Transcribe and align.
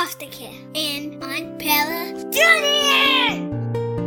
foster 0.00 0.26
care. 0.28 0.54
And! 0.74 1.20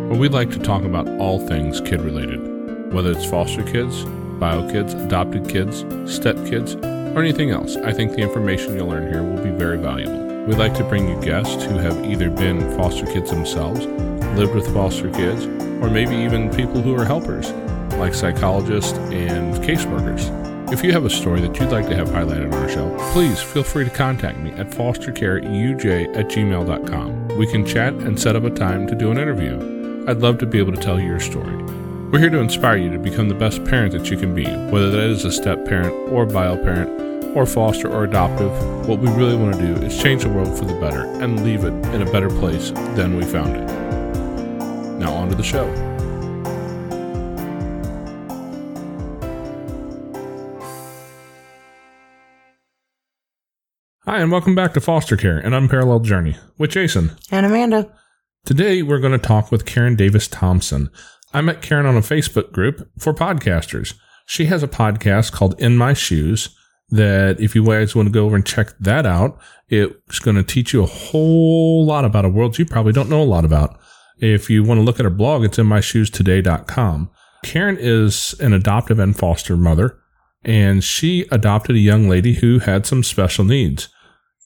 Well, 0.10 0.20
we'd 0.20 0.32
like 0.32 0.50
to 0.50 0.58
talk 0.58 0.84
about 0.84 1.08
all 1.20 1.46
things 1.48 1.82
kid 1.82 2.02
related, 2.02 2.92
whether 2.92 3.12
it's 3.12 3.26
foster 3.26 3.62
kids, 3.62 4.04
bio 4.40 4.68
kids, 4.72 4.96
adopted 4.96 5.48
kids, 5.48 5.86
step 6.12 6.36
kids, 6.48 6.74
or 6.78 7.20
anything 7.20 7.52
else. 7.52 7.76
I 7.76 7.94
think 7.94 8.14
the 8.14 8.24
information 8.24 8.76
you'll 8.76 8.88
learn 8.88 9.08
here 9.08 9.22
will 9.22 9.44
be 9.44 9.52
very 9.52 9.78
valuable. 9.78 10.46
We'd 10.48 10.58
like 10.58 10.74
to 10.78 10.84
bring 10.84 11.08
you 11.08 11.22
guests 11.22 11.64
who 11.64 11.78
have 11.78 12.04
either 12.06 12.32
been 12.32 12.76
foster 12.76 13.06
kids 13.06 13.30
themselves, 13.30 13.86
lived 14.36 14.56
with 14.56 14.74
foster 14.74 15.12
kids, 15.12 15.46
or 15.46 15.92
maybe 15.92 16.16
even 16.16 16.50
people 16.56 16.82
who 16.82 16.96
are 16.96 17.06
helpers, 17.06 17.52
like 18.00 18.16
psychologists 18.16 18.98
and 18.98 19.54
caseworkers. 19.58 20.53
If 20.74 20.84
you 20.84 20.92
have 20.94 21.06
a 21.06 21.10
story 21.10 21.40
that 21.42 21.60
you'd 21.60 21.70
like 21.70 21.88
to 21.90 21.96
have 21.96 22.10
highlighted 22.10 22.52
on 22.52 22.54
our 22.56 22.68
show, 22.68 22.98
please 23.14 23.40
feel 23.40 23.62
free 23.62 23.84
to 23.84 23.92
contact 23.92 24.40
me 24.40 24.50
at 24.54 24.72
fostercareuj 24.72 26.18
at 26.18 26.26
gmail.com. 26.30 27.28
We 27.38 27.46
can 27.46 27.64
chat 27.64 27.94
and 27.94 28.20
set 28.20 28.36
up 28.36 28.44
a 28.44 28.50
time 28.50 28.88
to 28.88 28.96
do 28.96 29.12
an 29.12 29.20
interview. 29.20 30.06
I'd 30.08 30.18
love 30.18 30.40
to 30.40 30.48
be 30.48 30.58
able 30.58 30.74
to 30.74 30.82
tell 30.82 31.00
your 31.00 31.20
story. 31.20 31.56
We're 32.12 32.18
here 32.18 32.32
to 32.32 32.40
inspire 32.40 32.78
you 32.78 32.90
to 32.90 32.98
become 32.98 33.30
the 33.30 33.36
best 33.36 33.64
parent 33.66 33.92
that 33.92 34.10
you 34.10 34.18
can 34.18 34.34
be, 34.34 34.46
whether 34.46 34.90
that 34.90 35.12
is 35.12 35.26
a 35.26 35.32
step 35.32 35.64
parent 35.64 35.94
or 36.12 36.26
bio 36.26 36.58
parent 36.58 37.38
or 37.38 37.46
foster 37.46 37.88
or 37.88 38.06
adoptive. 38.06 38.52
What 38.88 38.98
we 38.98 39.12
really 39.12 39.38
want 39.38 39.54
to 39.54 39.62
do 39.62 39.80
is 39.86 40.02
change 40.02 40.24
the 40.24 40.30
world 40.30 40.58
for 40.58 40.66
the 40.66 40.80
better 40.80 41.04
and 41.22 41.46
leave 41.46 41.66
it 41.66 41.74
in 41.94 42.02
a 42.02 42.12
better 42.12 42.32
place 42.32 42.72
than 42.96 43.16
we 43.16 43.24
found 43.26 43.56
it. 43.56 44.98
Now, 44.98 45.14
on 45.14 45.30
to 45.30 45.36
the 45.36 45.44
show. 45.44 45.83
Hi, 54.14 54.20
and 54.20 54.32
welcome 54.32 54.54
back 54.54 54.76
to 54.76 54.80
Foster 54.80 55.18
Care, 55.18 55.40
an 55.40 55.56
unparalleled 55.56 56.04
journey 56.04 56.38
with 56.60 56.70
Jason. 56.70 57.14
And 57.32 57.48
Amanda. 57.48 57.92
Today, 58.46 58.84
we're 58.84 59.00
going 59.00 59.12
to 59.12 59.18
talk 59.18 59.52
with 59.52 59.66
Karen 59.66 59.96
Davis 59.96 60.28
Thompson. 60.28 60.92
I 61.34 61.42
met 61.42 61.64
Karen 61.64 61.88
on 61.88 61.98
a 61.98 62.02
Facebook 62.02 62.52
group 62.52 62.88
for 63.00 63.12
podcasters. 63.12 63.96
She 64.28 64.46
has 64.46 64.62
a 64.62 64.68
podcast 64.68 65.32
called 65.32 65.60
In 65.60 65.78
My 65.78 65.94
Shoes 65.94 66.56
that 66.90 67.40
if 67.40 67.56
you 67.56 67.66
guys 67.66 67.96
want 67.96 68.06
to 68.06 68.12
go 68.12 68.28
over 68.28 68.36
and 68.36 68.46
check 68.46 68.78
that 68.80 69.08
out, 69.08 69.40
it's 69.68 70.20
going 70.20 70.38
to 70.38 70.44
teach 70.44 70.74
you 70.74 70.84
a 70.84 70.86
whole 70.86 71.84
lot 71.84 72.06
about 72.06 72.24
a 72.24 72.30
world 72.30 72.60
you 72.60 72.68
probably 72.68 72.94
don't 72.94 73.10
know 73.10 73.24
a 73.24 73.26
lot 73.26 73.46
about. 73.46 73.80
If 74.20 74.48
you 74.48 74.64
want 74.64 74.78
to 74.78 74.84
look 74.84 75.00
at 75.00 75.06
her 75.06 75.10
blog, 75.10 75.44
it's 75.44 75.58
in 75.58 75.66
myshoestoday.com. 75.66 77.10
Karen 77.44 77.78
is 77.80 78.36
an 78.40 78.54
adoptive 78.54 79.00
and 79.00 79.18
foster 79.18 79.58
mother, 79.58 79.98
and 80.44 80.84
she 80.84 81.26
adopted 81.32 81.76
a 81.76 81.80
young 81.80 82.08
lady 82.08 82.34
who 82.36 82.60
had 82.60 82.86
some 82.86 83.02
special 83.02 83.44
needs. 83.44 83.90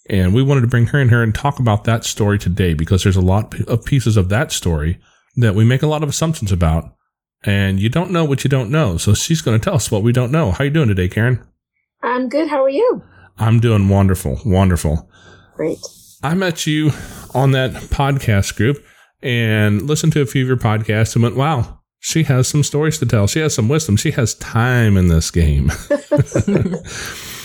And 0.10 0.34
we 0.34 0.42
wanted 0.42 0.62
to 0.62 0.68
bring 0.68 0.88
her 0.88 1.00
in 1.00 1.10
here 1.10 1.22
and 1.22 1.36
talk 1.36 1.60
about 1.60 1.84
that 1.84 2.06
story 2.06 2.40
today 2.40 2.74
because 2.74 3.04
there's 3.04 3.18
a 3.18 3.22
lot 3.22 3.60
of 3.68 3.86
pieces 3.86 4.18
of 4.18 4.30
that 4.30 4.52
story 4.52 5.00
that 5.36 5.56
we 5.56 5.66
make 5.66 5.82
a 5.84 5.88
lot 5.88 6.04
of 6.04 6.10
assumptions 6.10 6.52
about. 6.52 6.94
And 7.44 7.80
you 7.80 7.90
don't 7.90 8.12
know 8.12 8.26
what 8.26 8.44
you 8.44 8.50
don't 8.50 8.72
know. 8.72 8.98
So 8.98 9.14
she's 9.14 9.42
going 9.42 9.60
to 9.60 9.64
tell 9.64 9.76
us 9.76 9.92
what 9.92 10.04
we 10.04 10.12
don't 10.12 10.32
know. 10.32 10.52
How 10.52 10.64
you 10.64 10.70
doing 10.70 10.88
today, 10.88 11.08
Karen? 11.08 11.46
I'm 12.02 12.30
good. 12.30 12.48
How 12.48 12.64
are 12.64 12.70
you? 12.70 13.04
I'm 13.38 13.60
doing 13.60 13.90
wonderful. 13.90 14.40
Wonderful. 14.46 15.10
Great. 15.56 15.78
I 16.24 16.34
met 16.34 16.66
you 16.66 16.92
on 17.36 17.52
that 17.52 17.72
podcast 17.74 18.56
group 18.56 18.84
and 19.22 19.84
listened 19.84 20.14
to 20.14 20.22
a 20.22 20.26
few 20.26 20.44
of 20.44 20.48
your 20.48 20.58
podcasts 20.58 21.16
and 21.16 21.24
went, 21.24 21.36
wow, 21.36 21.82
she 22.00 22.24
has 22.24 22.48
some 22.48 22.64
stories 22.64 22.98
to 23.00 23.06
tell. 23.06 23.28
She 23.28 23.40
has 23.40 23.54
some 23.54 23.70
wisdom. 23.70 23.98
She 23.98 24.12
has 24.12 24.34
time 24.36 24.98
in 24.98 25.08
this 25.08 25.30
game. 25.30 25.72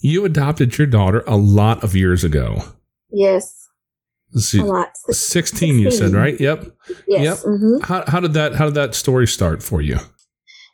you 0.00 0.24
adopted 0.24 0.76
your 0.78 0.86
daughter 0.86 1.22
a 1.26 1.36
lot 1.36 1.84
of 1.84 1.94
years 1.94 2.24
ago. 2.24 2.62
Yes. 3.10 3.68
See, 4.36 4.60
a 4.60 4.64
lot. 4.64 4.90
16, 5.10 5.78
you 5.78 5.90
said, 5.90 6.12
right? 6.12 6.38
Yep. 6.38 6.66
Yes. 7.08 7.44
Yep. 7.44 7.58
hmm 7.58 7.78
How, 7.82 8.04
how 8.06 8.20
did 8.20 8.32
that 8.34 8.54
how 8.54 8.66
did 8.66 8.74
that 8.74 8.94
story 8.94 9.26
start 9.26 9.62
for 9.62 9.80
you? 9.80 9.98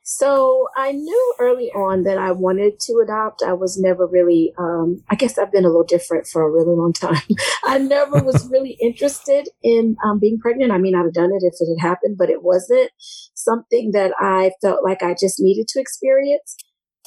So 0.09 0.69
I 0.77 0.93
knew 0.93 1.35
early 1.41 1.73
on 1.73 2.05
that 2.05 2.17
I 2.17 2.31
wanted 2.31 2.79
to 2.79 3.01
adopt. 3.03 3.43
I 3.43 3.55
was 3.55 3.77
never 3.77 4.07
really, 4.07 4.53
um, 4.57 5.03
I 5.11 5.17
guess 5.17 5.37
I've 5.37 5.51
been 5.51 5.65
a 5.65 5.69
little 5.69 5.83
different 5.83 6.29
for 6.29 6.43
a 6.43 6.51
really 6.51 6.77
long 6.77 6.93
time. 6.93 7.21
I 7.65 7.79
never 7.79 8.23
was 8.23 8.49
really 8.53 8.79
interested 8.81 9.49
in 9.65 9.97
um, 10.05 10.21
being 10.21 10.39
pregnant. 10.39 10.71
I 10.71 10.79
mean, 10.79 10.95
I'd 10.95 11.07
have 11.07 11.13
done 11.13 11.33
it 11.33 11.43
if 11.43 11.55
it 11.59 11.77
had 11.77 11.89
happened, 11.89 12.17
but 12.19 12.31
it 12.31 12.45
wasn't 12.45 12.93
something 13.35 13.91
that 13.95 14.13
I 14.21 14.53
felt 14.63 14.85
like 14.85 15.03
I 15.03 15.17
just 15.21 15.41
needed 15.41 15.67
to 15.71 15.81
experience. 15.81 16.55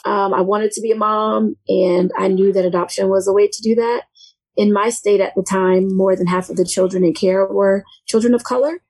Um, 0.06 0.34
I 0.34 0.42
wanted 0.42 0.72
to 0.72 0.82
be 0.82 0.92
a 0.92 0.96
mom 0.96 1.56
and 1.68 2.12
I 2.18 2.28
knew 2.28 2.54
that 2.54 2.66
adoption 2.66 3.10
was 3.10 3.28
a 3.28 3.34
way 3.34 3.48
to 3.48 3.62
do 3.62 3.76
that. 3.76 4.04
In 4.56 4.74
my 4.74 4.90
state 4.90 5.22
at 5.22 5.34
the 5.36 5.44
time, 5.44 5.96
more 5.96 6.16
than 6.16 6.28
half 6.28 6.50
of 6.50 6.58
the 6.58 6.66
children 6.66 7.04
in 7.04 7.14
care 7.14 7.46
were 7.46 7.84
children 8.08 8.34
of 8.34 8.44
color. 8.44 8.82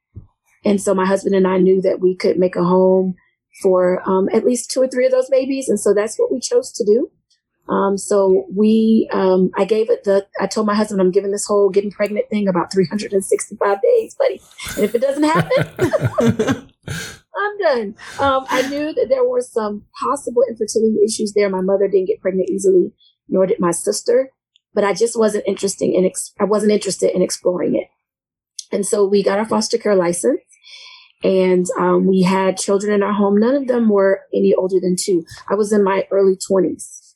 And 0.65 0.81
so 0.81 0.93
my 0.93 1.05
husband 1.05 1.35
and 1.35 1.47
I 1.47 1.57
knew 1.57 1.81
that 1.81 1.99
we 1.99 2.15
could 2.15 2.37
make 2.37 2.55
a 2.55 2.63
home 2.63 3.15
for 3.61 4.01
um, 4.09 4.29
at 4.33 4.45
least 4.45 4.71
two 4.71 4.81
or 4.81 4.87
three 4.87 5.05
of 5.05 5.11
those 5.11 5.29
babies. 5.29 5.69
And 5.69 5.79
so 5.79 5.93
that's 5.93 6.17
what 6.17 6.31
we 6.31 6.39
chose 6.39 6.71
to 6.73 6.85
do. 6.85 7.11
Um, 7.69 7.97
so 7.97 8.47
we, 8.55 9.07
um, 9.13 9.51
I 9.55 9.63
gave 9.63 9.91
it 9.91 10.03
the, 10.03 10.25
I 10.39 10.47
told 10.47 10.65
my 10.65 10.73
husband, 10.73 11.01
I'm 11.01 11.11
giving 11.11 11.31
this 11.31 11.45
whole 11.45 11.69
getting 11.69 11.91
pregnant 11.91 12.27
thing 12.29 12.47
about 12.47 12.71
365 12.71 13.81
days, 13.81 14.15
buddy. 14.15 14.41
And 14.75 14.85
if 14.85 14.95
it 14.95 15.01
doesn't 15.01 15.23
happen, 15.23 16.71
I'm 17.39 17.57
done. 17.57 17.95
Um, 18.19 18.45
I 18.49 18.67
knew 18.67 18.93
that 18.93 19.07
there 19.09 19.27
were 19.27 19.41
some 19.41 19.85
possible 20.03 20.43
infertility 20.49 20.97
issues 21.05 21.33
there. 21.33 21.49
My 21.49 21.61
mother 21.61 21.87
didn't 21.87 22.07
get 22.07 22.21
pregnant 22.21 22.49
easily, 22.49 22.91
nor 23.27 23.45
did 23.45 23.59
my 23.59 23.71
sister, 23.71 24.31
but 24.73 24.83
I 24.83 24.93
just 24.93 25.17
wasn't 25.17 25.45
interested 25.47 25.89
in, 25.89 26.05
ex- 26.05 26.33
I 26.39 26.43
wasn't 26.43 26.73
interested 26.73 27.15
in 27.15 27.21
exploring 27.21 27.75
it. 27.75 27.87
And 28.71 28.85
so 28.85 29.05
we 29.05 29.23
got 29.23 29.39
our 29.39 29.45
foster 29.45 29.77
care 29.77 29.95
license 29.95 30.41
and 31.23 31.65
um, 31.77 32.05
we 32.05 32.21
had 32.21 32.57
children 32.57 32.93
in 32.93 33.03
our 33.03 33.13
home. 33.13 33.37
None 33.39 33.55
of 33.55 33.67
them 33.67 33.89
were 33.89 34.21
any 34.33 34.53
older 34.53 34.79
than 34.81 34.95
two. 34.97 35.25
I 35.49 35.55
was 35.55 35.73
in 35.73 35.83
my 35.83 36.07
early 36.11 36.37
20s, 36.49 37.13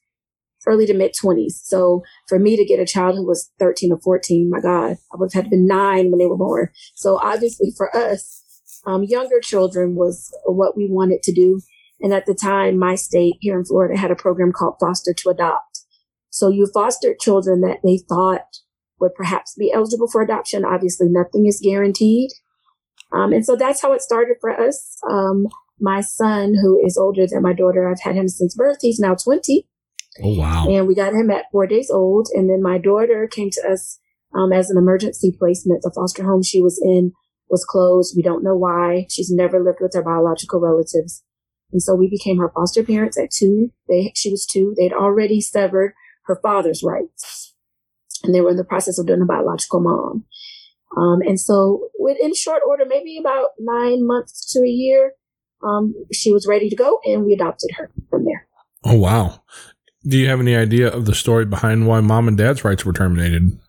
early 0.65 0.85
to 0.87 0.93
mid 0.93 1.13
20s. 1.13 1.53
So 1.63 2.03
for 2.27 2.39
me 2.39 2.57
to 2.57 2.65
get 2.65 2.79
a 2.79 2.85
child 2.85 3.15
who 3.15 3.25
was 3.25 3.51
13 3.59 3.91
or 3.91 3.99
14, 3.99 4.49
my 4.49 4.59
God, 4.59 4.97
I 5.13 5.17
would 5.17 5.31
have 5.33 5.43
had 5.43 5.49
been 5.49 5.67
nine 5.67 6.09
when 6.09 6.19
they 6.19 6.25
were 6.25 6.37
born. 6.37 6.69
So 6.95 7.17
obviously 7.19 7.71
for 7.77 7.95
us, 7.95 8.42
um, 8.85 9.03
younger 9.03 9.39
children 9.39 9.95
was 9.95 10.35
what 10.45 10.75
we 10.75 10.87
wanted 10.89 11.23
to 11.23 11.33
do. 11.33 11.61
And 12.01 12.13
at 12.13 12.25
the 12.25 12.35
time, 12.35 12.77
my 12.77 12.95
state 12.95 13.35
here 13.39 13.57
in 13.57 13.65
Florida 13.65 13.97
had 13.97 14.11
a 14.11 14.15
program 14.15 14.51
called 14.51 14.75
Foster 14.79 15.13
to 15.13 15.29
Adopt. 15.29 15.79
So 16.29 16.49
you 16.49 16.67
fostered 16.73 17.19
children 17.19 17.61
that 17.61 17.79
they 17.83 17.99
thought 18.09 18.59
would 18.99 19.15
perhaps 19.15 19.55
be 19.57 19.71
eligible 19.71 20.07
for 20.07 20.21
adoption. 20.21 20.65
Obviously, 20.65 21.07
nothing 21.09 21.45
is 21.45 21.61
guaranteed. 21.63 22.31
Um, 23.11 23.31
and 23.31 23.45
so 23.45 23.55
that's 23.55 23.81
how 23.81 23.93
it 23.93 24.01
started 24.01 24.37
for 24.41 24.49
us. 24.49 24.97
Um, 25.09 25.47
my 25.79 26.01
son, 26.01 26.55
who 26.55 26.83
is 26.83 26.97
older 26.97 27.27
than 27.27 27.43
my 27.43 27.53
daughter, 27.53 27.87
I've 27.87 28.01
had 28.01 28.15
him 28.15 28.27
since 28.27 28.55
birth. 28.55 28.77
He's 28.81 28.99
now 28.99 29.15
20. 29.15 29.67
Oh 30.23 30.37
wow. 30.37 30.67
And 30.69 30.87
we 30.87 30.95
got 30.95 31.13
him 31.13 31.29
at 31.31 31.45
four 31.51 31.67
days 31.67 31.89
old. 31.89 32.29
And 32.33 32.49
then 32.49 32.61
my 32.61 32.77
daughter 32.77 33.27
came 33.27 33.49
to 33.51 33.71
us 33.71 33.99
um, 34.35 34.51
as 34.51 34.69
an 34.69 34.77
emergency 34.77 35.35
placement. 35.37 35.81
The 35.81 35.91
foster 35.93 36.23
home 36.23 36.43
she 36.43 36.61
was 36.61 36.79
in 36.83 37.13
was 37.53 37.63
closed. 37.63 38.15
We 38.17 38.23
don't 38.23 38.43
know 38.43 38.55
why. 38.55 39.05
She's 39.11 39.29
never 39.29 39.63
lived 39.63 39.77
with 39.79 39.93
her 39.93 40.01
biological 40.01 40.59
relatives. 40.59 41.23
And 41.71 41.81
so 41.81 41.93
we 41.93 42.09
became 42.09 42.39
her 42.39 42.49
foster 42.49 42.83
parents 42.83 43.17
at 43.17 43.29
two. 43.29 43.71
They, 43.87 44.11
she 44.15 44.31
was 44.31 44.47
two. 44.47 44.73
They'd 44.75 44.91
already 44.91 45.39
severed 45.39 45.93
her 46.25 46.39
father's 46.41 46.81
rights. 46.83 47.53
And 48.23 48.33
they 48.33 48.41
were 48.41 48.49
in 48.49 48.57
the 48.57 48.63
process 48.63 48.97
of 48.97 49.05
doing 49.05 49.21
a 49.21 49.25
biological 49.25 49.81
mom. 49.81 50.25
Um, 50.97 51.21
and 51.21 51.39
so 51.39 51.89
within 51.99 52.33
short 52.33 52.63
order, 52.67 52.85
maybe 52.87 53.19
about 53.19 53.49
nine 53.59 54.05
months 54.05 54.51
to 54.53 54.59
a 54.59 54.67
year, 54.67 55.13
um, 55.63 55.93
she 56.11 56.33
was 56.33 56.47
ready 56.47 56.69
to 56.69 56.75
go 56.75 56.99
and 57.05 57.23
we 57.23 57.33
adopted 57.33 57.69
her 57.77 57.91
from 58.09 58.25
there. 58.25 58.47
Oh 58.83 58.97
wow. 58.97 59.43
Do 60.05 60.17
you 60.17 60.27
have 60.27 60.39
any 60.39 60.55
idea 60.55 60.87
of 60.87 61.05
the 61.05 61.15
story 61.15 61.45
behind 61.45 61.87
why 61.87 62.01
mom 62.01 62.27
and 62.27 62.37
dad's 62.37 62.65
rights 62.65 62.83
were 62.83 62.93
terminated? 62.93 63.59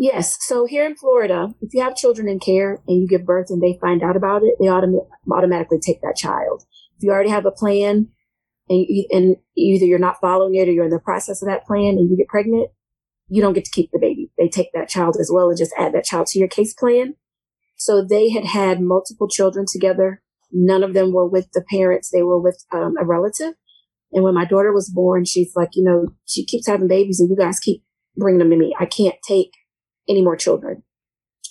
Yes. 0.00 0.36
So 0.40 0.64
here 0.64 0.86
in 0.86 0.94
Florida, 0.94 1.52
if 1.60 1.74
you 1.74 1.82
have 1.82 1.96
children 1.96 2.28
in 2.28 2.38
care 2.38 2.80
and 2.86 3.02
you 3.02 3.08
give 3.08 3.26
birth 3.26 3.50
and 3.50 3.60
they 3.60 3.78
find 3.80 4.00
out 4.04 4.16
about 4.16 4.44
it, 4.44 4.54
they 4.60 4.66
autom- 4.66 5.04
automatically 5.30 5.80
take 5.80 6.00
that 6.02 6.16
child. 6.16 6.64
If 6.96 7.02
you 7.02 7.10
already 7.10 7.30
have 7.30 7.46
a 7.46 7.50
plan 7.50 8.08
and, 8.68 8.86
you, 8.88 9.06
and 9.10 9.36
either 9.56 9.84
you're 9.84 9.98
not 9.98 10.20
following 10.20 10.54
it 10.54 10.68
or 10.68 10.72
you're 10.72 10.84
in 10.84 10.90
the 10.90 11.00
process 11.00 11.42
of 11.42 11.48
that 11.48 11.66
plan 11.66 11.98
and 11.98 12.08
you 12.08 12.16
get 12.16 12.28
pregnant, 12.28 12.70
you 13.28 13.42
don't 13.42 13.54
get 13.54 13.64
to 13.64 13.72
keep 13.72 13.90
the 13.90 13.98
baby. 13.98 14.30
They 14.38 14.48
take 14.48 14.68
that 14.72 14.88
child 14.88 15.16
as 15.20 15.32
well 15.32 15.48
and 15.48 15.58
just 15.58 15.74
add 15.76 15.92
that 15.94 16.04
child 16.04 16.28
to 16.28 16.38
your 16.38 16.48
case 16.48 16.74
plan. 16.74 17.16
So 17.76 18.04
they 18.04 18.30
had 18.30 18.44
had 18.44 18.80
multiple 18.80 19.28
children 19.28 19.66
together. 19.70 20.22
None 20.52 20.84
of 20.84 20.94
them 20.94 21.12
were 21.12 21.26
with 21.26 21.50
the 21.52 21.64
parents. 21.68 22.10
They 22.10 22.22
were 22.22 22.40
with 22.40 22.64
um, 22.72 22.94
a 23.00 23.04
relative. 23.04 23.54
And 24.12 24.22
when 24.22 24.34
my 24.34 24.44
daughter 24.44 24.72
was 24.72 24.88
born, 24.88 25.24
she's 25.24 25.52
like, 25.56 25.70
you 25.74 25.82
know, 25.82 26.08
she 26.24 26.44
keeps 26.44 26.68
having 26.68 26.88
babies 26.88 27.18
and 27.18 27.28
you 27.28 27.36
guys 27.36 27.58
keep 27.58 27.82
bringing 28.16 28.38
them 28.38 28.50
to 28.50 28.56
me. 28.56 28.76
I 28.78 28.86
can't 28.86 29.16
take 29.26 29.50
any 30.08 30.22
more 30.22 30.36
children. 30.36 30.82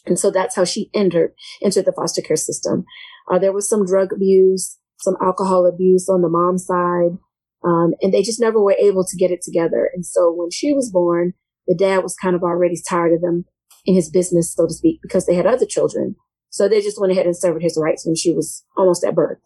And 0.06 0.18
so 0.18 0.32
that's 0.32 0.56
how 0.56 0.64
she 0.64 0.90
entered, 0.94 1.34
entered 1.62 1.86
the 1.86 1.92
foster 1.92 2.22
care 2.22 2.38
system. 2.38 2.86
Uh, 3.30 3.40
there 3.40 3.54
was 3.54 3.68
some 3.68 3.86
drug 3.86 4.14
abuse, 4.14 4.78
some 5.00 5.18
alcohol 5.22 5.66
abuse 5.66 6.08
on 6.10 6.22
the 6.22 6.30
mom's 6.30 6.66
side. 6.66 7.18
Um, 7.66 7.94
and 8.02 8.14
they 8.14 8.22
just 8.22 8.40
never 8.40 8.62
were 8.62 8.76
able 8.80 9.04
to 9.04 9.18
get 9.18 9.32
it 9.32 9.42
together. 9.42 9.90
And 9.94 10.06
so 10.06 10.32
when 10.32 10.52
she 10.52 10.74
was 10.74 10.92
born, 10.92 11.34
the 11.68 11.76
dad 11.76 12.04
was 12.04 12.16
kind 12.16 12.36
of 12.36 12.44
already 12.44 12.76
tired 12.88 13.14
of 13.14 13.22
them 13.22 13.46
in 13.86 13.96
his 13.96 14.10
business, 14.10 14.54
so 14.54 14.68
to 14.68 14.74
speak, 14.74 15.00
because 15.02 15.26
they 15.26 15.36
had 15.36 15.46
other 15.46 15.66
children. 15.66 16.16
So 16.50 16.70
they 16.70 16.82
just 16.82 17.00
went 17.00 17.12
ahead 17.12 17.26
and 17.26 17.36
severed 17.36 17.64
his 17.64 17.78
rights 17.82 18.06
when 18.06 18.16
she 18.16 18.32
was 18.32 18.64
almost 18.78 19.04
at 19.04 19.16
birth. 19.16 19.40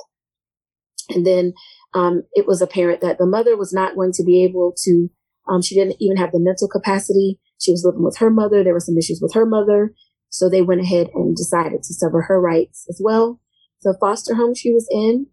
And 1.10 1.26
then 1.26 1.54
um, 1.94 2.24
it 2.34 2.46
was 2.48 2.62
apparent 2.62 3.02
that 3.02 3.18
the 3.18 3.26
mother 3.26 3.58
was 3.58 3.74
not 3.74 3.96
going 3.96 4.12
to 4.14 4.24
be 4.24 4.44
able 4.44 4.76
to, 4.84 5.10
um, 5.50 5.62
she 5.62 5.76
didn't 5.76 5.98
even 6.00 6.18
have 6.18 6.32
the 6.32 6.40
mental 6.40 6.68
capacity. 6.68 7.40
She 7.62 7.72
was 7.72 7.84
living 7.86 8.04
with 8.04 8.18
her 8.18 8.30
mother. 8.30 8.64
There 8.64 8.74
were 8.74 8.80
some 8.80 8.98
issues 8.98 9.20
with 9.22 9.34
her 9.34 9.46
mother. 9.46 9.94
So 10.30 10.50
they 10.50 10.62
went 10.62 10.82
ahead 10.82 11.10
and 11.14 11.36
decided 11.36 11.84
to 11.84 11.94
sever 11.94 12.24
her 12.24 12.40
rights 12.40 12.86
as 12.90 13.00
well. 13.04 13.40
The 13.84 13.98
foster 14.00 14.36
home 14.36 14.56
she 14.56 14.72
was 14.72 14.88
in 14.90 15.28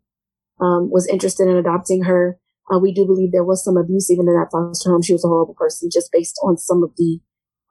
um, 0.60 0.90
was 0.90 1.06
interested 1.06 1.48
in 1.48 1.56
adopting 1.56 2.04
her. 2.04 2.38
Uh, 2.72 2.78
we 2.78 2.92
do 2.92 3.06
believe 3.06 3.32
there 3.32 3.44
was 3.44 3.64
some 3.64 3.76
abuse 3.76 4.10
even 4.10 4.28
in 4.28 4.34
that 4.34 4.50
foster 4.52 4.90
home. 4.90 5.02
She 5.02 5.12
was 5.12 5.24
a 5.24 5.28
horrible 5.28 5.54
person 5.54 5.88
just 5.92 6.10
based 6.12 6.38
on 6.42 6.58
some 6.58 6.82
of 6.82 6.90
the, 6.96 7.20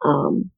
um, 0.04 0.52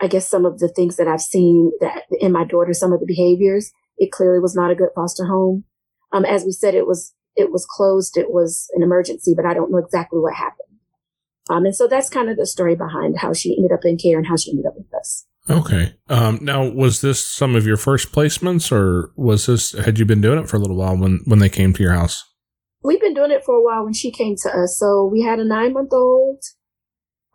I 0.00 0.06
guess 0.06 0.28
some 0.28 0.46
of 0.46 0.58
the 0.58 0.68
things 0.68 0.96
that 0.96 1.08
I've 1.08 1.20
seen 1.20 1.72
that 1.80 2.04
in 2.20 2.32
my 2.32 2.44
daughter, 2.44 2.72
some 2.72 2.92
of 2.92 3.00
the 3.00 3.06
behaviors. 3.06 3.72
It 3.98 4.12
clearly 4.12 4.38
was 4.38 4.54
not 4.54 4.70
a 4.70 4.74
good 4.74 4.90
foster 4.94 5.26
home. 5.26 5.64
Um, 6.12 6.24
as 6.24 6.44
we 6.44 6.52
said, 6.52 6.74
it 6.74 6.86
was 6.86 7.14
it 7.34 7.50
was 7.50 7.66
closed. 7.68 8.16
It 8.16 8.30
was 8.30 8.68
an 8.74 8.82
emergency, 8.82 9.34
but 9.36 9.46
I 9.46 9.54
don't 9.54 9.70
know 9.70 9.78
exactly 9.78 10.20
what 10.20 10.34
happened. 10.34 10.65
Um, 11.48 11.64
and 11.64 11.76
so 11.76 11.86
that's 11.86 12.10
kind 12.10 12.28
of 12.28 12.36
the 12.36 12.46
story 12.46 12.74
behind 12.74 13.18
how 13.18 13.32
she 13.32 13.56
ended 13.56 13.72
up 13.72 13.84
in 13.84 13.96
care 13.96 14.18
and 14.18 14.26
how 14.26 14.36
she 14.36 14.50
ended 14.50 14.66
up 14.66 14.74
with 14.76 14.92
us. 14.94 15.26
Okay. 15.48 15.94
Um, 16.08 16.40
now, 16.42 16.68
was 16.68 17.00
this 17.00 17.24
some 17.24 17.54
of 17.54 17.66
your 17.66 17.76
first 17.76 18.10
placements, 18.10 18.72
or 18.72 19.12
was 19.16 19.46
this 19.46 19.72
had 19.72 19.98
you 19.98 20.04
been 20.04 20.20
doing 20.20 20.40
it 20.40 20.48
for 20.48 20.56
a 20.56 20.60
little 20.60 20.76
while 20.76 20.96
when 20.96 21.20
when 21.24 21.38
they 21.38 21.48
came 21.48 21.72
to 21.72 21.82
your 21.82 21.92
house? 21.92 22.24
We've 22.82 23.00
been 23.00 23.14
doing 23.14 23.30
it 23.30 23.44
for 23.44 23.54
a 23.54 23.62
while 23.62 23.84
when 23.84 23.92
she 23.92 24.10
came 24.10 24.34
to 24.42 24.50
us. 24.50 24.76
So 24.78 25.08
we 25.10 25.22
had 25.22 25.38
a 25.38 25.44
nine 25.44 25.72
month 25.72 25.92
old 25.92 26.42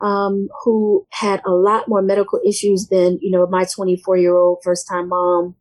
um, 0.02 0.50
who 0.63 1.08
had 1.12 1.42
a 1.46 1.52
lot 1.52 1.88
more 1.88 2.02
medical 2.02 2.42
issues 2.46 2.88
than 2.88 3.18
you 3.22 3.31
know 3.31 3.48
my 3.48 3.66
24 3.66 4.18
year 4.18 4.36
old 4.36 4.60
first 4.63 4.88
time 4.90 5.08
mom 5.08 5.56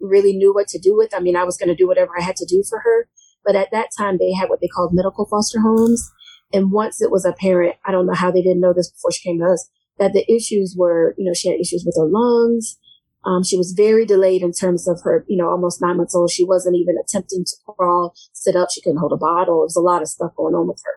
really 0.00 0.34
knew 0.34 0.54
what 0.54 0.68
to 0.68 0.78
do 0.78 0.96
with. 0.96 1.14
I 1.14 1.20
mean, 1.20 1.36
I 1.36 1.44
was 1.44 1.56
going 1.56 1.68
to 1.68 1.74
do 1.74 1.86
whatever 1.86 2.12
I 2.18 2.22
had 2.22 2.36
to 2.36 2.46
do 2.46 2.62
for 2.68 2.80
her, 2.80 3.08
but 3.44 3.56
at 3.56 3.70
that 3.72 3.90
time 3.96 4.16
they 4.18 4.32
had 4.32 4.48
what 4.48 4.60
they 4.60 4.68
called 4.68 4.94
medical 4.94 5.26
foster 5.26 5.60
homes. 5.60 6.10
And 6.54 6.70
once 6.70 7.02
it 7.02 7.10
was 7.10 7.24
apparent, 7.24 7.74
I 7.84 7.90
don't 7.90 8.06
know 8.06 8.14
how 8.14 8.30
they 8.30 8.40
didn't 8.40 8.60
know 8.60 8.72
this 8.72 8.90
before 8.90 9.10
she 9.10 9.28
came 9.28 9.40
to 9.40 9.46
us, 9.46 9.68
that 9.98 10.12
the 10.12 10.24
issues 10.32 10.76
were, 10.78 11.14
you 11.18 11.24
know, 11.24 11.34
she 11.34 11.48
had 11.48 11.60
issues 11.60 11.82
with 11.84 11.96
her 11.98 12.08
lungs. 12.08 12.78
Um, 13.26 13.42
she 13.42 13.56
was 13.56 13.72
very 13.72 14.06
delayed 14.06 14.42
in 14.42 14.52
terms 14.52 14.86
of 14.86 15.00
her, 15.02 15.24
you 15.28 15.36
know, 15.36 15.50
almost 15.50 15.82
nine 15.82 15.96
months 15.96 16.14
old. 16.14 16.30
She 16.30 16.44
wasn't 16.44 16.76
even 16.76 16.96
attempting 16.96 17.44
to 17.44 17.56
crawl, 17.66 18.14
sit 18.32 18.54
up. 18.54 18.68
She 18.72 18.82
couldn't 18.82 18.98
hold 18.98 19.12
a 19.12 19.16
bottle. 19.16 19.60
There 19.60 19.66
was 19.66 19.76
a 19.76 19.80
lot 19.80 20.02
of 20.02 20.08
stuff 20.08 20.36
going 20.36 20.54
on 20.54 20.68
with 20.68 20.80
her. 20.84 20.92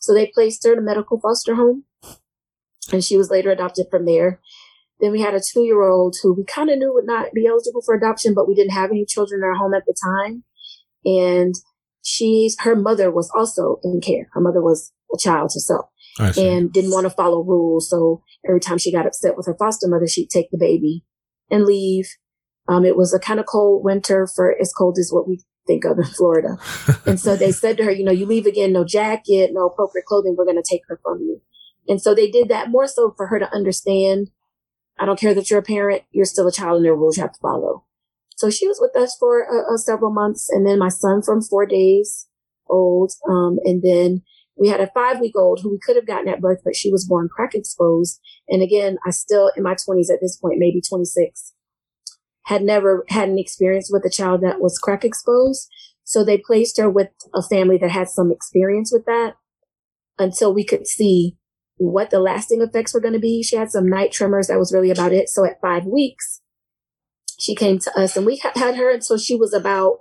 So 0.00 0.12
they 0.12 0.30
placed 0.34 0.64
her 0.64 0.72
in 0.72 0.78
a 0.78 0.82
medical 0.82 1.20
foster 1.20 1.54
home 1.54 1.84
and 2.92 3.04
she 3.04 3.16
was 3.16 3.30
later 3.30 3.50
adopted 3.50 3.86
from 3.90 4.06
there. 4.06 4.40
Then 5.00 5.12
we 5.12 5.20
had 5.20 5.34
a 5.34 5.40
two 5.40 5.62
year 5.62 5.82
old 5.82 6.16
who 6.22 6.32
we 6.32 6.44
kind 6.44 6.70
of 6.70 6.78
knew 6.78 6.92
would 6.92 7.06
not 7.06 7.32
be 7.34 7.46
eligible 7.46 7.82
for 7.82 7.94
adoption, 7.94 8.34
but 8.34 8.48
we 8.48 8.54
didn't 8.54 8.72
have 8.72 8.90
any 8.90 9.04
children 9.04 9.40
in 9.40 9.44
our 9.44 9.54
home 9.54 9.74
at 9.74 9.84
the 9.86 9.94
time. 10.02 10.44
And 11.04 11.54
she's, 12.02 12.56
her 12.60 12.74
mother 12.74 13.10
was 13.10 13.30
also 13.36 13.78
in 13.84 14.00
care. 14.00 14.28
Her 14.32 14.40
mother 14.40 14.62
was 14.62 14.92
child 15.16 15.50
herself 15.54 15.86
and 16.18 16.72
didn't 16.72 16.90
want 16.90 17.04
to 17.04 17.10
follow 17.10 17.42
rules. 17.42 17.90
So 17.90 18.22
every 18.46 18.60
time 18.60 18.78
she 18.78 18.92
got 18.92 19.06
upset 19.06 19.36
with 19.36 19.46
her 19.46 19.56
foster 19.58 19.88
mother, 19.88 20.06
she'd 20.06 20.30
take 20.30 20.50
the 20.50 20.58
baby 20.58 21.04
and 21.50 21.64
leave. 21.64 22.08
Um, 22.68 22.84
it 22.84 22.96
was 22.96 23.14
a 23.14 23.20
kind 23.20 23.38
of 23.38 23.46
cold 23.46 23.84
winter 23.84 24.26
for 24.34 24.56
as 24.60 24.72
cold 24.72 24.98
as 24.98 25.10
what 25.12 25.28
we 25.28 25.40
think 25.66 25.84
of 25.84 25.98
in 25.98 26.04
Florida. 26.04 26.56
and 27.06 27.20
so 27.20 27.36
they 27.36 27.52
said 27.52 27.76
to 27.76 27.84
her, 27.84 27.90
you 27.90 28.04
know, 28.04 28.12
you 28.12 28.26
leave 28.26 28.46
again, 28.46 28.72
no 28.72 28.84
jacket, 28.84 29.50
no 29.52 29.66
appropriate 29.66 30.06
clothing. 30.06 30.34
We're 30.36 30.44
going 30.44 30.60
to 30.60 30.68
take 30.68 30.82
her 30.88 30.98
from 31.02 31.20
you. 31.20 31.40
And 31.88 32.00
so 32.02 32.14
they 32.14 32.30
did 32.30 32.48
that 32.48 32.70
more 32.70 32.86
so 32.86 33.14
for 33.16 33.28
her 33.28 33.38
to 33.38 33.52
understand. 33.54 34.30
I 34.98 35.04
don't 35.04 35.20
care 35.20 35.34
that 35.34 35.50
you're 35.50 35.60
a 35.60 35.64
parent. 35.64 36.02
You're 36.10 36.24
still 36.24 36.48
a 36.48 36.52
child 36.52 36.76
and 36.76 36.84
there 36.84 36.92
are 36.92 36.96
rules 36.96 37.16
you 37.16 37.22
have 37.22 37.32
to 37.32 37.40
follow. 37.40 37.84
So 38.36 38.50
she 38.50 38.66
was 38.66 38.78
with 38.80 38.96
us 38.96 39.16
for 39.18 39.46
uh, 39.46 39.74
uh, 39.74 39.76
several 39.76 40.10
months. 40.10 40.48
And 40.50 40.66
then 40.66 40.78
my 40.78 40.88
son 40.88 41.22
from 41.22 41.42
four 41.42 41.66
days 41.66 42.26
old. 42.68 43.12
Um, 43.28 43.58
and 43.64 43.82
then 43.82 44.22
we 44.58 44.68
had 44.68 44.80
a 44.80 44.90
five 44.94 45.20
week 45.20 45.36
old 45.36 45.60
who 45.62 45.70
we 45.70 45.78
could 45.78 45.96
have 45.96 46.06
gotten 46.06 46.28
at 46.28 46.40
birth, 46.40 46.60
but 46.64 46.76
she 46.76 46.90
was 46.90 47.06
born 47.06 47.28
crack 47.28 47.54
exposed. 47.54 48.20
And 48.48 48.62
again, 48.62 48.98
I 49.06 49.10
still 49.10 49.50
in 49.56 49.62
my 49.62 49.74
twenties 49.74 50.10
at 50.10 50.20
this 50.20 50.36
point, 50.36 50.58
maybe 50.58 50.80
26, 50.80 51.52
had 52.44 52.62
never 52.62 53.04
had 53.08 53.28
an 53.28 53.38
experience 53.38 53.90
with 53.92 54.04
a 54.04 54.10
child 54.10 54.42
that 54.42 54.60
was 54.60 54.78
crack 54.78 55.04
exposed. 55.04 55.68
So 56.04 56.24
they 56.24 56.38
placed 56.38 56.78
her 56.78 56.88
with 56.88 57.08
a 57.34 57.42
family 57.42 57.78
that 57.78 57.90
had 57.90 58.08
some 58.08 58.30
experience 58.30 58.92
with 58.92 59.04
that 59.06 59.34
until 60.18 60.54
we 60.54 60.64
could 60.64 60.86
see 60.86 61.36
what 61.78 62.10
the 62.10 62.20
lasting 62.20 62.62
effects 62.62 62.94
were 62.94 63.00
going 63.00 63.14
to 63.14 63.20
be. 63.20 63.42
She 63.42 63.56
had 63.56 63.70
some 63.70 63.88
night 63.88 64.12
tremors. 64.12 64.46
That 64.46 64.58
was 64.58 64.72
really 64.72 64.90
about 64.90 65.12
it. 65.12 65.28
So 65.28 65.44
at 65.44 65.60
five 65.60 65.84
weeks, 65.84 66.40
she 67.38 67.54
came 67.54 67.78
to 67.80 67.98
us 67.98 68.16
and 68.16 68.24
we 68.24 68.38
had 68.38 68.76
her 68.76 68.90
until 68.90 69.18
she 69.18 69.36
was 69.36 69.52
about, 69.52 69.98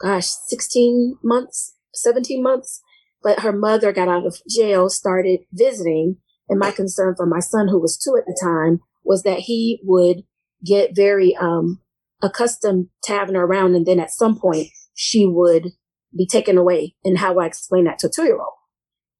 gosh, 0.00 0.28
16 0.46 1.18
months, 1.24 1.74
17 1.94 2.42
months. 2.42 2.82
But 3.24 3.40
her 3.40 3.52
mother 3.52 3.92
got 3.92 4.06
out 4.06 4.26
of 4.26 4.36
jail, 4.48 4.88
started 4.90 5.40
visiting. 5.50 6.18
And 6.48 6.60
my 6.60 6.70
concern 6.70 7.14
for 7.16 7.24
my 7.24 7.40
son, 7.40 7.68
who 7.68 7.80
was 7.80 7.96
two 7.96 8.16
at 8.16 8.26
the 8.26 8.38
time, 8.40 8.80
was 9.02 9.22
that 9.22 9.40
he 9.40 9.80
would 9.82 10.24
get 10.64 10.94
very 10.94 11.34
um, 11.36 11.80
accustomed 12.22 12.88
to 13.04 13.12
having 13.12 13.34
her 13.34 13.44
around. 13.44 13.74
And 13.74 13.86
then 13.86 13.98
at 13.98 14.10
some 14.10 14.38
point, 14.38 14.68
she 14.94 15.26
would 15.26 15.70
be 16.16 16.26
taken 16.26 16.58
away. 16.58 16.94
And 17.02 17.18
how 17.18 17.38
I 17.38 17.46
explain 17.46 17.84
that 17.84 17.98
to 18.00 18.08
a 18.08 18.10
two 18.10 18.24
year 18.24 18.38
old. 18.38 18.58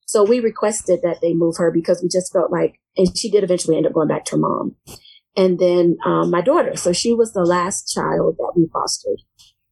So 0.07 0.23
we 0.23 0.39
requested 0.39 1.01
that 1.03 1.21
they 1.23 1.33
move 1.33 1.57
her 1.57 1.71
because 1.71 2.03
we 2.03 2.09
just 2.09 2.33
felt 2.33 2.53
like, 2.53 2.79
and 2.97 3.17
she 3.17 3.31
did 3.31 3.43
eventually 3.43 3.79
end 3.79 3.87
up 3.87 3.95
going 3.95 4.09
back 4.09 4.27
to 4.27 4.33
her 4.33 4.39
mom. 4.39 4.77
And 5.35 5.59
then 5.59 5.97
um, 6.05 6.31
my 6.31 6.43
daughter. 6.43 6.77
So 6.77 6.93
she 6.93 7.15
was 7.15 7.33
the 7.33 7.45
last 7.45 7.93
child 7.93 8.37
that 8.39 8.53
we 8.55 8.69
fostered 8.73 9.23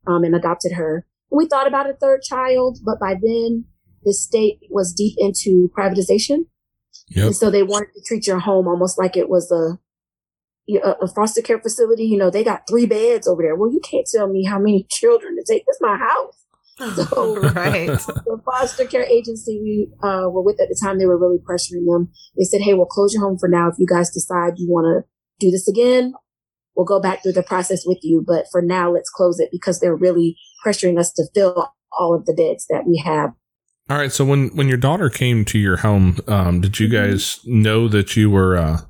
um, 0.06 0.25
and 0.25 0.34
adopted 0.34 0.73
her. 0.73 1.06
We 1.31 1.46
thought 1.46 1.69
about 1.69 1.88
a 1.88 1.94
third 1.94 2.23
child, 2.23 2.79
but 2.84 2.99
by 2.99 3.14
then 3.14 3.67
the 4.04 4.12
state 4.12 4.60
was 4.70 4.93
deep 4.93 5.14
into 5.19 5.70
privatization. 5.76 6.46
Yep. 7.08 7.26
And 7.26 7.37
so 7.37 7.50
they 7.50 7.62
wanted 7.62 7.93
to 7.94 8.02
treat 8.06 8.26
your 8.26 8.38
home 8.38 8.66
almost 8.66 8.99
like 8.99 9.16
it 9.16 9.28
was 9.28 9.50
a, 9.50 9.78
a 10.75 11.08
foster 11.08 11.43
care 11.43 11.60
facility. 11.60 12.04
You 12.04 12.19
know, 12.19 12.31
they 12.31 12.44
got 12.44 12.66
three 12.69 12.87
beds 12.87 13.26
over 13.26 13.43
there. 13.43 13.56
Well, 13.56 13.72
you 13.72 13.81
can't 13.81 14.06
tell 14.10 14.28
me 14.28 14.44
how 14.44 14.58
many 14.58 14.87
children 14.90 15.37
to 15.37 15.44
take. 15.46 15.64
This 15.66 15.78
my 15.81 15.96
house. 15.96 16.43
So, 16.78 17.38
right. 17.54 17.87
the 17.87 18.40
foster 18.44 18.87
care 18.87 19.04
agency 19.04 19.60
we 19.62 19.88
uh, 20.02 20.28
were 20.31 20.43
with 20.43 20.60
at 20.60 20.69
the 20.69 20.78
time, 20.82 20.98
they 20.98 21.06
were 21.06 21.19
really 21.19 21.38
pressuring 21.38 21.87
them. 21.87 22.10
They 22.37 22.44
said, 22.44 22.60
"Hey, 22.60 22.75
we'll 22.75 22.87
close 22.87 23.12
your 23.12 23.22
home 23.22 23.38
for 23.38 23.48
now. 23.48 23.69
If 23.69 23.75
you 23.78 23.87
guys 23.87 24.10
decide 24.10 24.55
you 24.56 24.70
want 24.70 24.87
to 24.87 25.08
do 25.44 25.50
this 25.50 25.69
again, 25.69 26.14
we'll 26.76 26.86
go 26.86 27.00
back 27.00 27.22
through 27.22 27.32
the 27.32 27.43
process 27.43 27.82
with 27.86 27.98
you. 28.03 28.24
But 28.26 28.46
for 28.50 28.62
now, 28.62 28.93
let's 28.93 29.10
close 29.10 29.38
it 29.38 29.50
because 29.53 29.81
they're 29.81 29.96
really 29.96 30.36
pressuring 30.65 30.98
us 30.98 31.12
to 31.15 31.24
fill 31.34 31.72
all 31.98 32.15
of 32.15 32.26
the 32.26 32.34
beds 32.34 32.67
that 32.70 32.86
we 32.86 33.03
have." 33.05 33.32
All 33.91 33.98
right. 33.98 34.12
So 34.12 34.24
when 34.24 34.48
when 34.56 34.69
your 34.69 34.79
daughter 34.79 35.10
came 35.10 35.44
to 35.46 35.58
your 35.58 35.79
home, 35.79 36.19
um, 36.29 36.60
did 36.60 36.79
you 36.79 36.89
mm-hmm. 36.89 37.10
guys 37.10 37.41
know 37.44 37.89
that 37.89 38.17
you 38.17 38.31
were 38.31 38.56
uh, 38.56 38.81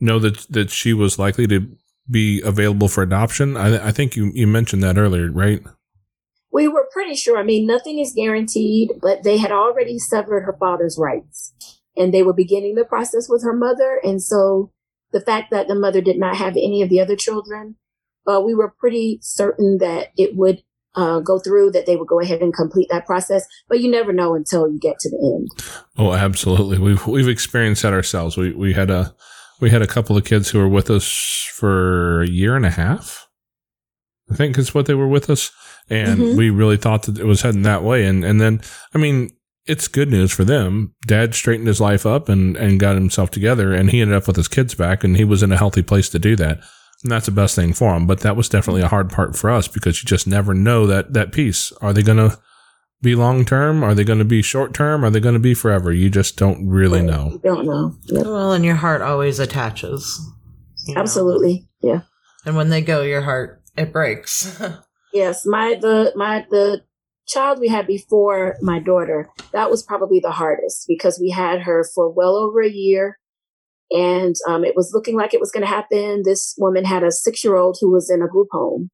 know 0.00 0.18
that 0.18 0.46
that 0.50 0.70
she 0.70 0.92
was 0.92 1.18
likely 1.18 1.46
to 1.48 1.68
be 2.10 2.40
available 2.42 2.88
for 2.88 3.02
adoption? 3.02 3.56
I, 3.56 3.88
I 3.88 3.92
think 3.92 4.16
you 4.16 4.30
you 4.34 4.46
mentioned 4.46 4.82
that 4.82 4.98
earlier, 4.98 5.30
right? 5.30 5.62
we 6.52 6.68
were 6.68 6.88
pretty 6.92 7.16
sure. 7.16 7.38
I 7.38 7.42
mean, 7.42 7.66
nothing 7.66 7.98
is 7.98 8.12
guaranteed, 8.14 8.92
but 9.00 9.24
they 9.24 9.38
had 9.38 9.50
already 9.50 9.98
severed 9.98 10.42
her 10.42 10.56
father's 10.60 10.98
rights 10.98 11.54
and 11.96 12.12
they 12.12 12.22
were 12.22 12.34
beginning 12.34 12.74
the 12.74 12.84
process 12.84 13.28
with 13.28 13.42
her 13.42 13.54
mother. 13.54 14.00
And 14.04 14.22
so 14.22 14.70
the 15.12 15.20
fact 15.20 15.50
that 15.50 15.66
the 15.66 15.74
mother 15.74 16.02
did 16.02 16.18
not 16.18 16.36
have 16.36 16.52
any 16.52 16.82
of 16.82 16.90
the 16.90 17.00
other 17.00 17.16
children, 17.16 17.76
uh, 18.26 18.40
we 18.40 18.54
were 18.54 18.74
pretty 18.78 19.18
certain 19.22 19.78
that 19.78 20.08
it 20.16 20.36
would 20.36 20.62
uh, 20.94 21.20
go 21.20 21.38
through, 21.38 21.72
that 21.72 21.86
they 21.86 21.96
would 21.96 22.08
go 22.08 22.20
ahead 22.20 22.42
and 22.42 22.54
complete 22.54 22.88
that 22.90 23.06
process. 23.06 23.46
But 23.68 23.80
you 23.80 23.90
never 23.90 24.12
know 24.12 24.34
until 24.34 24.68
you 24.68 24.78
get 24.78 24.98
to 25.00 25.10
the 25.10 25.16
end. 25.36 25.64
Oh, 25.96 26.12
absolutely. 26.12 26.78
We've 26.78 27.06
we've 27.06 27.28
experienced 27.28 27.82
that 27.82 27.92
ourselves. 27.92 28.36
We 28.36 28.52
we 28.52 28.72
had 28.74 28.90
a 28.90 29.14
we 29.60 29.70
had 29.70 29.82
a 29.82 29.86
couple 29.86 30.16
of 30.16 30.24
kids 30.24 30.50
who 30.50 30.58
were 30.58 30.68
with 30.68 30.90
us 30.90 31.06
for 31.54 32.22
a 32.22 32.28
year 32.28 32.56
and 32.56 32.66
a 32.66 32.70
half. 32.70 33.28
I 34.30 34.34
think 34.34 34.56
is 34.56 34.74
what 34.74 34.86
they 34.86 34.94
were 34.94 35.08
with 35.08 35.28
us 35.28 35.50
and 35.90 36.20
mm-hmm. 36.20 36.36
we 36.36 36.50
really 36.50 36.76
thought 36.76 37.02
that 37.02 37.18
it 37.18 37.24
was 37.24 37.42
heading 37.42 37.62
that 37.62 37.82
way. 37.82 38.06
And 38.06 38.24
and 38.24 38.40
then, 38.40 38.60
I 38.94 38.98
mean, 38.98 39.30
it's 39.66 39.88
good 39.88 40.10
news 40.10 40.32
for 40.32 40.44
them. 40.44 40.94
Dad 41.06 41.34
straightened 41.34 41.68
his 41.68 41.80
life 41.80 42.06
up 42.06 42.28
and 42.28 42.56
and 42.56 42.80
got 42.80 42.94
himself 42.94 43.30
together, 43.30 43.72
and 43.72 43.90
he 43.90 44.00
ended 44.00 44.16
up 44.16 44.26
with 44.26 44.36
his 44.36 44.48
kids 44.48 44.74
back, 44.74 45.04
and 45.04 45.16
he 45.16 45.24
was 45.24 45.42
in 45.42 45.52
a 45.52 45.58
healthy 45.58 45.82
place 45.82 46.08
to 46.10 46.18
do 46.18 46.36
that. 46.36 46.60
And 47.02 47.10
that's 47.10 47.26
the 47.26 47.32
best 47.32 47.56
thing 47.56 47.72
for 47.72 47.92
them. 47.92 48.06
But 48.06 48.20
that 48.20 48.36
was 48.36 48.48
definitely 48.48 48.82
a 48.82 48.88
hard 48.88 49.10
part 49.10 49.36
for 49.36 49.50
us 49.50 49.68
because 49.68 50.02
you 50.02 50.06
just 50.06 50.26
never 50.26 50.54
know 50.54 50.86
that 50.86 51.12
that 51.14 51.32
piece. 51.32 51.72
Are 51.80 51.92
they 51.92 52.02
going 52.02 52.18
to 52.18 52.38
be 53.00 53.14
long 53.14 53.44
term? 53.44 53.82
Are 53.82 53.94
they 53.94 54.04
going 54.04 54.20
to 54.20 54.24
be 54.24 54.42
short 54.42 54.72
term? 54.72 55.04
Are 55.04 55.10
they 55.10 55.20
going 55.20 55.34
to 55.34 55.40
be 55.40 55.54
forever? 55.54 55.92
You 55.92 56.10
just 56.10 56.36
don't 56.36 56.68
really 56.68 57.02
know. 57.02 57.30
You 57.32 57.38
don't 57.38 57.66
know. 57.66 57.96
Yep. 58.06 58.26
Well, 58.26 58.52
and 58.52 58.64
your 58.64 58.76
heart 58.76 59.02
always 59.02 59.40
attaches. 59.40 60.20
You 60.86 60.94
know? 60.94 61.00
Absolutely. 61.00 61.68
Yeah. 61.80 62.02
And 62.46 62.56
when 62.56 62.70
they 62.70 62.80
go, 62.80 63.02
your 63.02 63.22
heart 63.22 63.62
it 63.76 63.92
breaks. 63.92 64.60
Yes, 65.12 65.44
my 65.44 65.74
the 65.74 66.12
my 66.16 66.46
the 66.50 66.82
child 67.26 67.60
we 67.60 67.68
had 67.68 67.86
before 67.86 68.56
my 68.62 68.78
daughter, 68.78 69.28
that 69.52 69.70
was 69.70 69.82
probably 69.82 70.20
the 70.20 70.30
hardest 70.30 70.86
because 70.88 71.18
we 71.20 71.30
had 71.30 71.62
her 71.62 71.84
for 71.94 72.10
well 72.10 72.36
over 72.36 72.62
a 72.62 72.70
year 72.70 73.18
And 73.92 74.34
um, 74.48 74.64
it 74.64 74.74
was 74.74 74.92
looking 74.94 75.16
like 75.16 75.34
it 75.34 75.40
was 75.40 75.50
going 75.50 75.62
to 75.62 75.68
happen. 75.68 76.22
This 76.24 76.54
woman 76.58 76.84
had 76.84 77.02
a 77.02 77.10
six 77.10 77.44
year 77.44 77.56
old 77.56 77.76
who 77.80 77.90
was 77.90 78.10
in 78.10 78.22
a 78.22 78.28
group 78.28 78.48
home. 78.50 78.90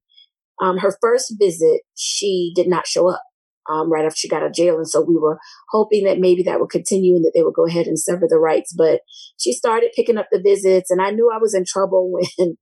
Um, 0.61 0.79
her 0.79 0.97
first 1.01 1.35
visit, 1.39 1.83
she 1.97 2.53
did 2.57 2.67
not 2.67 2.87
show 2.87 3.09
up 3.09 3.23
um, 3.69 3.93
right 3.93 4.05
after 4.05 4.17
she 4.17 4.29
got 4.29 4.43
out 4.43 4.49
of 4.49 4.55
jail. 4.55 4.77
And 4.77 4.89
so 4.89 5.01
we 5.01 5.17
were 5.17 5.39
hoping 5.71 6.05
that 6.05 6.19
maybe 6.19 6.43
that 6.45 6.61
would 6.61 6.71
continue 6.71 7.15
and 7.15 7.25
that 7.25 7.33
they 7.35 7.43
would 7.43 7.55
go 7.55 7.67
ahead 7.67 7.87
and 7.87 7.99
sever 7.99 8.27
the 8.29 8.39
rights. 8.39 8.75
But 8.77 9.01
she 9.39 9.53
started 9.53 9.93
picking 9.95 10.19
up 10.19 10.27
the 10.33 10.41
visits, 10.43 10.91
and 10.91 11.01
I 11.01 11.11
knew 11.11 11.31
I 11.33 11.39
was 11.39 11.55
in 11.55 11.65
trouble 11.67 12.11
when 12.37 12.57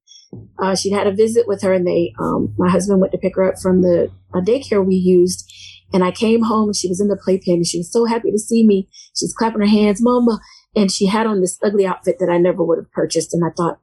uh, 0.58 0.74
she 0.74 0.90
had 0.90 1.06
a 1.06 1.14
visit 1.14 1.46
with 1.46 1.62
her, 1.62 1.72
and 1.72 1.86
they, 1.86 2.12
um, 2.20 2.54
my 2.58 2.68
husband 2.68 3.00
went 3.00 3.12
to 3.12 3.18
pick 3.18 3.36
her 3.36 3.44
up 3.50 3.58
from 3.60 3.82
the 3.82 4.10
daycare 4.34 4.84
we 4.84 4.96
used. 4.96 5.50
And 5.92 6.02
I 6.02 6.10
came 6.10 6.42
home 6.42 6.70
and 6.70 6.76
she 6.76 6.88
was 6.88 7.00
in 7.00 7.06
the 7.06 7.16
playpen 7.16 7.54
and 7.54 7.66
she 7.66 7.78
was 7.78 7.92
so 7.92 8.06
happy 8.06 8.32
to 8.32 8.38
see 8.38 8.66
me. 8.66 8.88
She's 9.16 9.32
clapping 9.32 9.60
her 9.60 9.68
hands, 9.68 10.02
Mama. 10.02 10.40
And 10.76 10.92
she 10.92 11.06
had 11.06 11.26
on 11.26 11.40
this 11.40 11.58
ugly 11.64 11.86
outfit 11.86 12.16
that 12.20 12.28
I 12.28 12.36
never 12.36 12.62
would 12.62 12.78
have 12.78 12.92
purchased. 12.92 13.32
And 13.32 13.42
I 13.44 13.50
thought, 13.56 13.80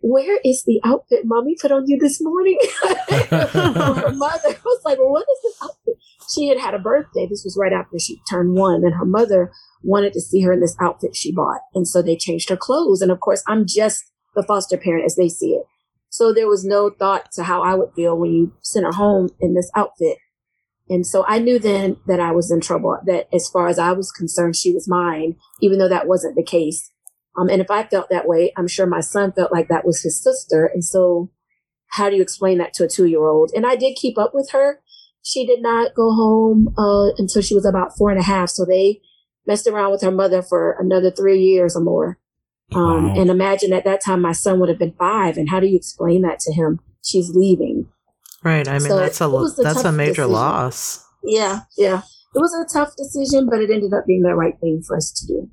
where 0.00 0.38
is 0.44 0.64
the 0.64 0.80
outfit 0.82 1.20
mommy 1.24 1.56
put 1.60 1.70
on 1.70 1.84
you 1.86 1.98
this 1.98 2.20
morning? 2.20 2.58
her 3.30 4.12
mother 4.14 4.56
was 4.64 4.80
like, 4.84 4.98
well, 4.98 5.10
what 5.10 5.26
is 5.30 5.42
this 5.42 5.56
outfit? 5.62 5.94
She 6.34 6.48
had 6.48 6.58
had 6.58 6.74
a 6.74 6.78
birthday. 6.78 7.26
This 7.28 7.44
was 7.44 7.56
right 7.60 7.72
after 7.72 7.98
she 7.98 8.20
turned 8.28 8.54
one 8.54 8.84
and 8.84 8.94
her 8.94 9.04
mother 9.04 9.52
wanted 9.82 10.12
to 10.14 10.20
see 10.20 10.40
her 10.40 10.52
in 10.52 10.60
this 10.60 10.76
outfit 10.80 11.14
she 11.14 11.32
bought. 11.32 11.60
And 11.74 11.86
so 11.86 12.02
they 12.02 12.16
changed 12.16 12.48
her 12.48 12.56
clothes. 12.56 13.02
And 13.02 13.12
of 13.12 13.20
course, 13.20 13.42
I'm 13.46 13.66
just 13.66 14.04
the 14.34 14.42
foster 14.42 14.76
parent 14.76 15.04
as 15.04 15.16
they 15.16 15.28
see 15.28 15.50
it. 15.50 15.64
So 16.08 16.32
there 16.32 16.48
was 16.48 16.64
no 16.64 16.90
thought 16.90 17.32
to 17.32 17.44
how 17.44 17.62
I 17.62 17.74
would 17.74 17.92
feel 17.94 18.18
when 18.18 18.32
you 18.32 18.52
sent 18.62 18.84
her 18.84 18.92
home 18.92 19.30
in 19.40 19.54
this 19.54 19.70
outfit. 19.74 20.18
And 20.92 21.06
so 21.06 21.24
I 21.26 21.38
knew 21.38 21.58
then 21.58 21.96
that 22.06 22.20
I 22.20 22.32
was 22.32 22.50
in 22.50 22.60
trouble, 22.60 22.98
that 23.06 23.26
as 23.32 23.48
far 23.48 23.68
as 23.68 23.78
I 23.78 23.92
was 23.92 24.12
concerned, 24.12 24.56
she 24.56 24.74
was 24.74 24.86
mine, 24.86 25.36
even 25.62 25.78
though 25.78 25.88
that 25.88 26.06
wasn't 26.06 26.36
the 26.36 26.44
case. 26.44 26.90
Um, 27.38 27.48
and 27.48 27.62
if 27.62 27.70
I 27.70 27.84
felt 27.84 28.10
that 28.10 28.28
way, 28.28 28.52
I'm 28.58 28.68
sure 28.68 28.86
my 28.86 29.00
son 29.00 29.32
felt 29.32 29.50
like 29.50 29.68
that 29.68 29.86
was 29.86 30.02
his 30.02 30.22
sister. 30.22 30.66
And 30.66 30.84
so 30.84 31.30
how 31.92 32.10
do 32.10 32.16
you 32.16 32.20
explain 32.20 32.58
that 32.58 32.74
to 32.74 32.84
a 32.84 32.88
two 32.88 33.06
year 33.06 33.26
old? 33.26 33.52
And 33.54 33.66
I 33.66 33.74
did 33.74 33.96
keep 33.96 34.18
up 34.18 34.32
with 34.34 34.50
her. 34.52 34.80
She 35.22 35.46
did 35.46 35.62
not 35.62 35.94
go 35.94 36.10
home, 36.10 36.74
uh, 36.76 37.14
until 37.16 37.40
she 37.40 37.54
was 37.54 37.64
about 37.64 37.96
four 37.96 38.10
and 38.10 38.20
a 38.20 38.24
half. 38.24 38.50
So 38.50 38.66
they 38.66 39.00
messed 39.46 39.66
around 39.66 39.92
with 39.92 40.02
her 40.02 40.10
mother 40.10 40.42
for 40.42 40.76
another 40.78 41.10
three 41.10 41.40
years 41.40 41.74
or 41.74 41.80
more. 41.80 42.18
Um, 42.74 43.08
wow. 43.08 43.20
and 43.20 43.30
imagine 43.30 43.72
at 43.72 43.84
that 43.84 44.02
time 44.04 44.20
my 44.20 44.32
son 44.32 44.60
would 44.60 44.68
have 44.68 44.78
been 44.78 44.94
five. 44.98 45.38
And 45.38 45.48
how 45.48 45.58
do 45.58 45.68
you 45.68 45.76
explain 45.76 46.20
that 46.20 46.38
to 46.40 46.52
him? 46.52 46.80
She's 47.02 47.30
leaving. 47.34 47.88
Right. 48.44 48.66
I 48.66 48.78
mean, 48.78 48.88
so 48.88 48.96
that's 48.96 49.20
a, 49.20 49.28
a 49.28 49.50
that's 49.62 49.84
a 49.84 49.92
major 49.92 50.12
decision. 50.12 50.32
loss. 50.32 51.06
Yeah. 51.22 51.60
Yeah. 51.78 52.02
It 52.34 52.38
was 52.38 52.54
a 52.54 52.64
tough 52.72 52.96
decision, 52.96 53.48
but 53.48 53.60
it 53.60 53.70
ended 53.70 53.92
up 53.92 54.06
being 54.06 54.22
the 54.22 54.34
right 54.34 54.58
thing 54.60 54.82
for 54.82 54.96
us 54.96 55.12
to 55.12 55.26
do. 55.26 55.50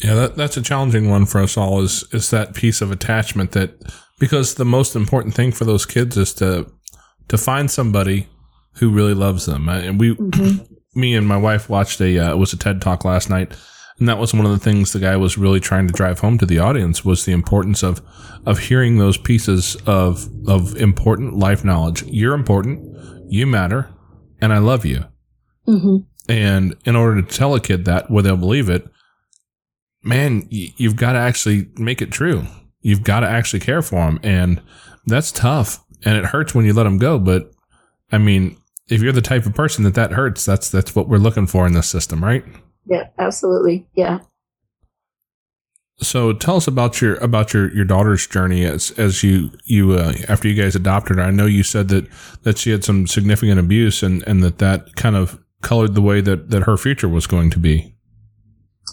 Yeah, 0.00 0.14
that, 0.14 0.36
that's 0.36 0.56
a 0.56 0.62
challenging 0.62 1.08
one 1.10 1.26
for 1.26 1.40
us 1.40 1.56
all 1.56 1.82
is, 1.82 2.04
is 2.12 2.30
that 2.30 2.54
piece 2.54 2.80
of 2.80 2.92
attachment 2.92 3.52
that, 3.52 3.72
because 4.20 4.54
the 4.54 4.64
most 4.64 4.94
important 4.94 5.34
thing 5.34 5.50
for 5.50 5.64
those 5.64 5.86
kids 5.86 6.16
is 6.16 6.32
to, 6.34 6.70
to 7.28 7.38
find 7.38 7.70
somebody 7.70 8.28
who 8.74 8.90
really 8.90 9.14
loves 9.14 9.46
them. 9.46 9.68
And 9.68 9.98
we, 9.98 10.14
mm-hmm. 10.14 10.62
me 10.94 11.16
and 11.16 11.26
my 11.26 11.36
wife 11.36 11.68
watched 11.68 12.00
a, 12.00 12.18
uh, 12.18 12.32
it 12.32 12.38
was 12.38 12.52
a 12.52 12.56
TED 12.56 12.80
talk 12.80 13.04
last 13.04 13.28
night. 13.28 13.52
And 13.98 14.08
that 14.08 14.18
was 14.18 14.32
one 14.32 14.46
of 14.46 14.52
the 14.52 14.58
things 14.58 14.92
the 14.92 15.00
guy 15.00 15.16
was 15.16 15.36
really 15.36 15.58
trying 15.58 15.88
to 15.88 15.92
drive 15.92 16.20
home 16.20 16.38
to 16.38 16.46
the 16.46 16.58
audience 16.60 17.04
was 17.04 17.24
the 17.24 17.32
importance 17.32 17.82
of, 17.82 18.00
of 18.46 18.60
hearing 18.60 18.98
those 18.98 19.18
pieces 19.18 19.76
of, 19.86 20.28
of 20.46 20.76
important 20.76 21.36
life 21.36 21.64
knowledge. 21.64 22.04
You're 22.04 22.34
important. 22.34 22.96
You 23.28 23.46
matter. 23.46 23.90
And 24.40 24.52
I 24.52 24.58
love 24.58 24.84
you. 24.84 25.04
Mm-hmm. 25.66 25.96
And 26.28 26.76
in 26.84 26.94
order 26.94 27.20
to 27.20 27.36
tell 27.36 27.54
a 27.54 27.60
kid 27.60 27.86
that, 27.86 28.10
where 28.10 28.22
they'll 28.22 28.36
believe 28.36 28.68
it, 28.68 28.86
man, 30.04 30.46
you've 30.48 30.96
got 30.96 31.14
to 31.14 31.18
actually 31.18 31.68
make 31.76 32.00
it 32.00 32.12
true. 32.12 32.44
You've 32.80 33.02
got 33.02 33.20
to 33.20 33.28
actually 33.28 33.60
care 33.60 33.82
for 33.82 33.96
them. 33.96 34.20
And 34.22 34.62
that's 35.06 35.32
tough. 35.32 35.84
And 36.04 36.16
it 36.16 36.26
hurts 36.26 36.54
when 36.54 36.64
you 36.64 36.72
let 36.72 36.84
them 36.84 36.98
go. 36.98 37.18
But 37.18 37.50
I 38.12 38.18
mean, 38.18 38.56
if 38.88 39.02
you're 39.02 39.12
the 39.12 39.20
type 39.20 39.44
of 39.44 39.54
person 39.54 39.82
that 39.84 39.94
that 39.94 40.12
hurts, 40.12 40.44
that's, 40.44 40.70
that's 40.70 40.94
what 40.94 41.08
we're 41.08 41.18
looking 41.18 41.48
for 41.48 41.66
in 41.66 41.72
this 41.72 41.88
system, 41.88 42.22
right? 42.22 42.44
Yeah, 42.88 43.08
absolutely. 43.18 43.86
Yeah. 43.94 44.20
So 46.00 46.32
tell 46.32 46.56
us 46.56 46.68
about 46.68 47.00
your 47.00 47.16
about 47.16 47.52
your, 47.52 47.74
your 47.74 47.84
daughter's 47.84 48.26
journey 48.26 48.64
as 48.64 48.92
as 48.92 49.22
you 49.24 49.50
you 49.64 49.92
uh, 49.92 50.14
after 50.28 50.48
you 50.48 50.60
guys 50.60 50.76
adopted 50.76 51.18
her. 51.18 51.24
I 51.24 51.30
know 51.30 51.46
you 51.46 51.64
said 51.64 51.88
that 51.88 52.06
that 52.44 52.56
she 52.58 52.70
had 52.70 52.84
some 52.84 53.06
significant 53.06 53.58
abuse 53.58 54.02
and 54.02 54.22
and 54.26 54.42
that 54.42 54.58
that 54.58 54.94
kind 54.94 55.16
of 55.16 55.42
colored 55.60 55.94
the 55.94 56.02
way 56.02 56.20
that 56.20 56.50
that 56.50 56.62
her 56.64 56.76
future 56.76 57.08
was 57.08 57.26
going 57.26 57.50
to 57.50 57.58
be. 57.58 57.96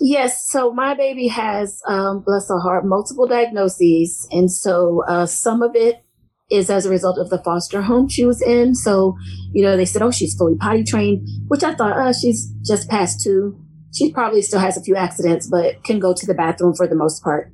Yes. 0.02 0.50
So 0.50 0.74
my 0.74 0.94
baby 0.94 1.28
has, 1.28 1.82
um, 1.88 2.22
bless 2.22 2.50
her 2.50 2.60
heart, 2.60 2.86
multiple 2.86 3.28
diagnoses. 3.28 4.28
And 4.32 4.52
so 4.52 5.04
uh, 5.08 5.26
some 5.26 5.62
of 5.62 5.76
it 5.76 6.04
is 6.52 6.70
as 6.70 6.86
a 6.86 6.90
result 6.90 7.18
of 7.18 7.30
the 7.30 7.42
foster 7.44 7.82
home 7.82 8.08
she 8.08 8.26
was 8.26 8.42
in. 8.42 8.76
So, 8.76 9.16
you 9.54 9.64
know, 9.64 9.78
they 9.78 9.86
said, 9.86 10.02
oh, 10.02 10.12
she's 10.12 10.36
fully 10.36 10.56
potty 10.56 10.84
trained, 10.84 11.28
which 11.48 11.64
I 11.64 11.74
thought, 11.74 11.98
uh, 11.98 12.14
she's 12.14 12.52
just 12.66 12.90
past 12.90 13.22
two. 13.24 13.60
She 13.96 14.12
probably 14.12 14.42
still 14.42 14.60
has 14.60 14.78
a 14.78 14.84
few 14.84 14.96
accidents, 14.96 15.48
but 15.48 15.84
can 15.84 16.00
go 16.00 16.14
to 16.14 16.26
the 16.26 16.34
bathroom 16.34 16.76
for 16.76 16.88
the 16.88 16.96
most 16.96 17.24
part. 17.24 17.52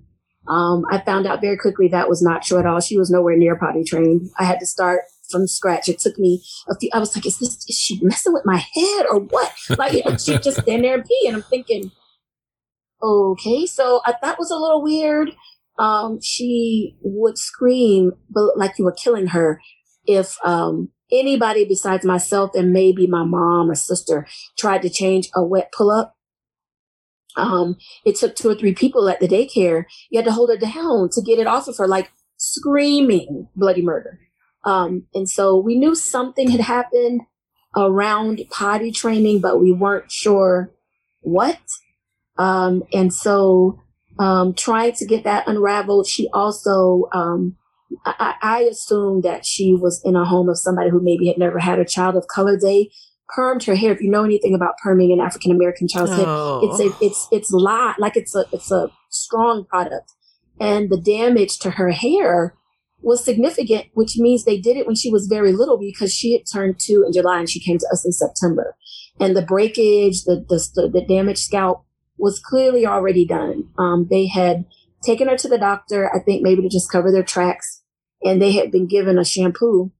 Um, 0.47 0.83
I 0.89 0.99
found 0.99 1.27
out 1.27 1.39
very 1.39 1.57
quickly 1.57 1.87
that 1.89 2.09
was 2.09 2.21
not 2.21 2.41
true 2.41 2.57
at 2.57 2.65
all. 2.65 2.79
She 2.79 2.97
was 2.97 3.11
nowhere 3.11 3.37
near 3.37 3.55
potty 3.55 3.83
trained. 3.83 4.29
I 4.39 4.43
had 4.43 4.59
to 4.59 4.65
start 4.65 5.01
from 5.29 5.47
scratch. 5.47 5.87
It 5.87 5.99
took 5.99 6.17
me 6.17 6.43
a 6.67 6.75
few, 6.77 6.89
I 6.93 6.99
was 6.99 7.15
like, 7.15 7.25
is 7.25 7.37
this, 7.37 7.63
is 7.69 7.77
she 7.77 7.99
messing 8.01 8.33
with 8.33 8.45
my 8.45 8.57
head 8.57 9.05
or 9.09 9.19
what? 9.19 9.51
Like, 9.77 9.93
she 10.19 10.37
just 10.39 10.61
stand 10.61 10.83
there 10.83 10.95
and 10.95 11.05
pee. 11.05 11.27
And 11.27 11.35
I'm 11.35 11.43
thinking, 11.43 11.91
okay. 13.01 13.65
So 13.67 14.01
I 14.05 14.13
thought 14.13 14.39
was 14.39 14.51
a 14.51 14.57
little 14.57 14.81
weird. 14.81 15.31
Um, 15.77 16.19
she 16.21 16.97
would 17.01 17.37
scream 17.37 18.11
but 18.29 18.57
like 18.57 18.77
you 18.77 18.85
were 18.85 18.91
killing 18.91 19.27
her 19.27 19.61
if, 20.05 20.37
um, 20.43 20.89
anybody 21.11 21.65
besides 21.65 22.05
myself 22.05 22.51
and 22.55 22.71
maybe 22.71 23.05
my 23.05 23.23
mom 23.23 23.69
or 23.69 23.75
sister 23.75 24.27
tried 24.57 24.81
to 24.81 24.89
change 24.89 25.29
a 25.35 25.43
wet 25.43 25.71
pull 25.75 25.91
up. 25.91 26.15
Um, 27.37 27.77
it 28.05 28.15
took 28.15 28.35
two 28.35 28.49
or 28.49 28.55
three 28.55 28.73
people 28.73 29.07
at 29.09 29.19
the 29.19 29.27
daycare. 29.27 29.85
You 30.09 30.19
had 30.19 30.25
to 30.25 30.31
hold 30.31 30.49
her 30.49 30.57
down 30.57 31.09
to 31.13 31.21
get 31.21 31.39
it 31.39 31.47
off 31.47 31.67
of 31.67 31.77
her, 31.77 31.87
like 31.87 32.11
screaming 32.37 33.47
bloody 33.55 33.81
murder. 33.81 34.19
Um, 34.63 35.07
and 35.13 35.29
so 35.29 35.57
we 35.57 35.77
knew 35.77 35.95
something 35.95 36.49
had 36.49 36.61
happened 36.61 37.21
around 37.75 38.41
potty 38.51 38.91
training, 38.91 39.41
but 39.41 39.61
we 39.61 39.71
weren't 39.71 40.11
sure 40.11 40.71
what. 41.21 41.59
Um, 42.37 42.83
and 42.93 43.13
so, 43.13 43.79
um, 44.19 44.53
trying 44.53 44.93
to 44.93 45.05
get 45.05 45.23
that 45.23 45.47
unraveled, 45.47 46.07
she 46.07 46.27
also, 46.33 47.07
um, 47.13 47.55
I, 48.05 48.35
I 48.41 48.59
assumed 48.61 49.23
that 49.23 49.45
she 49.45 49.73
was 49.73 50.01
in 50.03 50.15
a 50.15 50.25
home 50.25 50.49
of 50.49 50.57
somebody 50.57 50.89
who 50.89 51.01
maybe 51.01 51.27
had 51.27 51.37
never 51.37 51.59
had 51.59 51.79
a 51.79 51.85
child 51.85 52.15
of 52.15 52.27
color. 52.27 52.57
They 52.59 52.91
permed 53.37 53.65
her 53.65 53.75
hair. 53.75 53.91
If 53.91 54.01
you 54.01 54.09
know 54.09 54.23
anything 54.23 54.53
about 54.53 54.75
perming 54.83 55.13
an 55.13 55.19
African 55.19 55.51
American 55.51 55.87
child's 55.87 56.11
oh. 56.13 56.59
head, 56.61 56.69
it's 56.69 56.79
a, 56.79 57.05
it's, 57.05 57.27
it's 57.31 57.51
lot 57.51 57.99
like 57.99 58.15
it's 58.17 58.35
a, 58.35 58.45
it's 58.51 58.71
a 58.71 58.89
strong 59.09 59.65
product. 59.65 60.11
And 60.59 60.89
the 60.89 60.99
damage 60.99 61.59
to 61.59 61.71
her 61.71 61.91
hair 61.91 62.55
was 63.01 63.23
significant, 63.23 63.87
which 63.93 64.17
means 64.17 64.43
they 64.43 64.59
did 64.59 64.77
it 64.77 64.85
when 64.85 64.95
she 64.95 65.09
was 65.09 65.27
very 65.27 65.53
little 65.53 65.77
because 65.77 66.13
she 66.13 66.33
had 66.33 66.43
turned 66.51 66.79
two 66.79 67.03
in 67.05 67.13
July 67.13 67.39
and 67.39 67.49
she 67.49 67.59
came 67.59 67.79
to 67.79 67.89
us 67.91 68.05
in 68.05 68.11
September. 68.11 68.75
And 69.19 69.35
the 69.35 69.41
breakage, 69.41 70.23
the, 70.23 70.45
the, 70.47 70.89
the 70.89 71.05
damaged 71.05 71.39
scalp 71.39 71.85
was 72.17 72.39
clearly 72.39 72.85
already 72.85 73.25
done. 73.25 73.69
Um, 73.77 74.07
they 74.09 74.27
had 74.27 74.65
taken 75.03 75.27
her 75.27 75.37
to 75.37 75.47
the 75.47 75.57
doctor, 75.57 76.13
I 76.15 76.19
think 76.19 76.43
maybe 76.43 76.61
to 76.61 76.69
just 76.69 76.91
cover 76.91 77.11
their 77.11 77.23
tracks, 77.23 77.81
and 78.23 78.39
they 78.39 78.51
had 78.51 78.71
been 78.71 78.87
given 78.87 79.17
a 79.17 79.25
shampoo 79.25 79.91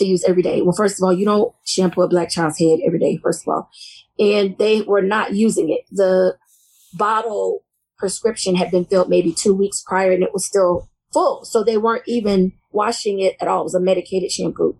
to 0.00 0.04
use 0.04 0.24
every 0.24 0.42
day. 0.42 0.62
Well, 0.62 0.74
first 0.74 0.98
of 0.98 1.04
all, 1.04 1.12
you 1.12 1.24
don't 1.24 1.54
shampoo 1.64 2.02
a 2.02 2.08
black 2.08 2.30
child's 2.30 2.58
head 2.58 2.80
every 2.84 2.98
day, 2.98 3.18
first 3.22 3.42
of 3.42 3.48
all. 3.48 3.70
And 4.18 4.58
they 4.58 4.82
were 4.82 5.02
not 5.02 5.34
using 5.34 5.70
it. 5.70 5.82
The 5.90 6.36
bottle 6.94 7.64
prescription 7.96 8.56
had 8.56 8.70
been 8.70 8.84
filled 8.84 9.08
maybe 9.08 9.32
two 9.32 9.54
weeks 9.54 9.84
prior 9.86 10.10
and 10.10 10.22
it 10.22 10.32
was 10.32 10.44
still 10.44 10.90
full. 11.12 11.44
So 11.44 11.62
they 11.62 11.76
weren't 11.76 12.04
even 12.06 12.52
washing 12.72 13.20
it 13.20 13.36
at 13.40 13.48
all. 13.48 13.60
It 13.60 13.64
was 13.64 13.74
a 13.74 13.80
medicated 13.80 14.32
shampoo. 14.32 14.76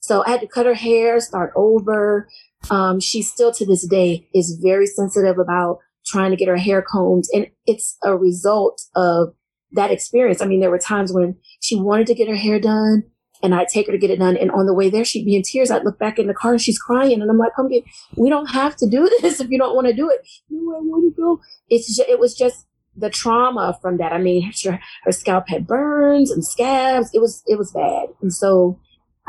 So 0.00 0.24
I 0.26 0.30
had 0.30 0.40
to 0.40 0.48
cut 0.48 0.66
her 0.66 0.74
hair, 0.74 1.20
start 1.20 1.52
over. 1.54 2.28
Um, 2.70 3.00
she 3.00 3.22
still 3.22 3.52
to 3.52 3.66
this 3.66 3.86
day 3.86 4.28
is 4.34 4.58
very 4.62 4.86
sensitive 4.86 5.38
about 5.38 5.78
trying 6.06 6.30
to 6.30 6.36
get 6.36 6.48
her 6.48 6.56
hair 6.56 6.82
combed. 6.82 7.24
And 7.32 7.48
it's 7.66 7.96
a 8.02 8.16
result 8.16 8.82
of 8.94 9.34
that 9.72 9.90
experience. 9.90 10.42
I 10.42 10.46
mean, 10.46 10.60
there 10.60 10.70
were 10.70 10.78
times 10.78 11.12
when 11.12 11.36
she 11.60 11.80
wanted 11.80 12.06
to 12.08 12.14
get 12.14 12.28
her 12.28 12.36
hair 12.36 12.60
done 12.60 13.04
and 13.42 13.54
I'd 13.54 13.68
take 13.68 13.86
her 13.86 13.92
to 13.92 13.98
get 13.98 14.10
it 14.10 14.18
done. 14.18 14.36
And 14.36 14.50
on 14.52 14.66
the 14.66 14.74
way 14.74 14.88
there, 14.88 15.04
she'd 15.04 15.24
be 15.24 15.36
in 15.36 15.42
tears. 15.42 15.70
I'd 15.70 15.84
look 15.84 15.98
back 15.98 16.18
in 16.18 16.28
the 16.28 16.34
car 16.34 16.52
and 16.52 16.60
she's 16.60 16.78
crying. 16.78 17.20
And 17.20 17.30
I'm 17.30 17.38
like, 17.38 17.54
pumpkin, 17.54 17.82
we 18.16 18.30
don't 18.30 18.50
have 18.50 18.76
to 18.76 18.88
do 18.88 19.10
this 19.20 19.40
if 19.40 19.50
you 19.50 19.58
don't 19.58 19.74
want 19.74 19.88
to 19.88 19.92
do 19.92 20.08
it. 20.08 20.20
No, 20.50 20.76
I 20.76 20.80
want 20.80 21.14
to 21.14 21.20
go. 21.20 21.40
It's 21.68 21.96
just, 21.96 22.08
it 22.08 22.18
was 22.18 22.34
just 22.34 22.66
the 22.96 23.10
trauma 23.10 23.78
from 23.82 23.96
that. 23.98 24.12
I 24.12 24.18
mean, 24.18 24.52
her, 24.64 24.80
her 25.04 25.12
scalp 25.12 25.48
had 25.48 25.66
burns 25.66 26.30
and 26.30 26.44
scabs. 26.44 27.10
It 27.12 27.20
was, 27.20 27.42
it 27.46 27.58
was 27.58 27.72
bad. 27.72 28.08
And 28.20 28.32
so 28.32 28.78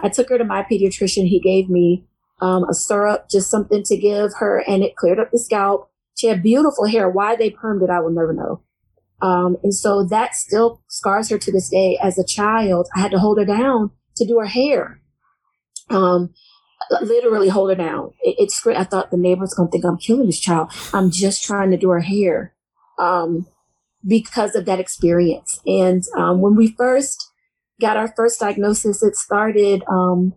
I 0.04 0.10
took 0.10 0.30
her 0.30 0.38
to 0.38 0.44
my 0.44 0.64
pediatrician. 0.64 1.28
He 1.28 1.40
gave 1.40 1.70
me 1.70 2.06
um, 2.42 2.66
a 2.70 2.74
syrup, 2.74 3.30
just 3.32 3.50
something 3.50 3.84
to 3.84 3.98
give 3.98 4.32
her, 4.40 4.64
and 4.68 4.84
it 4.84 4.96
cleared 4.96 5.20
up 5.20 5.32
the 5.32 5.40
scalp. 5.40 5.90
She 6.16 6.28
had 6.28 6.44
beautiful 6.44 6.86
hair. 6.86 7.10
Why 7.10 7.36
they 7.36 7.50
permed 7.50 7.84
it, 7.84 7.90
I 7.90 8.00
will 8.02 8.12
never 8.12 8.34
know. 8.34 8.62
Um, 9.22 9.56
and 9.64 9.74
so 9.74 10.04
that 10.06 10.36
still 10.36 10.82
scars 10.90 11.30
her 11.30 11.38
to 11.38 11.52
this 11.52 11.70
day. 11.70 11.98
As 12.04 12.20
a 12.20 12.26
child, 12.26 12.90
I 12.96 13.00
had 13.00 13.12
to 13.12 13.20
hold 13.20 13.40
her 13.40 13.46
down 13.46 13.92
to 14.16 14.26
do 14.26 14.40
her 14.40 14.46
hair. 14.46 15.02
Um, 15.90 16.34
literally 17.02 17.50
hold 17.50 17.70
her 17.70 17.76
down. 17.76 18.12
It, 18.22 18.36
it's 18.40 18.60
great. 18.62 18.78
I 18.78 18.84
thought 18.84 19.12
the 19.12 19.18
neighbor's 19.18 19.54
going 19.54 19.70
to 19.70 19.72
think 19.72 19.86
I'm 19.86 19.98
killing 19.98 20.26
this 20.28 20.40
child. 20.40 20.72
I'm 20.94 21.12
just 21.12 21.44
trying 21.44 21.72
to 21.72 21.78
do 21.78 21.90
her 21.90 22.02
hair. 22.02 22.54
Um, 23.00 23.48
because 24.06 24.56
of 24.56 24.66
that 24.66 24.80
experience. 24.80 25.60
And, 25.66 26.04
um, 26.18 26.42
when 26.42 26.56
we 26.56 26.76
first 26.78 27.32
got 27.80 27.98
our 27.98 28.14
first 28.16 28.40
diagnosis, 28.40 29.02
it 29.02 29.16
started, 29.16 29.82
um, 29.88 30.34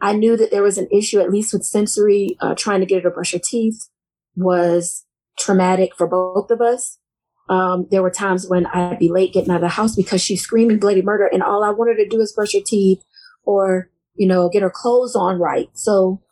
I 0.00 0.14
knew 0.14 0.36
that 0.36 0.50
there 0.50 0.62
was 0.62 0.78
an 0.78 0.88
issue, 0.90 1.20
at 1.20 1.30
least 1.30 1.52
with 1.52 1.64
sensory, 1.64 2.36
uh, 2.40 2.54
trying 2.54 2.80
to 2.80 2.86
get 2.86 3.02
her 3.02 3.10
to 3.10 3.14
brush 3.14 3.32
her 3.32 3.40
teeth 3.42 3.88
was 4.36 5.04
traumatic 5.38 5.94
for 5.96 6.06
both 6.06 6.50
of 6.50 6.60
us. 6.60 6.98
Um, 7.48 7.86
there 7.90 8.02
were 8.02 8.10
times 8.10 8.48
when 8.48 8.66
I'd 8.66 8.98
be 8.98 9.10
late 9.10 9.34
getting 9.34 9.50
out 9.50 9.56
of 9.56 9.62
the 9.62 9.68
house 9.68 9.94
because 9.94 10.22
she's 10.22 10.42
screaming 10.42 10.78
bloody 10.78 11.02
murder 11.02 11.28
and 11.30 11.42
all 11.42 11.62
I 11.62 11.70
wanted 11.70 11.96
to 11.96 12.08
do 12.08 12.20
is 12.20 12.32
brush 12.32 12.54
her 12.54 12.60
teeth 12.64 13.02
or, 13.44 13.90
you 14.14 14.26
know, 14.26 14.48
get 14.48 14.62
her 14.62 14.72
clothes 14.74 15.14
on 15.14 15.38
right. 15.38 15.68
So, 15.74 16.22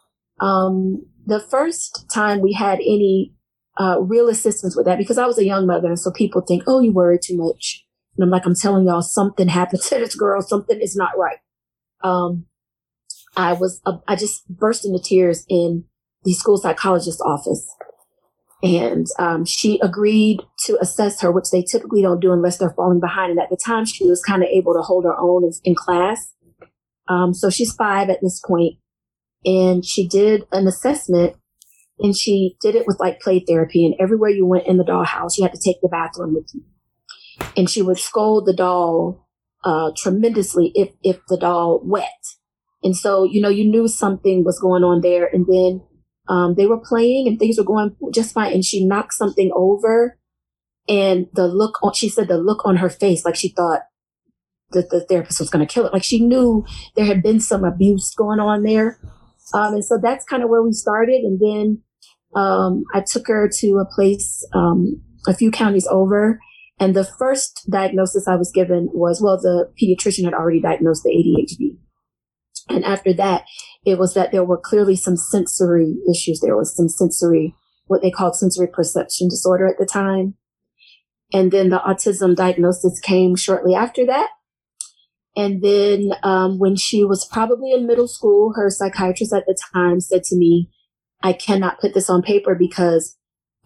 um, 0.40 1.04
the 1.26 1.40
first 1.40 2.06
time 2.12 2.40
we 2.40 2.52
had 2.52 2.78
any, 2.80 3.34
uh, 3.78 4.00
real 4.00 4.28
assistance 4.28 4.74
with 4.74 4.86
that 4.86 4.98
because 4.98 5.18
I 5.18 5.26
was 5.26 5.38
a 5.38 5.44
young 5.44 5.66
mother. 5.66 5.88
And 5.88 5.98
so 5.98 6.10
people 6.10 6.40
think, 6.40 6.64
oh, 6.66 6.80
you 6.80 6.92
worry 6.92 7.18
too 7.22 7.36
much. 7.36 7.84
And 8.16 8.24
I'm 8.24 8.30
like, 8.30 8.46
I'm 8.46 8.54
telling 8.54 8.86
y'all 8.86 9.02
something 9.02 9.48
happened 9.48 9.82
to 9.88 9.96
this 9.96 10.14
girl. 10.14 10.40
Something 10.40 10.80
is 10.80 10.96
not 10.96 11.16
right. 11.18 11.38
Um, 12.02 12.46
I 13.36 13.52
was, 13.52 13.80
uh, 13.86 13.98
I 14.08 14.16
just 14.16 14.48
burst 14.48 14.84
into 14.84 14.98
tears 14.98 15.44
in 15.48 15.84
the 16.24 16.32
school 16.32 16.56
psychologist's 16.56 17.20
office 17.20 17.66
and 18.62 19.06
um, 19.18 19.44
she 19.44 19.80
agreed 19.82 20.40
to 20.66 20.78
assess 20.80 21.20
her, 21.20 21.32
which 21.32 21.50
they 21.50 21.62
typically 21.62 22.02
don't 22.02 22.20
do 22.20 22.32
unless 22.32 22.58
they're 22.58 22.74
falling 22.76 23.00
behind. 23.00 23.32
And 23.32 23.40
at 23.40 23.50
the 23.50 23.56
time, 23.56 23.84
she 23.84 24.06
was 24.06 24.22
kind 24.22 24.42
of 24.42 24.48
able 24.48 24.72
to 24.74 24.82
hold 24.82 25.04
her 25.04 25.18
own 25.18 25.44
in, 25.44 25.52
in 25.64 25.74
class. 25.74 26.32
Um, 27.08 27.34
so 27.34 27.50
she's 27.50 27.74
five 27.74 28.08
at 28.08 28.20
this 28.22 28.40
point, 28.46 28.76
and 29.44 29.84
she 29.84 30.06
did 30.06 30.44
an 30.52 30.68
assessment, 30.68 31.34
and 31.98 32.16
she 32.16 32.56
did 32.60 32.76
it 32.76 32.86
with 32.86 33.00
like 33.00 33.20
play 33.20 33.40
therapy. 33.40 33.84
And 33.84 33.96
everywhere 33.98 34.30
you 34.30 34.46
went 34.46 34.68
in 34.68 34.76
the 34.76 34.84
dollhouse, 34.84 35.36
you 35.36 35.42
had 35.42 35.52
to 35.54 35.60
take 35.60 35.80
the 35.82 35.88
bathroom 35.88 36.34
with 36.34 36.48
you, 36.54 36.62
and 37.56 37.68
she 37.68 37.82
would 37.82 37.98
scold 37.98 38.46
the 38.46 38.54
doll 38.54 39.28
uh, 39.64 39.90
tremendously 39.96 40.70
if 40.76 40.90
if 41.02 41.18
the 41.28 41.36
doll 41.36 41.80
wet. 41.84 42.06
And 42.84 42.96
so 42.96 43.24
you 43.24 43.40
know 43.40 43.48
you 43.48 43.68
knew 43.68 43.88
something 43.88 44.44
was 44.44 44.60
going 44.60 44.84
on 44.84 45.00
there, 45.00 45.26
and 45.26 45.46
then 45.48 45.82
um, 46.28 46.54
they 46.54 46.66
were 46.66 46.78
playing 46.78 47.28
and 47.28 47.38
things 47.38 47.58
were 47.58 47.64
going 47.64 47.96
just 48.12 48.32
fine. 48.32 48.52
And 48.52 48.64
she 48.64 48.84
knocked 48.84 49.14
something 49.14 49.50
over 49.54 50.18
and 50.88 51.26
the 51.34 51.46
look 51.46 51.82
on, 51.82 51.92
she 51.94 52.08
said 52.08 52.28
the 52.28 52.38
look 52.38 52.64
on 52.64 52.76
her 52.76 52.90
face, 52.90 53.24
like 53.24 53.36
she 53.36 53.48
thought 53.48 53.82
that 54.70 54.90
the 54.90 55.00
therapist 55.00 55.38
was 55.38 55.50
going 55.50 55.66
to 55.66 55.72
kill 55.72 55.86
it. 55.86 55.92
Like 55.92 56.04
she 56.04 56.24
knew 56.24 56.64
there 56.96 57.04
had 57.04 57.22
been 57.22 57.40
some 57.40 57.64
abuse 57.64 58.14
going 58.14 58.40
on 58.40 58.62
there. 58.62 58.98
Um, 59.54 59.74
and 59.74 59.84
so 59.84 59.98
that's 60.02 60.24
kind 60.24 60.42
of 60.42 60.48
where 60.48 60.62
we 60.62 60.72
started. 60.72 61.22
And 61.22 61.40
then, 61.40 61.82
um, 62.34 62.84
I 62.94 63.02
took 63.06 63.28
her 63.28 63.50
to 63.58 63.78
a 63.78 63.94
place, 63.94 64.46
um, 64.54 65.02
a 65.26 65.34
few 65.34 65.50
counties 65.50 65.86
over. 65.88 66.40
And 66.80 66.96
the 66.96 67.04
first 67.04 67.68
diagnosis 67.70 68.26
I 68.26 68.36
was 68.36 68.50
given 68.50 68.88
was, 68.92 69.20
well, 69.22 69.38
the 69.38 69.70
pediatrician 69.80 70.24
had 70.24 70.34
already 70.34 70.60
diagnosed 70.60 71.02
the 71.04 71.10
ADHD. 71.10 71.76
And 72.74 72.84
after 72.84 73.12
that, 73.14 73.44
it 73.84 73.98
was 73.98 74.14
that 74.14 74.32
there 74.32 74.44
were 74.44 74.58
clearly 74.58 74.96
some 74.96 75.16
sensory 75.16 75.96
issues. 76.10 76.40
There 76.40 76.56
was 76.56 76.76
some 76.76 76.88
sensory, 76.88 77.54
what 77.86 78.02
they 78.02 78.10
called 78.10 78.36
sensory 78.36 78.68
perception 78.68 79.28
disorder 79.28 79.66
at 79.66 79.78
the 79.78 79.86
time. 79.86 80.34
And 81.32 81.50
then 81.50 81.70
the 81.70 81.78
autism 81.78 82.36
diagnosis 82.36 83.00
came 83.00 83.36
shortly 83.36 83.74
after 83.74 84.06
that. 84.06 84.28
And 85.34 85.62
then 85.62 86.12
um, 86.22 86.58
when 86.58 86.76
she 86.76 87.04
was 87.04 87.24
probably 87.24 87.72
in 87.72 87.86
middle 87.86 88.08
school, 88.08 88.52
her 88.54 88.68
psychiatrist 88.68 89.32
at 89.32 89.46
the 89.46 89.56
time 89.74 90.00
said 90.00 90.24
to 90.24 90.36
me, 90.36 90.70
I 91.22 91.32
cannot 91.32 91.80
put 91.80 91.94
this 91.94 92.10
on 92.10 92.22
paper 92.22 92.54
because 92.54 93.16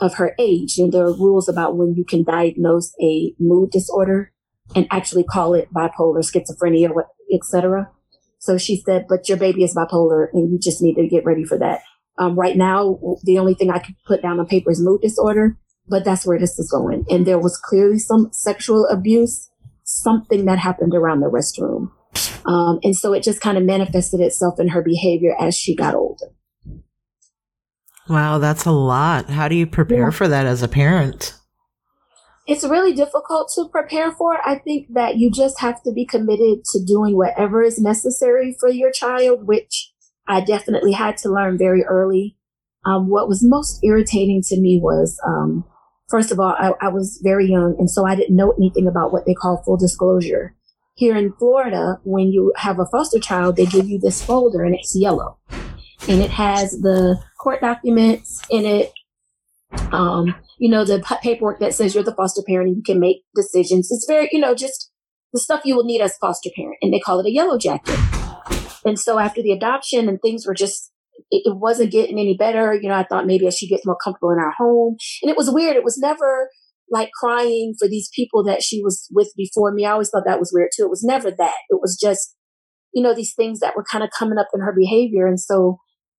of 0.00 0.14
her 0.14 0.34
age. 0.38 0.78
And 0.78 0.92
there 0.92 1.04
are 1.04 1.16
rules 1.16 1.48
about 1.48 1.76
when 1.76 1.94
you 1.94 2.04
can 2.04 2.22
diagnose 2.22 2.92
a 3.02 3.34
mood 3.40 3.70
disorder 3.70 4.32
and 4.74 4.86
actually 4.90 5.24
call 5.24 5.54
it 5.54 5.72
bipolar, 5.72 6.22
schizophrenia, 6.22 6.90
etc. 7.32 7.90
So 8.46 8.58
she 8.58 8.80
said, 8.86 9.06
but 9.08 9.28
your 9.28 9.38
baby 9.38 9.64
is 9.64 9.74
bipolar 9.74 10.28
and 10.32 10.52
you 10.52 10.58
just 10.60 10.80
need 10.80 10.94
to 10.94 11.08
get 11.08 11.24
ready 11.24 11.44
for 11.44 11.58
that. 11.58 11.80
Um, 12.16 12.38
right 12.38 12.56
now, 12.56 13.00
the 13.24 13.40
only 13.40 13.54
thing 13.54 13.70
I 13.70 13.80
could 13.80 13.96
put 14.06 14.22
down 14.22 14.38
on 14.38 14.46
paper 14.46 14.70
is 14.70 14.80
mood 14.80 15.00
disorder, 15.00 15.58
but 15.88 16.04
that's 16.04 16.24
where 16.24 16.38
this 16.38 16.56
is 16.56 16.70
going. 16.70 17.04
And 17.10 17.26
there 17.26 17.40
was 17.40 17.58
clearly 17.58 17.98
some 17.98 18.28
sexual 18.32 18.86
abuse, 18.86 19.50
something 19.82 20.44
that 20.44 20.60
happened 20.60 20.94
around 20.94 21.20
the 21.20 21.26
restroom. 21.26 21.90
Um, 22.46 22.78
and 22.84 22.96
so 22.96 23.12
it 23.12 23.24
just 23.24 23.40
kind 23.40 23.58
of 23.58 23.64
manifested 23.64 24.20
itself 24.20 24.60
in 24.60 24.68
her 24.68 24.80
behavior 24.80 25.34
as 25.40 25.56
she 25.56 25.74
got 25.74 25.96
older. 25.96 26.26
Wow, 28.08 28.38
that's 28.38 28.64
a 28.64 28.70
lot. 28.70 29.28
How 29.28 29.48
do 29.48 29.56
you 29.56 29.66
prepare 29.66 30.04
yeah. 30.04 30.10
for 30.10 30.28
that 30.28 30.46
as 30.46 30.62
a 30.62 30.68
parent? 30.68 31.35
It's 32.46 32.64
really 32.64 32.92
difficult 32.92 33.50
to 33.54 33.68
prepare 33.68 34.12
for. 34.12 34.38
I 34.48 34.58
think 34.58 34.94
that 34.94 35.16
you 35.16 35.30
just 35.30 35.60
have 35.60 35.82
to 35.82 35.92
be 35.92 36.06
committed 36.06 36.64
to 36.72 36.84
doing 36.84 37.16
whatever 37.16 37.62
is 37.62 37.80
necessary 37.80 38.56
for 38.58 38.68
your 38.68 38.92
child, 38.92 39.46
which 39.46 39.92
I 40.28 40.40
definitely 40.40 40.92
had 40.92 41.16
to 41.18 41.28
learn 41.28 41.58
very 41.58 41.84
early. 41.84 42.36
Um, 42.84 43.08
what 43.08 43.28
was 43.28 43.42
most 43.42 43.80
irritating 43.82 44.42
to 44.46 44.60
me 44.60 44.78
was, 44.80 45.20
um, 45.26 45.64
first 46.08 46.30
of 46.30 46.38
all, 46.38 46.54
I, 46.56 46.72
I 46.80 46.88
was 46.88 47.20
very 47.22 47.48
young, 47.50 47.74
and 47.80 47.90
so 47.90 48.06
I 48.06 48.14
didn't 48.14 48.36
know 48.36 48.52
anything 48.52 48.86
about 48.86 49.12
what 49.12 49.26
they 49.26 49.34
call 49.34 49.62
full 49.64 49.76
disclosure. 49.76 50.54
Here 50.94 51.16
in 51.16 51.32
Florida, 51.32 51.98
when 52.04 52.28
you 52.28 52.52
have 52.56 52.78
a 52.78 52.86
foster 52.86 53.18
child, 53.18 53.56
they 53.56 53.66
give 53.66 53.88
you 53.88 53.98
this 53.98 54.24
folder 54.24 54.64
and 54.64 54.74
it's 54.74 54.96
yellow. 54.96 55.36
And 56.08 56.22
it 56.22 56.30
has 56.30 56.70
the 56.70 57.20
court 57.38 57.60
documents 57.60 58.40
in 58.50 58.64
it, 58.64 58.92
um, 59.92 60.34
you 60.58 60.70
know, 60.70 60.84
the 60.84 61.02
paperwork 61.22 61.60
that 61.60 61.74
says 61.74 61.94
you're 61.94 62.04
the 62.04 62.14
foster 62.14 62.42
parent 62.46 62.68
and 62.68 62.76
you 62.76 62.82
can 62.82 63.00
make 63.00 63.22
decisions. 63.34 63.88
It's 63.90 64.06
very, 64.08 64.28
you 64.32 64.40
know, 64.40 64.54
just 64.54 64.90
the 65.32 65.40
stuff 65.40 65.62
you 65.64 65.76
will 65.76 65.84
need 65.84 66.00
as 66.00 66.16
foster 66.18 66.50
parent. 66.56 66.78
And 66.82 66.92
they 66.92 67.00
call 67.00 67.20
it 67.20 67.26
a 67.26 67.32
yellow 67.32 67.58
jacket. 67.58 67.98
And 68.84 68.98
so 68.98 69.18
after 69.18 69.42
the 69.42 69.52
adoption 69.52 70.08
and 70.08 70.20
things 70.22 70.46
were 70.46 70.54
just, 70.54 70.92
it, 71.30 71.42
it 71.44 71.56
wasn't 71.56 71.92
getting 71.92 72.18
any 72.18 72.36
better. 72.38 72.74
You 72.74 72.88
know, 72.88 72.94
I 72.94 73.04
thought 73.04 73.26
maybe 73.26 73.46
as 73.46 73.56
she 73.56 73.68
gets 73.68 73.84
more 73.84 73.98
comfortable 74.02 74.30
in 74.30 74.38
our 74.38 74.52
home. 74.56 74.96
And 75.22 75.30
it 75.30 75.36
was 75.36 75.50
weird. 75.50 75.76
It 75.76 75.84
was 75.84 75.98
never 75.98 76.50
like 76.90 77.10
crying 77.18 77.74
for 77.78 77.88
these 77.88 78.08
people 78.14 78.44
that 78.44 78.62
she 78.62 78.80
was 78.82 79.08
with 79.10 79.32
before 79.36 79.72
me. 79.72 79.84
I 79.84 79.90
always 79.90 80.10
thought 80.10 80.22
that 80.24 80.38
was 80.38 80.52
weird 80.54 80.70
too. 80.74 80.84
It 80.84 80.90
was 80.90 81.02
never 81.02 81.30
that. 81.30 81.56
It 81.68 81.80
was 81.80 81.98
just, 82.00 82.36
you 82.94 83.02
know, 83.02 83.14
these 83.14 83.34
things 83.34 83.58
that 83.58 83.74
were 83.76 83.84
kind 83.90 84.04
of 84.04 84.10
coming 84.16 84.38
up 84.38 84.48
in 84.54 84.60
her 84.60 84.74
behavior. 84.76 85.26
And 85.26 85.40
so 85.40 85.78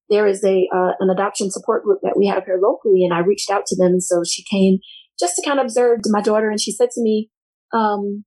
there 0.10 0.28
is 0.28 0.44
a 0.44 0.68
uh, 0.74 0.92
an 1.00 1.10
adoption 1.10 1.52
support 1.52 1.84
group 1.84 2.00
that 2.04 2.18
we 2.18 2.28
have 2.28 2.46
here 2.46 2.60
locally, 2.62 3.04
and 3.04 3.14
I 3.14 3.20
reached 3.20 3.50
out 3.50 3.66
to 3.68 3.76
them, 3.76 3.94
and 3.94 4.04
so 4.04 4.24
she 4.24 4.44
came 4.44 4.80
just 5.20 5.36
to 5.36 5.44
kind 5.46 5.60
of 5.60 5.66
observe 5.66 6.00
my 6.06 6.22
daughter, 6.22 6.50
and 6.50 6.62
she 6.62 6.72
said 6.72 6.90
to 6.92 7.02
me, 7.02 7.30
um, 7.74 8.24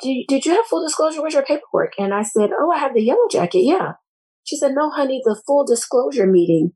did, 0.00 0.24
did 0.28 0.44
you 0.44 0.54
have 0.54 0.66
full 0.66 0.84
disclosure? 0.84 1.20
Where's 1.22 1.34
your 1.34 1.44
paperwork? 1.44 1.92
And 1.98 2.12
I 2.12 2.22
said, 2.22 2.50
oh, 2.58 2.70
I 2.70 2.78
have 2.78 2.94
the 2.94 3.02
yellow 3.02 3.28
jacket. 3.30 3.60
Yeah. 3.60 3.92
She 4.44 4.56
said, 4.56 4.72
no, 4.74 4.90
honey, 4.90 5.20
the 5.24 5.40
full 5.46 5.64
disclosure 5.64 6.26
meeting. 6.26 6.72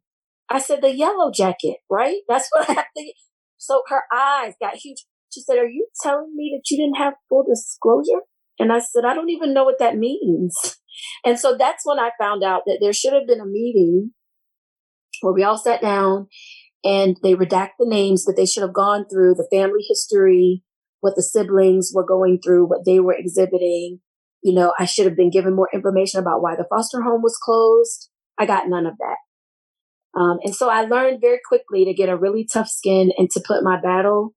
I 0.48 0.58
said, 0.58 0.82
the 0.82 0.94
yellow 0.94 1.30
jacket, 1.30 1.76
right? 1.90 2.18
That's 2.28 2.48
what 2.50 2.68
I 2.68 2.72
have 2.74 2.86
to. 2.96 3.12
So 3.58 3.82
her 3.88 4.02
eyes 4.12 4.54
got 4.60 4.76
huge. 4.76 5.04
She 5.32 5.42
said, 5.42 5.58
are 5.58 5.68
you 5.68 5.86
telling 6.02 6.32
me 6.34 6.52
that 6.56 6.70
you 6.70 6.82
didn't 6.82 6.96
have 6.96 7.14
full 7.28 7.44
disclosure? 7.48 8.24
And 8.58 8.72
I 8.72 8.80
said, 8.80 9.04
I 9.04 9.14
don't 9.14 9.30
even 9.30 9.54
know 9.54 9.64
what 9.64 9.78
that 9.78 9.96
means. 9.96 10.56
And 11.24 11.38
so 11.38 11.56
that's 11.56 11.82
when 11.84 11.98
I 11.98 12.10
found 12.18 12.42
out 12.42 12.62
that 12.66 12.78
there 12.80 12.92
should 12.92 13.12
have 13.12 13.26
been 13.26 13.40
a 13.40 13.46
meeting 13.46 14.10
where 15.20 15.32
we 15.32 15.44
all 15.44 15.58
sat 15.58 15.80
down 15.80 16.26
and 16.84 17.16
they 17.22 17.34
redact 17.34 17.70
the 17.78 17.88
names 17.88 18.24
that 18.24 18.34
they 18.36 18.46
should 18.46 18.62
have 18.62 18.72
gone 18.72 19.06
through, 19.08 19.34
the 19.34 19.48
family 19.50 19.84
history, 19.86 20.62
what 21.00 21.14
the 21.16 21.22
siblings 21.22 21.92
were 21.94 22.06
going 22.06 22.38
through, 22.42 22.66
what 22.66 22.84
they 22.84 23.00
were 23.00 23.14
exhibiting. 23.16 24.00
You 24.42 24.54
know, 24.54 24.72
I 24.78 24.86
should 24.86 25.06
have 25.06 25.16
been 25.16 25.30
given 25.30 25.54
more 25.54 25.68
information 25.72 26.20
about 26.20 26.40
why 26.40 26.56
the 26.56 26.66
foster 26.70 27.02
home 27.02 27.22
was 27.22 27.38
closed. 27.42 28.08
I 28.38 28.46
got 28.46 28.68
none 28.68 28.86
of 28.86 28.94
that. 28.98 30.18
Um, 30.18 30.38
and 30.42 30.54
so 30.54 30.68
I 30.68 30.82
learned 30.82 31.20
very 31.20 31.38
quickly 31.46 31.84
to 31.84 31.94
get 31.94 32.08
a 32.08 32.16
really 32.16 32.46
tough 32.50 32.68
skin 32.68 33.12
and 33.16 33.30
to 33.30 33.42
put 33.46 33.62
my 33.62 33.80
battle 33.80 34.34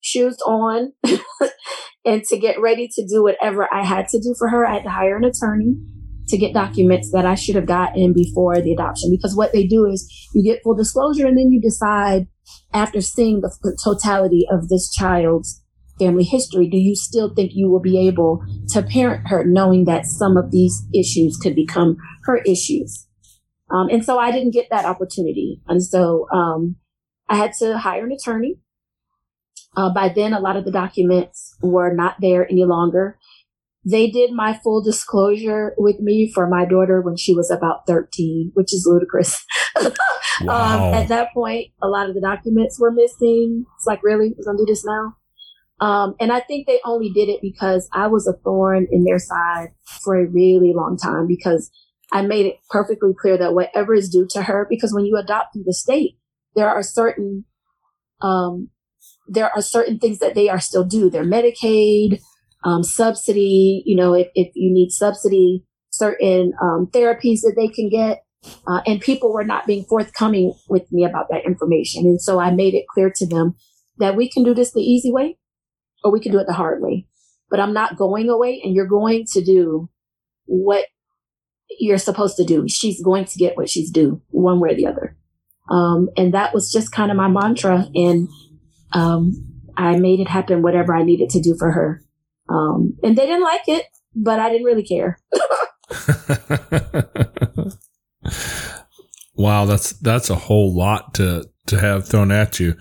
shoes 0.00 0.36
on 0.46 0.92
and 2.04 2.22
to 2.24 2.38
get 2.38 2.60
ready 2.60 2.88
to 2.94 3.06
do 3.06 3.22
whatever 3.22 3.72
I 3.72 3.84
had 3.84 4.08
to 4.08 4.18
do 4.18 4.34
for 4.38 4.48
her. 4.48 4.66
I 4.66 4.74
had 4.74 4.82
to 4.82 4.90
hire 4.90 5.16
an 5.16 5.24
attorney 5.24 5.76
to 6.28 6.36
get 6.36 6.54
documents 6.54 7.10
that 7.12 7.26
I 7.26 7.34
should 7.34 7.54
have 7.54 7.66
gotten 7.66 8.12
before 8.12 8.60
the 8.60 8.72
adoption. 8.72 9.10
Because 9.10 9.36
what 9.36 9.52
they 9.52 9.66
do 9.66 9.86
is 9.86 10.28
you 10.34 10.42
get 10.42 10.62
full 10.62 10.74
disclosure 10.74 11.26
and 11.26 11.38
then 11.38 11.50
you 11.50 11.60
decide 11.60 12.26
after 12.72 13.00
seeing 13.00 13.40
the 13.40 13.78
totality 13.82 14.46
of 14.50 14.68
this 14.68 14.92
child's 14.92 15.62
family 15.98 16.24
history, 16.24 16.68
do 16.68 16.76
you 16.76 16.94
still 16.94 17.32
think 17.34 17.52
you 17.54 17.68
will 17.70 17.80
be 17.80 18.06
able 18.06 18.44
to 18.68 18.82
parent 18.82 19.28
her 19.28 19.44
knowing 19.44 19.84
that 19.84 20.06
some 20.06 20.36
of 20.36 20.50
these 20.50 20.86
issues 20.94 21.36
could 21.36 21.54
become 21.54 21.96
her 22.24 22.38
issues? 22.38 23.06
Um, 23.70 23.88
and 23.88 24.04
so 24.04 24.18
I 24.18 24.30
didn't 24.30 24.52
get 24.52 24.68
that 24.70 24.84
opportunity. 24.84 25.60
And 25.66 25.82
so, 25.82 26.28
um, 26.32 26.76
I 27.28 27.36
had 27.36 27.52
to 27.54 27.78
hire 27.78 28.04
an 28.04 28.12
attorney. 28.12 28.58
Uh, 29.76 29.92
by 29.92 30.08
then, 30.08 30.32
a 30.32 30.40
lot 30.40 30.56
of 30.56 30.64
the 30.64 30.70
documents 30.70 31.56
were 31.60 31.92
not 31.92 32.16
there 32.20 32.48
any 32.50 32.64
longer. 32.64 33.18
They 33.88 34.10
did 34.10 34.32
my 34.32 34.58
full 34.64 34.82
disclosure 34.82 35.72
with 35.78 36.00
me 36.00 36.30
for 36.34 36.48
my 36.48 36.64
daughter 36.64 37.00
when 37.00 37.16
she 37.16 37.34
was 37.34 37.52
about 37.52 37.86
13, 37.86 38.50
which 38.54 38.74
is 38.74 38.86
ludicrous. 38.86 39.44
Um, 40.38 40.46
wow. 40.48 40.88
um, 40.88 40.94
at 40.94 41.08
that 41.08 41.32
point, 41.32 41.68
a 41.80 41.88
lot 41.88 42.10
of 42.10 42.14
the 42.14 42.20
documents 42.20 42.78
were 42.78 42.90
missing. 42.90 43.64
It's 43.78 43.86
like, 43.86 44.02
really? 44.02 44.34
We're 44.36 44.44
going 44.44 44.58
to 44.58 44.64
do 44.64 44.70
this 44.70 44.84
now? 44.84 45.16
Um, 45.80 46.14
and 46.20 46.30
I 46.30 46.40
think 46.40 46.66
they 46.66 46.80
only 46.84 47.10
did 47.10 47.30
it 47.30 47.40
because 47.40 47.88
I 47.92 48.06
was 48.06 48.26
a 48.26 48.34
thorn 48.44 48.86
in 48.90 49.04
their 49.04 49.18
side 49.18 49.68
for 50.02 50.14
a 50.14 50.26
really 50.26 50.74
long 50.74 50.98
time 50.98 51.26
because 51.26 51.70
I 52.12 52.22
made 52.22 52.46
it 52.46 52.56
perfectly 52.68 53.12
clear 53.18 53.38
that 53.38 53.54
whatever 53.54 53.94
is 53.94 54.08
due 54.08 54.26
to 54.30 54.42
her, 54.42 54.66
because 54.68 54.92
when 54.92 55.06
you 55.06 55.16
adopt 55.16 55.54
through 55.54 55.64
the 55.64 55.74
state, 55.74 56.18
there 56.54 56.68
are 56.68 56.82
certain, 56.82 57.44
um, 58.20 58.70
there 59.28 59.50
are 59.54 59.62
certain 59.62 59.98
things 59.98 60.18
that 60.18 60.34
they 60.34 60.48
are 60.48 60.60
still 60.60 60.84
due. 60.84 61.10
Their 61.10 61.24
Medicaid, 61.24 62.20
um, 62.64 62.82
subsidy, 62.82 63.82
you 63.86 63.96
know, 63.96 64.14
if, 64.14 64.28
if 64.34 64.48
you 64.54 64.72
need 64.72 64.90
subsidy, 64.90 65.64
certain 65.90 66.52
um, 66.62 66.88
therapies 66.92 67.40
that 67.40 67.54
they 67.56 67.68
can 67.68 67.88
get. 67.88 68.22
Uh, 68.66 68.80
and 68.86 69.00
people 69.00 69.32
were 69.32 69.44
not 69.44 69.66
being 69.66 69.84
forthcoming 69.84 70.54
with 70.68 70.90
me 70.92 71.04
about 71.04 71.28
that 71.30 71.44
information. 71.44 72.04
And 72.04 72.20
so 72.20 72.38
I 72.38 72.52
made 72.52 72.74
it 72.74 72.86
clear 72.92 73.12
to 73.16 73.26
them 73.26 73.56
that 73.98 74.14
we 74.14 74.28
can 74.30 74.44
do 74.44 74.54
this 74.54 74.72
the 74.72 74.80
easy 74.80 75.10
way 75.10 75.36
or 76.04 76.12
we 76.12 76.20
can 76.20 76.30
do 76.30 76.38
it 76.38 76.46
the 76.46 76.52
hard 76.52 76.80
way. 76.80 77.06
But 77.50 77.60
I'm 77.60 77.72
not 77.72 77.96
going 77.96 78.28
away 78.28 78.60
and 78.62 78.74
you're 78.74 78.86
going 78.86 79.24
to 79.32 79.42
do 79.42 79.88
what 80.44 80.84
you're 81.78 81.98
supposed 81.98 82.36
to 82.36 82.44
do. 82.44 82.68
She's 82.68 83.02
going 83.02 83.24
to 83.24 83.38
get 83.38 83.56
what 83.56 83.68
she's 83.68 83.90
due 83.90 84.22
one 84.28 84.60
way 84.60 84.70
or 84.70 84.76
the 84.76 84.86
other. 84.86 85.16
Um, 85.68 86.08
and 86.16 86.32
that 86.34 86.54
was 86.54 86.70
just 86.70 86.92
kind 86.92 87.10
of 87.10 87.16
my 87.16 87.28
mantra. 87.28 87.86
And 87.94 88.28
um, 88.92 89.32
I 89.76 89.96
made 89.96 90.20
it 90.20 90.28
happen, 90.28 90.62
whatever 90.62 90.94
I 90.94 91.02
needed 91.02 91.30
to 91.30 91.40
do 91.40 91.56
for 91.58 91.72
her. 91.72 92.02
Um, 92.48 92.96
and 93.02 93.16
they 93.16 93.26
didn't 93.26 93.42
like 93.42 93.66
it, 93.66 93.86
but 94.14 94.40
I 94.40 94.50
didn't 94.50 94.64
really 94.64 94.84
care. 94.84 95.18
wow, 99.34 99.64
that's 99.64 99.92
that's 99.94 100.30
a 100.30 100.34
whole 100.34 100.76
lot 100.76 101.14
to 101.14 101.48
to 101.66 101.80
have 101.80 102.08
thrown 102.08 102.30
at 102.30 102.60
you, 102.60 102.76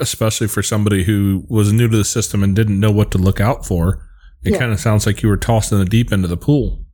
especially 0.00 0.48
for 0.48 0.62
somebody 0.62 1.04
who 1.04 1.44
was 1.48 1.72
new 1.72 1.88
to 1.88 1.96
the 1.96 2.04
system 2.04 2.42
and 2.42 2.54
didn't 2.54 2.80
know 2.80 2.92
what 2.92 3.10
to 3.12 3.18
look 3.18 3.40
out 3.40 3.66
for. 3.66 4.06
It 4.44 4.52
yeah. 4.52 4.58
kind 4.58 4.72
of 4.72 4.80
sounds 4.80 5.06
like 5.06 5.22
you 5.22 5.28
were 5.28 5.36
tossed 5.36 5.72
in 5.72 5.78
the 5.78 5.84
deep 5.84 6.12
end 6.12 6.24
of 6.24 6.30
the 6.30 6.36
pool. 6.36 6.84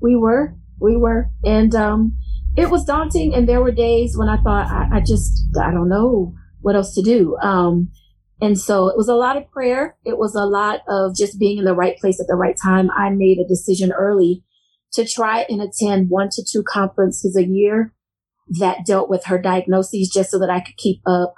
We 0.00 0.16
were, 0.16 0.54
we 0.78 0.96
were, 0.96 1.30
and 1.44 1.74
um, 1.74 2.16
it 2.56 2.70
was 2.70 2.84
daunting. 2.84 3.34
And 3.34 3.48
there 3.48 3.60
were 3.60 3.72
days 3.72 4.16
when 4.16 4.28
I 4.28 4.36
thought, 4.38 4.68
I, 4.68 4.96
I 4.96 5.00
just, 5.00 5.48
I 5.60 5.70
don't 5.70 5.88
know 5.88 6.34
what 6.60 6.76
else 6.76 6.94
to 6.94 7.02
do. 7.02 7.36
Um, 7.42 7.90
and 8.40 8.58
so 8.58 8.88
it 8.88 8.96
was 8.96 9.08
a 9.08 9.14
lot 9.14 9.36
of 9.36 9.50
prayer. 9.50 9.96
It 10.04 10.18
was 10.18 10.34
a 10.34 10.44
lot 10.44 10.80
of 10.88 11.16
just 11.16 11.38
being 11.38 11.58
in 11.58 11.64
the 11.64 11.74
right 11.74 11.96
place 11.98 12.20
at 12.20 12.26
the 12.26 12.34
right 12.34 12.56
time. 12.62 12.90
I 12.90 13.10
made 13.10 13.38
a 13.38 13.48
decision 13.48 13.92
early 13.92 14.44
to 14.92 15.06
try 15.06 15.46
and 15.48 15.62
attend 15.62 16.10
one 16.10 16.28
to 16.32 16.44
two 16.44 16.62
conferences 16.62 17.36
a 17.36 17.46
year 17.46 17.94
that 18.60 18.86
dealt 18.86 19.08
with 19.08 19.24
her 19.24 19.40
diagnoses 19.40 20.10
just 20.12 20.30
so 20.30 20.38
that 20.38 20.50
I 20.50 20.60
could 20.60 20.76
keep 20.76 21.00
up 21.06 21.34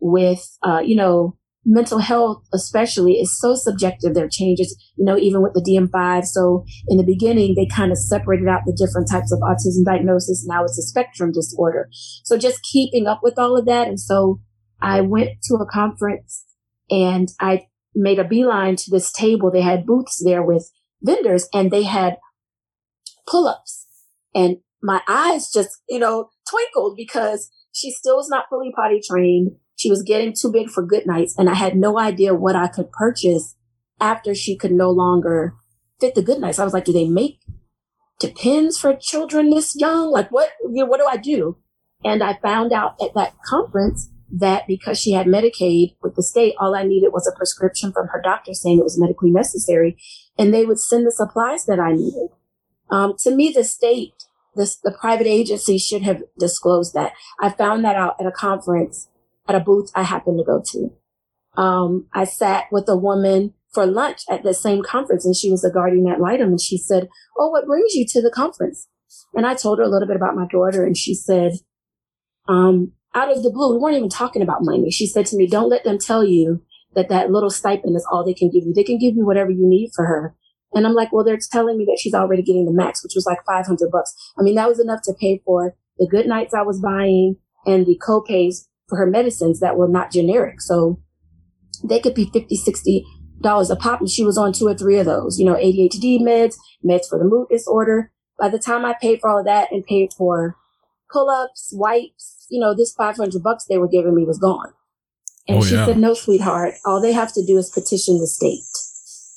with, 0.00 0.58
uh, 0.62 0.80
you 0.84 0.96
know, 0.96 1.36
mental 1.64 1.98
health, 1.98 2.42
especially 2.54 3.14
is 3.14 3.38
so 3.38 3.54
subjective. 3.54 4.14
There 4.14 4.24
are 4.24 4.30
changes, 4.30 4.74
you 4.96 5.04
know, 5.04 5.18
even 5.18 5.42
with 5.42 5.52
the 5.52 5.60
DM5. 5.60 6.24
So 6.24 6.64
in 6.88 6.96
the 6.96 7.04
beginning, 7.04 7.54
they 7.54 7.66
kind 7.66 7.92
of 7.92 7.98
separated 7.98 8.48
out 8.48 8.62
the 8.64 8.72
different 8.72 9.10
types 9.10 9.32
of 9.32 9.40
autism 9.40 9.84
diagnosis. 9.84 10.46
Now 10.46 10.64
it's 10.64 10.78
a 10.78 10.82
spectrum 10.82 11.30
disorder. 11.30 11.88
So 12.24 12.38
just 12.38 12.62
keeping 12.62 13.06
up 13.06 13.20
with 13.22 13.38
all 13.38 13.56
of 13.56 13.66
that. 13.66 13.86
And 13.86 14.00
so 14.00 14.40
I 14.80 15.00
went 15.00 15.42
to 15.44 15.54
a 15.54 15.66
conference 15.66 16.44
and 16.90 17.28
I 17.40 17.66
made 17.94 18.18
a 18.18 18.24
beeline 18.24 18.76
to 18.76 18.90
this 18.90 19.12
table. 19.12 19.50
They 19.50 19.62
had 19.62 19.86
booths 19.86 20.22
there 20.24 20.42
with 20.42 20.70
vendors 21.02 21.48
and 21.52 21.70
they 21.70 21.84
had 21.84 22.16
pull-ups 23.26 23.86
and 24.34 24.58
my 24.82 25.02
eyes 25.08 25.50
just, 25.50 25.82
you 25.88 25.98
know, 25.98 26.30
twinkled 26.48 26.96
because 26.96 27.50
she 27.72 27.90
still 27.90 28.16
was 28.16 28.28
not 28.28 28.46
fully 28.48 28.72
potty 28.74 29.00
trained. 29.04 29.52
She 29.76 29.90
was 29.90 30.02
getting 30.02 30.32
too 30.32 30.50
big 30.50 30.70
for 30.70 30.86
GoodNites 30.86 31.32
and 31.36 31.50
I 31.50 31.54
had 31.54 31.76
no 31.76 31.98
idea 31.98 32.34
what 32.34 32.56
I 32.56 32.68
could 32.68 32.90
purchase 32.92 33.56
after 34.00 34.34
she 34.34 34.56
could 34.56 34.72
no 34.72 34.90
longer 34.90 35.54
fit 36.00 36.14
the 36.14 36.22
GoodNites. 36.22 36.58
I 36.58 36.64
was 36.64 36.72
like, 36.72 36.84
do 36.84 36.92
they 36.92 37.08
make 37.08 37.40
depends 38.18 38.78
for 38.78 38.96
children 38.96 39.50
this 39.50 39.74
young? 39.76 40.10
Like 40.10 40.30
what, 40.30 40.50
you 40.62 40.82
know, 40.82 40.86
what 40.86 41.00
do 41.00 41.06
I 41.06 41.16
do? 41.16 41.58
And 42.04 42.22
I 42.22 42.34
found 42.34 42.72
out 42.72 42.96
at 43.00 43.14
that 43.14 43.34
conference 43.44 44.10
that 44.30 44.66
because 44.66 44.98
she 44.98 45.12
had 45.12 45.26
Medicaid 45.26 45.96
with 46.02 46.14
the 46.14 46.22
state, 46.22 46.54
all 46.60 46.74
I 46.74 46.82
needed 46.82 47.12
was 47.12 47.26
a 47.26 47.36
prescription 47.36 47.92
from 47.92 48.08
her 48.08 48.20
doctor 48.22 48.54
saying 48.54 48.78
it 48.78 48.84
was 48.84 48.98
medically 48.98 49.30
necessary, 49.30 49.96
and 50.38 50.52
they 50.52 50.64
would 50.64 50.80
send 50.80 51.06
the 51.06 51.12
supplies 51.12 51.64
that 51.66 51.80
I 51.80 51.92
needed. 51.92 52.28
Um, 52.90 53.14
to 53.20 53.34
me, 53.34 53.52
the 53.52 53.64
state, 53.64 54.14
this, 54.54 54.76
the 54.76 54.96
private 54.98 55.26
agency 55.26 55.78
should 55.78 56.02
have 56.02 56.22
disclosed 56.38 56.94
that. 56.94 57.12
I 57.40 57.50
found 57.50 57.84
that 57.84 57.96
out 57.96 58.16
at 58.20 58.26
a 58.26 58.32
conference 58.32 59.08
at 59.48 59.54
a 59.54 59.60
booth 59.60 59.90
I 59.94 60.02
happened 60.02 60.38
to 60.38 60.44
go 60.44 60.62
to. 60.72 61.60
Um, 61.60 62.06
I 62.12 62.24
sat 62.24 62.66
with 62.70 62.88
a 62.88 62.96
woman 62.96 63.54
for 63.72 63.86
lunch 63.86 64.22
at 64.30 64.42
the 64.42 64.54
same 64.54 64.82
conference 64.82 65.24
and 65.24 65.36
she 65.36 65.50
was 65.50 65.64
a 65.64 65.70
guardian 65.70 66.08
ad 66.08 66.20
litem 66.20 66.50
and 66.50 66.60
she 66.60 66.78
said, 66.78 67.08
Oh, 67.36 67.48
what 67.48 67.66
brings 67.66 67.94
you 67.94 68.06
to 68.08 68.22
the 68.22 68.30
conference? 68.30 68.88
And 69.34 69.46
I 69.46 69.54
told 69.54 69.78
her 69.78 69.84
a 69.84 69.88
little 69.88 70.08
bit 70.08 70.16
about 70.16 70.36
my 70.36 70.46
daughter 70.46 70.84
and 70.84 70.96
she 70.96 71.14
said, 71.14 71.52
um, 72.46 72.92
out 73.18 73.36
of 73.36 73.42
the 73.42 73.50
blue, 73.50 73.74
we 73.74 73.78
weren't 73.78 73.96
even 73.96 74.08
talking 74.08 74.42
about 74.42 74.64
money. 74.64 74.90
She 74.90 75.06
said 75.06 75.26
to 75.26 75.36
me, 75.36 75.46
don't 75.46 75.68
let 75.68 75.84
them 75.84 75.98
tell 75.98 76.24
you 76.24 76.62
that 76.94 77.08
that 77.08 77.30
little 77.30 77.50
stipend 77.50 77.96
is 77.96 78.06
all 78.10 78.24
they 78.24 78.34
can 78.34 78.50
give 78.50 78.64
you. 78.64 78.72
They 78.72 78.84
can 78.84 78.98
give 78.98 79.16
you 79.16 79.26
whatever 79.26 79.50
you 79.50 79.66
need 79.68 79.90
for 79.94 80.06
her. 80.06 80.34
And 80.74 80.86
I'm 80.86 80.94
like, 80.94 81.12
well, 81.12 81.24
they're 81.24 81.38
telling 81.50 81.78
me 81.78 81.84
that 81.86 81.98
she's 82.00 82.14
already 82.14 82.42
getting 82.42 82.66
the 82.66 82.72
max, 82.72 83.02
which 83.02 83.14
was 83.14 83.26
like 83.26 83.38
500 83.46 83.90
bucks. 83.90 84.14
I 84.38 84.42
mean, 84.42 84.54
that 84.56 84.68
was 84.68 84.80
enough 84.80 85.00
to 85.04 85.14
pay 85.18 85.42
for 85.44 85.74
the 85.98 86.08
GoodNites 86.12 86.54
I 86.54 86.62
was 86.62 86.80
buying 86.80 87.36
and 87.66 87.86
the 87.86 87.98
co-pays 88.04 88.68
for 88.88 88.96
her 88.98 89.06
medicines 89.06 89.60
that 89.60 89.76
were 89.76 89.88
not 89.88 90.12
generic. 90.12 90.60
So 90.60 91.00
they 91.84 92.00
could 92.00 92.14
be 92.14 92.30
50, 92.32 92.54
60 92.56 93.04
dollars 93.40 93.70
a 93.70 93.76
pop. 93.76 94.00
And 94.00 94.10
she 94.10 94.24
was 94.24 94.36
on 94.36 94.52
two 94.52 94.66
or 94.66 94.74
three 94.74 94.98
of 94.98 95.06
those, 95.06 95.38
you 95.38 95.46
know, 95.46 95.54
ADHD 95.54 96.20
meds, 96.20 96.56
meds 96.84 97.08
for 97.08 97.18
the 97.18 97.24
mood 97.24 97.48
disorder. 97.50 98.10
By 98.38 98.48
the 98.48 98.58
time 98.58 98.84
I 98.84 98.94
paid 99.00 99.20
for 99.20 99.30
all 99.30 99.38
of 99.40 99.46
that 99.46 99.70
and 99.72 99.84
paid 99.84 100.12
for 100.16 100.56
pull-ups, 101.10 101.72
wipes, 101.74 102.46
you 102.50 102.60
know, 102.60 102.74
this 102.74 102.92
500 102.94 103.42
bucks 103.42 103.64
they 103.64 103.78
were 103.78 103.88
giving 103.88 104.14
me 104.14 104.24
was 104.24 104.38
gone. 104.38 104.72
And 105.46 105.58
oh, 105.58 105.62
she 105.62 105.74
yeah. 105.74 105.86
said, 105.86 105.98
no, 105.98 106.14
sweetheart, 106.14 106.74
all 106.84 107.00
they 107.00 107.12
have 107.12 107.32
to 107.32 107.44
do 107.44 107.56
is 107.56 107.70
petition 107.70 108.18
the 108.18 108.26
state, 108.26 108.64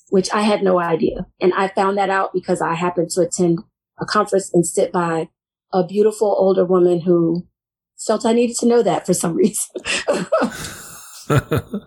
which 0.09 0.31
I 0.33 0.41
had 0.41 0.61
no 0.61 0.79
idea. 0.79 1.25
And 1.39 1.53
I 1.53 1.69
found 1.69 1.97
that 1.97 2.09
out 2.09 2.33
because 2.33 2.61
I 2.61 2.73
happened 2.75 3.11
to 3.11 3.21
attend 3.21 3.59
a 3.99 4.05
conference 4.05 4.51
and 4.53 4.65
sit 4.65 4.91
by 4.91 5.29
a 5.71 5.85
beautiful 5.85 6.35
older 6.37 6.65
woman 6.65 7.01
who 7.01 7.47
felt 7.97 8.25
I 8.25 8.33
needed 8.33 8.57
to 8.57 8.65
know 8.65 8.83
that 8.83 9.05
for 9.05 9.13
some 9.13 9.35
reason. 9.35 9.73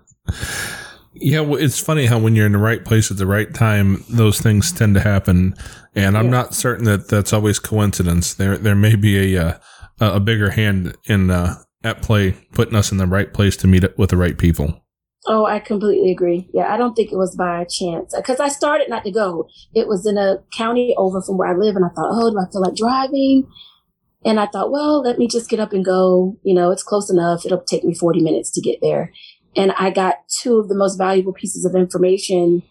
yeah, 1.14 1.40
well, 1.40 1.60
it's 1.60 1.80
funny 1.80 2.06
how 2.06 2.18
when 2.18 2.34
you're 2.34 2.46
in 2.46 2.52
the 2.52 2.58
right 2.58 2.82
place 2.82 3.10
at 3.10 3.18
the 3.18 3.26
right 3.26 3.52
time, 3.52 4.04
those 4.08 4.40
things 4.40 4.72
tend 4.72 4.94
to 4.94 5.00
happen. 5.00 5.54
And 5.94 6.16
I'm 6.16 6.26
yeah. 6.26 6.30
not 6.30 6.54
certain 6.54 6.86
that 6.86 7.08
that's 7.08 7.34
always 7.34 7.58
coincidence. 7.58 8.32
There, 8.34 8.56
there 8.56 8.74
may 8.74 8.96
be 8.96 9.34
a, 9.34 9.48
uh, 9.48 9.58
a 10.00 10.20
bigger 10.20 10.50
hand 10.50 10.96
in 11.06 11.30
uh, 11.30 11.56
at 11.82 12.02
play, 12.02 12.32
putting 12.52 12.74
us 12.74 12.90
in 12.90 12.98
the 12.98 13.06
right 13.06 13.32
place 13.32 13.56
to 13.58 13.66
meet 13.66 13.84
up 13.84 13.96
with 13.98 14.10
the 14.10 14.16
right 14.16 14.38
people. 14.38 14.80
Oh, 15.26 15.46
I 15.46 15.58
completely 15.58 16.10
agree. 16.10 16.50
Yeah, 16.52 16.72
I 16.72 16.76
don't 16.76 16.94
think 16.94 17.10
it 17.10 17.16
was 17.16 17.34
by 17.34 17.64
chance 17.64 18.14
because 18.14 18.40
I 18.40 18.48
started 18.48 18.90
not 18.90 19.04
to 19.04 19.10
go. 19.10 19.48
It 19.74 19.88
was 19.88 20.06
in 20.06 20.18
a 20.18 20.38
county 20.54 20.94
over 20.98 21.22
from 21.22 21.38
where 21.38 21.48
I 21.48 21.56
live, 21.56 21.76
and 21.76 21.84
I 21.84 21.88
thought, 21.88 22.10
oh, 22.10 22.30
do 22.30 22.38
I 22.38 22.50
feel 22.50 22.60
like 22.60 22.74
driving? 22.74 23.48
And 24.24 24.40
I 24.40 24.46
thought, 24.46 24.70
well, 24.70 25.02
let 25.02 25.18
me 25.18 25.28
just 25.28 25.48
get 25.48 25.60
up 25.60 25.72
and 25.72 25.84
go. 25.84 26.38
You 26.42 26.54
know, 26.54 26.70
it's 26.70 26.82
close 26.82 27.10
enough. 27.10 27.44
It'll 27.44 27.60
take 27.60 27.84
me 27.84 27.94
40 27.94 28.20
minutes 28.22 28.50
to 28.52 28.60
get 28.60 28.78
there. 28.82 29.12
And 29.56 29.72
I 29.72 29.90
got 29.90 30.16
two 30.28 30.58
of 30.58 30.68
the 30.68 30.74
most 30.74 30.96
valuable 30.96 31.32
pieces 31.32 31.64
of 31.64 31.74
information. 31.74 32.62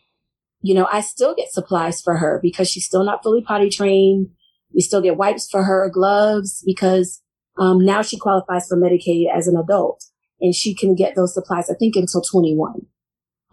You 0.61 0.75
know, 0.75 0.87
I 0.91 1.01
still 1.01 1.35
get 1.35 1.51
supplies 1.51 2.01
for 2.01 2.17
her 2.17 2.39
because 2.41 2.69
she's 2.69 2.85
still 2.85 3.03
not 3.03 3.23
fully 3.23 3.41
potty 3.41 3.69
trained. 3.69 4.29
We 4.73 4.81
still 4.81 5.01
get 5.01 5.17
wipes 5.17 5.49
for 5.49 5.63
her, 5.63 5.89
gloves, 5.89 6.63
because 6.65 7.21
um, 7.57 7.85
now 7.85 8.01
she 8.01 8.17
qualifies 8.17 8.67
for 8.67 8.77
Medicaid 8.77 9.25
as 9.33 9.47
an 9.47 9.55
adult 9.55 10.03
and 10.41 10.53
she 10.53 10.75
can 10.75 10.95
get 10.95 11.15
those 11.15 11.33
supplies, 11.33 11.69
I 11.69 11.75
think, 11.75 11.95
until 11.95 12.21
21. 12.21 12.85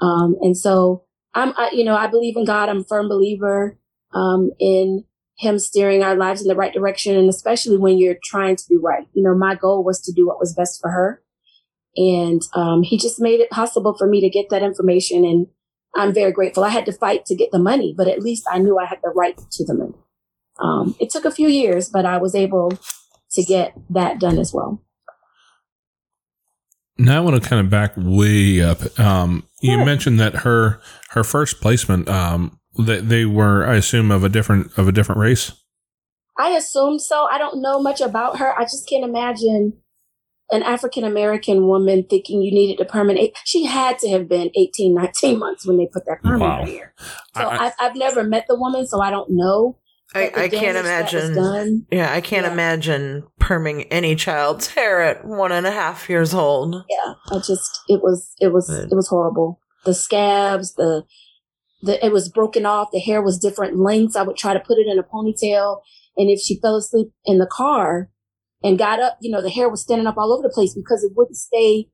Um, 0.00 0.36
and 0.40 0.56
so 0.56 1.04
I'm, 1.34 1.52
I, 1.56 1.70
you 1.72 1.84
know, 1.84 1.96
I 1.96 2.08
believe 2.08 2.36
in 2.36 2.44
God. 2.44 2.68
I'm 2.68 2.80
a 2.80 2.84
firm 2.84 3.08
believer 3.08 3.78
um, 4.12 4.50
in 4.58 5.04
Him 5.38 5.58
steering 5.58 6.02
our 6.02 6.16
lives 6.16 6.42
in 6.42 6.48
the 6.48 6.56
right 6.56 6.72
direction, 6.72 7.16
and 7.16 7.28
especially 7.28 7.76
when 7.76 7.98
you're 7.98 8.18
trying 8.24 8.56
to 8.56 8.64
do 8.68 8.80
right. 8.82 9.06
You 9.12 9.22
know, 9.22 9.34
my 9.34 9.54
goal 9.54 9.84
was 9.84 10.00
to 10.02 10.12
do 10.12 10.26
what 10.26 10.40
was 10.40 10.54
best 10.54 10.80
for 10.80 10.90
her, 10.90 11.22
and 11.96 12.42
um, 12.54 12.82
He 12.82 12.98
just 12.98 13.20
made 13.20 13.40
it 13.40 13.50
possible 13.50 13.94
for 13.96 14.08
me 14.08 14.20
to 14.20 14.28
get 14.28 14.48
that 14.50 14.62
information, 14.62 15.24
and 15.24 15.46
I'm 15.94 16.12
very 16.12 16.32
grateful. 16.32 16.64
I 16.64 16.70
had 16.70 16.86
to 16.86 16.92
fight 16.92 17.26
to 17.26 17.36
get 17.36 17.52
the 17.52 17.58
money, 17.58 17.94
but 17.96 18.08
at 18.08 18.20
least 18.20 18.44
I 18.50 18.58
knew 18.58 18.78
I 18.78 18.86
had 18.86 18.98
the 19.02 19.10
right 19.10 19.38
to 19.52 19.64
the 19.64 19.74
money. 19.74 19.94
Um, 20.60 20.94
it 21.00 21.10
took 21.10 21.24
a 21.24 21.30
few 21.30 21.48
years, 21.48 21.88
but 21.88 22.04
I 22.04 22.18
was 22.18 22.34
able 22.34 22.72
to 23.32 23.42
get 23.42 23.74
that 23.90 24.18
done 24.18 24.38
as 24.38 24.52
well. 24.52 24.82
Now 26.98 27.16
I 27.16 27.20
want 27.20 27.42
to 27.42 27.48
kind 27.48 27.64
of 27.64 27.70
back 27.70 27.92
way 27.96 28.60
up. 28.60 28.98
Um, 29.00 29.48
you 29.62 29.74
sure. 29.74 29.84
mentioned 29.84 30.20
that 30.20 30.36
her 30.36 30.80
her 31.10 31.24
first 31.24 31.60
placement, 31.60 32.08
um, 32.08 32.60
they, 32.78 33.00
they 33.00 33.24
were, 33.24 33.66
I 33.66 33.76
assume, 33.76 34.10
of 34.10 34.22
a 34.22 34.28
different 34.28 34.76
of 34.76 34.86
a 34.86 34.92
different 34.92 35.20
race. 35.20 35.52
I 36.38 36.50
assume 36.50 36.98
so. 36.98 37.26
I 37.30 37.38
don't 37.38 37.62
know 37.62 37.80
much 37.80 38.00
about 38.00 38.38
her. 38.38 38.58
I 38.58 38.64
just 38.64 38.88
can't 38.88 39.04
imagine 39.04 39.74
an 40.50 40.62
African 40.62 41.04
American 41.04 41.66
woman 41.66 42.04
thinking 42.08 42.42
you 42.42 42.52
needed 42.52 42.80
a 42.80 42.84
permanent. 42.84 43.30
She 43.44 43.64
had 43.64 43.98
to 44.00 44.08
have 44.10 44.28
been 44.28 44.50
18, 44.54 44.94
19 44.94 45.38
months 45.38 45.66
when 45.66 45.78
they 45.78 45.86
put 45.86 46.04
that 46.06 46.22
permanent 46.22 46.60
wow. 46.60 46.64
here. 46.66 46.94
So 47.36 47.48
I, 47.48 47.64
have 47.64 47.74
I've 47.80 47.96
never 47.96 48.24
met 48.24 48.46
the 48.48 48.56
woman, 48.56 48.86
so 48.86 49.00
I 49.00 49.10
don't 49.10 49.30
know. 49.30 49.78
I, 50.14 50.32
I 50.36 50.48
can't 50.48 50.76
imagine. 50.76 51.86
Yeah, 51.90 52.12
I 52.12 52.20
can't 52.20 52.46
yeah. 52.46 52.52
imagine 52.52 53.24
perming 53.40 53.86
any 53.90 54.16
child's 54.16 54.68
hair 54.68 55.00
at 55.02 55.24
one 55.24 55.52
and 55.52 55.66
a 55.66 55.70
half 55.70 56.08
years 56.08 56.34
old. 56.34 56.84
Yeah, 56.88 57.14
I 57.30 57.36
just 57.38 57.80
it 57.88 58.02
was 58.02 58.34
it 58.40 58.52
was 58.52 58.68
but, 58.68 58.90
it 58.90 58.96
was 58.96 59.08
horrible. 59.08 59.60
The 59.84 59.94
scabs, 59.94 60.74
the 60.74 61.04
the 61.82 62.04
it 62.04 62.12
was 62.12 62.28
broken 62.28 62.66
off. 62.66 62.90
The 62.92 62.98
hair 62.98 63.22
was 63.22 63.38
different 63.38 63.78
lengths. 63.78 64.16
I 64.16 64.22
would 64.22 64.36
try 64.36 64.52
to 64.52 64.60
put 64.60 64.78
it 64.78 64.88
in 64.88 64.98
a 64.98 65.04
ponytail, 65.04 65.80
and 66.16 66.28
if 66.28 66.40
she 66.40 66.58
fell 66.60 66.76
asleep 66.76 67.12
in 67.24 67.38
the 67.38 67.46
car 67.46 68.10
and 68.62 68.78
got 68.78 69.00
up, 69.00 69.16
you 69.20 69.30
know, 69.30 69.40
the 69.40 69.50
hair 69.50 69.68
was 69.68 69.82
standing 69.82 70.08
up 70.08 70.16
all 70.16 70.32
over 70.32 70.42
the 70.42 70.52
place 70.52 70.74
because 70.74 71.04
it 71.04 71.12
wouldn't 71.14 71.36
stay 71.36 71.88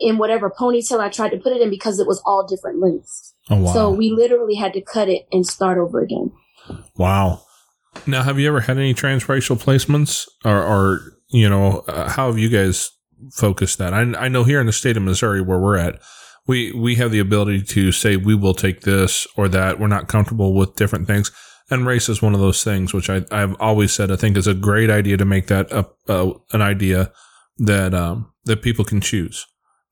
in 0.00 0.16
whatever 0.16 0.50
ponytail 0.50 1.00
I 1.00 1.10
tried 1.10 1.30
to 1.30 1.38
put 1.38 1.52
it 1.52 1.60
in 1.60 1.70
because 1.70 1.98
it 1.98 2.06
was 2.06 2.22
all 2.24 2.46
different 2.46 2.80
lengths. 2.80 3.34
Oh, 3.50 3.62
wow. 3.62 3.72
So 3.72 3.90
we 3.90 4.10
literally 4.10 4.54
had 4.54 4.72
to 4.74 4.80
cut 4.80 5.08
it 5.08 5.26
and 5.32 5.46
start 5.46 5.78
over 5.78 6.00
again. 6.00 6.32
Wow. 6.96 7.42
Now, 8.06 8.22
have 8.22 8.38
you 8.38 8.48
ever 8.48 8.60
had 8.60 8.78
any 8.78 8.94
transracial 8.94 9.62
placements, 9.62 10.28
or, 10.44 10.62
or 10.62 11.00
you 11.30 11.48
know, 11.48 11.80
uh, 11.88 12.08
how 12.08 12.28
have 12.28 12.38
you 12.38 12.48
guys 12.48 12.90
focused 13.32 13.78
that? 13.78 13.92
I, 13.92 14.00
I 14.00 14.28
know 14.28 14.44
here 14.44 14.60
in 14.60 14.66
the 14.66 14.72
state 14.72 14.96
of 14.96 15.02
Missouri, 15.02 15.40
where 15.40 15.58
we're 15.58 15.76
at, 15.76 16.00
we 16.46 16.72
we 16.72 16.94
have 16.96 17.10
the 17.10 17.18
ability 17.18 17.62
to 17.62 17.92
say 17.92 18.16
we 18.16 18.34
will 18.34 18.54
take 18.54 18.82
this 18.82 19.26
or 19.36 19.48
that. 19.48 19.78
We're 19.78 19.88
not 19.88 20.08
comfortable 20.08 20.54
with 20.54 20.76
different 20.76 21.06
things, 21.06 21.30
and 21.70 21.86
race 21.86 22.08
is 22.08 22.22
one 22.22 22.34
of 22.34 22.40
those 22.40 22.64
things 22.64 22.94
which 22.94 23.10
I 23.10 23.24
I've 23.30 23.54
always 23.60 23.92
said 23.92 24.10
I 24.10 24.16
think 24.16 24.36
is 24.36 24.46
a 24.46 24.54
great 24.54 24.90
idea 24.90 25.16
to 25.16 25.24
make 25.24 25.48
that 25.48 25.70
a, 25.70 25.86
uh, 26.08 26.32
an 26.52 26.62
idea 26.62 27.12
that 27.58 27.94
um, 27.94 28.32
that 28.44 28.62
people 28.62 28.84
can 28.84 29.00
choose 29.00 29.46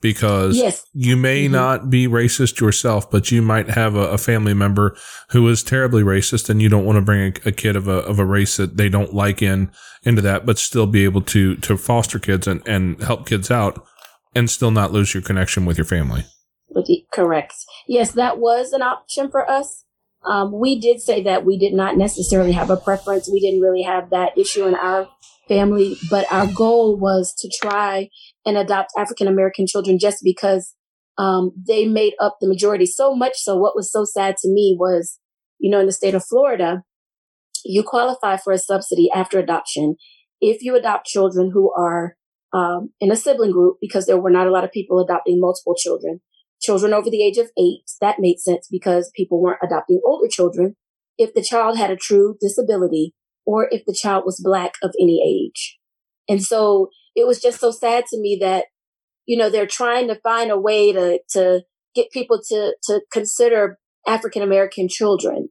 because 0.07 0.57
yes. 0.57 0.87
you 0.93 1.17
may 1.17 1.47
mm-hmm. 1.47 1.55
not 1.55 1.91
be 1.91 2.07
racist 2.07 2.61
yourself, 2.61 3.11
but 3.11 3.33
you 3.33 3.43
might 3.43 3.71
have 3.71 3.97
a, 3.97 4.11
a, 4.11 4.19
family 4.19 4.55
member 4.55 4.97
who 5.31 5.49
is 5.49 5.65
terribly 5.65 6.05
racist, 6.05 6.49
and 6.49 6.63
you 6.63 6.69
don't 6.69 6.85
want 6.85 6.95
to 6.95 7.03
bring 7.03 7.23
a, 7.45 7.49
a, 7.49 7.51
kid 7.51 7.75
of 7.75 7.89
a 7.89 7.99
of 8.05 8.21
a 8.21 8.25
race 8.25 8.57
that 8.57 8.77
they 8.77 8.89
don't 8.89 9.13
like 9.13 9.43
in 9.43 9.69
into 10.05 10.23
that, 10.23 10.47
but 10.47 10.59
still 10.59 10.87
be 10.87 11.03
able 11.03 11.23
to 11.23 11.57
to 11.57 11.77
foster 11.77 12.21
kids 12.21 12.47
and 12.47 12.63
and 12.69 13.03
help 13.03 13.27
kids 13.27 13.51
out, 13.51 13.85
and 14.33 14.49
still 14.49 14.71
not 14.71 14.93
lose 14.93 15.13
your 15.13 15.25
connection 15.25 15.65
with 15.65 15.77
your 15.77 15.85
family. 15.85 16.25
Correct. 17.13 17.55
Yes, 17.89 18.13
that 18.13 18.39
was 18.39 18.73
an 18.73 18.83
option 18.83 19.29
for 19.29 19.51
us. 19.51 19.83
Um, 20.25 20.53
we 20.53 20.79
did 20.79 21.01
say 21.01 21.21
that 21.25 21.45
we 21.45 21.59
did 21.59 21.75
not 21.75 21.97
necessarily 21.97 22.53
have 22.53 22.71
a 22.71 22.77
preference. 22.77 23.29
We 23.29 23.41
didn't 23.41 23.61
really 23.61 23.83
have 23.83 24.11
that 24.11 24.39
issue 24.39 24.67
in 24.67 24.77
our 24.77 25.09
family, 25.49 25.97
but 26.11 26.31
our 26.31 26.47
goal 26.47 26.97
was 26.97 27.35
to 27.39 27.51
try 27.61 28.11
and 28.47 28.57
adopt 28.57 28.93
African 28.97 29.27
American 29.27 29.67
children 29.67 29.99
just 29.99 30.19
because 30.23 30.75
um, 31.19 31.53
they 31.67 31.87
made 31.87 32.15
up 32.21 32.37
the 32.41 32.49
majority. 32.49 32.87
So 32.87 33.15
much 33.15 33.37
so, 33.37 33.57
what 33.57 33.77
was 33.77 33.91
so 33.91 34.05
sad 34.05 34.37
to 34.39 34.49
me 34.49 34.77
was, 34.79 35.19
you 35.59 35.71
know, 35.71 35.81
in 35.81 35.87
the 35.87 35.93
state 35.93 36.15
of 36.15 36.25
Florida, 36.25 36.85
you 37.65 37.83
qualify 37.83 38.37
for 38.37 38.53
a 38.53 38.59
subsidy 38.59 39.11
after 39.15 39.39
adoption 39.39 39.97
if 40.41 40.63
you 40.63 40.77
adopt 40.77 41.07
children 41.07 41.51
who 41.53 41.73
are 41.77 42.17
um, 42.53 42.91
in 43.01 43.11
a 43.11 43.17
sibling 43.17 43.51
group 43.51 43.79
because 43.81 44.07
there 44.07 44.21
were 44.21 44.31
not 44.31 44.47
a 44.47 44.51
lot 44.51 44.65
of 44.65 44.73
people 44.73 45.01
adopting 45.01 45.41
multiple 45.41 45.75
children. 45.77 46.21
Children 46.63 46.95
over 46.95 47.11
the 47.11 47.23
age 47.23 47.39
of 47.39 47.51
eight, 47.59 47.83
that 48.01 48.17
made 48.19 48.39
sense 48.39 48.69
because 48.71 49.11
people 49.15 49.41
weren't 49.41 49.61
adopting 49.63 50.01
older 50.07 50.29
children. 50.29 50.77
If 51.19 51.35
the 51.35 51.43
child 51.43 51.77
had 51.77 51.91
a 51.91 51.97
true 51.97 52.37
disability 52.41 53.15
or 53.45 53.69
if 53.71 53.85
the 53.87 53.95
child 53.95 54.25
was 54.25 54.41
black 54.43 54.75
of 54.83 54.95
any 55.01 55.23
age. 55.25 55.79
And 56.29 56.43
so 56.43 56.89
it 57.17 57.27
was 57.27 57.41
just 57.41 57.59
so 57.59 57.73
sad 57.73 58.05
to 58.11 58.21
me 58.21 58.39
that, 58.41 58.67
you 59.27 59.37
know, 59.37 59.51
they're 59.51 59.67
trying 59.67 60.07
to 60.09 60.21
find 60.21 60.53
a 60.53 60.61
way 60.61 60.93
to, 60.93 61.19
to 61.31 61.63
get 61.95 62.13
people 62.13 62.41
to, 62.51 62.75
to 62.85 63.01
consider 63.11 63.79
African 64.07 64.43
American 64.43 64.89
children. 64.89 65.49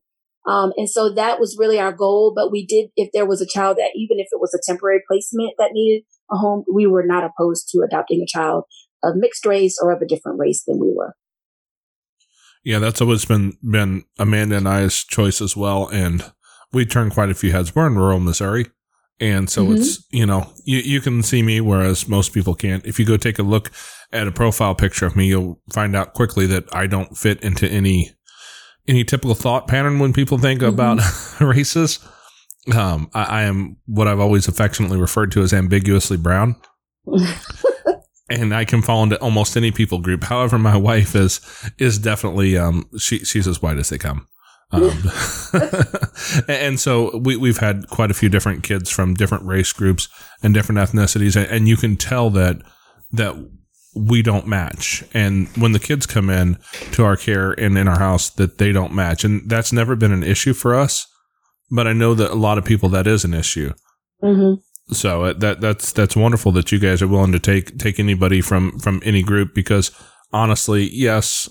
Um, 0.47 0.71
and 0.77 0.89
so 0.89 1.11
that 1.13 1.39
was 1.39 1.57
really 1.59 1.79
our 1.79 1.91
goal. 1.91 2.31
But 2.33 2.51
we 2.51 2.65
did, 2.65 2.91
if 2.95 3.09
there 3.13 3.25
was 3.25 3.41
a 3.41 3.47
child 3.47 3.77
that, 3.77 3.89
even 3.95 4.19
if 4.19 4.27
it 4.31 4.39
was 4.39 4.53
a 4.53 4.61
temporary 4.63 5.01
placement 5.09 5.55
that 5.57 5.71
needed 5.73 6.03
a 6.31 6.37
home, 6.37 6.63
we 6.71 6.85
were 6.85 7.05
not 7.05 7.23
opposed 7.23 7.67
to 7.69 7.81
adopting 7.81 8.21
a 8.21 8.27
child 8.27 8.63
of 9.03 9.15
mixed 9.15 9.45
race 9.45 9.77
or 9.81 9.91
of 9.91 10.01
a 10.01 10.07
different 10.07 10.39
race 10.39 10.63
than 10.65 10.79
we 10.79 10.93
were. 10.95 11.15
Yeah, 12.63 12.79
that's 12.79 13.01
always 13.01 13.25
been 13.25 13.53
been 13.61 14.05
Amanda 14.17 14.57
and 14.57 14.67
I's 14.67 15.03
choice 15.03 15.39
as 15.39 15.55
well, 15.55 15.87
and 15.87 16.31
we 16.73 16.83
turned 16.83 17.13
quite 17.13 17.29
a 17.29 17.35
few 17.35 17.51
heads. 17.51 17.75
We're 17.75 17.85
in 17.85 17.95
rural 17.95 18.19
Missouri, 18.19 18.65
and 19.19 19.49
so 19.49 19.63
mm-hmm. 19.63 19.75
it's, 19.75 20.05
you 20.11 20.25
know, 20.25 20.51
you, 20.65 20.79
you 20.79 21.01
can 21.01 21.23
see 21.23 21.41
me, 21.41 21.61
whereas 21.61 22.07
most 22.07 22.33
people 22.33 22.53
can't. 22.53 22.85
If 22.85 22.99
you 22.99 23.05
go 23.05 23.17
take 23.17 23.39
a 23.39 23.43
look 23.43 23.71
at 24.11 24.27
a 24.27 24.31
profile 24.31 24.75
picture 24.75 25.05
of 25.05 25.15
me, 25.15 25.27
you'll 25.27 25.61
find 25.73 25.95
out 25.95 26.13
quickly 26.13 26.45
that 26.47 26.65
I 26.73 26.87
don't 26.87 27.17
fit 27.17 27.41
into 27.41 27.69
any, 27.69 28.11
any 28.87 29.03
typical 29.05 29.35
thought 29.35 29.67
pattern 29.67 29.99
when 29.99 30.11
people 30.11 30.37
think 30.37 30.61
mm-hmm. 30.61 30.73
about 30.73 30.99
races. 31.41 31.99
Um, 32.75 33.09
I, 33.13 33.23
I, 33.23 33.41
am 33.43 33.77
what 33.85 34.07
I've 34.07 34.19
always 34.19 34.47
affectionately 34.47 34.99
referred 34.99 35.31
to 35.33 35.43
as 35.43 35.53
ambiguously 35.53 36.17
brown. 36.17 36.55
and 38.29 38.55
I 38.55 38.65
can 38.65 38.81
fall 38.81 39.03
into 39.03 39.21
almost 39.21 39.55
any 39.55 39.71
people 39.71 39.99
group. 39.99 40.23
However, 40.23 40.57
my 40.57 40.75
wife 40.75 41.15
is, 41.15 41.39
is 41.77 41.99
definitely, 41.99 42.57
um, 42.57 42.89
she, 42.97 43.19
she's 43.19 43.47
as 43.47 43.61
white 43.61 43.77
as 43.77 43.89
they 43.89 43.99
come. 43.99 44.27
Um, 44.71 44.91
and 46.47 46.79
so 46.79 47.17
we, 47.17 47.37
we've 47.37 47.59
had 47.59 47.87
quite 47.89 48.11
a 48.11 48.15
few 48.15 48.29
different 48.29 48.63
kids 48.63 48.89
from 48.89 49.13
different 49.13 49.45
race 49.45 49.71
groups 49.71 50.09
and 50.41 50.53
different 50.53 50.79
ethnicities. 50.79 51.35
And 51.35 51.67
you 51.67 51.77
can 51.77 51.97
tell 51.97 52.29
that, 52.31 52.61
that 53.11 53.35
we 53.95 54.21
don't 54.21 54.47
match. 54.47 55.03
And 55.13 55.47
when 55.57 55.71
the 55.71 55.79
kids 55.79 56.05
come 56.05 56.29
in 56.29 56.57
to 56.91 57.05
our 57.05 57.15
care 57.15 57.51
and 57.51 57.77
in 57.77 57.87
our 57.87 57.99
house, 57.99 58.29
that 58.31 58.57
they 58.57 58.71
don't 58.71 58.93
match. 58.93 59.23
And 59.23 59.49
that's 59.49 59.71
never 59.71 59.95
been 59.95 60.11
an 60.11 60.23
issue 60.23 60.53
for 60.53 60.75
us. 60.75 61.07
But 61.71 61.87
I 61.87 61.93
know 61.93 62.13
that 62.13 62.31
a 62.31 62.35
lot 62.35 62.57
of 62.57 62.65
people 62.65 62.89
that 62.89 63.07
is 63.07 63.23
an 63.23 63.33
issue. 63.33 63.73
Mm-hmm. 64.21 64.93
So 64.93 65.23
uh, 65.23 65.33
that 65.33 65.61
that's 65.61 65.91
that's 65.91 66.15
wonderful 66.15 66.51
that 66.53 66.71
you 66.71 66.77
guys 66.77 67.01
are 67.01 67.07
willing 67.07 67.31
to 67.31 67.39
take 67.39 67.79
take 67.79 67.99
anybody 67.99 68.39
from 68.39 68.77
from 68.77 69.01
any 69.03 69.23
group 69.23 69.55
because 69.55 69.89
honestly, 70.31 70.87
yes, 70.91 71.49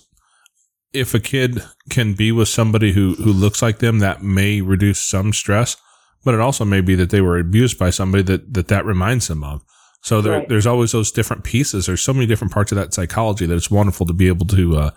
if 0.94 1.12
a 1.12 1.20
kid 1.20 1.62
can 1.90 2.14
be 2.14 2.33
with 2.33 2.48
somebody 2.48 2.92
who, 2.92 3.14
who 3.14 3.33
looks 3.33 3.61
like 3.61 3.78
them, 3.78 3.98
that 3.98 4.22
may 4.22 4.61
reduce 4.61 5.00
some 5.00 5.33
stress, 5.33 5.76
but 6.24 6.35
it 6.35 6.40
also 6.40 6.64
may 6.64 6.80
be 6.80 6.94
that 6.94 7.11
they 7.11 7.20
were 7.20 7.38
abused 7.38 7.78
by 7.78 7.90
somebody 7.90 8.22
that 8.22 8.54
that, 8.54 8.68
that 8.68 8.87
reminds 8.87 9.28
them 9.28 9.44
of. 9.44 9.62
So 10.00 10.20
there, 10.20 10.38
right. 10.38 10.48
there's 10.48 10.66
always 10.66 10.92
those 10.92 11.11
different 11.11 11.44
pieces. 11.44 11.87
There's 11.87 12.02
so 12.02 12.12
many 12.12 12.26
different 12.26 12.52
parts 12.52 12.72
of 12.72 12.76
that 12.76 12.94
psychology 12.94 13.46
that 13.46 13.54
it's 13.54 13.70
wonderful 13.70 14.07
to 14.07 14.12
be 14.12 14.28
able 14.28 14.46
to, 14.48 14.76
uh, 14.76 14.90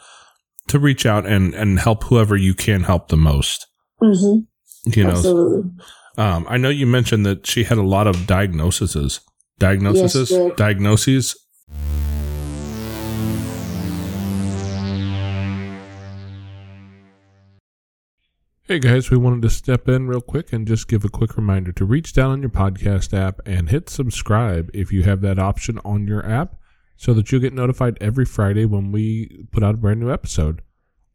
to 0.68 0.80
reach 0.80 1.06
out 1.06 1.26
and, 1.26 1.54
and 1.54 1.80
help 1.80 2.04
whoever 2.06 2.36
you 2.36 2.54
can 2.54 2.84
help 2.84 3.08
the 3.08 3.18
most. 3.18 3.68
Mm-hmm. 4.02 4.92
You 4.92 5.04
know, 5.06 5.12
Absolutely. 5.12 5.72
Um, 6.18 6.46
I 6.50 6.58
know 6.58 6.70
you 6.70 6.88
mentioned 6.88 7.26
that 7.26 7.48
she 7.48 7.64
had 7.64 7.78
a 7.78 7.84
lot 7.84 8.08
of 8.08 8.28
diagnoses, 8.28 9.22
diagnoses, 9.60 10.32
yes, 10.32 10.52
diagnoses 10.58 11.36
Hey 18.70 18.80
guys, 18.80 19.10
we 19.10 19.16
wanted 19.16 19.44
to 19.44 19.50
step 19.50 19.88
in 19.88 20.10
real 20.10 20.20
quick 20.20 20.52
and 20.52 20.68
just 20.68 20.90
give 20.90 21.06
a 21.06 21.10
quick 21.10 21.38
reminder 21.38 21.72
to 21.72 21.86
reach 21.86 22.12
down 22.12 22.32
on 22.32 22.42
your 22.42 22.50
podcast 22.50 23.18
app 23.18 23.40
and 23.46 23.70
hit 23.70 23.90
subscribe 23.90 24.70
if 24.74 24.92
you 24.92 25.04
have 25.04 25.22
that 25.22 25.40
option 25.40 25.80
on 25.86 26.06
your 26.06 26.30
app 26.30 26.58
so 26.98 27.14
that 27.14 27.32
you'll 27.32 27.40
get 27.40 27.54
notified 27.54 27.98
every 28.02 28.26
Friday 28.26 28.66
when 28.66 28.92
we 28.92 29.46
put 29.54 29.64
out 29.64 29.76
a 29.76 29.78
brand 29.78 30.02
new 30.02 30.12
episode. 30.12 30.64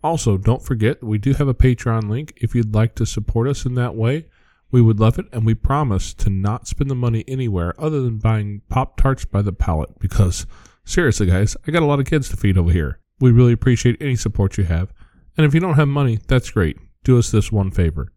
Also, 0.02 0.38
don't 0.38 0.62
forget 0.62 1.04
we 1.04 1.18
do 1.18 1.34
have 1.34 1.46
a 1.46 1.52
Patreon 1.52 2.08
link 2.08 2.32
if 2.38 2.54
you'd 2.54 2.74
like 2.74 2.94
to 2.94 3.04
support 3.04 3.46
us 3.46 3.66
in 3.66 3.74
that 3.74 3.94
way. 3.94 4.28
We 4.70 4.80
would 4.80 4.98
love 4.98 5.18
it, 5.18 5.26
and 5.30 5.44
we 5.44 5.52
promise 5.52 6.14
to 6.14 6.30
not 6.30 6.66
spend 6.66 6.88
the 6.88 6.94
money 6.94 7.22
anywhere 7.28 7.78
other 7.78 8.00
than 8.00 8.16
buying 8.16 8.62
Pop 8.70 8.96
Tarts 8.96 9.26
by 9.26 9.42
the 9.42 9.52
pallet 9.52 9.98
because, 9.98 10.46
seriously, 10.86 11.26
guys, 11.26 11.54
I 11.68 11.70
got 11.70 11.82
a 11.82 11.86
lot 11.86 12.00
of 12.00 12.06
kids 12.06 12.30
to 12.30 12.36
feed 12.38 12.56
over 12.56 12.72
here. 12.72 12.98
We 13.20 13.30
really 13.30 13.52
appreciate 13.52 14.00
any 14.00 14.16
support 14.16 14.56
you 14.56 14.64
have. 14.64 14.90
And 15.36 15.44
if 15.44 15.52
you 15.52 15.60
don't 15.60 15.74
have 15.74 15.88
money, 15.88 16.18
that's 16.26 16.50
great 16.50 16.78
do 17.04 17.18
us 17.18 17.30
this 17.30 17.52
one 17.52 17.70
favor 17.70 18.12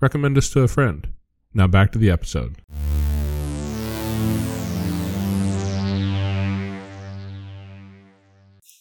recommend 0.00 0.36
us 0.38 0.50
to 0.50 0.60
a 0.60 0.68
friend. 0.68 1.08
Now 1.54 1.66
back 1.66 1.92
to 1.92 1.98
the 1.98 2.10
episode. 2.10 2.56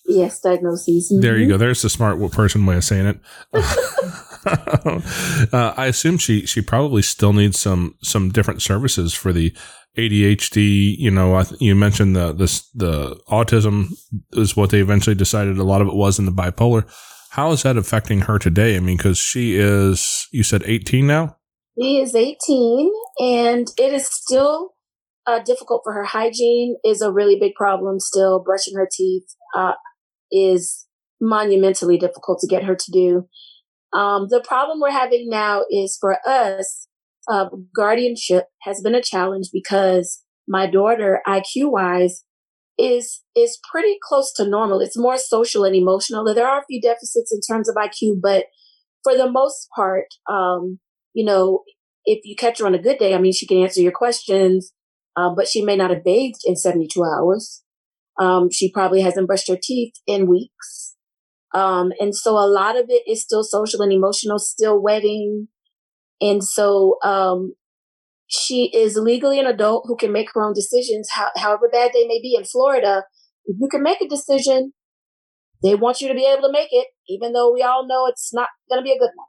Yes, 0.06 0.40
diagnoses. 0.40 1.12
Mm-hmm. 1.12 1.22
There 1.22 1.38
you 1.38 1.48
go. 1.48 1.58
There's 1.58 1.84
the 1.84 1.90
smart 1.90 2.20
person 2.32 2.66
way 2.66 2.78
of 2.78 2.84
saying 2.84 3.06
it. 3.06 3.20
uh, 5.54 5.74
I 5.78 5.86
assume 5.86 6.18
she 6.18 6.48
she 6.48 6.62
probably 6.62 7.04
still 7.04 7.34
needs 7.34 7.60
some 7.60 7.96
some 8.02 8.30
different 8.30 8.64
services 8.64 9.14
for 9.14 9.32
the 9.32 9.56
ADHD. 9.98 10.96
You 10.98 11.12
know, 11.12 11.44
you 11.60 11.76
mentioned 11.76 12.16
the 12.16 12.34
this 12.34 12.68
the 12.72 13.22
autism 13.30 13.94
is 14.34 14.58
what 14.58 14.72
they 14.72 14.80
eventually 14.80 15.16
decided. 15.16 15.60
A 15.60 15.64
lot 15.64 15.82
of 15.82 15.88
it 15.88 15.96
was 15.96 16.18
in 16.18 16.26
the 16.26 16.32
bipolar. 16.32 16.90
How 17.32 17.52
is 17.52 17.64
that 17.64 17.78
affecting 17.78 18.22
her 18.22 18.40
today? 18.40 18.76
I 18.76 18.80
mean, 18.80 18.98
because 18.98 19.18
she 19.18 19.56
is, 19.56 20.28
you 20.32 20.44
said 20.44 20.64
18 20.66 21.06
now. 21.06 21.38
She 21.80 22.02
is 22.02 22.16
18, 22.16 22.92
and 23.20 23.68
it 23.78 23.94
is 23.94 24.08
still 24.08 24.72
uh, 25.28 25.40
difficult 25.40 25.82
for 25.84 25.94
her. 25.94 26.04
Hygiene 26.04 26.76
is 26.84 27.02
a 27.02 27.12
really 27.12 27.40
big 27.40 27.54
problem. 27.56 28.00
Still, 28.00 28.40
brushing 28.44 28.76
her 28.76 28.90
teeth 28.92 29.26
uh, 29.56 29.74
is 30.32 30.88
monumentally 31.22 31.98
difficult 31.98 32.40
to 32.40 32.48
get 32.48 32.64
her 32.64 32.76
to 32.76 32.92
do. 32.92 33.28
Um, 33.94 34.28
the 34.30 34.44
problem 34.46 34.80
we're 34.80 34.92
having 34.92 35.30
now 35.30 35.64
is 35.70 35.98
for 36.00 36.18
us, 36.28 36.88
uh, 37.30 37.50
guardianship 37.76 38.46
has 38.64 38.82
been 38.82 38.96
a 38.96 39.02
challenge 39.02 39.50
because 39.54 40.24
my 40.48 40.66
daughter, 40.66 41.22
IQ 41.28 41.72
wise, 41.72 42.24
is 42.80 43.22
is 43.36 43.60
pretty 43.72 43.98
close 44.02 44.32
to 44.34 44.48
normal. 44.48 44.80
It's 44.80 44.98
more 44.98 45.18
social 45.18 45.66
and 45.66 45.76
emotional. 45.76 46.34
There 46.34 46.48
are 46.48 46.60
a 46.60 46.66
few 46.66 46.82
deficits 46.82 47.32
in 47.32 47.42
terms 47.42 47.70
of 47.70 47.76
IQ, 47.76 48.22
but 48.22 48.46
for 49.04 49.16
the 49.16 49.30
most 49.30 49.68
part, 49.76 50.06
um, 50.30 50.80
you 51.14 51.26
know, 51.26 51.64
if 52.06 52.20
you 52.24 52.36
catch 52.36 52.60
her 52.60 52.66
on 52.66 52.76
a 52.76 52.82
good 52.82 52.98
day, 52.98 53.14
I 53.14 53.18
mean, 53.18 53.34
she 53.34 53.46
can 53.46 53.62
answer 53.62 53.82
your 53.82 53.92
questions, 53.92 54.74
uh, 55.16 55.30
but 55.36 55.48
she 55.48 55.64
may 55.64 55.76
not 55.76 55.92
have 55.92 56.04
bathed 56.04 56.42
in 56.46 56.56
72 56.56 57.04
hours. 57.04 57.64
Um, 58.20 58.50
she 58.52 58.72
probably 58.72 59.02
hasn't 59.02 59.28
brushed 59.28 59.50
her 59.50 59.58
teeth 59.62 59.94
in 60.08 60.28
weeks. 60.28 60.96
Um, 61.54 61.92
and 62.00 62.16
so 62.16 62.34
a 62.34 62.48
lot 62.48 62.78
of 62.78 62.86
it 62.90 63.04
is 63.08 63.24
still 63.24 63.44
social 63.44 63.82
and 63.82 63.92
emotional, 63.92 64.40
still 64.40 64.80
wetting. 64.80 65.48
And 66.22 66.44
so, 66.44 66.98
um, 67.04 67.54
she 68.30 68.70
is 68.74 68.96
legally 68.96 69.40
an 69.40 69.48
adult 69.48 69.86
who 69.88 69.96
can 69.96 70.12
make 70.12 70.30
her 70.34 70.44
own 70.44 70.54
decisions, 70.54 71.10
how, 71.12 71.30
however 71.36 71.68
bad 71.72 71.92
they 71.94 72.06
may 72.06 72.22
be 72.22 72.36
in 72.38 72.46
Florida. 72.46 73.04
If 73.46 73.58
you 73.60 73.68
can 73.68 73.82
make 73.82 74.02
a 74.02 74.08
decision, 74.08 74.74
they 75.64 75.74
want 75.74 76.00
you 76.00 76.08
to 76.08 76.14
be 76.14 76.26
able 76.26 76.44
to 76.44 76.52
make 76.52 76.70
it, 76.72 76.88
even 77.08 77.34
though 77.34 77.52
we 77.52 77.64
all 77.64 77.88
know 77.88 78.06
it's 78.06 78.32
not 78.32 78.50
going 78.70 78.80
to 78.80 78.84
be 78.84 78.92
a 78.92 79.00
good 79.00 79.10
one. 79.16 79.28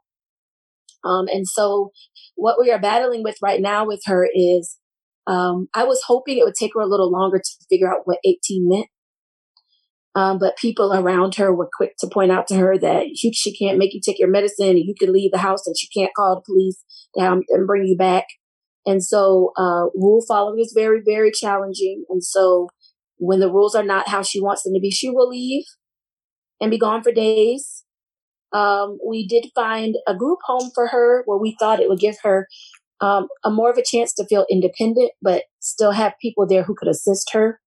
Um, 1.03 1.27
and 1.29 1.47
so 1.47 1.91
what 2.35 2.57
we 2.59 2.71
are 2.71 2.79
battling 2.79 3.23
with 3.23 3.37
right 3.41 3.59
now 3.59 3.87
with 3.87 4.01
her 4.05 4.29
is, 4.31 4.77
um, 5.25 5.67
I 5.73 5.83
was 5.83 6.03
hoping 6.05 6.37
it 6.37 6.45
would 6.45 6.53
take 6.53 6.73
her 6.75 6.81
a 6.81 6.87
little 6.87 7.11
longer 7.11 7.39
to 7.39 7.65
figure 7.71 7.91
out 7.91 8.01
what 8.05 8.19
18 8.23 8.69
meant. 8.69 8.87
Um, 10.13 10.37
but 10.37 10.57
people 10.57 10.93
around 10.93 11.35
her 11.35 11.51
were 11.55 11.69
quick 11.75 11.93
to 12.01 12.07
point 12.07 12.31
out 12.31 12.47
to 12.49 12.55
her 12.55 12.77
that 12.77 13.07
you, 13.23 13.31
she 13.33 13.57
can't 13.57 13.79
make 13.79 13.95
you 13.95 14.01
take 14.05 14.19
your 14.19 14.29
medicine 14.29 14.69
and 14.69 14.79
you 14.79 14.93
can 14.99 15.11
leave 15.11 15.31
the 15.31 15.39
house 15.39 15.65
and 15.65 15.75
she 15.75 15.87
can't 15.87 16.13
call 16.15 16.35
the 16.35 16.41
police 16.45 16.83
down 17.17 17.41
and 17.49 17.65
bring 17.65 17.85
you 17.85 17.97
back. 17.97 18.25
And 18.85 19.03
so, 19.03 19.51
uh, 19.57 19.85
rule 19.95 20.23
following 20.27 20.59
is 20.59 20.73
very, 20.75 21.01
very 21.05 21.31
challenging. 21.31 22.03
And 22.09 22.23
so 22.23 22.69
when 23.17 23.39
the 23.39 23.51
rules 23.51 23.75
are 23.75 23.83
not 23.83 24.07
how 24.07 24.23
she 24.23 24.41
wants 24.41 24.63
them 24.63 24.73
to 24.73 24.79
be, 24.79 24.89
she 24.89 25.09
will 25.09 25.29
leave 25.29 25.65
and 26.59 26.71
be 26.71 26.79
gone 26.79 27.03
for 27.03 27.11
days. 27.11 27.83
Um, 28.53 28.97
we 29.07 29.27
did 29.27 29.45
find 29.55 29.95
a 30.07 30.15
group 30.15 30.39
home 30.45 30.71
for 30.73 30.87
her 30.87 31.23
where 31.25 31.37
we 31.37 31.55
thought 31.59 31.79
it 31.79 31.87
would 31.87 31.99
give 31.99 32.15
her 32.23 32.47
um, 32.99 33.27
a 33.43 33.49
more 33.49 33.69
of 33.69 33.77
a 33.77 33.83
chance 33.83 34.13
to 34.13 34.25
feel 34.25 34.45
independent, 34.49 35.11
but 35.21 35.43
still 35.59 35.91
have 35.91 36.13
people 36.21 36.47
there 36.47 36.63
who 36.63 36.75
could 36.75 36.87
assist 36.87 37.31
her. 37.33 37.59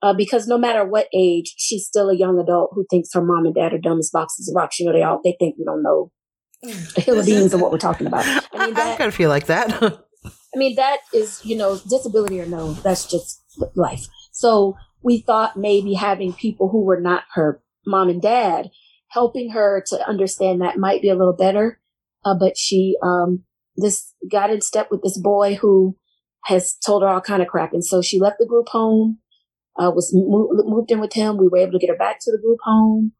Uh, 0.00 0.14
because 0.14 0.46
no 0.46 0.56
matter 0.56 0.84
what 0.84 1.08
age, 1.12 1.54
she's 1.56 1.84
still 1.84 2.08
a 2.08 2.16
young 2.16 2.38
adult 2.38 2.70
who 2.72 2.86
thinks 2.88 3.12
her 3.12 3.22
mom 3.22 3.46
and 3.46 3.54
dad 3.54 3.72
are 3.72 3.78
dumb 3.78 3.98
as 3.98 4.10
boxes 4.12 4.48
of 4.48 4.54
rocks. 4.54 4.78
You 4.78 4.86
know, 4.86 4.92
they 4.92 5.02
all 5.02 5.20
they 5.24 5.36
think 5.40 5.56
we 5.58 5.64
don't 5.64 5.82
know 5.82 6.12
a 6.62 7.00
hill 7.00 7.18
of 7.18 7.26
beans 7.26 7.52
of 7.52 7.60
what 7.60 7.72
we're 7.72 7.78
talking 7.78 8.06
about. 8.06 8.24
I 8.52 8.66
mean, 8.66 8.74
that, 8.74 8.94
I 8.94 8.96
kind 8.96 9.08
of 9.08 9.14
feel 9.14 9.28
like 9.28 9.46
that. 9.46 10.04
I 10.58 10.60
mean, 10.60 10.74
that 10.74 11.02
is, 11.14 11.40
you 11.44 11.56
know, 11.56 11.78
disability 11.88 12.40
or 12.40 12.46
no, 12.46 12.72
that's 12.72 13.06
just 13.06 13.44
life. 13.76 14.08
So 14.32 14.76
we 15.04 15.20
thought 15.20 15.56
maybe 15.56 15.94
having 15.94 16.32
people 16.32 16.68
who 16.68 16.84
were 16.84 17.00
not 17.00 17.22
her 17.34 17.62
mom 17.86 18.08
and 18.08 18.20
dad 18.20 18.68
helping 19.06 19.50
her 19.50 19.84
to 19.86 20.08
understand 20.08 20.60
that 20.60 20.76
might 20.76 21.00
be 21.00 21.10
a 21.10 21.14
little 21.14 21.32
better. 21.32 21.80
Uh, 22.24 22.34
but 22.36 22.58
she, 22.58 22.96
um, 23.04 23.44
this 23.76 24.12
got 24.28 24.50
in 24.50 24.60
step 24.60 24.90
with 24.90 25.00
this 25.04 25.16
boy 25.16 25.54
who 25.54 25.96
has 26.46 26.74
told 26.84 27.04
her 27.04 27.08
all 27.08 27.20
kind 27.20 27.40
of 27.40 27.46
crap. 27.46 27.72
And 27.72 27.84
so 27.84 28.02
she 28.02 28.18
left 28.18 28.38
the 28.40 28.46
group 28.46 28.68
home, 28.68 29.18
uh, 29.78 29.92
was 29.94 30.10
mo- 30.12 30.50
moved 30.66 30.90
in 30.90 30.98
with 30.98 31.12
him. 31.12 31.36
We 31.36 31.46
were 31.46 31.58
able 31.58 31.74
to 31.74 31.78
get 31.78 31.90
her 31.90 31.96
back 31.96 32.18
to 32.22 32.32
the 32.32 32.42
group 32.42 32.58
home. 32.64 33.12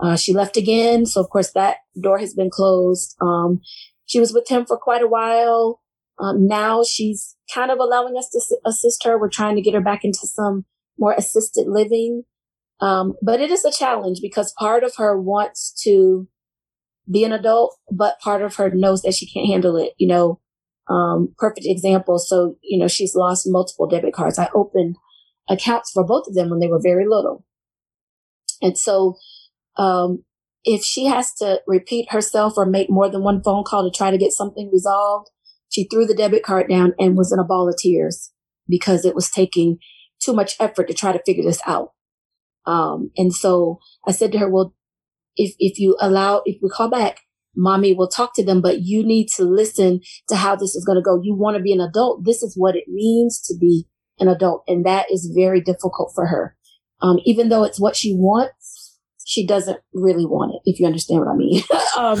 Uh, 0.00 0.16
she 0.16 0.32
left 0.32 0.56
again. 0.56 1.06
So 1.06 1.20
of 1.20 1.30
course 1.30 1.52
that 1.52 1.76
door 2.02 2.18
has 2.18 2.34
been 2.34 2.50
closed. 2.50 3.14
Um, 3.20 3.60
she 4.06 4.18
was 4.18 4.32
with 4.32 4.48
him 4.48 4.66
for 4.66 4.76
quite 4.76 5.02
a 5.02 5.08
while. 5.08 5.79
Um, 6.20 6.46
now 6.46 6.82
she's 6.84 7.36
kind 7.52 7.70
of 7.70 7.78
allowing 7.78 8.16
us 8.16 8.28
to 8.30 8.40
assist 8.66 9.04
her. 9.04 9.18
We're 9.18 9.30
trying 9.30 9.56
to 9.56 9.62
get 9.62 9.74
her 9.74 9.80
back 9.80 10.04
into 10.04 10.26
some 10.26 10.64
more 10.98 11.14
assisted 11.16 11.66
living. 11.66 12.24
Um, 12.80 13.14
but 13.22 13.40
it 13.40 13.50
is 13.50 13.64
a 13.64 13.72
challenge 13.72 14.20
because 14.22 14.54
part 14.58 14.84
of 14.84 14.94
her 14.96 15.20
wants 15.20 15.72
to 15.84 16.28
be 17.10 17.24
an 17.24 17.32
adult, 17.32 17.76
but 17.90 18.20
part 18.20 18.42
of 18.42 18.56
her 18.56 18.70
knows 18.70 19.02
that 19.02 19.14
she 19.14 19.30
can't 19.30 19.48
handle 19.48 19.76
it. 19.76 19.92
You 19.98 20.08
know, 20.08 20.40
um, 20.88 21.34
perfect 21.38 21.66
example. 21.66 22.18
So, 22.18 22.56
you 22.62 22.78
know, 22.78 22.88
she's 22.88 23.14
lost 23.14 23.46
multiple 23.46 23.86
debit 23.86 24.12
cards. 24.12 24.38
I 24.38 24.48
opened 24.54 24.96
accounts 25.48 25.90
for 25.92 26.04
both 26.04 26.26
of 26.26 26.34
them 26.34 26.50
when 26.50 26.60
they 26.60 26.68
were 26.68 26.80
very 26.80 27.06
little. 27.06 27.44
And 28.62 28.76
so, 28.76 29.16
um, 29.76 30.24
if 30.64 30.82
she 30.82 31.06
has 31.06 31.32
to 31.34 31.60
repeat 31.66 32.12
herself 32.12 32.54
or 32.56 32.66
make 32.66 32.90
more 32.90 33.08
than 33.08 33.22
one 33.22 33.42
phone 33.42 33.64
call 33.64 33.82
to 33.90 33.96
try 33.96 34.10
to 34.10 34.18
get 34.18 34.32
something 34.32 34.70
resolved, 34.70 35.30
she 35.70 35.84
threw 35.84 36.04
the 36.04 36.14
debit 36.14 36.42
card 36.42 36.68
down 36.68 36.92
and 36.98 37.16
was 37.16 37.32
in 37.32 37.38
a 37.38 37.44
ball 37.44 37.68
of 37.68 37.76
tears 37.78 38.32
because 38.68 39.04
it 39.04 39.14
was 39.14 39.30
taking 39.30 39.78
too 40.20 40.32
much 40.32 40.56
effort 40.60 40.88
to 40.88 40.94
try 40.94 41.12
to 41.12 41.22
figure 41.24 41.44
this 41.44 41.62
out. 41.66 41.92
Um, 42.66 43.10
and 43.16 43.32
so 43.32 43.78
I 44.06 44.12
said 44.12 44.32
to 44.32 44.38
her, 44.38 44.48
well, 44.48 44.74
if, 45.36 45.54
if 45.58 45.78
you 45.78 45.96
allow, 46.00 46.42
if 46.44 46.58
we 46.62 46.68
call 46.68 46.90
back, 46.90 47.20
mommy 47.56 47.94
will 47.94 48.08
talk 48.08 48.34
to 48.34 48.44
them, 48.44 48.60
but 48.60 48.82
you 48.82 49.04
need 49.04 49.28
to 49.36 49.44
listen 49.44 50.00
to 50.28 50.36
how 50.36 50.56
this 50.56 50.74
is 50.74 50.84
going 50.84 50.96
to 50.96 51.02
go. 51.02 51.20
You 51.22 51.34
want 51.34 51.56
to 51.56 51.62
be 51.62 51.72
an 51.72 51.80
adult. 51.80 52.24
This 52.24 52.42
is 52.42 52.54
what 52.56 52.76
it 52.76 52.84
means 52.86 53.40
to 53.42 53.54
be 53.58 53.86
an 54.18 54.28
adult. 54.28 54.64
And 54.68 54.84
that 54.84 55.06
is 55.10 55.32
very 55.34 55.60
difficult 55.60 56.12
for 56.14 56.26
her. 56.26 56.56
Um, 57.02 57.18
even 57.24 57.48
though 57.48 57.64
it's 57.64 57.80
what 57.80 57.96
she 57.96 58.14
wants, 58.14 58.98
she 59.24 59.46
doesn't 59.46 59.80
really 59.94 60.26
want 60.26 60.54
it, 60.54 60.70
if 60.70 60.80
you 60.80 60.86
understand 60.86 61.20
what 61.20 61.28
I 61.28 61.36
mean. 61.36 61.62
um, 61.96 62.16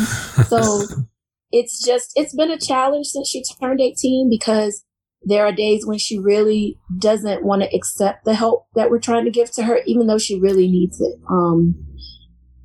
so 0.46 0.82
it's 1.52 1.84
just, 1.84 2.12
it's 2.14 2.34
been 2.34 2.50
a 2.50 2.58
challenge 2.58 3.08
since 3.08 3.28
she 3.28 3.42
turned 3.60 3.80
18 3.80 4.28
because 4.30 4.84
there 5.22 5.44
are 5.44 5.52
days 5.52 5.86
when 5.86 5.98
she 5.98 6.18
really 6.18 6.78
doesn't 6.98 7.44
want 7.44 7.62
to 7.62 7.76
accept 7.76 8.24
the 8.24 8.34
help 8.34 8.66
that 8.74 8.90
we're 8.90 8.98
trying 8.98 9.24
to 9.24 9.30
give 9.30 9.50
to 9.52 9.64
her, 9.64 9.80
even 9.86 10.06
though 10.06 10.18
she 10.18 10.40
really 10.40 10.68
needs 10.68 11.00
it. 11.00 11.14
Um, 11.28 11.74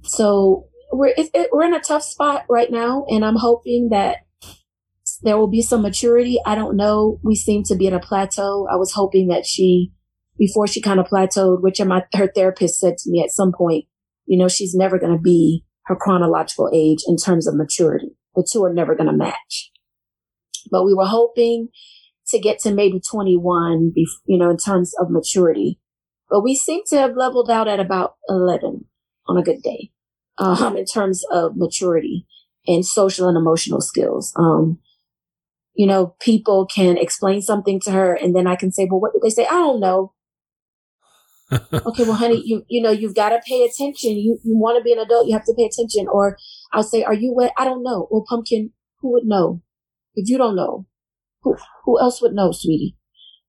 so 0.03 0.67
we're, 0.91 1.13
it, 1.17 1.29
it, 1.33 1.49
we're 1.51 1.65
in 1.65 1.73
a 1.73 1.81
tough 1.81 2.03
spot 2.03 2.45
right 2.49 2.71
now, 2.71 3.05
and 3.09 3.25
I'm 3.25 3.35
hoping 3.35 3.89
that 3.89 4.19
there 5.23 5.37
will 5.37 5.49
be 5.49 5.61
some 5.61 5.81
maturity. 5.81 6.39
I 6.45 6.55
don't 6.55 6.77
know. 6.77 7.19
We 7.23 7.35
seem 7.35 7.63
to 7.63 7.75
be 7.75 7.87
at 7.87 7.93
a 7.93 7.99
plateau. 7.99 8.67
I 8.71 8.75
was 8.75 8.93
hoping 8.93 9.27
that 9.27 9.45
she, 9.45 9.91
before 10.37 10.67
she 10.67 10.81
kind 10.81 10.99
of 10.99 11.07
plateaued, 11.07 11.61
which 11.61 11.81
my, 11.81 12.05
her 12.13 12.31
therapist 12.33 12.79
said 12.79 12.97
to 12.99 13.09
me 13.09 13.21
at 13.23 13.31
some 13.31 13.51
point, 13.51 13.85
you 14.25 14.37
know, 14.37 14.47
she's 14.47 14.75
never 14.75 14.97
going 14.97 15.13
to 15.13 15.21
be 15.21 15.65
her 15.85 15.95
chronological 15.95 16.69
age 16.73 16.99
in 17.07 17.17
terms 17.17 17.47
of 17.47 17.55
maturity 17.55 18.15
the 18.35 18.47
two 18.49 18.63
are 18.63 18.73
never 18.73 18.95
going 18.95 19.09
to 19.09 19.13
match. 19.13 19.71
But 20.71 20.85
we 20.85 20.93
were 20.93 21.05
hoping 21.05 21.69
to 22.27 22.39
get 22.39 22.59
to 22.59 22.71
maybe 22.71 22.99
21, 22.99 23.93
you 23.95 24.37
know, 24.37 24.49
in 24.49 24.57
terms 24.57 24.93
of 24.99 25.11
maturity. 25.11 25.79
But 26.29 26.41
we 26.41 26.55
seem 26.55 26.81
to 26.87 26.97
have 26.97 27.15
leveled 27.15 27.51
out 27.51 27.67
at 27.67 27.79
about 27.79 28.15
11 28.29 28.85
on 29.27 29.37
a 29.37 29.43
good 29.43 29.61
day, 29.61 29.91
um, 30.37 30.75
in 30.77 30.85
terms 30.85 31.23
of 31.31 31.55
maturity 31.55 32.25
and 32.67 32.85
social 32.85 33.27
and 33.27 33.37
emotional 33.37 33.81
skills. 33.81 34.33
Um, 34.35 34.79
you 35.75 35.85
know, 35.85 36.15
people 36.19 36.65
can 36.65 36.97
explain 36.97 37.41
something 37.41 37.79
to 37.81 37.91
her 37.91 38.13
and 38.13 38.35
then 38.35 38.47
I 38.47 38.55
can 38.55 38.71
say, 38.71 38.87
well, 38.89 38.99
what 38.99 39.13
did 39.13 39.21
they 39.21 39.29
say? 39.29 39.45
I 39.45 39.51
don't 39.51 39.79
know. 39.79 40.13
Okay, 41.51 42.03
well, 42.03 42.13
honey, 42.13 42.41
you 42.43 42.63
you 42.67 42.81
know 42.81 42.91
you've 42.91 43.15
got 43.15 43.29
to 43.29 43.39
pay 43.47 43.63
attention. 43.63 44.11
You 44.11 44.39
you 44.43 44.57
want 44.57 44.77
to 44.77 44.83
be 44.83 44.91
an 44.91 44.99
adult, 44.99 45.27
you 45.27 45.33
have 45.33 45.45
to 45.45 45.53
pay 45.53 45.65
attention. 45.65 46.07
Or 46.07 46.37
I'll 46.73 46.83
say, 46.83 47.03
are 47.03 47.13
you 47.13 47.33
wet? 47.33 47.51
I 47.57 47.65
don't 47.65 47.83
know. 47.83 48.07
Well, 48.09 48.25
pumpkin, 48.27 48.71
who 48.99 49.11
would 49.13 49.25
know? 49.25 49.61
If 50.15 50.29
you 50.29 50.37
don't 50.37 50.55
know, 50.55 50.87
who 51.41 51.55
who 51.85 51.99
else 51.99 52.21
would 52.21 52.33
know, 52.33 52.51
sweetie? 52.51 52.97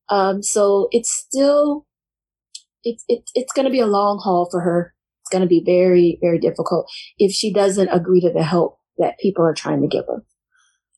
Um, 0.09 0.43
so 0.43 0.89
it's 0.93 1.11
still 1.11 1.87
it's 2.85 3.05
it's 3.09 3.31
it's 3.35 3.53
going 3.53 3.67
to 3.67 3.73
be 3.73 3.81
a 3.81 3.87
long 3.87 4.21
haul 4.23 4.49
for 4.51 4.61
her. 4.61 4.95
It's 5.23 5.31
going 5.31 5.43
to 5.43 5.49
be 5.49 5.63
very 5.65 6.19
very 6.21 6.39
difficult 6.39 6.91
if 7.19 7.33
she 7.33 7.53
doesn't 7.53 7.89
agree 7.89 8.21
to 8.21 8.33
the 8.33 8.45
help 8.45 8.79
that 8.99 9.19
people 9.19 9.45
are 9.45 9.55
trying 9.55 9.83
to 9.83 9.89
give 9.89 10.05
her. 10.07 10.23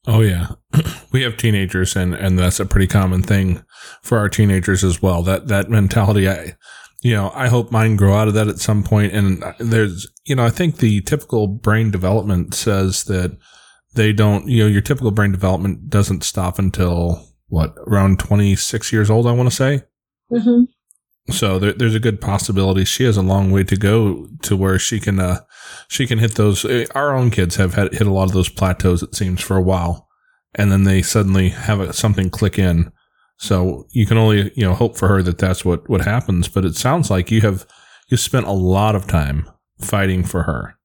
Oh 0.06 0.20
yeah, 0.20 0.52
we 1.12 1.22
have 1.22 1.36
teenagers, 1.36 1.96
and 1.96 2.14
and 2.14 2.38
that's 2.38 2.60
a 2.60 2.66
pretty 2.66 2.86
common 2.86 3.22
thing 3.22 3.64
for 4.02 4.18
our 4.18 4.28
teenagers 4.28 4.84
as 4.84 5.02
well. 5.02 5.22
That 5.22 5.48
that 5.48 5.70
mentality. 5.70 6.28
I 6.28 6.56
you 7.00 7.14
know, 7.14 7.30
I 7.34 7.48
hope 7.48 7.70
mine 7.70 7.96
grow 7.96 8.14
out 8.14 8.28
of 8.28 8.34
that 8.34 8.48
at 8.48 8.58
some 8.58 8.82
point. 8.82 9.12
And 9.12 9.42
there's, 9.58 10.08
you 10.24 10.34
know, 10.34 10.44
I 10.44 10.50
think 10.50 10.76
the 10.76 11.00
typical 11.02 11.46
brain 11.46 11.90
development 11.90 12.54
says 12.54 13.04
that 13.04 13.36
they 13.94 14.12
don't, 14.12 14.48
you 14.48 14.64
know, 14.64 14.68
your 14.68 14.82
typical 14.82 15.10
brain 15.10 15.32
development 15.32 15.88
doesn't 15.88 16.24
stop 16.24 16.58
until 16.58 17.24
what 17.48 17.74
around 17.86 18.18
26 18.18 18.92
years 18.92 19.10
old, 19.10 19.26
I 19.26 19.32
want 19.32 19.48
to 19.48 19.54
say. 19.54 19.82
Mm-hmm. 20.30 20.64
So 21.32 21.58
there, 21.58 21.72
there's 21.72 21.94
a 21.94 22.00
good 22.00 22.20
possibility 22.20 22.84
she 22.84 23.04
has 23.04 23.16
a 23.16 23.22
long 23.22 23.50
way 23.50 23.64
to 23.64 23.76
go 23.76 24.28
to 24.42 24.56
where 24.56 24.78
she 24.78 24.98
can 24.98 25.20
uh, 25.20 25.40
she 25.88 26.06
can 26.06 26.18
hit 26.18 26.34
those. 26.34 26.64
Eh, 26.64 26.86
our 26.94 27.14
own 27.14 27.30
kids 27.30 27.56
have 27.56 27.74
had, 27.74 27.92
hit 27.92 28.06
a 28.06 28.12
lot 28.12 28.24
of 28.24 28.32
those 28.32 28.48
plateaus. 28.48 29.02
It 29.02 29.14
seems 29.14 29.42
for 29.42 29.56
a 29.56 29.62
while, 29.62 30.08
and 30.54 30.72
then 30.72 30.84
they 30.84 31.02
suddenly 31.02 31.50
have 31.50 31.80
a, 31.80 31.92
something 31.92 32.30
click 32.30 32.58
in. 32.58 32.90
So 33.38 33.86
you 33.90 34.04
can 34.04 34.18
only 34.18 34.52
you 34.54 34.64
know 34.64 34.74
hope 34.74 34.96
for 34.96 35.08
her 35.08 35.22
that 35.22 35.38
that's 35.38 35.64
what 35.64 35.88
what 35.88 36.02
happens. 36.02 36.48
But 36.48 36.64
it 36.64 36.74
sounds 36.74 37.10
like 37.10 37.30
you 37.30 37.40
have 37.42 37.66
you 38.08 38.16
spent 38.16 38.46
a 38.46 38.52
lot 38.52 38.94
of 38.94 39.06
time 39.06 39.48
fighting 39.80 40.24
for 40.24 40.42
her. 40.42 40.76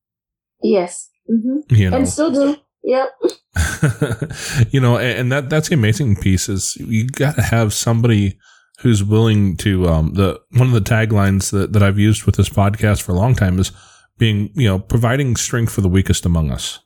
Yes, 0.61 1.09
mm-hmm. 1.29 1.75
you 1.75 1.89
know, 1.89 1.97
and 1.97 2.07
still 2.07 2.31
do. 2.31 2.57
Yep. 2.83 3.09
you 4.71 4.79
know, 4.79 4.97
and, 4.97 5.19
and 5.19 5.31
that 5.31 5.49
that's 5.49 5.69
the 5.69 5.75
amazing 5.75 6.15
piece 6.15 6.49
is 6.49 6.75
you 6.77 7.07
got 7.07 7.35
to 7.35 7.41
have 7.41 7.73
somebody 7.73 8.37
who's 8.79 9.03
willing 9.03 9.55
to 9.57 9.87
um, 9.87 10.13
the 10.13 10.39
one 10.51 10.67
of 10.67 10.73
the 10.73 10.81
taglines 10.81 11.51
that, 11.51 11.73
that 11.73 11.81
I've 11.81 11.99
used 11.99 12.25
with 12.25 12.35
this 12.35 12.49
podcast 12.49 13.01
for 13.01 13.13
a 13.13 13.15
long 13.15 13.35
time 13.35 13.57
is 13.57 13.71
being 14.17 14.51
you 14.53 14.67
know 14.67 14.79
providing 14.79 15.35
strength 15.35 15.71
for 15.73 15.81
the 15.81 15.89
weakest 15.89 16.25
among 16.25 16.51
us. 16.51 16.79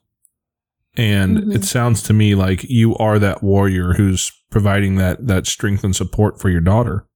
And 0.98 1.38
mm-hmm. 1.38 1.52
it 1.52 1.64
sounds 1.64 2.02
to 2.02 2.12
me 2.12 2.34
like 2.34 2.64
you 2.64 2.96
are 2.96 3.20
that 3.20 3.40
warrior 3.42 3.92
who's 3.92 4.32
providing 4.50 4.96
that 4.96 5.28
that 5.28 5.46
strength 5.46 5.84
and 5.84 5.94
support 5.94 6.40
for 6.40 6.50
your 6.50 6.60
daughter. 6.60 7.06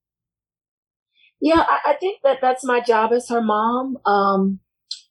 Yeah, 1.41 1.65
I, 1.69 1.91
I 1.91 1.95
think 1.95 2.21
that 2.23 2.39
that's 2.41 2.65
my 2.65 2.81
job 2.81 3.13
as 3.13 3.29
her 3.29 3.43
mom. 3.43 3.99
Um, 4.07 4.61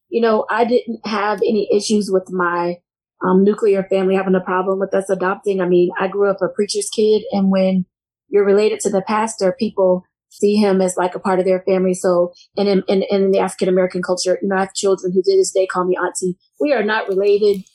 you 0.07 0.21
know, 0.21 0.45
I 0.49 0.63
didn't 0.63 1.05
have 1.05 1.39
any 1.39 1.69
issues 1.75 2.09
with 2.09 2.31
my 2.31 2.77
um, 3.21 3.43
nuclear 3.43 3.83
family 3.83 4.15
having 4.15 4.35
a 4.35 4.41
problem 4.41 4.79
with 4.79 4.93
us 4.93 5.09
adopting. 5.09 5.59
I 5.59 5.67
mean, 5.67 5.89
I 5.99 6.07
grew 6.07 6.31
up 6.31 6.41
a 6.41 6.47
preacher's 6.47 6.89
kid, 6.89 7.23
and 7.33 7.51
when 7.51 7.85
you're 8.29 8.45
related 8.45 8.79
to 8.81 8.89
the 8.89 9.01
pastor, 9.01 9.53
people 9.59 10.05
see 10.29 10.55
him 10.55 10.79
as 10.81 10.95
like 10.95 11.13
a 11.13 11.19
part 11.19 11.39
of 11.39 11.45
their 11.45 11.61
family. 11.67 11.93
So, 11.93 12.31
and 12.55 12.69
in, 12.69 12.83
in, 12.87 13.03
in 13.09 13.31
the 13.31 13.39
African 13.39 13.67
American 13.67 14.01
culture, 14.01 14.39
you 14.41 14.47
know, 14.47 14.55
I 14.55 14.61
have 14.61 14.73
children 14.73 15.11
who 15.11 15.21
to 15.21 15.37
this 15.37 15.51
day 15.51 15.67
call 15.67 15.83
me 15.83 15.97
auntie. 15.97 16.37
We 16.61 16.71
are 16.71 16.83
not 16.83 17.09
related 17.09 17.65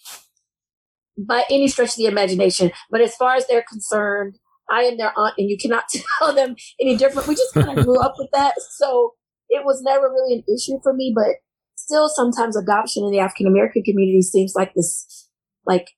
by 1.19 1.45
any 1.51 1.69
stretch 1.69 1.91
of 1.91 1.97
the 1.97 2.07
imagination. 2.07 2.73
But 2.91 3.01
as 3.01 3.15
far 3.17 3.35
as 3.35 3.47
they're 3.47 3.65
concerned, 3.69 4.39
I 4.71 4.83
am 4.83 4.97
their 4.97 5.13
aunt 5.17 5.35
and 5.39 5.49
you 5.49 5.57
cannot 5.59 5.85
tell 6.19 6.35
them 6.35 6.57
any 6.81 6.97
different. 6.97 7.29
We 7.29 7.35
just 7.35 7.55
kind 7.55 7.79
of 7.79 7.85
grew 7.85 8.01
up 8.01 8.15
with 8.19 8.29
that. 8.33 8.55
So 8.77 9.15
it 9.49 9.65
was 9.65 9.83
never 9.83 10.11
really 10.11 10.35
an 10.35 10.45
issue 10.53 10.79
for 10.83 10.93
me, 10.93 11.13
but 11.15 11.37
still 11.77 12.09
sometimes 12.09 12.57
adoption 12.57 13.05
in 13.05 13.13
the 13.13 13.21
African 13.21 13.47
American 13.47 13.83
community 13.83 14.23
seems 14.23 14.55
like 14.57 14.75
this, 14.75 15.29
like, 15.65 15.91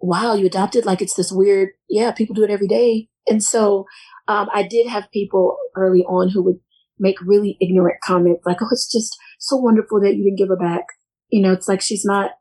wow, 0.00 0.34
you 0.34 0.46
adopted 0.46 0.84
like 0.84 1.00
it's 1.00 1.14
this 1.14 1.32
weird, 1.32 1.70
yeah, 1.88 2.12
people 2.12 2.34
do 2.34 2.44
it 2.44 2.50
every 2.50 2.68
day. 2.68 3.08
And 3.26 3.42
so 3.42 3.86
um, 4.28 4.48
I 4.52 4.64
did 4.64 4.88
have 4.88 5.10
people 5.12 5.56
early 5.76 6.02
on 6.02 6.28
who 6.28 6.42
would 6.42 6.58
make 6.98 7.16
really 7.24 7.56
ignorant 7.60 7.98
comments 8.04 8.44
like, 8.44 8.58
oh, 8.60 8.68
it's 8.70 8.90
just 8.90 9.16
so 9.38 9.56
wonderful 9.56 10.00
that 10.00 10.14
you 10.14 10.24
didn't 10.24 10.38
give 10.38 10.48
her 10.48 10.56
back. 10.56 10.84
You 11.28 11.40
know, 11.40 11.52
it's 11.52 11.68
like 11.68 11.80
she's 11.80 12.04
not 12.04 12.32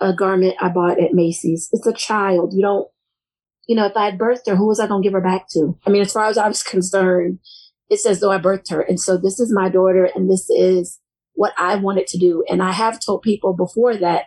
a 0.00 0.14
garment 0.14 0.56
I 0.60 0.68
bought 0.68 1.00
at 1.00 1.12
Macy's. 1.12 1.68
It's 1.72 1.86
a 1.86 1.92
child. 1.92 2.52
You 2.54 2.62
don't, 2.62 2.88
you 3.66 3.76
know, 3.76 3.86
if 3.86 3.96
I 3.96 4.06
had 4.06 4.18
birthed 4.18 4.46
her, 4.46 4.56
who 4.56 4.66
was 4.66 4.80
I 4.80 4.86
going 4.86 5.02
to 5.02 5.06
give 5.06 5.14
her 5.14 5.20
back 5.20 5.48
to? 5.50 5.78
I 5.86 5.90
mean, 5.90 6.02
as 6.02 6.12
far 6.12 6.26
as 6.26 6.38
I 6.38 6.48
was 6.48 6.62
concerned, 6.62 7.38
it's 7.88 8.06
as 8.06 8.20
though 8.20 8.32
I 8.32 8.38
birthed 8.38 8.70
her. 8.70 8.80
And 8.80 9.00
so 9.00 9.16
this 9.16 9.40
is 9.40 9.52
my 9.52 9.68
daughter 9.68 10.08
and 10.14 10.30
this 10.30 10.48
is 10.50 11.00
what 11.34 11.52
I 11.58 11.76
wanted 11.76 12.06
to 12.08 12.18
do. 12.18 12.44
And 12.48 12.62
I 12.62 12.72
have 12.72 13.00
told 13.00 13.22
people 13.22 13.54
before 13.54 13.96
that 13.96 14.24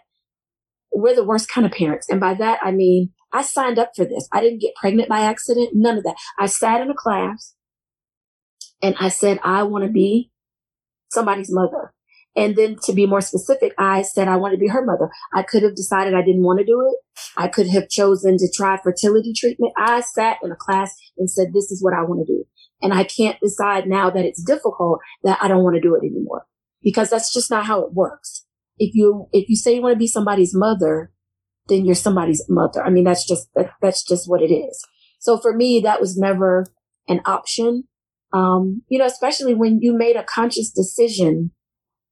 we're 0.92 1.16
the 1.16 1.24
worst 1.24 1.50
kind 1.50 1.66
of 1.66 1.74
parents. 1.74 2.10
And 2.10 2.20
by 2.20 2.34
that, 2.36 2.60
I 2.64 2.72
mean, 2.72 3.12
I 3.32 3.44
signed 3.44 3.78
up 3.78 3.92
for 3.96 4.06
this. 4.06 4.28
I 4.32 4.42
didn't 4.42 4.62
get 4.62 4.76
pregnant 4.76 5.10
by 5.10 5.22
accident. 5.22 5.70
None 5.74 5.98
of 5.98 6.04
that. 6.04 6.16
I 6.38 6.48
sat 6.48 6.82
in 6.82 6.90
a 6.90 6.96
class 6.96 7.54
and 8.82 8.96
I 9.00 9.10
said, 9.10 9.40
I 9.44 9.64
want 9.64 9.84
to 9.86 9.92
be 9.92 10.32
somebody's 11.12 11.52
mother. 11.52 11.94
And 12.40 12.56
then 12.56 12.78
to 12.84 12.94
be 12.94 13.06
more 13.06 13.20
specific, 13.20 13.74
I 13.78 14.02
said 14.02 14.30
I 14.30 14.38
want 14.38 14.54
to 14.54 14.58
be 14.58 14.70
her 14.70 14.86
mother. 14.86 15.10
I 15.34 15.44
could 15.44 15.62
have 15.62 15.76
decided 15.76 16.14
I 16.14 16.22
didn't 16.22 16.44
want 16.44 16.60
to 16.60 16.66
do 16.66 16.80
it. 16.88 16.96
I 17.36 17.50
could 17.50 17.68
have 17.68 17.90
chosen 17.90 18.38
to 18.38 18.50
try 18.50 18.80
fertility 18.82 19.34
treatment. 19.34 19.74
I 19.78 20.00
sat 20.00 20.38
in 20.42 20.50
a 20.50 20.56
class 20.56 20.96
and 21.18 21.30
said, 21.30 21.48
this 21.54 21.70
is 21.70 21.84
what 21.84 21.94
I 21.94 22.04
want 22.04 22.26
to 22.26 22.34
do. 22.34 22.46
And 22.82 22.94
I 22.94 23.04
can't 23.04 23.38
decide 23.42 23.90
now 23.90 24.10
that 24.10 24.24
it's 24.24 24.42
difficult 24.42 25.02
that 25.24 25.38
I 25.42 25.50
don't 25.50 25.66
want 25.66 25.76
to 25.76 25.82
do 25.82 25.96
it 25.96 26.06
anymore 26.06 26.46
because 26.82 27.10
that's 27.10 27.34
just 27.34 27.52
not 27.52 27.66
how 27.66 27.82
it 27.82 27.92
works. 27.92 28.46
If 28.78 28.96
you, 28.96 29.28
if 29.34 29.50
you 29.50 29.58
say 29.58 29.76
you 29.76 29.82
want 29.82 29.96
to 29.96 30.00
be 30.00 30.08
somebody's 30.08 30.56
mother, 30.56 31.12
then 31.68 31.86
you're 31.86 31.94
somebody's 31.94 32.46
mother. 32.48 32.82
I 32.82 32.90
mean, 32.90 33.04
that's 33.04 33.28
just, 33.28 33.50
that, 33.56 33.72
that's 33.82 34.02
just 34.02 34.30
what 34.30 34.42
it 34.42 34.54
is. 34.54 34.82
So 35.20 35.38
for 35.38 35.54
me, 35.54 35.82
that 35.82 36.00
was 36.00 36.18
never 36.18 36.66
an 37.10 37.20
option. 37.26 37.84
Um, 38.32 38.84
you 38.88 38.98
know, 38.98 39.06
especially 39.06 39.56
when 39.56 39.80
you 39.82 39.92
made 39.92 40.16
a 40.16 40.24
conscious 40.24 40.72
decision 40.72 41.52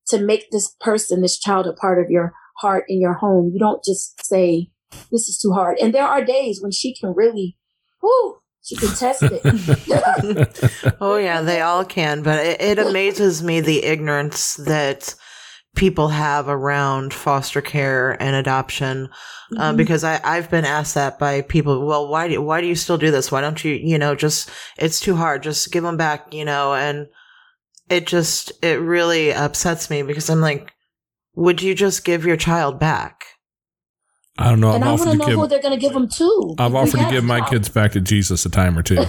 to 0.10 0.20
make 0.20 0.50
this 0.52 0.76
person, 0.80 1.22
this 1.22 1.40
child 1.40 1.68
a 1.68 1.74
part 1.74 2.04
of 2.04 2.10
your 2.10 2.34
heart 2.58 2.86
in 2.88 3.00
your 3.00 3.14
home. 3.14 3.52
You 3.54 3.60
don't 3.60 3.84
just 3.84 4.26
say, 4.26 4.70
this 5.12 5.28
is 5.28 5.38
too 5.38 5.52
hard. 5.52 5.78
And 5.80 5.94
there 5.94 6.08
are 6.08 6.24
days 6.24 6.62
when 6.62 6.72
she 6.72 6.96
can 6.96 7.14
really, 7.14 7.58
whoo, 8.02 8.40
she 8.64 8.76
can 8.76 8.90
test 8.96 9.24
it. 9.24 10.96
oh 11.02 11.18
yeah, 11.18 11.42
they 11.42 11.62
all 11.62 11.86
can. 11.86 12.22
But 12.22 12.46
it, 12.46 12.62
it 12.62 12.80
amazes 12.80 13.42
me 13.42 13.62
the 13.62 13.84
ignorance 13.84 14.56
that 14.56 15.16
people 15.76 16.10
have 16.10 16.50
around 16.50 17.14
foster 17.14 17.62
care 17.62 18.22
and 18.22 18.36
adoption. 18.36 19.10
Uh, 19.52 19.54
mm-hmm. 19.54 19.62
Um, 19.62 19.78
because 19.78 20.04
I, 20.04 20.20
I've 20.24 20.50
been 20.50 20.66
asked 20.66 20.96
that 20.96 21.18
by 21.18 21.42
people. 21.42 21.86
Well, 21.86 22.10
why 22.10 22.28
do, 22.28 22.42
why 22.42 22.60
do 22.60 22.68
you 22.68 22.76
still 22.76 22.98
do 22.98 23.12
this? 23.12 23.32
Why 23.32 23.40
don't 23.40 23.64
you, 23.64 23.74
you 23.74 23.98
know, 23.98 24.16
just, 24.16 24.50
it's 24.78 25.00
too 25.00 25.16
hard. 25.16 25.44
Just 25.44 25.72
give 25.72 25.84
them 25.84 25.96
back, 25.96 26.34
you 26.34 26.44
know, 26.44 26.74
and 26.74 27.08
it 27.90 28.08
just, 28.08 28.52
it 28.64 28.80
really 28.80 29.34
upsets 29.34 29.90
me 29.90 30.04
because 30.04 30.30
I'm 30.30 30.42
like, 30.42 30.74
would 31.36 31.62
you 31.62 31.76
just 31.76 32.04
give 32.04 32.26
your 32.26 32.38
child 32.38 32.80
back? 32.80 33.24
I 34.38 34.50
don't 34.50 34.60
know. 34.60 34.74
And 34.74 34.84
I've 34.84 35.02
I 35.02 35.06
want 35.06 35.12
to 35.12 35.18
know 35.18 35.26
give, 35.26 35.36
who 35.36 35.48
they're 35.48 35.62
going 35.62 35.74
to 35.74 35.80
give 35.80 35.94
them 35.94 36.08
to. 36.10 36.56
I've 36.60 36.76
offered 36.76 37.00
to 37.00 37.10
give 37.10 37.24
my 37.24 37.48
kids 37.48 37.70
back 37.70 37.94
to 37.94 38.02
Jesus 38.02 38.46
a 38.46 38.50
time 38.50 38.78
or 38.78 38.84
two. 38.84 38.98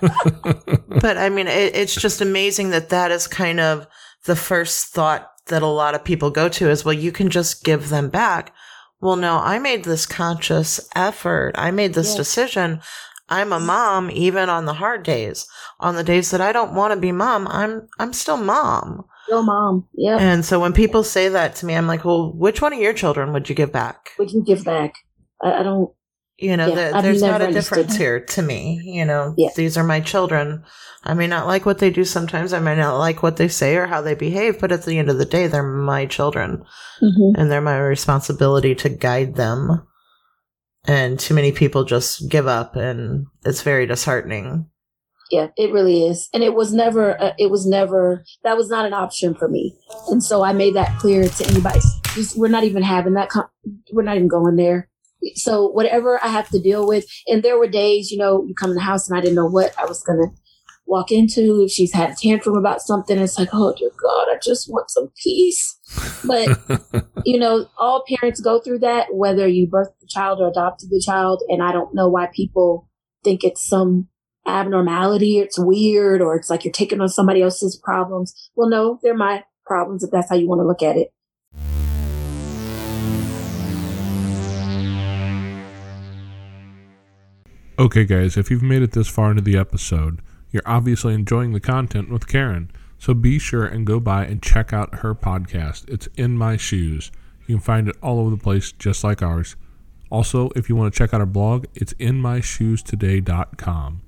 but 0.00 1.18
I 1.18 1.28
mean, 1.28 1.46
it, 1.46 1.74
it's 1.74 1.94
just 1.94 2.20
amazing 2.20 2.70
that 2.70 2.88
that 2.88 3.10
is 3.10 3.26
kind 3.26 3.60
of 3.60 3.86
the 4.24 4.36
first 4.36 4.88
thought 4.88 5.28
that 5.46 5.62
a 5.62 5.66
lot 5.66 5.94
of 5.94 6.04
people 6.04 6.30
go 6.30 6.48
to 6.48 6.70
is, 6.70 6.84
well, 6.84 6.94
you 6.94 7.12
can 7.12 7.28
just 7.28 7.64
give 7.64 7.88
them 7.88 8.08
back. 8.08 8.54
Well, 9.00 9.16
no, 9.16 9.38
I 9.38 9.58
made 9.58 9.84
this 9.84 10.06
conscious 10.06 10.80
effort. 10.94 11.52
I 11.56 11.70
made 11.70 11.94
this 11.94 12.08
yes. 12.08 12.16
decision. 12.16 12.80
I'm 13.30 13.52
a 13.52 13.60
mom 13.60 14.10
even 14.10 14.48
on 14.48 14.64
the 14.64 14.74
hard 14.74 15.04
days. 15.04 15.46
On 15.78 15.94
the 15.94 16.04
days 16.04 16.30
that 16.32 16.40
I 16.40 16.52
don't 16.52 16.74
want 16.74 16.92
to 16.92 17.00
be 17.00 17.12
mom, 17.12 17.46
I'm 17.48 17.88
I'm 17.98 18.12
still 18.12 18.36
mom. 18.36 19.04
Still 19.24 19.44
mom. 19.44 19.88
Yeah. 19.94 20.18
And 20.18 20.44
so 20.44 20.58
when 20.58 20.72
people 20.72 21.04
say 21.04 21.28
that 21.28 21.54
to 21.56 21.66
me, 21.66 21.74
I'm 21.74 21.86
like, 21.86 22.04
well, 22.04 22.32
which 22.32 22.60
one 22.60 22.72
of 22.72 22.80
your 22.80 22.92
children 22.92 23.32
would 23.32 23.48
you 23.48 23.54
give 23.54 23.72
back? 23.72 24.10
Would 24.18 24.32
you 24.32 24.42
give 24.42 24.64
back? 24.64 24.94
I, 25.40 25.60
I 25.60 25.62
don't. 25.62 25.92
You 26.36 26.56
know, 26.56 26.68
yeah, 26.68 26.92
the, 26.92 27.02
there's 27.02 27.22
not 27.22 27.42
a 27.42 27.52
difference 27.52 27.96
here 27.96 28.18
to 28.18 28.42
me. 28.42 28.80
You 28.82 29.04
know, 29.04 29.34
yeah. 29.36 29.50
these 29.56 29.76
are 29.76 29.84
my 29.84 30.00
children. 30.00 30.64
I 31.04 31.12
may 31.12 31.26
not 31.26 31.46
like 31.46 31.66
what 31.66 31.78
they 31.78 31.90
do 31.90 32.04
sometimes. 32.04 32.54
I 32.54 32.60
may 32.60 32.74
not 32.76 32.96
like 32.96 33.22
what 33.22 33.36
they 33.36 33.48
say 33.48 33.76
or 33.76 33.86
how 33.86 34.00
they 34.00 34.14
behave, 34.14 34.58
but 34.58 34.72
at 34.72 34.84
the 34.84 34.98
end 34.98 35.10
of 35.10 35.18
the 35.18 35.26
day, 35.26 35.46
they're 35.46 35.62
my 35.62 36.06
children 36.06 36.64
mm-hmm. 37.02 37.38
and 37.38 37.50
they're 37.50 37.60
my 37.60 37.78
responsibility 37.78 38.74
to 38.76 38.88
guide 38.88 39.36
them. 39.36 39.86
And 40.86 41.20
too 41.20 41.34
many 41.34 41.52
people 41.52 41.84
just 41.84 42.28
give 42.28 42.46
up 42.46 42.74
and 42.74 43.26
it's 43.44 43.62
very 43.62 43.86
disheartening. 43.86 44.66
Yeah, 45.30 45.48
it 45.56 45.72
really 45.72 46.06
is. 46.06 46.28
And 46.34 46.42
it 46.42 46.54
was 46.54 46.72
never, 46.72 47.20
uh, 47.20 47.34
it 47.38 47.50
was 47.50 47.66
never, 47.66 48.24
that 48.42 48.56
was 48.56 48.68
not 48.68 48.86
an 48.86 48.92
option 48.92 49.34
for 49.34 49.48
me. 49.48 49.76
And 50.08 50.24
so 50.24 50.42
I 50.42 50.52
made 50.52 50.74
that 50.74 50.98
clear 50.98 51.28
to 51.28 51.46
anybody. 51.46 51.78
Just, 52.14 52.36
we're 52.36 52.48
not 52.48 52.64
even 52.64 52.82
having 52.82 53.14
that, 53.14 53.28
con- 53.28 53.48
we're 53.92 54.02
not 54.02 54.16
even 54.16 54.26
going 54.26 54.56
there. 54.56 54.88
So 55.34 55.68
whatever 55.68 56.18
I 56.24 56.28
have 56.28 56.48
to 56.48 56.60
deal 56.60 56.86
with, 56.88 57.04
and 57.28 57.42
there 57.42 57.58
were 57.58 57.68
days, 57.68 58.10
you 58.10 58.18
know, 58.18 58.44
you 58.44 58.54
come 58.54 58.70
in 58.70 58.76
the 58.76 58.82
house 58.82 59.08
and 59.08 59.16
I 59.16 59.20
didn't 59.20 59.36
know 59.36 59.46
what 59.46 59.72
I 59.78 59.84
was 59.84 60.02
to 60.02 60.28
walk 60.90 61.12
into 61.12 61.62
if 61.62 61.70
she's 61.70 61.92
had 61.92 62.10
a 62.10 62.16
tantrum 62.20 62.56
about 62.56 62.82
something 62.82 63.16
it's 63.16 63.38
like 63.38 63.48
oh 63.52 63.72
dear 63.78 63.90
god 64.02 64.26
i 64.28 64.36
just 64.42 64.68
want 64.68 64.90
some 64.90 65.08
peace. 65.22 65.78
But 66.24 66.58
you 67.24 67.38
know 67.38 67.68
all 67.78 68.04
parents 68.08 68.40
go 68.40 68.60
through 68.60 68.80
that 68.80 69.06
whether 69.12 69.46
you 69.46 69.68
birthed 69.68 69.98
the 70.00 70.08
child 70.08 70.40
or 70.40 70.48
adopted 70.48 70.90
the 70.90 71.02
child 71.04 71.42
and 71.48 71.62
i 71.62 71.70
don't 71.70 71.94
know 71.94 72.08
why 72.08 72.28
people 72.34 72.88
think 73.22 73.44
it's 73.44 73.66
some 73.66 74.08
abnormality 74.46 75.38
it's 75.38 75.58
weird 75.58 76.20
or 76.20 76.34
it's 76.34 76.50
like 76.50 76.64
you're 76.64 76.72
taking 76.72 77.00
on 77.00 77.08
somebody 77.08 77.40
else's 77.40 77.80
problems. 77.82 78.50
Well 78.56 78.68
no 78.68 78.98
they're 79.00 79.16
my 79.16 79.44
problems 79.64 80.02
if 80.02 80.10
that's 80.10 80.28
how 80.28 80.36
you 80.36 80.48
want 80.48 80.60
to 80.60 80.66
look 80.66 80.82
at 80.82 80.96
it. 80.96 81.12
Okay, 87.78 88.04
guys, 88.04 88.36
if 88.36 88.50
you've 88.50 88.62
made 88.62 88.82
it 88.82 88.92
this 88.92 89.08
far 89.08 89.30
into 89.30 89.40
the 89.40 89.56
episode, 89.56 90.20
you're 90.50 90.62
obviously 90.66 91.14
enjoying 91.14 91.52
the 91.52 91.60
content 91.60 92.10
with 92.10 92.26
Karen. 92.26 92.70
So 92.98 93.14
be 93.14 93.38
sure 93.38 93.64
and 93.64 93.86
go 93.86 94.00
by 94.00 94.26
and 94.26 94.42
check 94.42 94.72
out 94.72 94.96
her 94.96 95.14
podcast. 95.14 95.88
It's 95.88 96.08
In 96.16 96.36
My 96.36 96.56
Shoes. 96.56 97.12
You 97.46 97.56
can 97.56 97.62
find 97.62 97.88
it 97.88 97.96
all 98.02 98.20
over 98.20 98.30
the 98.30 98.36
place, 98.36 98.72
just 98.72 99.02
like 99.02 99.22
ours. 99.22 99.56
Also, 100.10 100.50
if 100.56 100.68
you 100.68 100.76
want 100.76 100.92
to 100.92 100.98
check 100.98 101.14
out 101.14 101.20
our 101.20 101.26
blog, 101.26 101.66
it's 101.74 101.94
inmyshoestoday.com. 101.94 104.02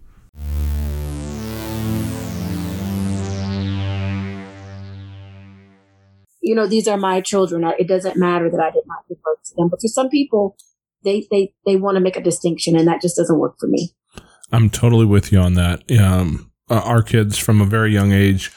You 6.45 6.57
know, 6.57 6.67
these 6.67 6.89
are 6.89 6.99
my 6.99 7.21
children. 7.21 7.65
It 7.79 7.87
doesn't 7.87 8.17
matter 8.17 8.51
that 8.51 8.61
I 8.61 8.71
did 8.71 8.83
not 8.87 9.05
give 9.09 9.23
birth 9.23 9.45
to 9.45 9.55
them. 9.57 9.69
But 9.69 9.81
for 9.81 9.89
some 9.89 10.09
people, 10.09 10.57
they 11.05 11.27
they 11.31 11.55
they 11.65 11.77
want 11.77 11.95
to 11.95 12.01
make 12.01 12.17
a 12.17 12.23
distinction, 12.23 12.77
and 12.77 12.89
that 12.89 13.01
just 13.01 13.17
doesn't 13.17 13.39
work 13.39 13.55
for 13.61 13.69
me. 13.69 13.93
I'm 14.53 14.71
totally 14.71 15.07
with 15.07 15.33
you 15.33 15.39
on 15.39 15.55
that. 15.55 15.91
Um, 15.99 16.53
uh, 16.71 16.83
our 16.85 17.03
kids 17.03 17.39
from 17.39 17.61
a 17.61 17.67
very 17.67 17.93
young 17.93 18.13
age. 18.13 18.53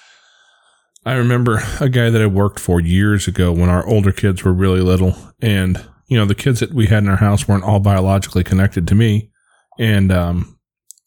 I 1.05 1.13
remember 1.13 1.61
a 1.79 1.89
guy 1.89 2.09
that 2.09 2.21
I 2.21 2.27
worked 2.27 2.59
for 2.59 2.79
years 2.79 3.27
ago 3.27 3.51
when 3.51 3.69
our 3.69 3.87
older 3.87 4.11
kids 4.11 4.43
were 4.43 4.53
really 4.53 4.81
little, 4.81 5.15
and 5.41 5.83
you 6.07 6.17
know 6.17 6.25
the 6.25 6.35
kids 6.35 6.59
that 6.59 6.73
we 6.73 6.87
had 6.87 7.03
in 7.03 7.09
our 7.09 7.17
house 7.17 7.47
weren't 7.47 7.63
all 7.63 7.79
biologically 7.79 8.43
connected 8.43 8.87
to 8.87 8.95
me, 8.95 9.31
and 9.79 10.11
um, 10.11 10.59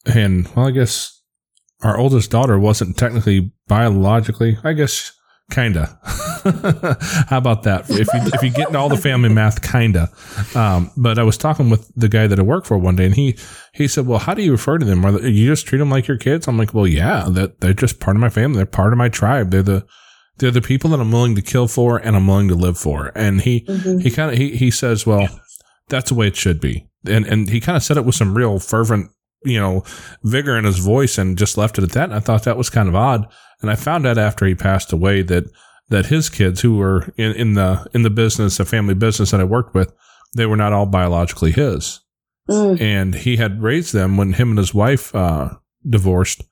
and 0.07 0.49
well, 0.55 0.69
I 0.69 0.71
guess 0.71 1.21
our 1.83 1.99
oldest 1.99 2.31
daughter 2.31 2.59
wasn't 2.59 2.97
technically 2.97 3.53
biologically. 3.67 4.59
I 4.65 4.73
guess 4.73 5.13
Kinda. 5.51 5.99
How 7.29 7.39
about 7.39 7.63
that? 7.63 7.87
If 7.89 8.07
you 8.13 8.21
if 8.35 8.43
you 8.43 8.51
get 8.51 8.69
into 8.69 8.79
all 8.79 8.91
the 8.91 8.99
family 8.99 9.31
math, 9.31 9.63
kinda. 9.63 10.11
Um, 10.55 10.91
but 10.97 11.19
I 11.19 11.23
was 11.23 11.39
talking 11.39 11.71
with 11.71 11.91
the 11.97 12.09
guy 12.09 12.27
that 12.27 12.39
I 12.39 12.43
work 12.43 12.67
for 12.67 12.77
one 12.77 12.97
day, 12.97 13.07
and 13.07 13.15
he 13.15 13.37
he 13.73 13.89
said, 13.89 14.07
"Well, 14.07 14.19
how 14.19 14.35
do 14.35 14.43
you 14.43 14.53
refer 14.53 14.77
to 14.77 14.85
them? 14.85 15.05
Are 15.07 15.13
they, 15.13 15.31
you 15.31 15.49
just 15.49 15.67
treat 15.67 15.79
them 15.79 15.91
like 15.91 16.07
your 16.07 16.19
kids?" 16.19 16.49
I'm 16.49 16.59
like, 16.59 16.75
"Well, 16.75 16.87
yeah, 16.87 17.29
that 17.31 17.61
they're 17.61 17.73
just 17.73 17.99
part 17.99 18.17
of 18.17 18.21
my 18.21 18.29
family. 18.29 18.59
They're 18.59 18.67
part 18.67 18.93
of 18.93 18.99
my 18.99 19.09
tribe. 19.09 19.51
They're 19.51 19.63
the 19.63 19.87
they're 20.37 20.51
the 20.51 20.61
people 20.61 20.91
that 20.91 21.01
I'm 21.01 21.11
willing 21.11 21.35
to 21.35 21.43
kill 21.43 21.67
for 21.67 21.97
and 21.97 22.15
I'm 22.15 22.27
willing 22.27 22.49
to 22.49 22.55
live 22.55 22.79
for." 22.79 23.11
And 23.15 23.41
he 23.41 23.63
mm-hmm. 23.63 23.99
he 23.99 24.11
kind 24.11 24.31
of 24.31 24.37
he 24.37 24.55
he 24.55 24.71
says, 24.71 25.07
"Well, 25.07 25.29
that's 25.89 26.11
the 26.11 26.15
way 26.15 26.29
it 26.29 26.37
should 26.37 26.61
be." 26.61 26.87
And 27.07 27.27
and 27.27 27.49
he 27.49 27.61
kind 27.61 27.77
of 27.77 27.83
said 27.83 27.97
it 27.97 28.05
with 28.05 28.15
some 28.15 28.37
real 28.37 28.59
fervent 28.59 29.11
you 29.45 29.59
know, 29.59 29.85
vigor 30.23 30.57
in 30.57 30.65
his 30.65 30.79
voice 30.79 31.19
and 31.19 31.39
just 31.39 31.57
left 31.57 31.79
it 31.79 31.85
at 31.85 31.93
that. 31.93 32.05
And 32.05 32.15
I 32.15 32.21
thought 32.21 32.45
that 32.45 32.57
was 32.57 32.71
kind 32.71 32.89
of 32.89 32.95
odd. 32.95 33.27
And 33.61 33.71
I 33.71 33.75
found 33.75 34.07
out 34.07 34.19
after 34.19 34.47
he 34.47 34.55
passed 34.55 34.93
away 34.93 35.23
that 35.23 35.45
that 35.91 36.07
his 36.07 36.29
kids, 36.29 36.61
who 36.61 36.77
were 36.77 37.13
in, 37.17 37.33
in 37.33 37.55
the 37.55 37.87
in 37.95 38.03
the 38.03 38.11
business, 38.11 38.61
a 38.61 38.65
family 38.65 38.95
business 38.95 39.31
that 39.31 39.41
I 39.41 39.45
worked 39.45 39.75
with, 39.75 39.93
they 40.35 40.47
were 40.47 40.57
not 40.57 40.73
all 40.73 40.87
biologically 40.87 41.53
his. 41.53 42.01
Mm. 42.49 42.81
And 42.81 43.15
he 43.15 43.37
had 43.37 43.63
raised 43.63 43.93
them 43.93 44.17
when 44.17 44.35
him 44.35 44.51
and 44.51 44.59
his 44.59 44.75
wife 44.75 45.15
uh, 45.15 45.51
divorced. 45.89 46.43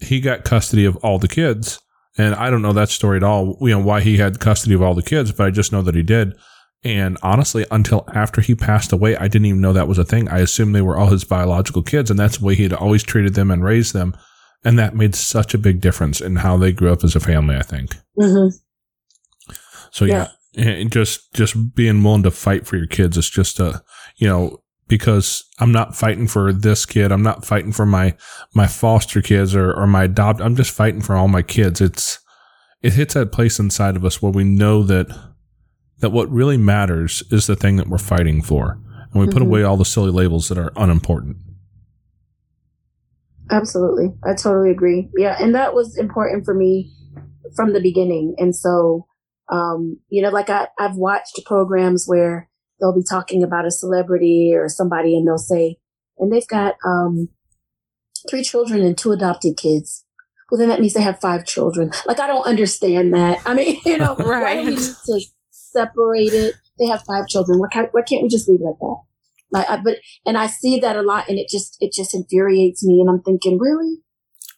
He 0.00 0.20
got 0.20 0.44
custody 0.44 0.84
of 0.84 0.96
all 0.98 1.18
the 1.18 1.28
kids. 1.28 1.80
And 2.16 2.34
I 2.36 2.50
don't 2.50 2.62
know 2.62 2.72
that 2.72 2.90
story 2.90 3.16
at 3.16 3.24
all, 3.24 3.56
you 3.60 3.70
know, 3.70 3.80
why 3.80 4.00
he 4.00 4.18
had 4.18 4.38
custody 4.38 4.74
of 4.74 4.82
all 4.82 4.94
the 4.94 5.02
kids, 5.02 5.32
but 5.32 5.46
I 5.46 5.50
just 5.50 5.72
know 5.72 5.82
that 5.82 5.96
he 5.96 6.02
did. 6.04 6.36
And 6.84 7.16
honestly, 7.22 7.64
until 7.70 8.04
after 8.14 8.42
he 8.42 8.54
passed 8.54 8.92
away, 8.92 9.16
I 9.16 9.26
didn't 9.26 9.46
even 9.46 9.62
know 9.62 9.72
that 9.72 9.88
was 9.88 9.96
a 9.96 10.04
thing. 10.04 10.28
I 10.28 10.40
assumed 10.40 10.74
they 10.74 10.82
were 10.82 10.98
all 10.98 11.06
his 11.06 11.24
biological 11.24 11.82
kids, 11.82 12.10
and 12.10 12.18
that's 12.18 12.38
the 12.38 12.44
way 12.44 12.54
he 12.54 12.62
had 12.62 12.74
always 12.74 13.02
treated 13.02 13.34
them 13.34 13.50
and 13.50 13.64
raised 13.64 13.94
them. 13.94 14.14
And 14.64 14.78
that 14.78 14.94
made 14.94 15.14
such 15.14 15.54
a 15.54 15.58
big 15.58 15.80
difference 15.80 16.20
in 16.20 16.36
how 16.36 16.58
they 16.58 16.72
grew 16.72 16.92
up 16.92 17.02
as 17.02 17.16
a 17.16 17.20
family, 17.20 17.56
I 17.56 17.62
think. 17.62 17.96
Mm-hmm. 18.20 18.56
So 19.92 20.04
yeah, 20.04 20.28
yeah 20.52 20.84
just, 20.84 21.32
just 21.32 21.74
being 21.74 22.02
willing 22.02 22.22
to 22.24 22.30
fight 22.30 22.66
for 22.66 22.76
your 22.76 22.86
kids 22.86 23.16
is 23.16 23.30
just 23.30 23.60
a, 23.60 23.82
you 24.16 24.28
know, 24.28 24.62
because 24.86 25.44
I'm 25.58 25.72
not 25.72 25.96
fighting 25.96 26.26
for 26.26 26.52
this 26.52 26.84
kid. 26.84 27.12
I'm 27.12 27.22
not 27.22 27.46
fighting 27.46 27.72
for 27.72 27.86
my, 27.86 28.14
my 28.54 28.66
foster 28.66 29.22
kids 29.22 29.54
or, 29.54 29.72
or 29.72 29.86
my 29.86 30.04
adopt. 30.04 30.42
I'm 30.42 30.56
just 30.56 30.70
fighting 30.70 31.00
for 31.00 31.16
all 31.16 31.28
my 31.28 31.42
kids. 31.42 31.80
It's, 31.80 32.18
it 32.82 32.92
hits 32.92 33.14
that 33.14 33.32
place 33.32 33.58
inside 33.58 33.96
of 33.96 34.04
us 34.04 34.20
where 34.20 34.32
we 34.32 34.44
know 34.44 34.82
that, 34.82 35.33
that 35.98 36.10
what 36.10 36.30
really 36.30 36.56
matters 36.56 37.22
is 37.30 37.46
the 37.46 37.56
thing 37.56 37.76
that 37.76 37.88
we're 37.88 37.98
fighting 37.98 38.42
for. 38.42 38.72
And 38.72 39.20
we 39.20 39.26
mm-hmm. 39.26 39.32
put 39.32 39.42
away 39.42 39.62
all 39.62 39.76
the 39.76 39.84
silly 39.84 40.10
labels 40.10 40.48
that 40.48 40.58
are 40.58 40.72
unimportant. 40.76 41.36
Absolutely. 43.50 44.12
I 44.24 44.34
totally 44.34 44.70
agree. 44.70 45.08
Yeah. 45.16 45.36
And 45.38 45.54
that 45.54 45.74
was 45.74 45.96
important 45.96 46.44
for 46.44 46.54
me 46.54 46.92
from 47.54 47.72
the 47.72 47.80
beginning. 47.80 48.34
And 48.38 48.56
so, 48.56 49.06
um, 49.50 49.98
you 50.08 50.22
know, 50.22 50.30
like 50.30 50.50
I, 50.50 50.68
I've 50.78 50.96
watched 50.96 51.40
programs 51.44 52.06
where 52.06 52.48
they'll 52.80 52.94
be 52.94 53.04
talking 53.08 53.42
about 53.42 53.66
a 53.66 53.70
celebrity 53.70 54.52
or 54.54 54.68
somebody 54.68 55.16
and 55.16 55.26
they'll 55.26 55.38
say, 55.38 55.76
and 56.18 56.32
they've 56.32 56.46
got, 56.46 56.74
um, 56.84 57.28
three 58.28 58.42
children 58.42 58.82
and 58.82 58.96
two 58.96 59.12
adopted 59.12 59.56
kids. 59.56 60.04
Well, 60.50 60.58
then 60.58 60.68
that 60.68 60.80
means 60.80 60.94
they 60.94 61.02
have 61.02 61.20
five 61.20 61.44
children. 61.44 61.90
Like, 62.06 62.20
I 62.20 62.26
don't 62.26 62.46
understand 62.46 63.12
that. 63.14 63.40
I 63.44 63.54
mean, 63.54 63.80
you 63.86 63.98
know, 63.98 64.14
right. 64.16 64.42
why 64.42 64.54
do 64.54 64.64
we 64.64 64.76
need 64.76 64.78
to 64.78 65.20
separate 65.74 66.32
it? 66.32 66.54
They 66.78 66.86
have 66.86 67.02
five 67.02 67.28
children. 67.28 67.58
Why, 67.58 67.68
why 67.92 68.02
can't 68.02 68.22
we 68.22 68.28
just 68.28 68.48
leave 68.48 68.60
it 68.60 68.68
at 68.68 68.78
that? 68.80 68.96
Like, 69.50 69.70
I, 69.70 69.76
but, 69.76 69.98
and 70.26 70.36
I 70.36 70.46
see 70.46 70.80
that 70.80 70.96
a 70.96 71.02
lot 71.02 71.28
and 71.28 71.38
it 71.38 71.48
just, 71.48 71.76
it 71.80 71.92
just 71.92 72.14
infuriates 72.14 72.84
me. 72.84 73.00
And 73.00 73.08
I'm 73.08 73.22
thinking, 73.22 73.58
really? 73.58 73.98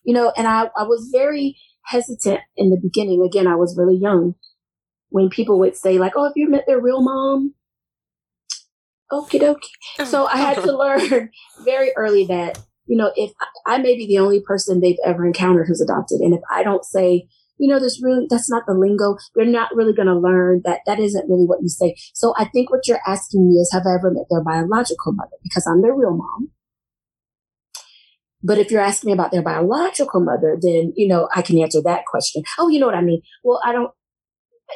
You 0.05 0.15
know, 0.15 0.33
and 0.37 0.47
I, 0.47 0.71
I 0.77 0.85
was 0.85 1.11
very 1.13 1.57
hesitant 1.87 2.41
in 2.57 2.71
the 2.71 2.81
beginning. 2.81 3.23
Again, 3.23 3.47
I 3.47 3.57
was 3.57 3.77
really 3.77 3.97
young 3.97 4.35
when 5.09 5.29
people 5.29 5.59
would 5.59 5.77
say 5.77 5.99
like, 5.99 6.13
oh, 6.17 6.27
if 6.27 6.33
you 6.37 6.49
met 6.49 6.65
their 6.67 6.81
real 6.81 7.03
mom? 7.03 7.55
Okie 9.13 9.41
dokie. 9.41 9.57
Mm-hmm. 9.99 10.05
So 10.05 10.27
I 10.27 10.37
had 10.37 10.55
to 10.57 10.73
uh-huh. 10.73 10.77
learn 10.77 11.31
very 11.65 11.93
early 11.97 12.27
that, 12.27 12.59
you 12.87 12.97
know, 12.97 13.13
if 13.17 13.33
I 13.67 13.79
may 13.79 13.97
be 13.97 14.07
the 14.07 14.19
only 14.19 14.41
person 14.41 14.81
they've 14.81 14.99
ever 15.05 15.27
encountered 15.27 15.67
who's 15.69 15.81
adopted. 15.81 16.21
And 16.21 16.35
if 16.35 16.41
I 16.51 16.63
don't 16.63 16.85
say, 16.85 17.29
you 17.59 17.69
know, 17.69 17.79
there's 17.79 18.01
really, 18.03 18.27
that's 18.29 18.51
not 18.51 18.65
the 18.67 18.75
lingo. 18.75 19.17
They're 19.35 19.47
not 19.47 19.75
really 19.75 19.93
going 19.93 20.09
to 20.09 20.19
learn 20.19 20.63
that. 20.65 20.81
That 20.87 20.99
isn't 21.01 21.29
really 21.29 21.47
what 21.47 21.63
you 21.63 21.69
say. 21.69 21.97
So 22.15 22.35
I 22.37 22.45
think 22.47 22.71
what 22.71 22.87
you're 22.87 23.01
asking 23.07 23.49
me 23.49 23.55
is, 23.57 23.71
have 23.73 23.87
I 23.87 23.95
ever 23.95 24.11
met 24.11 24.27
their 24.31 24.45
biological 24.45 25.13
mother? 25.13 25.37
Because 25.43 25.67
I'm 25.67 25.83
their 25.83 25.95
real 25.95 26.17
mom. 26.17 26.51
But 28.43 28.59
if 28.59 28.71
you're 28.71 28.83
asking 28.83 29.09
me 29.09 29.15
about 29.15 29.33
their 29.33 29.43
biological 29.43 30.21
mother, 30.21 30.57
then, 30.61 30.93
you 30.95 31.09
know, 31.09 31.29
I 31.35 31.43
can 31.43 31.59
answer 31.59 31.81
that 31.83 32.05
question. 32.07 32.45
Oh, 32.59 32.69
you 32.69 32.79
know 32.79 32.87
what 32.87 32.95
I 32.95 33.01
mean? 33.01 33.23
Well, 33.43 33.61
I 33.65 33.73
don't, 33.73 33.91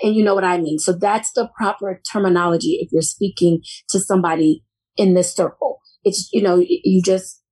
and 0.03 0.17
you 0.17 0.25
know 0.25 0.35
what 0.35 0.45
I 0.45 0.59
mean? 0.59 0.79
So 0.79 0.93
that's 0.93 1.33
the 1.33 1.49
proper 1.57 2.01
terminology 2.11 2.79
if 2.81 2.91
you're 2.93 3.03
speaking 3.03 3.61
to 3.91 4.01
somebody 4.01 4.65
in 4.97 5.15
this 5.15 5.35
circle. 5.35 5.81
It's, 6.03 6.29
you 6.33 6.43
know, 6.43 6.57
you 6.67 7.03
just, 7.03 7.43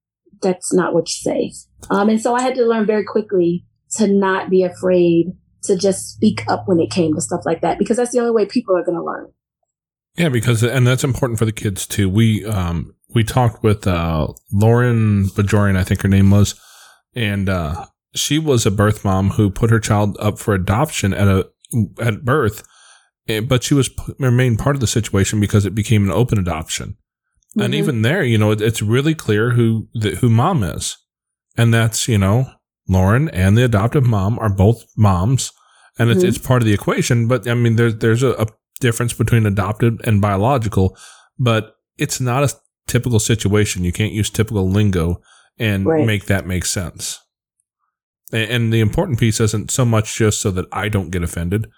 that's 0.41 0.73
not 0.73 0.95
what 0.95 1.09
you 1.09 1.33
say. 1.33 1.53
Um, 1.91 2.09
and 2.09 2.21
so 2.21 2.35
I 2.35 2.43
had 2.43 2.55
to 2.55 2.65
learn 2.65 2.87
very 2.87 3.05
quickly 3.05 3.65
to 3.93 4.07
not 4.07 4.51
be 4.51 4.63
afraid 4.63 5.33
to 5.63 5.77
just 5.77 6.13
speak 6.13 6.43
up 6.49 6.65
when 6.67 6.81
it 6.81 6.91
came 6.91 7.15
to 7.15 7.21
stuff 7.21 7.43
like 7.45 7.61
that 7.63 7.79
because 7.79 7.97
that's 7.97 8.13
the 8.13 8.21
only 8.21 8.31
way 8.31 8.47
people 8.47 8.77
are 8.77 8.85
going 8.85 8.97
to 8.97 9.05
learn. 9.05 9.33
Yeah, 10.17 10.29
because 10.29 10.65
and 10.65 10.87
that's 10.87 11.05
important 11.05 11.39
for 11.39 11.45
the 11.45 11.53
kids 11.53 11.87
too. 11.87 12.09
We 12.11 12.45
um 12.45 12.95
we 13.15 13.23
talked 13.23 13.63
with 13.63 13.87
uh 13.87 14.29
Lauren 14.53 15.27
Bajorian, 15.29 15.77
I 15.77 15.85
think 15.85 16.03
her 16.03 16.09
name 16.09 16.31
was, 16.31 16.55
and 17.15 17.49
uh 17.49 17.87
she 18.15 18.39
was 18.39 18.67
a 18.67 18.71
birth 18.71 19.05
mom 19.05 19.31
who 19.31 19.51
put 19.51 19.71
her 19.71 19.79
child 19.79 20.17
up 20.19 20.39
for 20.39 20.55
adoption 20.55 21.15
at 21.15 21.29
a 21.29 21.49
at 22.01 22.25
birth, 22.25 22.67
but 23.47 23.63
she 23.63 23.75
was 23.75 23.91
remained 24.19 24.59
part 24.59 24.75
of 24.75 24.81
the 24.81 24.87
situation 24.87 25.39
because 25.39 25.65
it 25.65 25.75
became 25.75 26.05
an 26.05 26.11
open 26.11 26.39
adoption. 26.39 26.97
Mm-hmm. 27.51 27.61
And 27.61 27.75
even 27.75 28.03
there, 28.03 28.25
you 28.25 28.39
know, 28.39 28.51
it, 28.51 28.61
it's 28.61 28.83
really 28.83 29.15
clear 29.15 29.51
who 29.51 29.89
the, 29.95 30.17
who 30.17 30.29
mom 30.29 30.65
is, 30.65 30.97
and 31.57 31.73
that's 31.73 32.09
you 32.09 32.19
know 32.19 32.51
Lauren 32.89 33.29
and 33.29 33.57
the 33.57 33.65
adoptive 33.65 34.07
mom 34.07 34.39
are 34.39 34.49
both 34.49 34.85
moms, 34.97 35.53
and 35.99 36.11
it's 36.11 36.21
mm-hmm. 36.21 36.29
it's 36.29 36.39
part 36.39 36.63
of 36.63 36.67
the 36.67 36.75
equation. 36.75 37.29
But 37.29 37.47
I 37.47 37.55
mean, 37.55 37.77
there's 37.77 37.97
there's 37.97 38.23
a, 38.23 38.31
a 38.33 38.47
difference 38.81 39.13
between 39.13 39.47
adopted 39.47 40.01
and 40.05 40.21
biological, 40.21 40.97
but 41.39 41.77
it's 41.99 42.21
not 42.21 42.45
a 42.45 42.55
typical 42.87 43.21
situation. 43.21 43.85
You 43.85 43.93
can't 43.93 44.13
use 44.13 44.31
typical 44.31 44.69
lingo 44.69 45.21
and 45.59 45.87
right. 45.87 46.07
make 46.07 46.27
that 46.27 46.47
make 46.47 46.65
sense. 46.65 47.21
And, 48.33 48.51
and 48.51 48.73
the 48.73 48.81
important 48.81 49.19
piece 49.19 49.41
isn't 49.41 49.71
so 49.71 49.85
much 49.85 50.17
just 50.17 50.41
so 50.41 50.51
that 50.53 50.67
I 50.73 50.89
don't 50.89 51.11
get 51.11 51.23
offended, 51.23 51.69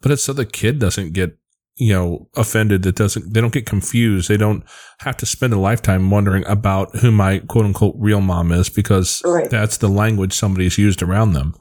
but 0.00 0.12
it's 0.12 0.24
so 0.24 0.32
the 0.32 0.44
kid 0.44 0.78
doesn't 0.78 1.12
get 1.12 1.38
you 1.78 1.92
know, 1.92 2.28
offended 2.36 2.82
that 2.82 2.96
doesn't, 2.96 3.32
they 3.32 3.40
don't 3.40 3.52
get 3.52 3.66
confused. 3.66 4.28
They 4.28 4.36
don't 4.36 4.64
have 5.00 5.16
to 5.18 5.26
spend 5.26 5.52
a 5.52 5.58
lifetime 5.58 6.10
wondering 6.10 6.44
about 6.46 6.94
who 6.96 7.12
my 7.12 7.38
quote 7.38 7.64
unquote 7.64 7.94
real 7.98 8.20
mom 8.20 8.50
is 8.50 8.68
because 8.68 9.22
right. 9.24 9.48
that's 9.48 9.76
the 9.76 9.88
language 9.88 10.32
somebody's 10.32 10.76
used 10.76 11.02
around 11.02 11.32
them. 11.32 11.54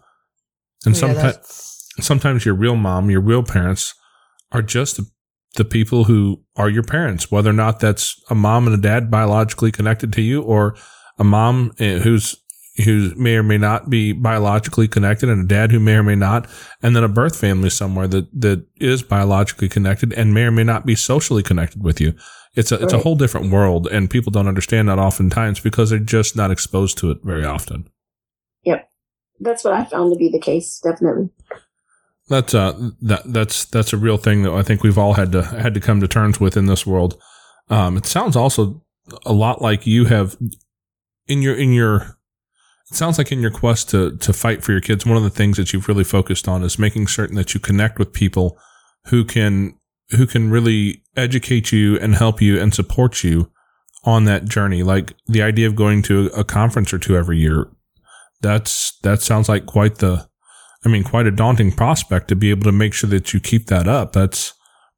And 0.86 0.96
yeah, 0.96 1.02
sometimes, 1.02 1.88
sometimes 2.00 2.46
your 2.46 2.56
real 2.56 2.76
mom, 2.76 3.12
your 3.12 3.22
real 3.22 3.44
parents 3.44 3.94
are 4.52 4.64
just 4.64 4.98
the, 4.98 5.66
people 5.66 6.04
who 6.04 6.44
are 6.56 6.70
your 6.70 6.84
parents, 6.84 7.32
whether 7.32 7.50
or 7.50 7.54
not 7.54 7.80
that's 7.80 8.22
a 8.30 8.36
mom 8.36 8.68
and 8.68 8.76
a 8.76 8.82
dad 8.82 9.10
biologically 9.10 9.72
connected 9.72 10.14
to 10.14 10.22
you 10.22 10.40
or 10.44 10.76
a 11.18 11.24
mom 11.24 11.72
eh, 11.80 11.98
who's 11.98 12.36
who 12.86 13.14
may 13.16 13.36
or 13.36 13.44
may 13.44 13.58
not 13.58 13.90
be 13.90 14.14
biologically 14.14 14.88
connected 14.88 15.30
and 15.30 15.46
a 15.46 15.48
dad 15.48 15.72
who 15.72 15.80
may 15.80 15.96
or 15.96 16.04
may 16.04 16.16
not, 16.16 16.48
and 16.82 16.96
then 16.96 17.04
a 17.04 17.10
birth 17.10 17.40
family 17.40 17.70
somewhere 17.70 18.08
that, 18.08 18.28
that 18.40 18.66
is 18.78 19.04
biologically 19.04 19.70
connected 19.70 20.14
and 20.14 20.34
may 20.34 20.44
or 20.44 20.52
may 20.52 20.64
not 20.64 20.86
be 20.86 20.96
socially 20.96 21.44
connected 21.44 21.84
with 21.84 22.00
you. 22.00 22.14
It's 22.56 22.72
a, 22.72 22.76
right. 22.76 22.84
it's 22.84 22.94
a 22.94 23.00
whole 23.00 23.16
different 23.16 23.52
world 23.52 23.88
and 23.88 24.10
people 24.10 24.32
don't 24.32 24.48
understand 24.48 24.90
that 24.90 25.00
oftentimes 25.00 25.60
because 25.60 25.90
they're 25.90 26.00
just 26.00 26.36
not 26.36 26.52
exposed 26.52 26.98
to 27.00 27.12
it 27.12 27.20
very 27.24 27.46
often. 27.46 27.90
Yep. 28.64 28.90
That's 29.40 29.64
what 29.64 29.74
I 29.74 29.86
found 29.86 30.14
to 30.14 30.18
be 30.18 30.30
the 30.30 30.40
case. 30.40 30.80
Definitely. 30.84 31.30
That's, 32.30 32.54
uh, 32.54 32.92
that, 33.02 33.22
that's, 33.26 33.66
that's 33.66 33.94
a 33.94 33.98
real 33.98 34.18
thing 34.18 34.44
that 34.44 34.52
I 34.52 34.64
think 34.64 34.84
we've 34.84 34.98
all 34.98 35.14
had 35.14 35.32
to, 35.32 35.44
had 35.44 35.74
to 35.76 35.80
come 35.80 36.02
to 36.02 36.08
terms 36.08 36.40
with 36.40 36.58
in 36.58 36.66
this 36.66 36.86
world. 36.86 37.22
Um, 37.70 37.98
it 37.98 38.06
sounds 38.06 38.36
also 38.36 38.84
a 39.26 39.34
lot 39.34 39.62
like 39.62 39.88
you 39.88 40.06
have 40.06 40.36
in 41.28 41.42
your 41.42 41.56
in 41.56 41.74
your 41.74 42.17
it 42.90 42.96
sounds 42.96 43.18
like 43.18 43.32
in 43.32 43.42
your 43.42 43.52
quest 43.52 43.90
to 43.90 44.16
to 44.18 44.34
fight 44.34 44.64
for 44.64 44.72
your 44.72 44.82
kids 44.82 45.06
one 45.06 45.18
of 45.18 45.24
the 45.24 45.30
things 45.30 45.58
that 45.58 45.74
you've 45.74 45.88
really 45.88 46.04
focused 46.04 46.48
on 46.48 46.64
is 46.64 46.80
making 46.80 47.08
certain 47.08 47.36
that 47.36 47.54
you 47.54 47.60
connect 47.60 48.00
with 48.00 48.14
people 48.14 48.58
who 49.06 49.24
can 49.24 49.78
who 50.12 50.26
can 50.26 50.50
really 50.50 51.04
educate 51.16 51.72
you 51.72 51.98
and 52.00 52.16
help 52.16 52.42
you 52.42 52.60
and 52.60 52.74
support 52.74 53.24
you 53.24 53.52
on 54.04 54.26
that 54.26 54.46
journey 54.46 54.84
like 54.84 55.14
the 55.28 55.42
idea 55.42 55.68
of 55.68 55.76
going 55.76 56.02
to 56.02 56.28
a 56.36 56.44
conference 56.44 56.94
or 56.94 57.00
two 57.00 57.18
every 57.18 57.38
year 57.38 57.70
that's 58.42 58.98
that 59.00 59.22
sounds 59.22 59.50
like 59.50 59.66
quite 59.66 59.96
the 59.96 60.28
i 60.86 60.90
mean 60.90 61.04
quite 61.04 61.28
a 61.28 61.32
daunting 61.32 61.72
prospect 61.72 62.28
to 62.28 62.36
be 62.36 62.50
able 62.50 62.64
to 62.64 62.72
make 62.72 62.94
sure 62.94 63.10
that 63.10 63.34
you 63.34 63.40
keep 63.40 63.68
that 63.68 63.88
up 63.88 64.14
that's 64.14 64.54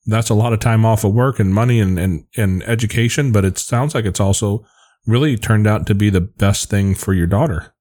that's 0.10 0.30
a 0.30 0.36
lot 0.36 0.54
of 0.54 0.60
time 0.60 0.86
off 0.86 1.04
of 1.04 1.14
work 1.14 1.40
and 1.40 1.54
money 1.54 1.80
and, 1.80 2.00
and, 2.00 2.26
and 2.36 2.64
education, 2.64 3.32
but 3.32 3.46
it 3.46 3.58
sounds 3.58 3.94
like 3.94 4.06
it's 4.06 4.20
also 4.20 4.66
really 5.06 5.38
turned 5.38 5.68
out 5.68 5.86
to 5.88 5.96
be 5.96 6.10
the 6.10 6.22
best 6.22 6.70
thing 6.70 6.96
for 6.96 7.14
your 7.14 7.28
daughter. 7.28 7.74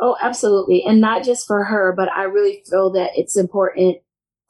Oh, 0.00 0.16
absolutely. 0.20 0.84
And 0.86 1.00
not 1.00 1.24
just 1.24 1.46
for 1.46 1.64
her, 1.64 1.92
but 1.96 2.08
I 2.12 2.24
really 2.24 2.62
feel 2.70 2.92
that 2.92 3.10
it's 3.14 3.36
important 3.36 3.98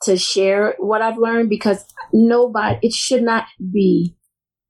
to 0.03 0.17
share 0.17 0.75
what 0.79 1.03
I've 1.03 1.19
learned 1.19 1.49
because 1.49 1.85
nobody, 2.13 2.79
it 2.83 2.93
should 2.93 3.23
not 3.23 3.47
be, 3.73 4.15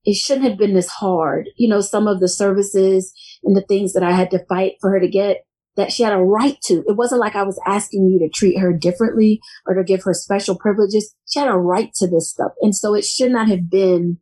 it 0.05 0.14
shouldn't 0.14 0.47
have 0.47 0.57
been 0.57 0.74
this 0.74 0.89
hard. 0.89 1.49
You 1.57 1.68
know, 1.68 1.81
some 1.81 2.07
of 2.07 2.20
the 2.20 2.29
services 2.29 3.12
and 3.43 3.57
the 3.57 3.62
things 3.62 3.93
that 3.93 4.03
I 4.03 4.12
had 4.12 4.31
to 4.31 4.45
fight 4.47 4.74
for 4.81 4.91
her 4.91 5.01
to 5.01 5.09
get, 5.09 5.45
that 5.76 5.93
she 5.93 6.03
had 6.03 6.12
a 6.12 6.18
right 6.18 6.59
to. 6.62 6.85
It 6.87 6.97
wasn't 6.97 7.20
like 7.20 7.37
I 7.37 7.43
was 7.43 7.61
asking 7.66 8.09
you 8.09 8.18
to 8.20 8.29
treat 8.29 8.59
her 8.59 8.72
differently 8.72 9.41
or 9.66 9.74
to 9.74 9.85
give 9.85 10.03
her 10.05 10.14
special 10.14 10.57
privileges. 10.57 11.14
She 11.26 11.39
had 11.41 11.49
a 11.49 11.57
right 11.57 11.93
to 11.95 12.07
this 12.07 12.31
stuff. 12.31 12.53
And 12.62 12.74
so 12.74 12.95
it 12.95 13.05
should 13.05 13.33
not 13.33 13.49
have 13.49 13.68
been 13.68 14.18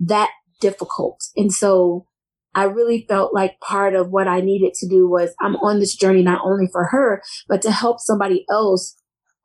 that 0.00 0.30
difficult. 0.60 1.20
And 1.36 1.52
so 1.52 2.06
I 2.54 2.64
really 2.64 3.04
felt 3.08 3.34
like 3.34 3.58
part 3.60 3.94
of 3.94 4.10
what 4.10 4.28
I 4.28 4.40
needed 4.40 4.74
to 4.74 4.88
do 4.88 5.08
was 5.08 5.34
I'm 5.40 5.56
on 5.56 5.80
this 5.80 5.96
journey 5.96 6.22
not 6.22 6.40
only 6.44 6.68
for 6.70 6.86
her, 6.86 7.22
but 7.48 7.62
to 7.62 7.72
help 7.72 8.00
somebody 8.00 8.44
else 8.50 8.96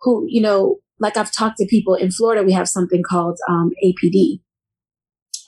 who, 0.01 0.25
you 0.27 0.41
know, 0.41 0.77
like 0.99 1.17
I've 1.17 1.31
talked 1.31 1.57
to 1.57 1.65
people 1.65 1.95
in 1.95 2.11
Florida, 2.11 2.43
we 2.43 2.53
have 2.53 2.67
something 2.67 3.01
called 3.03 3.37
um, 3.49 3.71
APD. 3.83 4.41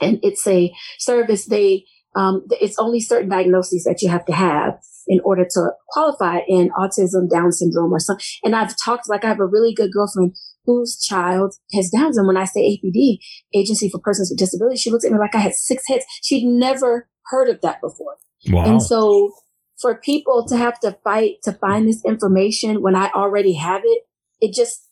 And 0.01 0.19
it's 0.23 0.47
a 0.47 0.73
service 0.97 1.45
they, 1.45 1.85
um, 2.15 2.45
it's 2.49 2.79
only 2.79 2.99
certain 2.99 3.29
diagnoses 3.29 3.83
that 3.83 4.01
you 4.01 4.09
have 4.09 4.25
to 4.25 4.33
have 4.33 4.79
in 5.07 5.19
order 5.23 5.45
to 5.45 5.69
qualify 5.89 6.39
in 6.47 6.69
autism, 6.71 7.29
Down 7.29 7.51
syndrome, 7.51 7.93
or 7.93 7.99
something. 7.99 8.25
And 8.43 8.55
I've 8.55 8.75
talked 8.83 9.09
like 9.09 9.23
I 9.23 9.27
have 9.27 9.39
a 9.39 9.45
really 9.45 9.73
good 9.73 9.91
girlfriend 9.91 10.35
whose 10.65 10.99
child 10.99 11.55
has 11.73 11.89
Down 11.89 12.13
syndrome. 12.13 12.27
When 12.27 12.37
I 12.37 12.45
say 12.45 12.61
APD, 12.61 13.17
Agency 13.53 13.89
for 13.89 13.99
Persons 13.99 14.29
with 14.31 14.39
Disabilities, 14.39 14.81
she 14.81 14.89
looks 14.89 15.05
at 15.05 15.11
me 15.11 15.19
like 15.19 15.35
I 15.35 15.39
had 15.39 15.53
six 15.53 15.83
heads. 15.87 16.05
She'd 16.23 16.45
never 16.45 17.09
heard 17.27 17.49
of 17.49 17.61
that 17.61 17.81
before. 17.81 18.17
Wow. 18.47 18.65
And 18.65 18.81
so 18.81 19.33
for 19.79 19.95
people 19.95 20.45
to 20.47 20.57
have 20.57 20.79
to 20.81 20.97
fight 21.03 21.41
to 21.43 21.53
find 21.53 21.87
this 21.87 22.03
information 22.05 22.81
when 22.81 22.95
I 22.95 23.09
already 23.15 23.53
have 23.53 23.81
it, 23.83 24.03
it 24.39 24.53
just, 24.53 24.87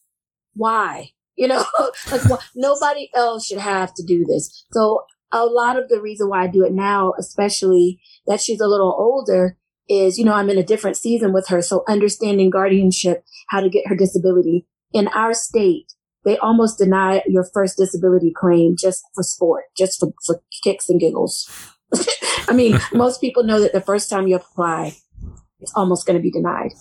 why? 0.53 1.11
You 1.35 1.47
know, 1.47 1.65
like 2.11 2.25
well, 2.25 2.41
nobody 2.55 3.09
else 3.15 3.45
should 3.45 3.59
have 3.59 3.93
to 3.95 4.03
do 4.03 4.25
this. 4.25 4.65
So 4.71 5.03
a 5.31 5.45
lot 5.45 5.77
of 5.77 5.89
the 5.89 6.01
reason 6.01 6.29
why 6.29 6.43
I 6.43 6.47
do 6.47 6.63
it 6.63 6.73
now, 6.73 7.13
especially 7.17 8.01
that 8.27 8.41
she's 8.41 8.59
a 8.59 8.67
little 8.67 8.95
older, 8.97 9.57
is, 9.87 10.17
you 10.17 10.25
know, 10.25 10.33
I'm 10.33 10.49
in 10.49 10.57
a 10.57 10.63
different 10.63 10.97
season 10.97 11.33
with 11.33 11.47
her. 11.47 11.61
So 11.61 11.83
understanding 11.87 12.49
guardianship, 12.49 13.23
how 13.47 13.61
to 13.61 13.69
get 13.69 13.87
her 13.87 13.95
disability 13.95 14.65
in 14.93 15.07
our 15.09 15.33
state, 15.33 15.93
they 16.25 16.37
almost 16.37 16.77
deny 16.77 17.23
your 17.27 17.45
first 17.53 17.77
disability 17.77 18.31
claim 18.35 18.75
just 18.77 19.03
for 19.15 19.23
sport, 19.23 19.65
just 19.77 19.99
for, 19.99 20.11
for 20.25 20.41
kicks 20.63 20.89
and 20.89 20.99
giggles. 20.99 21.49
I 22.47 22.53
mean, 22.53 22.79
most 22.93 23.21
people 23.21 23.43
know 23.43 23.59
that 23.59 23.73
the 23.73 23.81
first 23.81 24.09
time 24.09 24.27
you 24.27 24.35
apply, 24.35 24.95
it's 25.59 25.73
almost 25.75 26.05
going 26.05 26.17
to 26.17 26.23
be 26.23 26.31
denied. 26.31 26.71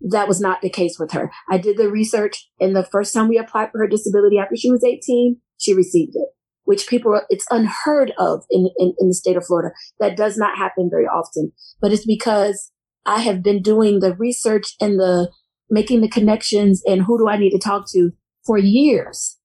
That 0.00 0.28
was 0.28 0.40
not 0.40 0.60
the 0.60 0.70
case 0.70 0.98
with 0.98 1.12
her. 1.12 1.32
I 1.50 1.58
did 1.58 1.78
the 1.78 1.90
research 1.90 2.50
and 2.60 2.76
the 2.76 2.84
first 2.84 3.14
time 3.14 3.28
we 3.28 3.38
applied 3.38 3.70
for 3.72 3.78
her 3.78 3.88
disability 3.88 4.38
after 4.38 4.56
she 4.56 4.70
was 4.70 4.84
18, 4.84 5.40
she 5.58 5.72
received 5.72 6.16
it 6.16 6.28
which 6.66 6.88
people, 6.88 7.18
it's 7.30 7.46
unheard 7.50 8.12
of 8.18 8.44
in, 8.50 8.68
in, 8.76 8.92
in 8.98 9.08
the 9.08 9.14
state 9.14 9.36
of 9.36 9.46
Florida. 9.46 9.70
That 9.98 10.16
does 10.16 10.36
not 10.36 10.58
happen 10.58 10.90
very 10.90 11.06
often, 11.06 11.52
but 11.80 11.92
it's 11.92 12.04
because 12.04 12.72
I 13.06 13.20
have 13.20 13.42
been 13.42 13.62
doing 13.62 14.00
the 14.00 14.14
research 14.14 14.74
and 14.80 14.98
the 14.98 15.30
making 15.70 16.00
the 16.00 16.08
connections 16.08 16.82
and 16.86 17.02
who 17.02 17.18
do 17.18 17.28
I 17.28 17.38
need 17.38 17.50
to 17.50 17.58
talk 17.58 17.86
to 17.92 18.10
for 18.44 18.58
years. 18.58 19.38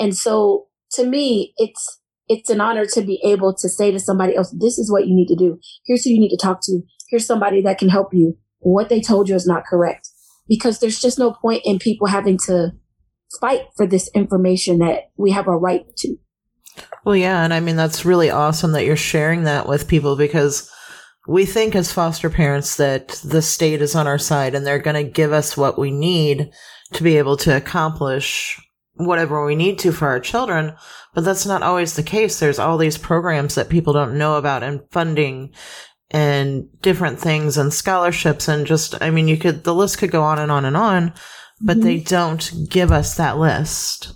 And 0.00 0.16
so 0.16 0.66
to 0.92 1.06
me, 1.06 1.52
it's, 1.58 2.00
it's 2.32 2.50
an 2.50 2.60
honor 2.60 2.86
to 2.86 3.02
be 3.02 3.20
able 3.24 3.54
to 3.54 3.68
say 3.68 3.90
to 3.90 4.00
somebody 4.00 4.34
else, 4.34 4.54
this 4.58 4.78
is 4.78 4.90
what 4.90 5.06
you 5.06 5.14
need 5.14 5.28
to 5.28 5.36
do. 5.36 5.58
Here's 5.84 6.04
who 6.04 6.10
you 6.10 6.20
need 6.20 6.30
to 6.30 6.36
talk 6.36 6.60
to. 6.62 6.80
Here's 7.10 7.26
somebody 7.26 7.60
that 7.62 7.78
can 7.78 7.90
help 7.90 8.08
you. 8.12 8.38
What 8.60 8.88
they 8.88 9.00
told 9.00 9.28
you 9.28 9.34
is 9.34 9.46
not 9.46 9.64
correct 9.66 10.08
because 10.48 10.78
there's 10.78 11.00
just 11.00 11.18
no 11.18 11.32
point 11.32 11.62
in 11.64 11.78
people 11.78 12.06
having 12.06 12.38
to 12.46 12.72
fight 13.40 13.62
for 13.76 13.86
this 13.86 14.10
information 14.14 14.78
that 14.78 15.10
we 15.16 15.30
have 15.32 15.46
a 15.46 15.56
right 15.56 15.84
to. 15.98 16.16
Well, 17.04 17.16
yeah. 17.16 17.44
And 17.44 17.52
I 17.52 17.60
mean, 17.60 17.76
that's 17.76 18.04
really 18.04 18.30
awesome 18.30 18.72
that 18.72 18.86
you're 18.86 18.96
sharing 18.96 19.44
that 19.44 19.68
with 19.68 19.88
people 19.88 20.16
because 20.16 20.70
we 21.28 21.44
think 21.44 21.74
as 21.74 21.92
foster 21.92 22.30
parents 22.30 22.76
that 22.76 23.08
the 23.24 23.42
state 23.42 23.82
is 23.82 23.94
on 23.94 24.06
our 24.06 24.18
side 24.18 24.54
and 24.54 24.66
they're 24.66 24.78
going 24.78 25.04
to 25.04 25.10
give 25.10 25.32
us 25.32 25.56
what 25.56 25.78
we 25.78 25.90
need 25.90 26.50
to 26.94 27.02
be 27.02 27.18
able 27.18 27.36
to 27.38 27.56
accomplish 27.56 28.58
whatever 28.94 29.44
we 29.44 29.54
need 29.54 29.78
to 29.80 29.92
for 29.92 30.08
our 30.08 30.20
children. 30.20 30.74
But 31.14 31.24
that's 31.24 31.46
not 31.46 31.62
always 31.62 31.94
the 31.94 32.02
case. 32.02 32.38
There's 32.38 32.58
all 32.58 32.78
these 32.78 32.98
programs 32.98 33.54
that 33.54 33.68
people 33.68 33.92
don't 33.92 34.18
know 34.18 34.36
about 34.36 34.62
and 34.62 34.80
funding 34.90 35.52
and 36.10 36.68
different 36.82 37.18
things 37.18 37.56
and 37.56 37.72
scholarships 37.72 38.48
and 38.48 38.66
just, 38.66 39.00
I 39.00 39.10
mean, 39.10 39.28
you 39.28 39.36
could, 39.36 39.64
the 39.64 39.74
list 39.74 39.98
could 39.98 40.10
go 40.10 40.22
on 40.22 40.38
and 40.38 40.52
on 40.52 40.64
and 40.64 40.76
on, 40.76 41.14
but 41.60 41.78
mm-hmm. 41.78 41.86
they 41.86 41.98
don't 42.00 42.52
give 42.68 42.92
us 42.92 43.16
that 43.16 43.38
list. 43.38 44.12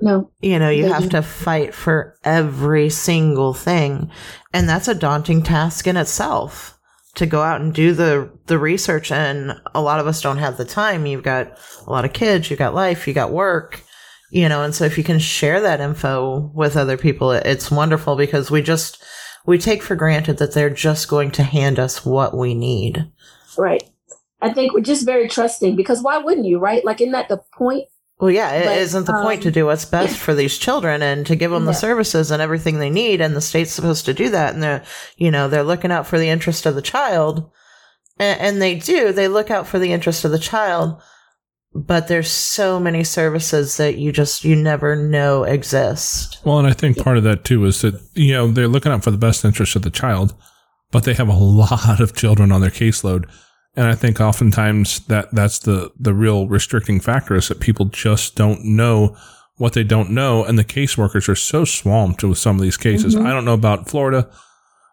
No. 0.00 0.30
You 0.40 0.58
know, 0.58 0.70
you 0.70 0.86
have 0.86 1.08
to 1.10 1.22
fight 1.22 1.74
for 1.74 2.16
every 2.22 2.88
single 2.90 3.52
thing. 3.54 4.10
And 4.52 4.68
that's 4.68 4.88
a 4.88 4.94
daunting 4.94 5.42
task 5.42 5.86
in 5.86 5.96
itself 5.96 6.78
to 7.16 7.26
go 7.26 7.42
out 7.42 7.60
and 7.60 7.74
do 7.74 7.94
the, 7.94 8.30
the 8.46 8.58
research. 8.58 9.10
And 9.10 9.52
a 9.74 9.80
lot 9.80 9.98
of 9.98 10.06
us 10.06 10.22
don't 10.22 10.38
have 10.38 10.56
the 10.56 10.64
time. 10.64 11.06
You've 11.06 11.24
got 11.24 11.58
a 11.84 11.90
lot 11.90 12.04
of 12.04 12.12
kids, 12.12 12.48
you've 12.48 12.60
got 12.60 12.74
life, 12.74 13.08
you 13.08 13.14
got 13.14 13.32
work, 13.32 13.82
you 14.30 14.48
know, 14.48 14.62
and 14.62 14.74
so 14.74 14.84
if 14.84 14.98
you 14.98 15.04
can 15.04 15.18
share 15.18 15.60
that 15.60 15.80
info 15.80 16.50
with 16.54 16.76
other 16.76 16.96
people, 16.96 17.32
it's 17.32 17.70
wonderful 17.70 18.16
because 18.16 18.50
we 18.50 18.62
just, 18.62 19.02
we 19.46 19.58
take 19.58 19.82
for 19.82 19.96
granted 19.96 20.38
that 20.38 20.52
they're 20.52 20.70
just 20.70 21.08
going 21.08 21.30
to 21.32 21.42
hand 21.42 21.78
us 21.78 22.04
what 22.04 22.36
we 22.36 22.54
need. 22.54 23.10
Right. 23.56 23.82
I 24.40 24.52
think 24.52 24.72
we're 24.72 24.80
just 24.80 25.04
very 25.04 25.28
trusting 25.28 25.76
because 25.76 26.02
why 26.02 26.18
wouldn't 26.18 26.46
you, 26.46 26.58
right? 26.58 26.84
Like, 26.84 27.00
isn't 27.00 27.12
that 27.12 27.28
the 27.28 27.42
point 27.56 27.88
well, 28.20 28.32
yeah, 28.32 28.52
it 28.52 28.64
but, 28.64 28.78
isn't 28.78 29.06
the 29.06 29.14
um, 29.14 29.22
point 29.22 29.42
to 29.42 29.48
um, 29.48 29.52
do 29.52 29.66
what's 29.66 29.84
best 29.84 30.16
for 30.18 30.34
these 30.34 30.58
children 30.58 31.02
and 31.02 31.24
to 31.26 31.36
give 31.36 31.52
them 31.52 31.66
the 31.66 31.72
services 31.72 32.32
and 32.32 32.42
everything 32.42 32.78
they 32.78 32.90
need. 32.90 33.20
And 33.20 33.36
the 33.36 33.40
state's 33.40 33.70
supposed 33.70 34.06
to 34.06 34.14
do 34.14 34.28
that. 34.30 34.54
And 34.54 34.62
they're, 34.62 34.84
you 35.16 35.30
know, 35.30 35.48
they're 35.48 35.62
looking 35.62 35.92
out 35.92 36.06
for 36.06 36.18
the 36.18 36.28
interest 36.28 36.66
of 36.66 36.74
the 36.74 36.82
child. 36.82 37.48
And, 38.18 38.40
and 38.40 38.62
they 38.62 38.74
do. 38.74 39.12
They 39.12 39.28
look 39.28 39.52
out 39.52 39.68
for 39.68 39.78
the 39.78 39.92
interest 39.92 40.24
of 40.24 40.32
the 40.32 40.38
child. 40.38 41.00
But 41.86 42.08
there's 42.08 42.30
so 42.30 42.80
many 42.80 43.04
services 43.04 43.76
that 43.76 43.98
you 43.98 44.12
just, 44.12 44.44
you 44.44 44.56
never 44.56 44.96
know 44.96 45.44
exist. 45.44 46.40
Well, 46.44 46.58
and 46.58 46.66
I 46.66 46.72
think 46.72 47.02
part 47.02 47.18
of 47.18 47.24
that 47.24 47.44
too 47.44 47.64
is 47.64 47.82
that, 47.82 48.00
you 48.14 48.32
know, 48.32 48.48
they're 48.48 48.68
looking 48.68 48.92
out 48.92 49.04
for 49.04 49.10
the 49.10 49.18
best 49.18 49.44
interest 49.44 49.76
of 49.76 49.82
the 49.82 49.90
child, 49.90 50.34
but 50.90 51.04
they 51.04 51.14
have 51.14 51.28
a 51.28 51.32
lot 51.34 52.00
of 52.00 52.14
children 52.14 52.52
on 52.52 52.60
their 52.60 52.70
caseload 52.70 53.30
and 53.78 53.86
I 53.86 53.94
think 53.94 54.20
oftentimes 54.20 55.06
that 55.06 55.32
that's 55.32 55.60
the, 55.60 55.92
the 55.96 56.12
real 56.12 56.48
restricting 56.48 56.98
factor 56.98 57.36
is 57.36 57.46
that 57.46 57.60
people 57.60 57.86
just 57.86 58.34
don't 58.34 58.64
know 58.64 59.16
what 59.56 59.74
they 59.74 59.84
don't 59.84 60.10
know. 60.10 60.44
And 60.44 60.58
the 60.58 60.64
caseworkers 60.64 61.28
are 61.28 61.36
so 61.36 61.64
swamped 61.64 62.24
with 62.24 62.38
some 62.38 62.56
of 62.56 62.62
these 62.62 62.76
cases. 62.76 63.14
Mm-hmm. 63.14 63.26
I 63.26 63.30
don't 63.30 63.44
know 63.44 63.54
about 63.54 63.88
Florida. 63.88 64.28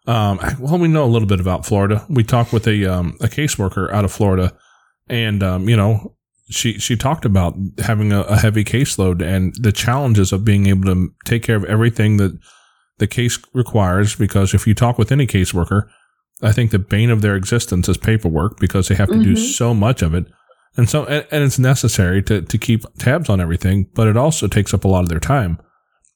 Um, 0.05 0.39
well, 0.59 0.77
we 0.77 0.87
know 0.87 1.03
a 1.03 1.07
little 1.09 1.27
bit 1.27 1.39
about 1.39 1.65
Florida. 1.65 2.05
We 2.09 2.23
talked 2.23 2.53
with 2.53 2.67
a, 2.67 2.85
um, 2.85 3.17
a 3.21 3.27
caseworker 3.27 3.91
out 3.91 4.05
of 4.05 4.11
Florida 4.11 4.55
and, 5.07 5.41
um, 5.41 5.67
you 5.67 5.75
know, 5.75 6.15
she, 6.49 6.77
she 6.77 6.95
talked 6.95 7.25
about 7.25 7.55
having 7.79 8.11
a, 8.11 8.21
a 8.21 8.37
heavy 8.37 8.63
caseload 8.63 9.21
and 9.21 9.55
the 9.59 9.71
challenges 9.71 10.31
of 10.31 10.45
being 10.45 10.67
able 10.67 10.85
to 10.85 11.13
take 11.25 11.43
care 11.43 11.55
of 11.55 11.65
everything 11.65 12.17
that 12.17 12.37
the 12.97 13.07
case 13.07 13.39
requires. 13.53 14.15
Because 14.15 14.53
if 14.53 14.67
you 14.67 14.73
talk 14.73 14.97
with 14.97 15.11
any 15.11 15.25
caseworker, 15.25 15.89
I 16.41 16.51
think 16.51 16.71
the 16.71 16.79
bane 16.79 17.09
of 17.09 17.21
their 17.21 17.35
existence 17.35 17.89
is 17.89 17.97
paperwork 17.97 18.59
because 18.59 18.87
they 18.87 18.95
have 18.95 19.09
to 19.09 19.15
mm-hmm. 19.15 19.23
do 19.23 19.35
so 19.35 19.73
much 19.73 20.01
of 20.01 20.13
it. 20.13 20.25
And 20.77 20.89
so, 20.89 21.05
and, 21.05 21.25
and, 21.31 21.43
it's 21.43 21.57
necessary 21.57 22.21
to, 22.23 22.41
to 22.41 22.57
keep 22.57 22.83
tabs 22.97 23.29
on 23.29 23.39
everything, 23.39 23.89
but 23.93 24.07
it 24.07 24.17
also 24.17 24.47
takes 24.47 24.73
up 24.73 24.83
a 24.83 24.89
lot 24.89 25.03
of 25.03 25.09
their 25.09 25.21
time. 25.21 25.57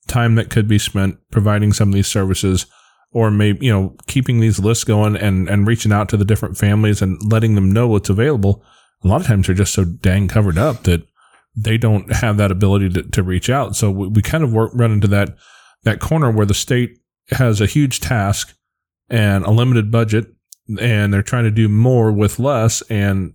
Time 0.08 0.36
that 0.36 0.50
could 0.50 0.68
be 0.68 0.78
spent 0.78 1.18
providing 1.32 1.72
some 1.72 1.90
of 1.90 1.94
these 1.94 2.08
services 2.08 2.66
or 3.12 3.32
maybe, 3.32 3.66
you 3.66 3.72
know, 3.72 3.96
keeping 4.08 4.40
these 4.40 4.60
lists 4.60 4.84
going 4.84 5.16
and, 5.16 5.50
and 5.50 5.66
reaching 5.66 5.94
out 5.94 6.10
to 6.10 6.18
the 6.18 6.26
different 6.26 6.58
families 6.58 7.02
and 7.02 7.20
letting 7.32 7.56
them 7.56 7.72
know 7.72 7.88
what's 7.88 8.10
available. 8.10 8.64
A 9.04 9.08
lot 9.08 9.22
of 9.22 9.28
times 9.28 9.48
they're 9.48 9.56
just 9.56 9.74
so 9.74 9.86
dang 9.86 10.28
covered 10.28 10.58
up 10.58 10.84
that 10.84 11.08
they 11.56 11.78
don't 11.78 12.12
have 12.14 12.38
that 12.38 12.52
ability 12.52 12.90
to, 12.90 13.04
to 13.04 13.24
reach 13.24 13.50
out. 13.50 13.76
So 13.76 13.92
we, 13.92 14.08
we 14.08 14.22
kind 14.22 14.44
of 14.44 14.54
work, 14.54 14.72
run 14.74 14.92
into 14.92 15.08
that, 15.08 15.36
that 15.84 16.00
corner 16.00 16.32
where 16.32 16.46
the 16.46 16.54
state 16.54 17.00
has 17.32 17.62
a 17.62 17.66
huge 17.66 18.00
task 18.00 18.56
and 19.10 19.46
a 19.46 19.52
limited 19.52 19.92
budget, 19.92 20.28
and 20.80 21.14
they're 21.14 21.24
trying 21.24 21.46
to 21.46 21.52
do 21.52 21.68
more 21.68 22.12
with 22.12 22.40
less. 22.40 22.82
And 22.84 23.34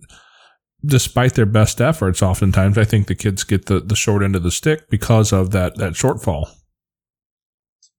despite 0.85 1.33
their 1.33 1.45
best 1.45 1.81
efforts, 1.81 2.21
oftentimes 2.21 2.77
I 2.77 2.83
think 2.83 3.07
the 3.07 3.15
kids 3.15 3.43
get 3.43 3.65
the, 3.65 3.79
the 3.79 3.95
short 3.95 4.23
end 4.23 4.35
of 4.35 4.43
the 4.43 4.51
stick 4.51 4.89
because 4.89 5.33
of 5.33 5.51
that 5.51 5.77
that 5.77 5.93
shortfall. 5.93 6.47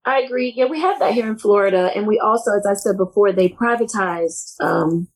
I 0.05 0.21
agree. 0.21 0.53
Yeah, 0.57 0.67
we 0.67 0.81
have 0.81 1.01
that 1.01 1.15
here 1.15 1.29
in 1.29 1.37
Florida, 1.37 1.91
and 1.95 2.07
we 2.07 2.21
also, 2.21 2.53
as 2.53 2.65
I 2.65 2.75
said 2.75 2.97
before, 2.97 3.33
they 3.33 3.49
privatized 3.49 4.55
um, 4.61 5.09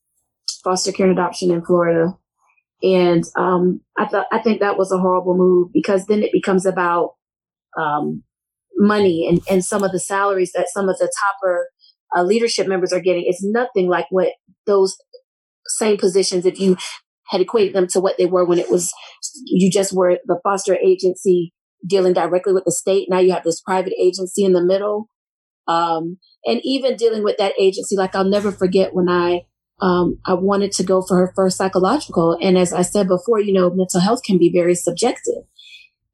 foster 0.65 0.91
care 0.91 1.09
and 1.09 1.17
adoption 1.17 1.53
in 1.53 1.65
Florida, 1.65 2.19
and 2.83 3.25
um, 3.37 3.81
I 3.99 4.07
thought 4.07 4.27
I 4.33 4.41
think 4.41 4.61
that 4.61 4.79
was 4.79 4.93
a 4.93 4.99
horrible 4.99 5.37
move 5.37 5.69
because 5.73 6.07
then 6.07 6.23
it 6.23 6.33
becomes 6.33 6.67
about 6.67 7.15
um, 7.79 8.23
money 8.77 9.27
and, 9.29 9.41
and 9.51 9.65
some 9.65 9.83
of 9.83 9.93
the 9.93 10.01
salaries 10.01 10.53
that 10.55 10.69
some 10.73 10.89
of 10.89 10.97
the 10.99 11.13
topper 11.23 11.69
uh, 12.17 12.23
leadership 12.23 12.67
members 12.67 12.93
are 12.93 13.01
getting. 13.01 13.25
It's 13.27 13.45
nothing 13.45 13.89
like 13.89 14.07
what 14.11 14.33
those 14.67 14.97
same 15.67 15.99
positions 15.99 16.47
if 16.47 16.59
you 16.59 16.77
had 17.29 17.41
equated 17.41 17.75
them 17.75 17.87
to 17.87 18.01
what 18.01 18.17
they 18.19 18.27
were 18.27 18.45
when 18.45 18.59
it 18.59 18.71
was 18.71 18.93
you 19.45 19.71
just 19.71 19.93
were 19.93 20.19
the 20.27 20.41
foster 20.43 20.77
agency 20.77 21.53
dealing 21.87 22.13
directly 22.13 22.53
with 22.53 22.65
the 22.65 22.73
state. 22.73 23.09
Now 23.09 23.19
you 23.19 23.33
have 23.33 23.45
this 23.45 23.61
private 23.61 23.95
agency 23.99 24.45
in 24.45 24.53
the 24.53 24.63
middle. 24.63 25.09
Um, 25.69 26.19
and 26.45 26.61
even 26.65 26.97
dealing 26.97 27.23
with 27.23 27.37
that 27.39 27.53
agency, 27.59 27.97
like 27.97 28.15
I'll 28.15 28.25
never 28.25 28.51
forget 28.51 28.95
when 28.95 29.09
I, 29.09 29.43
um, 29.81 30.19
I 30.27 30.35
wanted 30.35 30.73
to 30.73 30.83
go 30.83 31.03
for 31.03 31.17
her 31.17 31.33
first 31.35 31.57
psychological. 31.57 32.37
And 32.41 32.59
as 32.59 32.73
I 32.73 32.83
said 32.83 33.09
before, 33.09 33.41
you 33.41 33.53
know, 33.53 33.71
mental 33.71 34.01
health 34.01 34.23
can 34.23 34.39
be 34.39 34.53
very 34.53 34.75
subjective. 34.75 35.45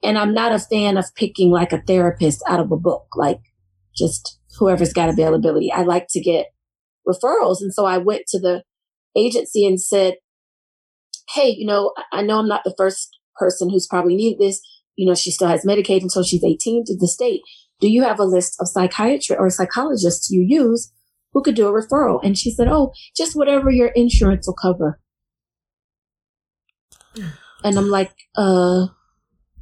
And 0.03 0.19
I'm 0.19 0.35
not 0.35 0.53
a 0.53 0.59
fan 0.59 0.97
of 0.97 1.15
picking 1.15 1.51
like 1.51 1.73
a 1.73 1.83
therapist 1.83 2.43
out 2.49 2.61
of 2.61 2.71
a 2.71 2.77
book, 2.77 3.07
like 3.17 3.41
just 3.97 4.39
whoever's 4.59 4.93
got 4.93 5.09
availability. 5.09 5.73
I 5.73 5.83
like 5.83 6.07
to 6.11 6.21
get 6.21 6.47
referrals. 7.07 7.59
And 7.61 7.73
so 7.73 7.87
I 7.87 7.99
went 7.99 8.23
to 8.29 8.41
the 8.41 8.63
agency 9.17 9.67
and 9.67 9.81
said, 9.81 10.15
Hey, 11.31 11.51
you 11.51 11.67
know, 11.67 11.93
I 12.13 12.23
know 12.23 12.39
I'm 12.39 12.49
not 12.49 12.63
the 12.65 12.75
first 12.77 13.19
person 13.37 13.69
who's 13.69 13.87
probably 13.87 14.15
needed 14.15 14.39
this 14.39 14.61
you 14.97 15.07
know, 15.07 15.15
she 15.15 15.31
still 15.31 15.49
has 15.49 15.65
Medicaid 15.65 16.03
until 16.03 16.23
she's 16.23 16.43
18 16.43 16.85
to 16.87 16.97
the 16.97 17.07
state. 17.07 17.43
Do 17.81 17.89
you 17.89 18.03
have 18.03 18.19
a 18.19 18.25
list 18.25 18.57
of 18.61 18.69
psychiatrists 18.69 19.31
or 19.31 19.51
psychologists 19.51 20.31
you 20.31 20.45
use 20.47 20.93
who 21.37 21.43
could 21.43 21.55
do 21.55 21.69
a 21.69 21.71
referral? 21.71 22.19
And 22.25 22.39
she 22.39 22.51
said, 22.51 22.67
Oh, 22.67 22.95
just 23.15 23.37
whatever 23.37 23.71
your 23.71 23.89
insurance 23.89 24.47
will 24.47 24.55
cover. 24.55 24.99
And 27.63 27.77
I'm 27.77 27.91
like, 27.91 28.15
uh, 28.37 28.87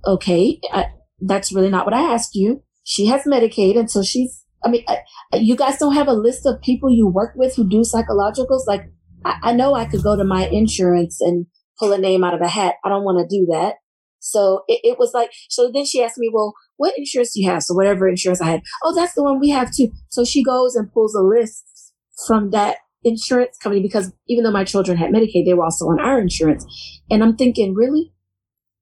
okay, 0.07 0.61
I, 0.73 0.87
that's 1.21 1.53
really 1.53 1.71
not 1.71 1.85
what 1.85 1.95
I 1.95 2.15
asked 2.15 2.37
you. 2.37 2.63
She 2.85 3.07
has 3.07 3.25
Medicaid 3.25 3.77
and 3.77 3.91
so 3.91 4.05
she's, 4.05 4.45
I 4.65 4.69
mean, 4.69 4.85
I, 4.87 5.01
you 5.33 5.57
guys 5.57 5.79
don't 5.79 5.95
have 5.95 6.07
a 6.07 6.13
list 6.13 6.47
of 6.47 6.63
people 6.63 6.95
you 6.95 7.09
work 7.09 7.33
with 7.35 7.57
who 7.57 7.69
do 7.69 7.81
psychologicals. 7.81 8.69
Like, 8.69 8.85
I, 9.25 9.39
I 9.43 9.53
know 9.53 9.75
I 9.75 9.87
could 9.87 10.05
go 10.05 10.17
to 10.17 10.23
my 10.23 10.47
insurance 10.47 11.21
and 11.21 11.47
pull 11.81 11.93
a 11.93 11.99
name 11.99 12.23
out 12.23 12.35
of 12.35 12.41
a 12.41 12.49
hat. 12.49 12.77
I 12.85 12.89
don't 12.89 13.03
want 13.03 13.19
to 13.19 13.37
do 13.37 13.47
that. 13.47 13.79
So 14.21 14.63
it, 14.69 14.81
it, 14.85 14.99
was 14.99 15.13
like, 15.13 15.33
so 15.49 15.73
then 15.75 15.85
she 15.85 16.05
asked 16.05 16.19
me, 16.19 16.31
well, 16.33 16.55
what 16.77 16.97
insurance 16.97 17.33
do 17.33 17.41
you 17.41 17.51
have? 17.51 17.63
So 17.63 17.75
whatever 17.75 18.09
insurance 18.09 18.41
I 18.41 18.51
had. 18.51 18.63
Oh, 18.83 18.95
that's 18.95 19.15
the 19.15 19.23
one 19.23 19.41
we 19.41 19.51
have 19.51 19.73
too. 19.73 19.91
So 20.09 20.25
she 20.25 20.43
goes 20.43 20.75
and 20.75 20.93
pulls 20.93 21.15
a 21.15 21.23
list 21.23 21.93
from 22.27 22.51
that 22.51 22.79
insurance 23.05 23.57
company 23.59 23.83
because 23.83 24.13
even 24.29 24.45
though 24.45 24.51
my 24.51 24.65
children 24.65 24.97
had 24.97 25.11
Medicaid, 25.13 25.45
they 25.45 25.55
were 25.55 25.65
also 25.65 25.87
on 25.87 26.01
our 26.01 26.19
insurance. 26.19 26.67
And 27.11 27.23
I'm 27.23 27.37
thinking, 27.37 27.75
really? 27.75 28.13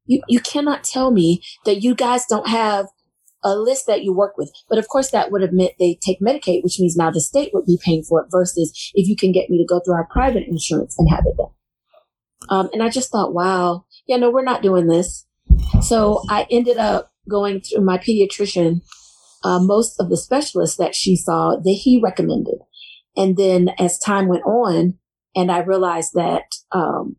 You, 0.07 0.21
you 0.29 0.41
cannot 0.41 0.85
tell 0.85 1.11
me 1.11 1.43
that 1.65 1.83
you 1.83 1.95
guys 1.95 2.27
don't 2.27 2.49
have 2.49 2.87
a 3.45 3.57
list 3.57 3.87
that 3.87 4.03
you 4.03 4.13
work 4.13 4.37
with. 4.37 4.53
But 4.69 4.79
of 4.79 4.89
course, 4.89 5.11
that 5.11 5.31
would 5.31 5.43
have 5.43 5.53
meant 5.53 5.73
they 5.79 5.99
take 6.05 6.21
Medicaid, 6.21 6.63
which 6.63 6.79
means 6.79 6.97
now 6.97 7.11
the 7.11 7.21
state 7.21 7.51
would 7.53 7.67
be 7.67 7.79
paying 7.83 8.03
for 8.03 8.21
it 8.21 8.29
versus 8.31 8.73
if 8.95 9.09
you 9.09 9.17
can 9.17 9.33
get 9.33 9.51
me 9.51 9.59
to 9.59 9.67
go 9.67 9.81
through 9.81 9.95
our 9.95 10.09
private 10.11 10.45
insurance 10.47 10.97
and 10.99 11.09
have 11.11 11.25
it 11.27 11.37
done. 11.37 11.51
Um, 12.49 12.71
and 12.73 12.83
I 12.83 12.89
just 12.89 13.11
thought, 13.11 13.35
wow, 13.35 13.85
yeah, 14.07 14.17
no, 14.17 14.31
we're 14.31 14.43
not 14.43 14.63
doing 14.63 14.87
this. 14.87 15.27
So 15.81 16.23
I 16.29 16.47
ended 16.51 16.79
up 16.79 17.12
going 17.29 17.61
through 17.61 17.85
my 17.85 17.99
pediatrician. 17.99 18.81
Uh, 19.45 19.59
most 19.59 19.99
of 19.99 20.09
the 20.09 20.17
specialists 20.17 20.77
that 20.77 20.95
she 20.95 21.17
saw 21.17 21.57
that 21.57 21.79
he 21.83 22.01
recommended. 22.03 22.59
And 23.17 23.37
then 23.37 23.71
as 23.79 23.99
time 23.99 24.29
went 24.29 24.45
on 24.45 24.99
and 25.35 25.51
I 25.51 25.59
realized 25.61 26.13
that, 26.15 26.45
um, 26.71 27.17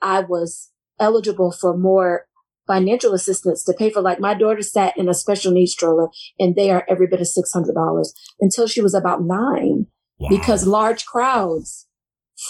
I 0.00 0.20
was 0.20 0.70
eligible 1.00 1.52
for 1.52 1.76
more 1.76 2.26
financial 2.66 3.14
assistance 3.14 3.64
to 3.64 3.72
pay 3.72 3.90
for 3.90 4.02
like 4.02 4.20
my 4.20 4.34
daughter 4.34 4.62
sat 4.62 4.96
in 4.96 5.08
a 5.08 5.14
special 5.14 5.52
needs 5.52 5.72
stroller 5.72 6.08
and 6.38 6.54
they 6.54 6.70
are 6.70 6.84
every 6.88 7.06
bit 7.06 7.20
of 7.20 7.26
$600 7.26 8.08
until 8.40 8.66
she 8.66 8.82
was 8.82 8.94
about 8.94 9.22
nine 9.22 9.86
wow. 10.18 10.28
because 10.28 10.66
large 10.66 11.06
crowds 11.06 11.86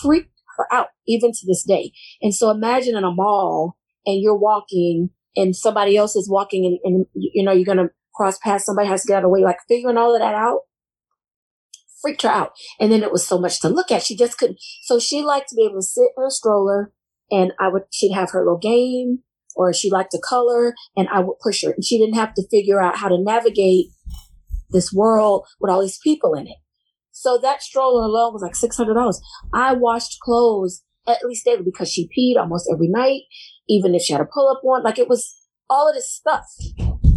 freaked 0.00 0.32
her 0.56 0.66
out 0.72 0.88
even 1.06 1.30
to 1.32 1.46
this 1.46 1.62
day. 1.62 1.92
And 2.20 2.34
so 2.34 2.50
imagine 2.50 2.96
in 2.96 3.04
a 3.04 3.12
mall 3.12 3.76
and 4.04 4.20
you're 4.20 4.36
walking 4.36 5.10
and 5.38 5.56
somebody 5.56 5.96
else 5.96 6.16
is 6.16 6.28
walking 6.28 6.64
and, 6.64 6.78
and 6.84 7.06
you 7.14 7.44
know, 7.44 7.52
you're 7.52 7.64
going 7.64 7.78
to 7.78 7.92
cross 8.14 8.38
paths, 8.38 8.64
somebody 8.64 8.88
has 8.88 9.02
to 9.02 9.08
get 9.08 9.14
out 9.14 9.18
of 9.18 9.22
the 9.24 9.28
way, 9.28 9.40
like 9.40 9.58
figuring 9.68 9.96
all 9.96 10.14
of 10.14 10.20
that 10.20 10.34
out 10.34 10.60
freaked 12.00 12.22
her 12.22 12.28
out. 12.28 12.52
And 12.78 12.92
then 12.92 13.02
it 13.02 13.12
was 13.12 13.26
so 13.26 13.38
much 13.38 13.60
to 13.60 13.68
look 13.68 13.90
at. 13.90 14.02
She 14.02 14.16
just 14.16 14.38
couldn't. 14.38 14.58
So 14.82 14.98
she 14.98 15.22
liked 15.22 15.48
to 15.50 15.56
be 15.56 15.64
able 15.64 15.80
to 15.80 15.86
sit 15.86 16.10
in 16.16 16.24
a 16.24 16.30
stroller 16.30 16.92
and 17.30 17.52
I 17.58 17.68
would, 17.68 17.82
she'd 17.90 18.14
have 18.14 18.30
her 18.30 18.40
little 18.40 18.58
game 18.58 19.20
or 19.56 19.72
she 19.72 19.90
liked 19.90 20.12
to 20.12 20.20
color 20.20 20.74
and 20.96 21.08
I 21.08 21.20
would 21.20 21.38
push 21.42 21.64
her 21.64 21.72
and 21.72 21.84
she 21.84 21.98
didn't 21.98 22.14
have 22.14 22.34
to 22.34 22.46
figure 22.50 22.80
out 22.80 22.96
how 22.96 23.08
to 23.08 23.18
navigate 23.18 23.86
this 24.70 24.92
world 24.92 25.46
with 25.60 25.70
all 25.70 25.80
these 25.80 25.98
people 26.02 26.34
in 26.34 26.46
it. 26.46 26.58
So 27.10 27.38
that 27.42 27.62
stroller 27.62 28.04
alone 28.04 28.32
was 28.32 28.42
like 28.42 28.52
$600. 28.52 29.16
I 29.52 29.72
washed 29.72 30.20
clothes 30.20 30.84
at 31.06 31.24
least 31.24 31.44
daily 31.44 31.62
because 31.64 31.90
she 31.90 32.08
peed 32.16 32.40
almost 32.40 32.68
every 32.72 32.88
night 32.88 33.22
even 33.68 33.94
if 33.94 34.02
she 34.02 34.12
had 34.12 34.22
a 34.22 34.26
pull 34.26 34.48
up 34.48 34.60
one, 34.62 34.82
like 34.82 34.98
it 34.98 35.08
was 35.08 35.34
all 35.68 35.88
of 35.88 35.94
this 35.94 36.10
stuff. 36.10 36.46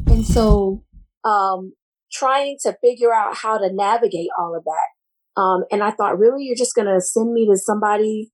And 0.07 0.25
so, 0.25 0.83
um, 1.23 1.73
trying 2.11 2.57
to 2.63 2.77
figure 2.81 3.13
out 3.13 3.37
how 3.37 3.57
to 3.57 3.69
navigate 3.71 4.29
all 4.37 4.55
of 4.55 4.63
that. 4.65 5.41
Um, 5.41 5.63
and 5.71 5.81
I 5.81 5.91
thought, 5.91 6.19
really, 6.19 6.43
you're 6.43 6.55
just 6.55 6.75
going 6.75 6.87
to 6.87 6.99
send 6.99 7.33
me 7.33 7.47
to 7.47 7.57
somebody 7.57 8.31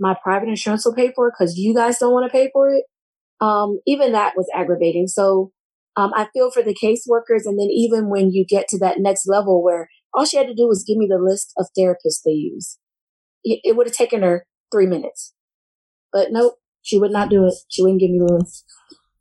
my 0.00 0.16
private 0.22 0.48
insurance 0.48 0.86
will 0.86 0.94
pay 0.94 1.12
for 1.14 1.28
it 1.28 1.34
because 1.38 1.58
you 1.58 1.74
guys 1.74 1.98
don't 1.98 2.12
want 2.12 2.24
to 2.24 2.32
pay 2.32 2.48
for 2.52 2.72
it. 2.72 2.84
Um, 3.40 3.80
even 3.86 4.12
that 4.12 4.32
was 4.34 4.50
aggravating. 4.54 5.06
So, 5.06 5.52
um, 5.96 6.12
I 6.14 6.28
feel 6.32 6.50
for 6.50 6.62
the 6.62 6.74
caseworkers. 6.74 7.44
And 7.44 7.58
then 7.58 7.68
even 7.70 8.08
when 8.08 8.30
you 8.30 8.46
get 8.46 8.66
to 8.68 8.78
that 8.78 8.98
next 8.98 9.28
level 9.28 9.62
where 9.62 9.88
all 10.14 10.24
she 10.24 10.38
had 10.38 10.46
to 10.46 10.54
do 10.54 10.66
was 10.66 10.84
give 10.84 10.96
me 10.96 11.06
the 11.06 11.22
list 11.22 11.52
of 11.58 11.66
therapists 11.78 12.22
they 12.24 12.32
use, 12.32 12.78
it, 13.44 13.60
it 13.62 13.76
would 13.76 13.86
have 13.86 13.96
taken 13.96 14.22
her 14.22 14.46
three 14.72 14.86
minutes. 14.86 15.34
But 16.12 16.28
nope, 16.30 16.54
she 16.82 16.98
would 16.98 17.12
not 17.12 17.30
do 17.30 17.46
it. 17.46 17.54
She 17.68 17.82
wouldn't 17.82 18.00
give 18.00 18.10
me 18.10 18.20
list. 18.20 18.64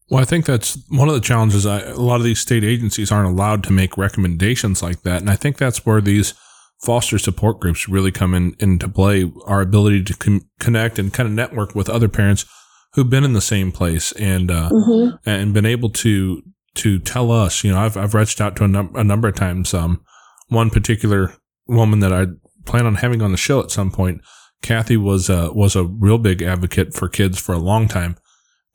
Well, 0.09 0.21
I 0.21 0.25
think 0.25 0.45
that's 0.45 0.77
one 0.89 1.07
of 1.07 1.13
the 1.13 1.21
challenges. 1.21 1.65
I, 1.65 1.81
a 1.81 1.95
lot 1.95 2.15
of 2.15 2.23
these 2.23 2.39
state 2.39 2.63
agencies 2.63 3.11
aren't 3.11 3.29
allowed 3.29 3.63
to 3.65 3.71
make 3.71 3.97
recommendations 3.97 4.81
like 4.81 5.03
that, 5.03 5.21
and 5.21 5.29
I 5.29 5.35
think 5.35 5.57
that's 5.57 5.85
where 5.85 6.01
these 6.01 6.33
foster 6.81 7.19
support 7.19 7.59
groups 7.59 7.89
really 7.89 8.11
come 8.11 8.33
in 8.33 8.55
into 8.59 8.87
play. 8.87 9.31
Our 9.45 9.61
ability 9.61 10.03
to 10.05 10.17
com- 10.17 10.49
connect 10.59 10.97
and 10.97 11.13
kind 11.13 11.27
of 11.27 11.33
network 11.33 11.75
with 11.75 11.89
other 11.89 12.07
parents 12.07 12.45
who've 12.93 13.09
been 13.09 13.23
in 13.23 13.33
the 13.33 13.41
same 13.41 13.71
place 13.71 14.11
and 14.13 14.49
uh, 14.49 14.69
mm-hmm. 14.71 15.15
and 15.29 15.53
been 15.53 15.65
able 15.65 15.89
to 15.91 16.41
to 16.75 16.99
tell 16.99 17.31
us. 17.31 17.63
You 17.63 17.73
know, 17.73 17.79
I've 17.79 17.97
I've 17.97 18.15
reached 18.15 18.41
out 18.41 18.55
to 18.57 18.63
a, 18.63 18.67
num- 18.67 18.95
a 18.95 19.03
number 19.03 19.27
of 19.27 19.35
times. 19.35 19.73
Um, 19.73 20.03
one 20.47 20.71
particular 20.71 21.33
woman 21.67 21.99
that 21.99 22.11
I 22.11 22.25
plan 22.65 22.87
on 22.87 22.95
having 22.95 23.21
on 23.21 23.31
the 23.31 23.37
show 23.37 23.59
at 23.59 23.69
some 23.69 23.91
point 23.91 24.21
Kathy 24.61 24.97
was 24.97 25.29
a, 25.29 25.51
was 25.53 25.75
a 25.75 25.83
real 25.83 26.17
big 26.17 26.41
advocate 26.41 26.93
for 26.93 27.07
kids 27.07 27.39
for 27.39 27.53
a 27.53 27.59
long 27.59 27.87
time. 27.87 28.17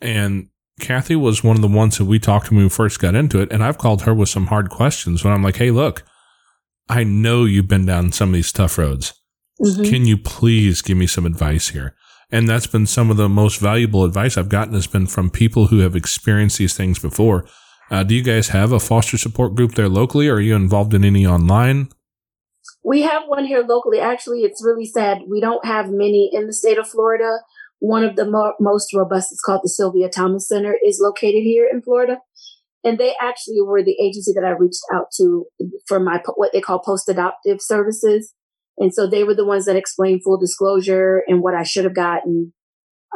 And 0.00 0.48
Kathy 0.80 1.16
was 1.16 1.44
one 1.44 1.56
of 1.56 1.62
the 1.62 1.68
ones 1.68 1.98
that 1.98 2.06
we 2.06 2.18
talked 2.18 2.46
to 2.46 2.54
when 2.54 2.64
we 2.64 2.70
first 2.70 2.98
got 2.98 3.14
into 3.14 3.40
it. 3.40 3.52
And 3.52 3.62
I've 3.62 3.78
called 3.78 4.02
her 4.02 4.14
with 4.14 4.28
some 4.28 4.46
hard 4.46 4.70
questions 4.70 5.24
when 5.24 5.32
I'm 5.32 5.42
like, 5.42 5.56
Hey, 5.56 5.70
look, 5.70 6.02
I 6.88 7.04
know 7.04 7.44
you've 7.44 7.68
been 7.68 7.86
down 7.86 8.12
some 8.12 8.30
of 8.30 8.34
these 8.34 8.52
tough 8.52 8.76
roads. 8.78 9.14
Mm-hmm. 9.62 9.84
Can 9.84 10.06
you 10.06 10.18
please 10.18 10.82
give 10.82 10.96
me 10.96 11.06
some 11.06 11.26
advice 11.26 11.68
here? 11.68 11.94
And 12.30 12.48
that's 12.48 12.66
been 12.66 12.86
some 12.86 13.10
of 13.10 13.16
the 13.16 13.28
most 13.28 13.60
valuable 13.60 14.04
advice 14.04 14.36
I've 14.36 14.48
gotten 14.48 14.74
has 14.74 14.86
been 14.86 15.06
from 15.06 15.30
people 15.30 15.68
who 15.68 15.78
have 15.78 15.94
experienced 15.94 16.58
these 16.58 16.76
things 16.76 16.98
before. 16.98 17.46
Uh, 17.90 18.02
do 18.02 18.14
you 18.14 18.22
guys 18.22 18.48
have 18.48 18.72
a 18.72 18.80
foster 18.80 19.16
support 19.16 19.54
group 19.54 19.74
there 19.74 19.88
locally? 19.88 20.28
Or 20.28 20.36
are 20.36 20.40
you 20.40 20.56
involved 20.56 20.94
in 20.94 21.04
any 21.04 21.26
online? 21.26 21.90
We 22.84 23.02
have 23.02 23.22
one 23.26 23.46
here 23.46 23.64
locally. 23.66 23.98
Actually, 23.98 24.42
it's 24.42 24.64
really 24.64 24.84
sad. 24.84 25.22
We 25.28 25.40
don't 25.40 25.64
have 25.64 25.86
many 25.88 26.30
in 26.32 26.46
the 26.46 26.52
state 26.52 26.78
of 26.78 26.86
Florida. 26.86 27.38
One 27.78 28.04
of 28.04 28.14
the 28.14 28.30
mo- 28.30 28.54
most 28.60 28.94
robust, 28.94 29.32
it's 29.32 29.40
called 29.40 29.62
the 29.64 29.70
Sylvia 29.70 30.10
Thomas 30.10 30.46
Center, 30.46 30.76
is 30.86 31.00
located 31.02 31.42
here 31.42 31.66
in 31.70 31.80
Florida. 31.80 32.18
And 32.84 32.98
they 32.98 33.14
actually 33.20 33.62
were 33.62 33.82
the 33.82 33.96
agency 33.98 34.32
that 34.34 34.44
I 34.44 34.50
reached 34.50 34.82
out 34.92 35.06
to 35.16 35.46
for 35.88 35.98
my, 35.98 36.20
what 36.36 36.52
they 36.52 36.60
call 36.60 36.78
post 36.78 37.08
adoptive 37.08 37.58
services. 37.60 38.34
And 38.76 38.92
so 38.94 39.06
they 39.06 39.24
were 39.24 39.34
the 39.34 39.46
ones 39.46 39.64
that 39.64 39.76
explained 39.76 40.22
full 40.22 40.38
disclosure 40.38 41.22
and 41.26 41.42
what 41.42 41.54
I 41.54 41.62
should 41.62 41.84
have 41.84 41.94
gotten. 41.94 42.52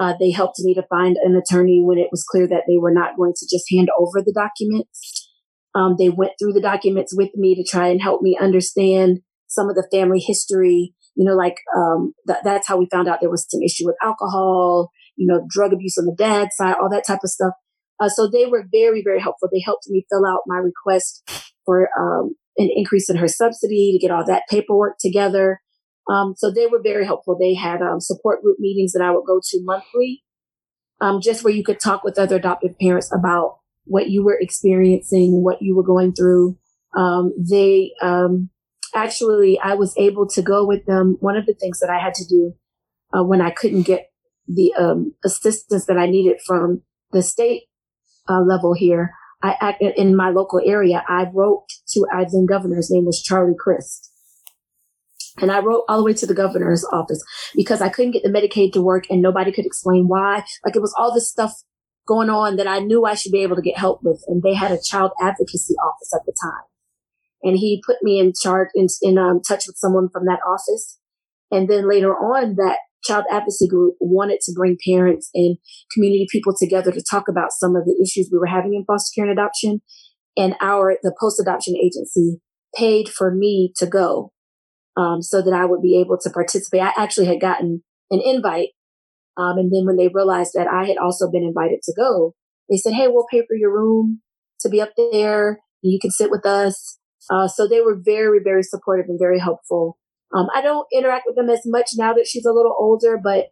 Uh, 0.00 0.14
they 0.18 0.30
helped 0.30 0.60
me 0.60 0.74
to 0.74 0.86
find 0.88 1.16
an 1.22 1.36
attorney 1.36 1.82
when 1.84 1.98
it 1.98 2.08
was 2.10 2.24
clear 2.24 2.46
that 2.46 2.62
they 2.66 2.78
were 2.78 2.92
not 2.92 3.16
going 3.16 3.34
to 3.36 3.46
just 3.50 3.66
hand 3.70 3.90
over 3.98 4.22
the 4.24 4.32
documents. 4.32 5.28
Um, 5.74 5.96
they 5.98 6.08
went 6.08 6.32
through 6.38 6.54
the 6.54 6.62
documents 6.62 7.14
with 7.14 7.30
me 7.34 7.54
to 7.54 7.68
try 7.68 7.88
and 7.88 8.00
help 8.00 8.22
me 8.22 8.38
understand 8.40 9.20
some 9.48 9.68
of 9.68 9.74
the 9.74 9.88
family 9.90 10.20
history. 10.20 10.94
You 11.16 11.24
know, 11.24 11.34
like 11.34 11.56
um, 11.76 12.12
th- 12.28 12.40
that's 12.44 12.68
how 12.68 12.76
we 12.76 12.86
found 12.92 13.08
out 13.08 13.18
there 13.20 13.30
was 13.30 13.46
some 13.48 13.62
issue 13.62 13.86
with 13.86 13.96
alcohol, 14.02 14.90
you 15.16 15.26
know, 15.26 15.44
drug 15.48 15.72
abuse 15.72 15.98
on 15.98 16.06
the 16.06 16.14
dad's 16.16 16.54
side, 16.54 16.76
all 16.80 16.88
that 16.90 17.06
type 17.06 17.20
of 17.24 17.30
stuff. 17.30 17.54
Uh, 18.00 18.08
so 18.08 18.28
they 18.30 18.46
were 18.46 18.64
very, 18.70 19.02
very 19.02 19.20
helpful. 19.20 19.48
They 19.52 19.62
helped 19.64 19.88
me 19.88 20.06
fill 20.08 20.24
out 20.24 20.42
my 20.46 20.58
request 20.58 21.28
for 21.64 21.88
um, 21.98 22.36
an 22.56 22.70
increase 22.74 23.10
in 23.10 23.16
her 23.16 23.28
subsidy 23.28 23.92
to 23.92 24.06
get 24.06 24.12
all 24.12 24.24
that 24.24 24.44
paperwork 24.48 24.96
together. 25.00 25.60
Um, 26.10 26.34
so 26.36 26.50
they 26.50 26.66
were 26.66 26.80
very 26.82 27.04
helpful. 27.04 27.36
They 27.38 27.54
had 27.54 27.82
um, 27.82 28.00
support 28.00 28.42
group 28.42 28.58
meetings 28.58 28.92
that 28.92 29.02
I 29.02 29.10
would 29.10 29.26
go 29.26 29.40
to 29.42 29.60
monthly, 29.62 30.22
um, 31.00 31.20
just 31.20 31.44
where 31.44 31.52
you 31.52 31.62
could 31.62 31.80
talk 31.80 32.04
with 32.04 32.18
other 32.18 32.36
adoptive 32.36 32.78
parents 32.78 33.12
about 33.12 33.58
what 33.84 34.08
you 34.08 34.24
were 34.24 34.38
experiencing, 34.38 35.42
what 35.42 35.60
you 35.60 35.76
were 35.76 35.82
going 35.82 36.12
through. 36.14 36.56
Um, 36.96 37.32
they 37.38 37.92
um, 38.00 38.50
actually, 39.04 39.58
I 39.58 39.74
was 39.74 39.94
able 39.96 40.26
to 40.28 40.42
go 40.42 40.66
with 40.66 40.84
them. 40.86 41.16
One 41.20 41.36
of 41.36 41.46
the 41.46 41.54
things 41.54 41.80
that 41.80 41.90
I 41.90 41.98
had 41.98 42.14
to 42.14 42.26
do 42.26 42.54
uh, 43.16 43.24
when 43.24 43.40
I 43.40 43.50
couldn't 43.50 43.82
get 43.82 44.10
the 44.46 44.74
um, 44.74 45.14
assistance 45.24 45.86
that 45.86 45.98
I 45.98 46.06
needed 46.06 46.38
from 46.46 46.82
the 47.12 47.22
state 47.22 47.64
uh, 48.28 48.40
level 48.40 48.74
here, 48.74 49.12
I 49.42 49.56
acted 49.60 49.94
in 49.96 50.16
my 50.16 50.30
local 50.30 50.60
area. 50.64 51.04
I 51.08 51.26
wrote 51.32 51.66
to 51.88 52.06
our 52.12 52.24
then 52.24 52.46
governor. 52.46 52.76
His 52.76 52.90
name 52.90 53.06
was 53.06 53.22
Charlie 53.22 53.54
Crist. 53.58 54.10
And 55.40 55.52
I 55.52 55.60
wrote 55.60 55.84
all 55.88 55.98
the 55.98 56.04
way 56.04 56.14
to 56.14 56.26
the 56.26 56.34
governor's 56.34 56.84
office 56.92 57.22
because 57.54 57.80
I 57.80 57.88
couldn't 57.88 58.10
get 58.10 58.24
the 58.24 58.28
Medicaid 58.28 58.72
to 58.72 58.82
work 58.82 59.04
and 59.08 59.22
nobody 59.22 59.52
could 59.52 59.66
explain 59.66 60.08
why. 60.08 60.44
Like 60.64 60.74
it 60.74 60.82
was 60.82 60.94
all 60.98 61.14
this 61.14 61.28
stuff 61.28 61.52
going 62.08 62.30
on 62.30 62.56
that 62.56 62.66
I 62.66 62.80
knew 62.80 63.04
I 63.04 63.14
should 63.14 63.30
be 63.30 63.42
able 63.42 63.54
to 63.54 63.62
get 63.62 63.78
help 63.78 64.02
with. 64.02 64.24
And 64.26 64.42
they 64.42 64.54
had 64.54 64.72
a 64.72 64.82
child 64.82 65.12
advocacy 65.22 65.74
office 65.74 66.12
at 66.12 66.26
the 66.26 66.34
time. 66.42 66.64
And 67.42 67.56
he 67.56 67.82
put 67.86 67.96
me 68.02 68.18
in 68.18 68.32
charge, 68.40 68.68
in, 68.74 68.88
in 69.02 69.18
um, 69.18 69.40
touch 69.46 69.64
with 69.66 69.76
someone 69.76 70.08
from 70.12 70.24
that 70.26 70.40
office. 70.46 70.98
And 71.50 71.68
then 71.68 71.88
later 71.88 72.12
on, 72.12 72.56
that 72.56 72.78
child 73.04 73.24
advocacy 73.30 73.68
group 73.68 73.94
wanted 74.00 74.40
to 74.42 74.52
bring 74.54 74.76
parents 74.86 75.30
and 75.34 75.56
community 75.94 76.26
people 76.30 76.52
together 76.58 76.90
to 76.90 77.02
talk 77.08 77.28
about 77.28 77.52
some 77.52 77.76
of 77.76 77.84
the 77.84 77.96
issues 78.02 78.28
we 78.32 78.38
were 78.38 78.46
having 78.46 78.74
in 78.74 78.84
foster 78.84 79.12
care 79.14 79.28
and 79.28 79.38
adoption. 79.38 79.80
And 80.36 80.54
our, 80.60 80.96
the 81.02 81.14
post 81.18 81.40
adoption 81.40 81.76
agency 81.76 82.40
paid 82.74 83.08
for 83.08 83.34
me 83.34 83.72
to 83.76 83.86
go, 83.86 84.32
um, 84.96 85.22
so 85.22 85.42
that 85.42 85.54
I 85.54 85.64
would 85.64 85.80
be 85.80 85.98
able 86.00 86.18
to 86.20 86.30
participate. 86.30 86.82
I 86.82 86.92
actually 86.96 87.26
had 87.26 87.40
gotten 87.40 87.82
an 88.10 88.20
invite. 88.24 88.70
Um, 89.36 89.56
and 89.58 89.72
then 89.72 89.86
when 89.86 89.96
they 89.96 90.08
realized 90.12 90.52
that 90.54 90.66
I 90.66 90.86
had 90.86 90.98
also 90.98 91.30
been 91.30 91.44
invited 91.44 91.80
to 91.84 91.94
go, 91.96 92.34
they 92.68 92.76
said, 92.76 92.94
Hey, 92.94 93.06
we'll 93.08 93.26
pay 93.30 93.42
for 93.46 93.56
your 93.56 93.72
room 93.72 94.20
to 94.60 94.68
be 94.68 94.80
up 94.80 94.90
there. 94.96 95.60
You 95.82 95.98
can 96.00 96.10
sit 96.10 96.30
with 96.30 96.44
us. 96.44 96.98
Uh, 97.30 97.48
so 97.48 97.68
they 97.68 97.80
were 97.80 97.96
very, 97.96 98.40
very 98.42 98.62
supportive 98.62 99.06
and 99.08 99.18
very 99.18 99.38
helpful. 99.38 99.98
Um, 100.34 100.48
I 100.54 100.60
don't 100.60 100.86
interact 100.92 101.24
with 101.26 101.36
them 101.36 101.48
as 101.48 101.62
much 101.64 101.90
now 101.96 102.12
that 102.14 102.26
she's 102.26 102.44
a 102.44 102.52
little 102.52 102.74
older, 102.78 103.18
but 103.22 103.46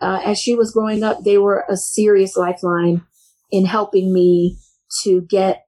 uh, 0.00 0.20
as 0.24 0.38
she 0.38 0.54
was 0.54 0.72
growing 0.72 1.02
up, 1.02 1.24
they 1.24 1.38
were 1.38 1.64
a 1.68 1.76
serious 1.76 2.36
lifeline 2.36 3.02
in 3.50 3.66
helping 3.66 4.12
me 4.12 4.58
to 5.02 5.22
get 5.22 5.64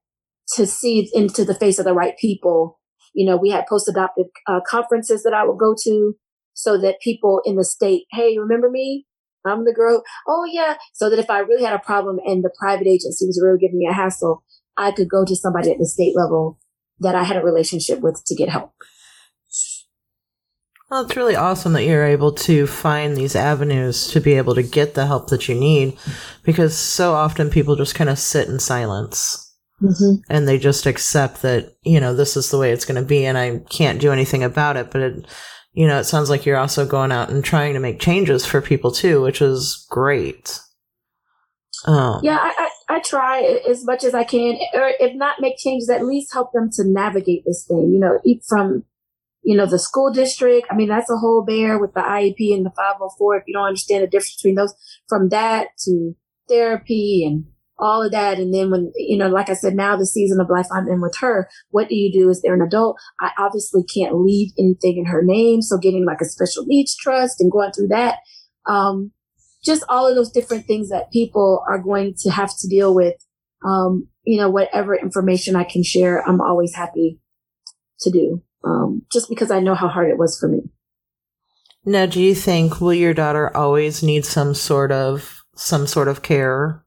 to 0.55 0.67
see 0.67 1.09
into 1.13 1.45
the 1.45 1.55
face 1.55 1.79
of 1.79 1.85
the 1.85 1.95
right 1.95 2.17
people. 2.19 2.79
You 3.15 3.27
know, 3.27 3.37
we 3.37 3.51
had 3.51 3.67
post 3.67 3.89
adoptive 3.89 4.27
uh, 4.49 4.61
conferences 4.67 5.23
that 5.23 5.35
I 5.35 5.45
would 5.45 5.59
go 5.59 5.75
to 5.85 6.15
so 6.53 6.79
that 6.79 7.01
people 7.01 7.41
in 7.45 7.57
the 7.57 7.65
state, 7.65 8.05
hey, 8.13 8.39
remember 8.39 8.71
me? 8.71 9.07
I'm 9.47 9.65
the 9.65 9.75
girl. 9.75 10.03
Oh 10.27 10.49
yeah. 10.51 10.77
So 10.95 11.11
that 11.11 11.19
if 11.19 11.29
I 11.29 11.41
really 11.41 11.65
had 11.65 11.75
a 11.75 11.79
problem 11.79 12.19
and 12.25 12.43
the 12.43 12.55
private 12.59 12.87
agency 12.87 13.27
was 13.27 13.41
really 13.43 13.59
giving 13.59 13.79
me 13.79 13.87
a 13.87 13.93
hassle, 13.93 14.43
I 14.77 14.91
could 14.91 15.09
go 15.09 15.25
to 15.25 15.37
somebody 15.37 15.71
at 15.71 15.79
the 15.79 15.87
state 15.87 16.17
level 16.17 16.59
that 17.01 17.15
I 17.15 17.25
had 17.25 17.37
a 17.37 17.45
relationship 17.45 18.01
with 18.01 18.23
to 18.27 18.35
get 18.35 18.49
help. 18.49 18.73
Well, 20.91 21.05
it's 21.05 21.17
really 21.17 21.35
awesome 21.35 21.73
that 21.73 21.85
you're 21.85 22.05
able 22.05 22.33
to 22.33 22.67
find 22.67 23.17
these 23.17 23.35
avenues 23.35 24.09
to 24.13 24.21
be 24.21 24.35
able 24.35 24.55
to 24.55 24.63
get 24.63 24.95
the 24.95 25.07
help 25.07 25.29
that 25.31 25.49
you 25.49 25.55
need 25.55 25.97
because 26.43 26.77
so 26.77 27.15
often 27.15 27.51
people 27.51 27.75
just 27.75 27.95
kind 27.95 28.11
of 28.11 28.19
sit 28.19 28.49
in 28.49 28.61
silence. 28.61 29.41
Mm-hmm. 29.83 30.23
And 30.31 30.47
they 30.47 30.57
just 30.57 30.87
accept 30.87 31.43
that, 31.43 31.75
you 31.83 31.99
know, 31.99 32.15
this 32.15 32.37
is 32.37 32.51
the 32.51 32.59
way 32.59 32.71
it's 32.71 32.85
going 32.85 33.03
to 33.03 33.07
be 33.07 33.27
and 33.27 33.37
I 33.37 33.59
can't 33.71 34.01
do 34.01 34.13
anything 34.13 34.45
about 34.45 34.77
it. 34.77 34.91
But 34.91 35.01
it, 35.01 35.27
you 35.73 35.89
know, 35.89 35.99
it 35.99 36.05
sounds 36.05 36.31
like 36.31 36.47
you're 36.47 36.59
also 36.59 36.87
going 36.87 37.11
out 37.11 37.31
and 37.31 37.43
trying 37.43 37.75
to 37.75 37.81
make 37.81 37.99
changes 37.99 38.47
for 38.47 38.61
people 38.61 38.93
too, 38.93 39.21
which 39.21 39.43
is 39.43 39.87
great. 39.91 40.61
Um, 41.87 42.21
yeah, 42.23 42.39
I, 42.41 42.71
I, 42.89 43.01
try 43.01 43.43
as 43.69 43.85
much 43.85 44.05
as 44.05 44.15
I 44.15 44.25
can, 44.25 44.59
or 44.75 44.93
if 44.99 45.15
not 45.15 45.41
make 45.41 45.57
changes, 45.59 45.89
at 45.89 46.05
least 46.05 46.33
help 46.33 46.53
them 46.53 46.71
to 46.73 46.85
navigate 46.85 47.45
this 47.45 47.65
thing. 47.67 47.93
You 47.93 48.01
know, 48.01 48.19
from 48.49 48.85
you 49.45 49.57
know, 49.57 49.67
the 49.67 49.79
school 49.79 50.11
district. 50.11 50.67
I 50.71 50.75
mean, 50.75 50.89
that's 50.89 51.11
a 51.11 51.17
whole 51.17 51.45
bear 51.45 51.79
with 51.79 51.93
the 51.93 52.01
IEP 52.01 52.55
and 52.55 52.65
the 52.65 52.71
504. 52.71 53.37
If 53.37 53.45
you 53.47 53.55
don't 53.55 53.67
understand 53.67 54.03
the 54.03 54.07
difference 54.07 54.37
between 54.37 54.55
those, 54.55 54.75
from 55.09 55.29
that 55.29 55.69
to 55.85 56.17
therapy 56.49 57.25
and 57.27 57.45
all 57.79 58.03
of 58.03 58.13
that. 58.13 58.39
And 58.39 58.55
then 58.55 58.71
when, 58.71 58.93
you 58.97 59.19
know, 59.19 59.29
like 59.29 59.51
I 59.51 59.55
said, 59.55 59.75
now 59.75 59.97
the 59.97 60.07
season 60.07 60.41
of 60.41 60.49
life 60.49 60.67
I'm 60.73 60.89
in 60.89 61.01
with 61.01 61.17
her, 61.21 61.49
what 61.71 61.89
do 61.89 61.95
you 61.95 62.13
do 62.13 62.31
as 62.31 62.41
they're 62.41 62.55
an 62.55 62.63
adult? 62.63 62.97
I 63.21 63.31
obviously 63.39 63.83
can't 63.85 64.21
leave 64.21 64.53
anything 64.59 64.97
in 64.99 65.07
her 65.07 65.23
name. 65.23 65.61
So 65.61 65.77
getting 65.77 66.05
like 66.05 66.21
a 66.21 66.27
special 66.27 66.65
needs 66.67 66.97
trust 66.97 67.41
and 67.41 67.53
going 67.53 67.73
through 67.73 67.89
that. 67.89 68.19
Um, 68.67 69.13
just 69.65 69.85
all 69.89 70.07
of 70.07 70.15
those 70.15 70.31
different 70.31 70.67
things 70.67 70.91
that 70.91 71.11
people 71.11 71.65
are 71.69 71.79
going 71.79 72.15
to 72.19 72.31
have 72.31 72.57
to 72.59 72.69
deal 72.69 72.95
with. 72.95 73.15
Um, 73.65 74.09
you 74.25 74.39
know, 74.39 74.51
whatever 74.51 74.95
information 74.95 75.57
I 75.57 75.65
can 75.65 75.83
share, 75.83 76.27
I'm 76.29 76.41
always 76.41 76.75
happy 76.75 77.19
to 78.01 78.11
do 78.11 78.43
um, 78.65 79.03
just 79.13 79.29
because 79.29 79.51
I 79.51 79.61
know 79.61 79.75
how 79.75 79.89
hard 79.89 80.11
it 80.11 80.19
was 80.19 80.39
for 80.39 80.49
me. 80.49 80.63
Now, 81.85 82.07
do 82.07 82.21
you 82.21 82.35
think 82.35 82.81
will 82.81 82.95
your 82.95 83.15
daughter 83.15 83.55
always 83.55 84.03
need 84.03 84.25
some 84.25 84.55
sort 84.55 84.91
of 84.91 85.45
some 85.55 85.87
sort 85.87 86.09
of 86.09 86.23
care, 86.23 86.83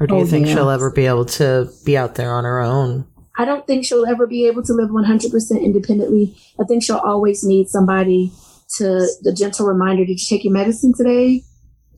or 0.00 0.06
do 0.06 0.14
oh, 0.14 0.18
you 0.20 0.26
think 0.26 0.46
she'll 0.46 0.70
ever 0.70 0.90
be 0.90 1.06
able 1.06 1.26
to 1.26 1.70
be 1.84 1.96
out 1.96 2.14
there 2.14 2.32
on 2.32 2.44
her 2.44 2.60
own? 2.60 3.06
I 3.36 3.44
don't 3.44 3.66
think 3.66 3.84
she'll 3.84 4.06
ever 4.06 4.26
be 4.26 4.46
able 4.46 4.62
to 4.62 4.72
live 4.72 4.90
100% 4.90 5.62
independently. 5.62 6.36
I 6.60 6.64
think 6.64 6.82
she'll 6.82 6.96
always 6.96 7.44
need 7.44 7.68
somebody 7.68 8.32
to 8.78 9.06
the 9.22 9.34
gentle 9.36 9.66
reminder: 9.66 10.06
Did 10.06 10.20
you 10.20 10.26
take 10.26 10.44
your 10.44 10.54
medicine 10.54 10.94
today? 10.96 11.42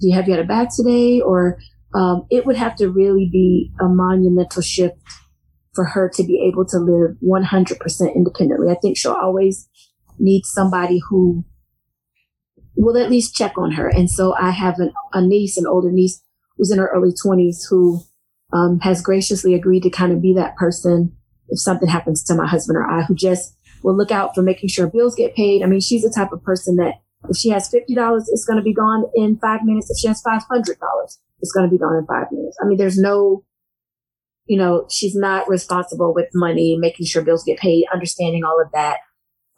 Do 0.00 0.08
you 0.08 0.14
have 0.14 0.26
you 0.28 0.34
had 0.34 0.44
a 0.44 0.48
bath 0.48 0.76
today? 0.76 1.20
Or 1.20 1.58
um, 1.94 2.26
it 2.30 2.46
would 2.46 2.56
have 2.56 2.76
to 2.76 2.90
really 2.90 3.28
be 3.30 3.72
a 3.80 3.88
monumental 3.88 4.62
shift 4.62 4.96
for 5.74 5.84
her 5.84 6.10
to 6.14 6.24
be 6.24 6.42
able 6.46 6.64
to 6.66 6.78
live 6.78 7.16
100% 7.22 8.14
independently. 8.14 8.70
I 8.70 8.76
think 8.80 8.96
she'll 8.96 9.12
always 9.12 9.68
need 10.18 10.44
somebody 10.46 11.00
who 11.08 11.44
will 12.76 12.96
at 12.96 13.10
least 13.10 13.34
check 13.34 13.56
on 13.56 13.72
her. 13.72 13.88
And 13.88 14.10
so 14.10 14.34
I 14.34 14.50
have 14.50 14.78
an, 14.78 14.92
a 15.12 15.22
niece, 15.22 15.56
an 15.56 15.66
older 15.66 15.92
niece 15.92 16.22
who's 16.56 16.70
in 16.70 16.78
her 16.78 16.90
early 16.94 17.12
20s 17.12 17.68
who 17.68 18.00
um, 18.52 18.80
has 18.80 19.02
graciously 19.02 19.54
agreed 19.54 19.82
to 19.82 19.90
kind 19.90 20.12
of 20.12 20.22
be 20.22 20.34
that 20.34 20.56
person 20.56 21.14
if 21.48 21.60
something 21.60 21.88
happens 21.88 22.24
to 22.24 22.34
my 22.34 22.46
husband 22.46 22.76
or 22.76 22.86
I, 22.86 23.02
who 23.02 23.14
just 23.14 23.56
will 23.82 23.96
look 23.96 24.10
out 24.10 24.34
for 24.34 24.42
making 24.42 24.68
sure 24.68 24.88
bills 24.88 25.14
get 25.14 25.34
paid. 25.34 25.62
I 25.62 25.66
mean, 25.66 25.80
she's 25.80 26.02
the 26.02 26.12
type 26.14 26.32
of 26.32 26.42
person 26.42 26.76
that 26.76 26.94
if 27.28 27.36
she 27.36 27.48
has 27.50 27.70
$50, 27.70 28.24
it's 28.28 28.44
going 28.44 28.58
to 28.58 28.62
be 28.62 28.74
gone 28.74 29.04
in 29.14 29.38
five 29.38 29.60
minutes. 29.64 29.90
If 29.90 29.98
she 29.98 30.08
has 30.08 30.22
$500, 30.22 30.40
it's 31.40 31.52
going 31.52 31.66
to 31.66 31.70
be 31.70 31.78
gone 31.78 31.96
in 31.96 32.06
five 32.06 32.30
minutes. 32.30 32.56
I 32.62 32.66
mean, 32.66 32.78
there's 32.78 32.98
no 32.98 33.44
you 34.46 34.56
know, 34.56 34.86
she's 34.88 35.14
not 35.14 35.48
responsible 35.48 36.14
with 36.14 36.28
money, 36.32 36.76
making 36.78 37.06
sure 37.06 37.22
bills 37.22 37.44
get 37.44 37.58
paid, 37.58 37.84
understanding 37.92 38.44
all 38.44 38.60
of 38.62 38.70
that. 38.72 38.98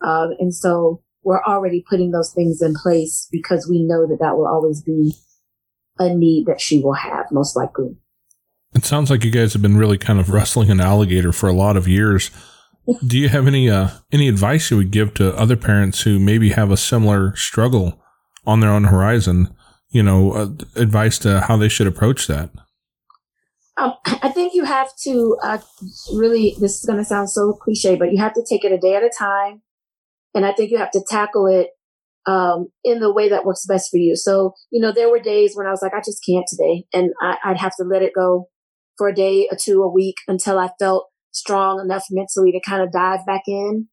Um, 0.03 0.31
and 0.39 0.55
so 0.55 1.03
we're 1.23 1.43
already 1.45 1.85
putting 1.89 2.11
those 2.11 2.33
things 2.33 2.63
in 2.63 2.75
place 2.75 3.29
because 3.31 3.69
we 3.69 3.83
know 3.85 4.07
that 4.07 4.19
that 4.21 4.37
will 4.37 4.47
always 4.47 4.83
be 4.83 5.15
a 5.99 6.15
need 6.15 6.47
that 6.47 6.61
she 6.61 6.81
will 6.81 6.95
have, 6.95 7.27
most 7.31 7.57
likely. 7.57 7.97
It 8.75 8.85
sounds 8.85 9.11
like 9.11 9.25
you 9.25 9.31
guys 9.31 9.53
have 9.53 9.63
been 9.63 9.77
really 9.77 9.99
kind 9.99 10.19
of 10.19 10.31
wrestling 10.31 10.71
an 10.71 10.81
alligator 10.81 11.33
for 11.33 11.49
a 11.49 11.55
lot 11.55 11.77
of 11.77 11.89
years. 11.89 12.31
Do 13.07 13.19
you 13.19 13.29
have 13.29 13.47
any 13.47 13.69
uh, 13.69 13.91
any 14.13 14.29
advice 14.29 14.71
you 14.71 14.77
would 14.79 14.91
give 14.91 15.15
to 15.15 15.37
other 15.37 15.57
parents 15.57 16.03
who 16.03 16.19
maybe 16.19 16.51
have 16.51 16.71
a 16.71 16.77
similar 16.77 17.35
struggle 17.37 18.03
on 18.47 18.61
their 18.61 18.71
own 18.71 18.85
horizon? 18.85 19.55
You 19.91 20.03
know, 20.03 20.33
uh, 20.33 20.49
advice 20.77 21.19
to 21.21 21.41
how 21.41 21.57
they 21.57 21.69
should 21.69 21.87
approach 21.87 22.27
that. 22.27 22.51
Um, 23.77 23.95
I 24.07 24.31
think 24.31 24.55
you 24.55 24.65
have 24.65 24.91
to 25.05 25.37
uh, 25.43 25.59
really, 26.15 26.57
this 26.61 26.79
is 26.79 26.85
going 26.85 26.99
to 26.99 27.05
sound 27.05 27.31
so 27.31 27.53
cliche, 27.53 27.97
but 27.97 28.13
you 28.13 28.19
have 28.19 28.35
to 28.35 28.45
take 28.49 28.65
it 28.65 28.73
a 28.73 28.79
day 28.79 28.95
at 28.95 29.03
a 29.03 29.11
time. 29.17 29.63
And 30.35 30.45
I 30.45 30.53
think 30.53 30.71
you 30.71 30.79
have 30.79 30.91
to 30.93 31.05
tackle 31.09 31.47
it 31.47 31.71
um, 32.27 32.69
in 32.85 33.01
the 33.01 33.13
way 33.13 33.29
that 33.31 33.45
works 33.45 33.65
best 33.67 33.91
for 33.91 33.97
you. 33.97 34.15
So, 34.15 34.53
you 34.71 34.81
know, 34.81 34.93
there 34.93 35.11
were 35.11 35.19
days 35.19 35.53
when 35.55 35.67
I 35.67 35.71
was 35.71 35.81
like, 35.81 35.95
I 35.95 36.01
just 36.01 36.23
can't 36.29 36.47
today. 36.47 36.85
And 36.93 37.11
I, 37.21 37.37
would 37.49 37.57
have 37.57 37.75
to 37.77 37.85
let 37.85 38.03
it 38.03 38.13
go 38.15 38.49
for 38.99 39.09
a 39.09 39.15
day 39.15 39.49
or 39.51 39.57
two, 39.59 39.83
a 39.83 39.91
week 39.91 40.17
until 40.27 40.59
I 40.59 40.69
felt 40.79 41.09
strong 41.33 41.81
enough 41.81 42.05
mentally 42.11 42.53
to 42.53 42.61
kind 42.65 42.83
of 42.83 42.93
dive 42.93 43.25
back 43.27 43.43
in. 43.47 43.89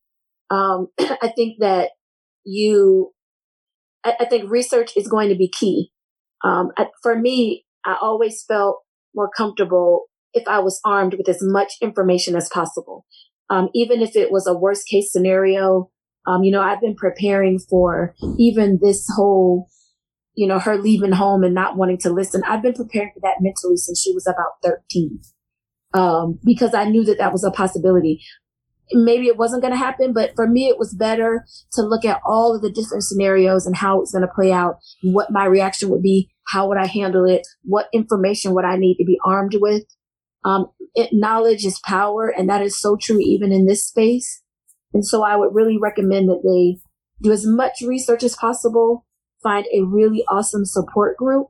Um, 0.50 0.88
I 1.00 1.32
think 1.36 1.58
that 1.60 1.92
you, 2.44 3.12
I, 4.04 4.14
I, 4.22 4.26
think 4.26 4.50
research 4.50 4.92
is 4.96 5.08
going 5.08 5.30
to 5.30 5.36
be 5.36 5.50
key. 5.50 5.92
Um, 6.44 6.70
I, 6.78 6.88
for 7.02 7.18
me, 7.18 7.66
I 7.86 7.98
always 8.02 8.44
felt 8.48 8.82
more 9.16 9.30
comfortable 9.36 10.06
if 10.34 10.48
I 10.48 10.60
was 10.60 10.80
armed 10.86 11.16
with 11.16 11.30
as 11.30 11.40
much 11.42 11.74
information 11.82 12.36
as 12.36 12.50
possible. 12.54 13.06
Um, 13.50 13.70
even 13.74 14.02
if 14.02 14.16
it 14.16 14.32
was 14.32 14.48
a 14.48 14.58
worst 14.58 14.88
case 14.88 15.12
scenario, 15.12 15.90
um, 16.28 16.44
you 16.44 16.52
know, 16.52 16.62
I've 16.62 16.82
been 16.82 16.96
preparing 16.96 17.60
for 17.60 18.16
even 18.38 18.80
this 18.82 19.08
whole, 19.16 19.68
you 20.36 20.48
know, 20.48 20.60
her 20.60 20.78
leaving 20.78 21.12
home 21.12 21.44
and 21.44 21.54
not 21.54 21.78
wanting 21.78 22.00
to 22.00 22.10
listen. 22.10 22.44
I've 22.46 22.64
been 22.64 22.74
preparing 22.74 23.12
for 23.14 23.22
that 23.22 23.38
mentally 23.42 23.78
since 23.78 24.02
she 24.02 24.14
was 24.14 24.28
about 24.28 24.62
13. 24.64 25.20
Um, 25.96 26.39
because 26.43 26.74
I 26.74 26.84
knew 26.84 27.06
that 27.06 27.20
that 27.20 27.32
was 27.32 27.46
a 27.46 27.52
possibility. 27.52 28.22
Maybe 28.91 29.28
it 29.28 29.38
wasn't 29.38 29.62
going 29.62 29.74
to 29.74 29.80
happen, 29.80 30.12
but 30.12 30.36
for 30.36 30.46
me, 30.46 30.68
it 30.68 30.78
was 30.78 30.93
better 30.93 31.46
to 31.72 31.82
look 31.82 32.04
at 32.04 32.20
all 32.26 32.54
of 32.54 32.62
the 32.62 32.70
different 32.70 33.04
scenarios 33.04 33.66
and 33.66 33.78
how 33.78 34.02
it's 34.02 34.12
going 34.12 34.28
to 34.28 34.34
play 34.36 34.52
out, 34.52 34.76
what 35.02 35.32
my 35.32 35.46
reaction 35.46 35.89
would 35.89 36.02
be, 36.02 36.30
how 36.48 36.68
would 36.68 36.78
I 36.78 36.86
handle 36.86 37.26
it, 37.26 37.48
what 37.64 37.88
information 37.93 38.54
would 38.54 38.66
I 38.66 38.76
need 38.76 38.98
to 38.98 39.06
be 39.06 39.18
armed 39.26 39.56
with. 39.60 39.84
Um, 40.43 40.68
it, 40.96 41.10
knowledge 41.14 41.66
is 41.66 41.80
power, 41.86 42.28
and 42.28 42.50
that 42.50 42.62
is 42.62 42.80
so 42.80 42.98
true 43.00 43.20
even 43.20 43.54
in 43.54 43.66
this 43.66 43.88
space. 43.88 44.43
And 44.93 45.06
so 45.06 45.24
I 45.24 45.36
would 45.36 45.56
really 45.56 45.78
recommend 45.78 46.30
that 46.30 46.43
they 46.43 46.82
do 47.22 47.32
as 47.32 47.46
much 47.46 47.82
research 47.82 48.24
as 48.24 48.36
possible, 48.36 49.06
find 49.41 49.66
a 49.74 49.82
really 49.84 50.24
awesome 50.30 50.66
support 50.66 51.18
group. 51.18 51.48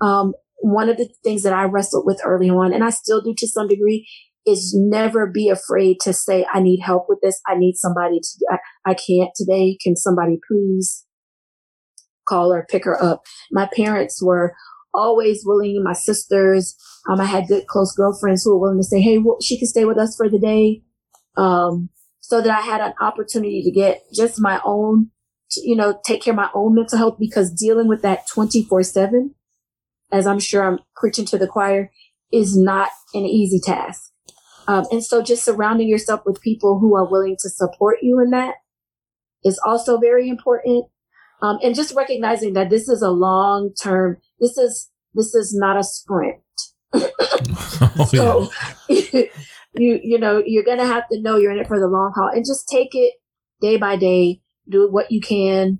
Um, 0.00 0.34
one 0.60 0.88
of 0.88 0.96
the 0.96 1.08
things 1.24 1.42
that 1.42 1.52
I 1.52 1.64
wrestled 1.64 2.04
with 2.06 2.20
early 2.24 2.50
on, 2.50 2.72
and 2.72 2.84
I 2.84 2.90
still 2.90 3.20
do 3.20 3.34
to 3.36 3.48
some 3.48 3.68
degree, 3.68 4.08
is 4.46 4.74
never 4.74 5.26
be 5.26 5.48
afraid 5.48 5.98
to 6.00 6.12
say, 6.12 6.46
I 6.52 6.60
need 6.60 6.80
help 6.80 7.06
with 7.08 7.18
this. 7.22 7.40
I 7.46 7.56
need 7.56 7.76
somebody 7.76 8.20
to, 8.20 8.46
I, 8.50 8.90
I 8.90 8.94
can't 8.94 9.30
today. 9.34 9.76
Can 9.82 9.96
somebody 9.96 10.38
please 10.48 11.04
call 12.26 12.52
or 12.52 12.66
pick 12.70 12.84
her 12.84 13.02
up? 13.02 13.22
My 13.50 13.68
parents 13.74 14.22
were 14.22 14.54
always 14.94 15.42
willing, 15.44 15.82
my 15.84 15.92
sisters, 15.92 16.74
um, 17.08 17.20
I 17.20 17.24
had 17.24 17.48
good 17.48 17.66
close 17.66 17.94
girlfriends 17.94 18.44
who 18.44 18.52
were 18.52 18.60
willing 18.60 18.78
to 18.78 18.84
say, 18.84 19.00
Hey, 19.00 19.18
well, 19.18 19.38
she 19.40 19.58
can 19.58 19.68
stay 19.68 19.84
with 19.84 19.98
us 19.98 20.16
for 20.16 20.28
the 20.28 20.38
day. 20.38 20.82
Um, 21.36 21.90
so 22.20 22.40
that 22.40 22.50
I 22.50 22.60
had 22.60 22.80
an 22.80 22.92
opportunity 23.00 23.62
to 23.62 23.70
get 23.70 24.02
just 24.14 24.40
my 24.40 24.60
own, 24.64 25.10
you 25.56 25.74
know, 25.74 25.98
take 26.04 26.22
care 26.22 26.32
of 26.32 26.36
my 26.36 26.50
own 26.54 26.74
mental 26.74 26.98
health 26.98 27.16
because 27.18 27.50
dealing 27.50 27.88
with 27.88 28.02
that 28.02 28.28
24 28.28 28.82
seven, 28.82 29.34
as 30.12 30.26
I'm 30.26 30.38
sure 30.38 30.62
I'm 30.62 30.78
preaching 30.96 31.24
to 31.26 31.38
the 31.38 31.46
choir, 31.46 31.90
is 32.32 32.56
not 32.56 32.90
an 33.14 33.24
easy 33.24 33.60
task. 33.60 34.10
Um, 34.68 34.84
and 34.92 35.04
so 35.04 35.22
just 35.22 35.44
surrounding 35.44 35.88
yourself 35.88 36.20
with 36.24 36.40
people 36.40 36.78
who 36.78 36.94
are 36.96 37.10
willing 37.10 37.36
to 37.40 37.50
support 37.50 37.98
you 38.02 38.20
in 38.20 38.30
that 38.30 38.54
is 39.44 39.60
also 39.66 39.98
very 39.98 40.28
important. 40.28 40.86
Um, 41.42 41.58
and 41.62 41.74
just 41.74 41.94
recognizing 41.94 42.52
that 42.52 42.70
this 42.70 42.88
is 42.88 43.02
a 43.02 43.10
long 43.10 43.72
term, 43.80 44.18
this 44.38 44.56
is, 44.58 44.90
this 45.14 45.34
is 45.34 45.54
not 45.54 45.78
a 45.78 45.82
sprint. 45.82 46.36
oh, 46.92 48.08
so, 48.10 48.50
you 49.74 50.00
you 50.02 50.18
know 50.18 50.42
you're 50.44 50.64
gonna 50.64 50.86
have 50.86 51.08
to 51.08 51.20
know 51.20 51.36
you're 51.36 51.52
in 51.52 51.58
it 51.58 51.68
for 51.68 51.78
the 51.78 51.86
long 51.86 52.12
haul 52.14 52.28
and 52.28 52.44
just 52.44 52.68
take 52.68 52.90
it 52.94 53.14
day 53.60 53.76
by 53.76 53.96
day 53.96 54.40
do 54.68 54.90
what 54.90 55.10
you 55.10 55.20
can 55.20 55.78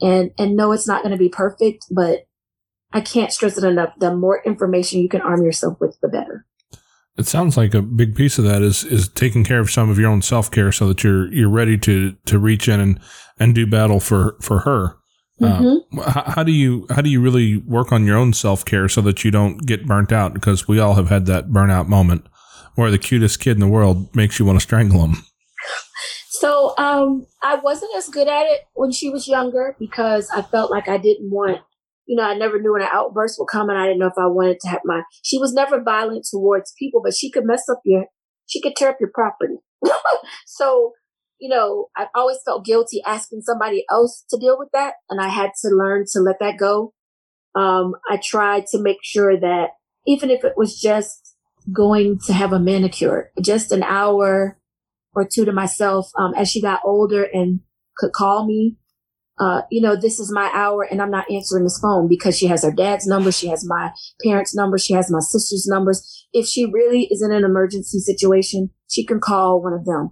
and 0.00 0.30
and 0.38 0.56
know 0.56 0.72
it's 0.72 0.86
not 0.86 1.02
going 1.02 1.12
to 1.12 1.18
be 1.18 1.28
perfect 1.28 1.86
but 1.90 2.26
i 2.92 3.00
can't 3.00 3.32
stress 3.32 3.58
it 3.58 3.64
enough 3.64 3.92
the 3.98 4.14
more 4.14 4.42
information 4.44 5.00
you 5.00 5.08
can 5.08 5.20
arm 5.20 5.42
yourself 5.44 5.78
with 5.80 5.98
the 6.00 6.08
better 6.08 6.46
it 7.16 7.26
sounds 7.26 7.56
like 7.56 7.74
a 7.74 7.82
big 7.82 8.14
piece 8.14 8.38
of 8.38 8.44
that 8.44 8.62
is 8.62 8.84
is 8.84 9.08
taking 9.08 9.44
care 9.44 9.60
of 9.60 9.70
some 9.70 9.90
of 9.90 9.98
your 9.98 10.10
own 10.10 10.22
self-care 10.22 10.72
so 10.72 10.88
that 10.88 11.04
you're 11.04 11.32
you're 11.32 11.50
ready 11.50 11.76
to 11.78 12.12
to 12.26 12.38
reach 12.38 12.68
in 12.68 12.80
and 12.80 13.00
and 13.38 13.54
do 13.54 13.66
battle 13.66 14.00
for 14.00 14.36
for 14.40 14.60
her 14.60 14.96
mm-hmm. 15.40 15.98
uh, 15.98 16.10
how, 16.10 16.22
how 16.26 16.42
do 16.42 16.52
you 16.52 16.86
how 16.90 17.02
do 17.02 17.10
you 17.10 17.20
really 17.20 17.58
work 17.58 17.92
on 17.92 18.04
your 18.04 18.16
own 18.16 18.32
self-care 18.32 18.88
so 18.88 19.00
that 19.00 19.24
you 19.24 19.30
don't 19.30 19.66
get 19.66 19.86
burnt 19.86 20.12
out 20.12 20.32
because 20.32 20.66
we 20.66 20.78
all 20.78 20.94
have 20.94 21.08
had 21.08 21.26
that 21.26 21.48
burnout 21.48 21.88
moment 21.88 22.24
where 22.74 22.90
the 22.90 22.98
cutest 22.98 23.40
kid 23.40 23.52
in 23.52 23.60
the 23.60 23.68
world 23.68 24.14
makes 24.14 24.38
you 24.38 24.44
want 24.44 24.56
to 24.56 24.62
strangle 24.62 25.04
him? 25.04 25.24
So 26.30 26.74
um, 26.78 27.26
I 27.42 27.56
wasn't 27.56 27.94
as 27.96 28.08
good 28.08 28.26
at 28.28 28.46
it 28.46 28.62
when 28.72 28.92
she 28.92 29.10
was 29.10 29.28
younger 29.28 29.76
because 29.78 30.30
I 30.30 30.40
felt 30.42 30.70
like 30.70 30.88
I 30.88 30.96
didn't 30.96 31.30
want, 31.30 31.60
you 32.10 32.16
know, 32.16 32.24
I 32.24 32.34
never 32.34 32.60
knew 32.60 32.72
when 32.72 32.82
an 32.82 32.88
outburst 32.92 33.36
would 33.38 33.46
come, 33.46 33.68
and 33.68 33.78
I 33.78 33.86
didn't 33.86 34.00
know 34.00 34.08
if 34.08 34.18
I 34.18 34.26
wanted 34.26 34.58
to 34.62 34.68
have 34.68 34.80
my. 34.84 35.02
She 35.22 35.38
was 35.38 35.52
never 35.52 35.80
violent 35.80 36.26
towards 36.28 36.74
people, 36.76 37.00
but 37.04 37.14
she 37.14 37.30
could 37.30 37.44
mess 37.44 37.62
up 37.70 37.78
your, 37.84 38.06
she 38.46 38.60
could 38.60 38.74
tear 38.74 38.88
up 38.88 38.96
your 38.98 39.12
property. 39.14 39.58
so, 40.44 40.90
you 41.38 41.48
know, 41.48 41.86
I 41.96 42.06
always 42.16 42.38
felt 42.44 42.64
guilty 42.64 43.00
asking 43.06 43.42
somebody 43.42 43.84
else 43.88 44.24
to 44.30 44.40
deal 44.40 44.58
with 44.58 44.70
that, 44.72 44.94
and 45.08 45.20
I 45.20 45.28
had 45.28 45.52
to 45.62 45.68
learn 45.68 46.04
to 46.10 46.18
let 46.18 46.40
that 46.40 46.58
go. 46.58 46.92
Um, 47.54 47.92
I 48.10 48.18
tried 48.20 48.66
to 48.72 48.82
make 48.82 48.98
sure 49.04 49.38
that 49.38 49.68
even 50.04 50.30
if 50.30 50.42
it 50.42 50.54
was 50.56 50.80
just 50.80 51.36
going 51.72 52.18
to 52.26 52.32
have 52.32 52.52
a 52.52 52.58
manicure, 52.58 53.30
just 53.40 53.70
an 53.70 53.84
hour 53.84 54.58
or 55.14 55.28
two 55.32 55.44
to 55.44 55.52
myself. 55.52 56.10
Um, 56.18 56.34
as 56.36 56.50
she 56.50 56.60
got 56.60 56.80
older 56.84 57.22
and 57.22 57.60
could 57.96 58.12
call 58.12 58.46
me, 58.46 58.78
uh, 59.40 59.62
you 59.70 59.80
know, 59.80 59.96
this 59.96 60.20
is 60.20 60.30
my 60.30 60.50
hour 60.52 60.82
and 60.82 61.00
I'm 61.00 61.10
not 61.10 61.30
answering 61.30 61.64
this 61.64 61.78
phone 61.80 62.08
because 62.08 62.36
she 62.36 62.46
has 62.46 62.62
her 62.62 62.70
dad's 62.70 63.06
number. 63.06 63.32
She 63.32 63.48
has 63.48 63.66
my 63.66 63.90
parents' 64.22 64.54
number. 64.54 64.76
She 64.76 64.92
has 64.92 65.10
my 65.10 65.20
sister's 65.20 65.66
numbers. 65.66 66.26
If 66.34 66.46
she 66.46 66.66
really 66.66 67.08
is 67.10 67.22
in 67.22 67.32
an 67.32 67.42
emergency 67.42 68.00
situation, 68.00 68.68
she 68.88 69.04
can 69.04 69.18
call 69.18 69.62
one 69.62 69.72
of 69.72 69.86
them. 69.86 70.10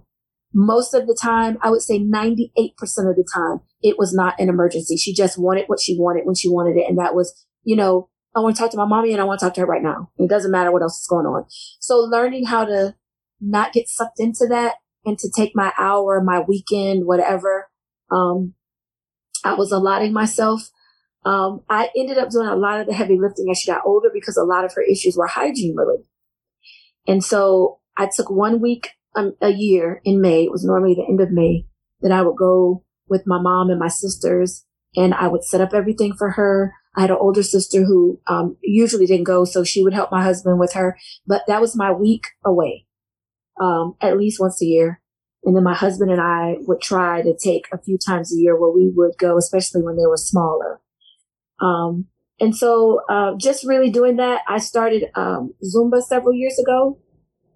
Most 0.51 0.95
of 0.95 1.05
the 1.05 1.15
time, 1.21 1.59
I 1.61 1.69
would 1.69 1.83
say 1.83 1.99
98% 1.99 2.39
of 3.07 3.15
the 3.15 3.27
time, 3.31 3.59
it 3.83 3.99
was 3.99 4.15
not 4.15 4.33
an 4.39 4.49
emergency. 4.49 4.97
She 4.97 5.13
just 5.13 5.37
wanted 5.37 5.65
what 5.67 5.79
she 5.79 5.95
wanted 5.95 6.25
when 6.25 6.35
she 6.35 6.49
wanted 6.49 6.75
it. 6.77 6.89
And 6.89 6.97
that 6.97 7.13
was, 7.13 7.45
you 7.63 7.75
know, 7.75 8.09
I 8.35 8.39
want 8.39 8.55
to 8.55 8.61
talk 8.61 8.71
to 8.71 8.77
my 8.77 8.85
mommy 8.85 9.11
and 9.11 9.21
I 9.21 9.25
want 9.25 9.39
to 9.39 9.45
talk 9.45 9.53
to 9.55 9.61
her 9.61 9.67
right 9.67 9.83
now. 9.83 10.09
It 10.17 10.27
doesn't 10.27 10.51
matter 10.51 10.71
what 10.71 10.81
else 10.81 10.99
is 11.01 11.07
going 11.07 11.27
on. 11.27 11.45
So 11.79 11.97
learning 11.97 12.45
how 12.45 12.65
to 12.65 12.95
not 13.39 13.73
get 13.73 13.87
sucked 13.89 14.19
into 14.19 14.47
that 14.47 14.77
and 15.05 15.19
to 15.19 15.29
take 15.29 15.51
my 15.53 15.71
hour, 15.77 16.19
my 16.19 16.39
weekend, 16.39 17.05
whatever. 17.05 17.67
Um, 18.11 18.55
I 19.43 19.53
was 19.53 19.71
allotting 19.71 20.13
myself. 20.13 20.69
Um, 21.25 21.61
I 21.69 21.89
ended 21.97 22.17
up 22.17 22.29
doing 22.29 22.47
a 22.47 22.55
lot 22.55 22.79
of 22.79 22.87
the 22.87 22.93
heavy 22.93 23.17
lifting 23.19 23.49
as 23.51 23.59
she 23.59 23.71
got 23.71 23.85
older 23.85 24.09
because 24.13 24.37
a 24.37 24.43
lot 24.43 24.65
of 24.65 24.73
her 24.73 24.81
issues 24.81 25.15
were 25.17 25.27
hygiene 25.27 25.75
related. 25.75 26.05
And 27.07 27.23
so 27.23 27.79
I 27.97 28.09
took 28.13 28.29
one 28.29 28.61
week 28.61 28.91
um, 29.15 29.35
a 29.41 29.49
year 29.49 30.01
in 30.05 30.21
May. 30.21 30.43
It 30.43 30.51
was 30.51 30.63
normally 30.63 30.95
the 30.95 31.05
end 31.07 31.19
of 31.21 31.31
May 31.31 31.65
that 32.01 32.11
I 32.11 32.21
would 32.21 32.37
go 32.37 32.83
with 33.07 33.23
my 33.25 33.41
mom 33.41 33.69
and 33.69 33.79
my 33.79 33.87
sisters 33.87 34.65
and 34.95 35.13
I 35.13 35.27
would 35.27 35.43
set 35.43 35.61
up 35.61 35.73
everything 35.73 36.13
for 36.13 36.31
her. 36.31 36.73
I 36.95 37.01
had 37.01 37.11
an 37.11 37.17
older 37.19 37.43
sister 37.43 37.83
who 37.83 38.19
um, 38.27 38.57
usually 38.61 39.05
didn't 39.05 39.25
go, 39.25 39.45
so 39.45 39.63
she 39.63 39.83
would 39.83 39.93
help 39.93 40.11
my 40.11 40.23
husband 40.23 40.59
with 40.59 40.73
her. 40.73 40.97
But 41.27 41.43
that 41.47 41.61
was 41.61 41.75
my 41.75 41.91
week 41.91 42.25
away, 42.43 42.85
um, 43.61 43.95
at 44.01 44.17
least 44.17 44.39
once 44.39 44.61
a 44.61 44.65
year. 44.65 45.01
And 45.43 45.55
then 45.55 45.63
my 45.63 45.73
husband 45.73 46.11
and 46.11 46.21
I 46.21 46.55
would 46.67 46.81
try 46.81 47.21
to 47.21 47.35
take 47.35 47.65
a 47.71 47.77
few 47.81 47.97
times 47.97 48.33
a 48.33 48.37
year 48.37 48.59
where 48.59 48.71
we 48.71 48.91
would 48.93 49.17
go, 49.17 49.37
especially 49.37 49.81
when 49.81 49.95
they 49.95 50.05
were 50.05 50.17
smaller. 50.17 50.81
Um, 51.61 52.05
and 52.39 52.55
so, 52.55 53.01
uh, 53.09 53.33
just 53.37 53.65
really 53.65 53.89
doing 53.89 54.17
that, 54.17 54.41
I 54.47 54.59
started 54.59 55.05
um, 55.15 55.53
Zumba 55.63 56.01
several 56.01 56.33
years 56.33 56.57
ago. 56.59 56.99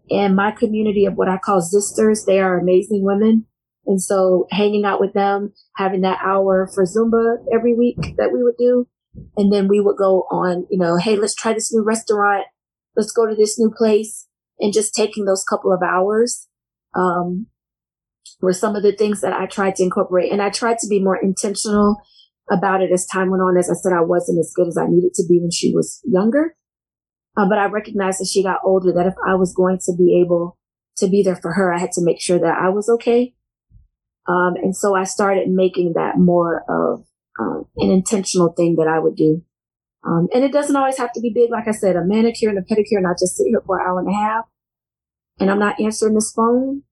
And 0.10 0.36
my 0.36 0.52
community 0.52 1.06
of 1.06 1.16
what 1.16 1.30
I 1.30 1.38
call 1.38 1.62
sisters, 1.62 2.26
they 2.26 2.40
are 2.40 2.60
amazing 2.60 3.04
women. 3.04 3.46
And 3.86 4.02
so 4.02 4.48
hanging 4.52 4.86
out 4.86 5.00
with 5.00 5.14
them, 5.14 5.54
having 5.76 6.02
that 6.02 6.20
hour 6.24 6.70
for 6.74 6.84
Zumba 6.86 7.38
every 7.54 7.74
week 7.74 8.16
that 8.18 8.32
we 8.34 8.44
would 8.44 8.58
do, 8.58 8.88
and 9.38 9.52
then 9.52 9.68
we 9.68 9.80
would 9.80 9.98
go 9.98 10.26
on, 10.32 10.66
you 10.70 10.78
know, 10.78 10.98
hey, 10.98 11.16
let's 11.16 11.36
try 11.36 11.54
this 11.54 11.74
new 11.74 11.84
restaurant. 11.84 12.46
Let's 12.96 13.12
go 13.12 13.28
to 13.28 13.36
this 13.36 13.60
new 13.60 13.72
place. 13.76 14.28
And 14.60 14.74
just 14.74 14.94
taking 14.94 15.26
those 15.26 15.44
couple 15.44 15.74
of 15.74 15.82
hours, 15.82 16.48
um, 16.96 17.48
were 18.44 18.54
some 18.54 18.76
of 18.76 18.84
the 18.84 18.92
things 18.92 19.22
that 19.22 19.34
I 19.34 19.46
tried 19.46 19.76
to 19.78 19.84
incorporate. 19.84 20.32
And 20.32 20.42
I 20.42 20.50
tried 20.50 20.78
to 20.80 20.88
be 20.88 21.00
more 21.00 21.18
intentional 21.18 22.02
about 22.52 22.82
it 22.82 22.92
as 22.92 23.08
time 23.08 23.32
went 23.32 23.42
on. 23.42 23.58
As 23.58 23.70
I 23.70 23.74
said, 23.74 23.94
I 23.94 24.02
wasn't 24.02 24.40
as 24.40 24.52
good 24.56 24.68
as 24.68 24.78
I 24.78 24.86
needed 24.88 25.14
to 25.16 25.24
be 25.28 25.40
when 25.40 25.52
she 25.52 25.74
was 25.74 26.02
younger. 26.04 26.56
Uh, 27.38 27.48
but 27.48 27.58
I 27.58 27.66
recognized 27.66 28.22
as 28.22 28.30
she 28.30 28.44
got 28.44 28.60
older 28.64 28.92
that 28.94 29.08
if 29.08 29.16
I 29.26 29.36
was 29.36 29.54
going 29.54 29.80
to 29.86 29.94
be 29.98 30.22
able 30.22 30.58
to 30.98 31.08
be 31.08 31.24
there 31.24 31.38
for 31.38 31.54
her, 31.54 31.74
I 31.74 31.80
had 31.80 31.94
to 31.94 32.04
make 32.04 32.22
sure 32.22 32.38
that 32.38 32.58
I 32.62 32.70
was 32.70 32.90
okay. 32.90 33.34
Um, 34.28 34.56
and 34.62 34.76
so 34.76 34.94
I 34.94 35.06
started 35.06 35.50
making 35.50 35.94
that 35.94 36.18
more 36.18 36.64
of 36.70 37.06
um, 37.40 37.66
an 37.78 37.90
intentional 37.90 38.54
thing 38.54 38.76
that 38.76 38.88
I 38.88 39.00
would 39.00 39.16
do. 39.16 39.42
Um, 40.06 40.28
and 40.34 40.44
it 40.44 40.52
doesn't 40.52 40.76
always 40.76 40.98
have 40.98 41.14
to 41.14 41.22
be 41.22 41.32
big. 41.34 41.50
Like 41.50 41.68
I 41.68 41.72
said, 41.72 41.96
a 41.96 42.04
manicure 42.04 42.50
and 42.50 42.60
a 42.60 42.62
pedicure, 42.62 42.98
and 42.98 43.08
I 43.08 43.14
just 43.14 43.38
sit 43.38 43.48
here 43.48 43.64
for 43.66 43.80
an 43.80 43.88
hour 43.88 44.00
and 44.00 44.10
a 44.10 44.14
half 44.14 44.46
and 45.40 45.50
I'm 45.50 45.60
not 45.60 45.80
answering 45.80 46.14
this 46.14 46.32
phone 46.32 46.84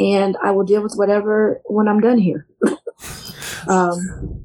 and 0.00 0.36
I 0.42 0.50
will 0.52 0.64
deal 0.64 0.82
with 0.82 0.94
whatever 0.96 1.60
when 1.66 1.86
I'm 1.86 2.00
done 2.00 2.18
here. 2.18 2.46
um, 3.68 4.44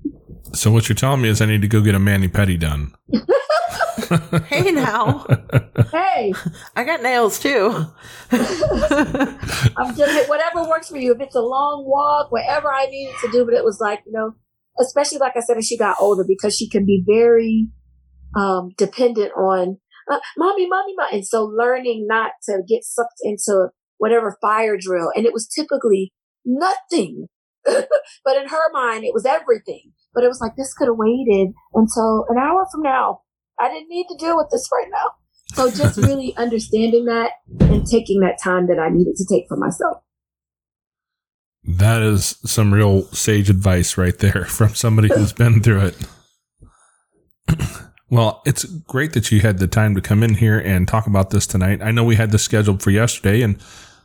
so 0.54 0.70
what 0.70 0.90
you're 0.90 0.96
telling 0.96 1.22
me 1.22 1.30
is 1.30 1.42
I 1.42 1.46
need 1.46 1.62
to 1.62 1.68
go 1.68 1.82
get 1.82 1.96
a 1.96 2.00
mani 2.00 2.28
pedi 2.28 2.60
done. 2.60 2.94
hey 4.48 4.72
now. 4.72 5.26
Hey. 5.92 6.34
I 6.76 6.84
got 6.84 7.02
nails 7.02 7.40
too. 7.40 7.88
I'm 8.32 9.96
just 9.96 10.30
whatever 10.30 10.68
works 10.68 10.90
for 10.90 10.98
you. 10.98 11.14
If 11.14 11.22
it's 11.22 11.36
a 11.36 11.42
long 11.42 11.86
walk, 11.88 12.32
whatever 12.32 12.72
I 12.72 12.88
needed 12.88 13.16
to 13.22 13.32
do, 13.32 13.46
but 13.46 13.54
it 13.54 13.64
was 13.64 13.80
like, 13.80 14.04
you 14.06 14.12
know, 14.12 14.34
especially 14.80 15.20
like 15.20 15.38
I 15.38 15.40
said, 15.40 15.58
as 15.58 15.66
she 15.66 15.78
got 15.78 15.98
older, 16.00 16.26
because 16.28 16.56
she 16.56 16.70
can 16.70 16.86
be 16.86 17.04
very 17.06 17.70
um, 18.36 18.72
dependent 18.78 19.32
on 19.38 19.78
uh, 20.12 20.20
mommy, 20.38 20.68
mommy, 20.68 20.94
mommy. 20.98 21.18
And 21.18 21.26
so 21.26 21.46
learning 21.46 22.06
not 22.08 22.32
to 22.44 22.62
get 22.68 22.84
sucked 22.84 23.22
into 23.24 23.70
whatever 23.98 24.38
fire 24.42 24.78
drill. 24.78 25.12
And 25.16 25.26
it 25.26 25.34
was 25.34 25.48
typically 25.48 26.14
nothing. 26.46 27.28
but 27.66 28.38
in 28.38 28.48
her 28.48 28.72
mind, 28.72 29.04
it 29.04 29.14
was 29.14 29.26
everything. 29.26 29.92
But 30.14 30.24
it 30.24 30.28
was 30.28 30.40
like, 30.40 30.56
this 30.56 30.74
could 30.74 30.88
have 30.88 30.98
waited 30.98 31.54
until 31.74 32.26
an 32.30 32.38
hour 32.38 32.66
from 32.72 32.82
now. 32.82 33.22
I 33.60 33.70
didn't 33.70 33.90
need 33.90 34.08
to 34.10 34.18
deal 34.18 34.38
with 34.38 34.48
this 34.52 34.70
right 34.74 34.90
now. 34.92 35.12
So 35.54 35.72
just 35.72 35.98
really 36.02 36.36
understanding 36.38 37.06
that 37.06 37.32
and 37.60 37.86
taking 37.86 38.22
that 38.22 38.38
time 38.44 38.68
that 38.68 38.80
I 38.80 38.90
needed 38.90 39.16
to 39.18 39.26
take 39.26 39.46
for 39.48 39.58
myself. 39.58 39.98
That 41.64 42.02
is 42.04 42.38
some 42.46 42.74
real 42.74 43.04
sage 43.06 43.50
advice 43.50 43.98
right 43.98 44.18
there 44.18 44.46
from 44.48 44.76
somebody 44.76 45.10
who's 45.10 45.34
been 45.34 45.62
through 45.62 45.92
it. 45.92 45.98
well, 48.10 48.42
it's 48.46 48.64
great 48.64 49.14
that 49.14 49.32
you 49.32 49.42
had 49.42 49.58
the 49.60 49.68
time 49.68 49.96
to 49.96 50.02
come 50.02 50.24
in 50.24 50.36
here 50.36 50.60
and 50.60 50.88
talk 50.88 51.08
about 51.08 51.30
this 51.32 51.48
tonight. 51.48 51.82
I 51.82 51.92
know 51.92 52.04
we 52.04 52.16
had 52.16 52.32
this 52.32 52.44
scheduled 52.44 52.82
for 52.84 52.92
yesterday 52.92 53.42
and 53.42 53.58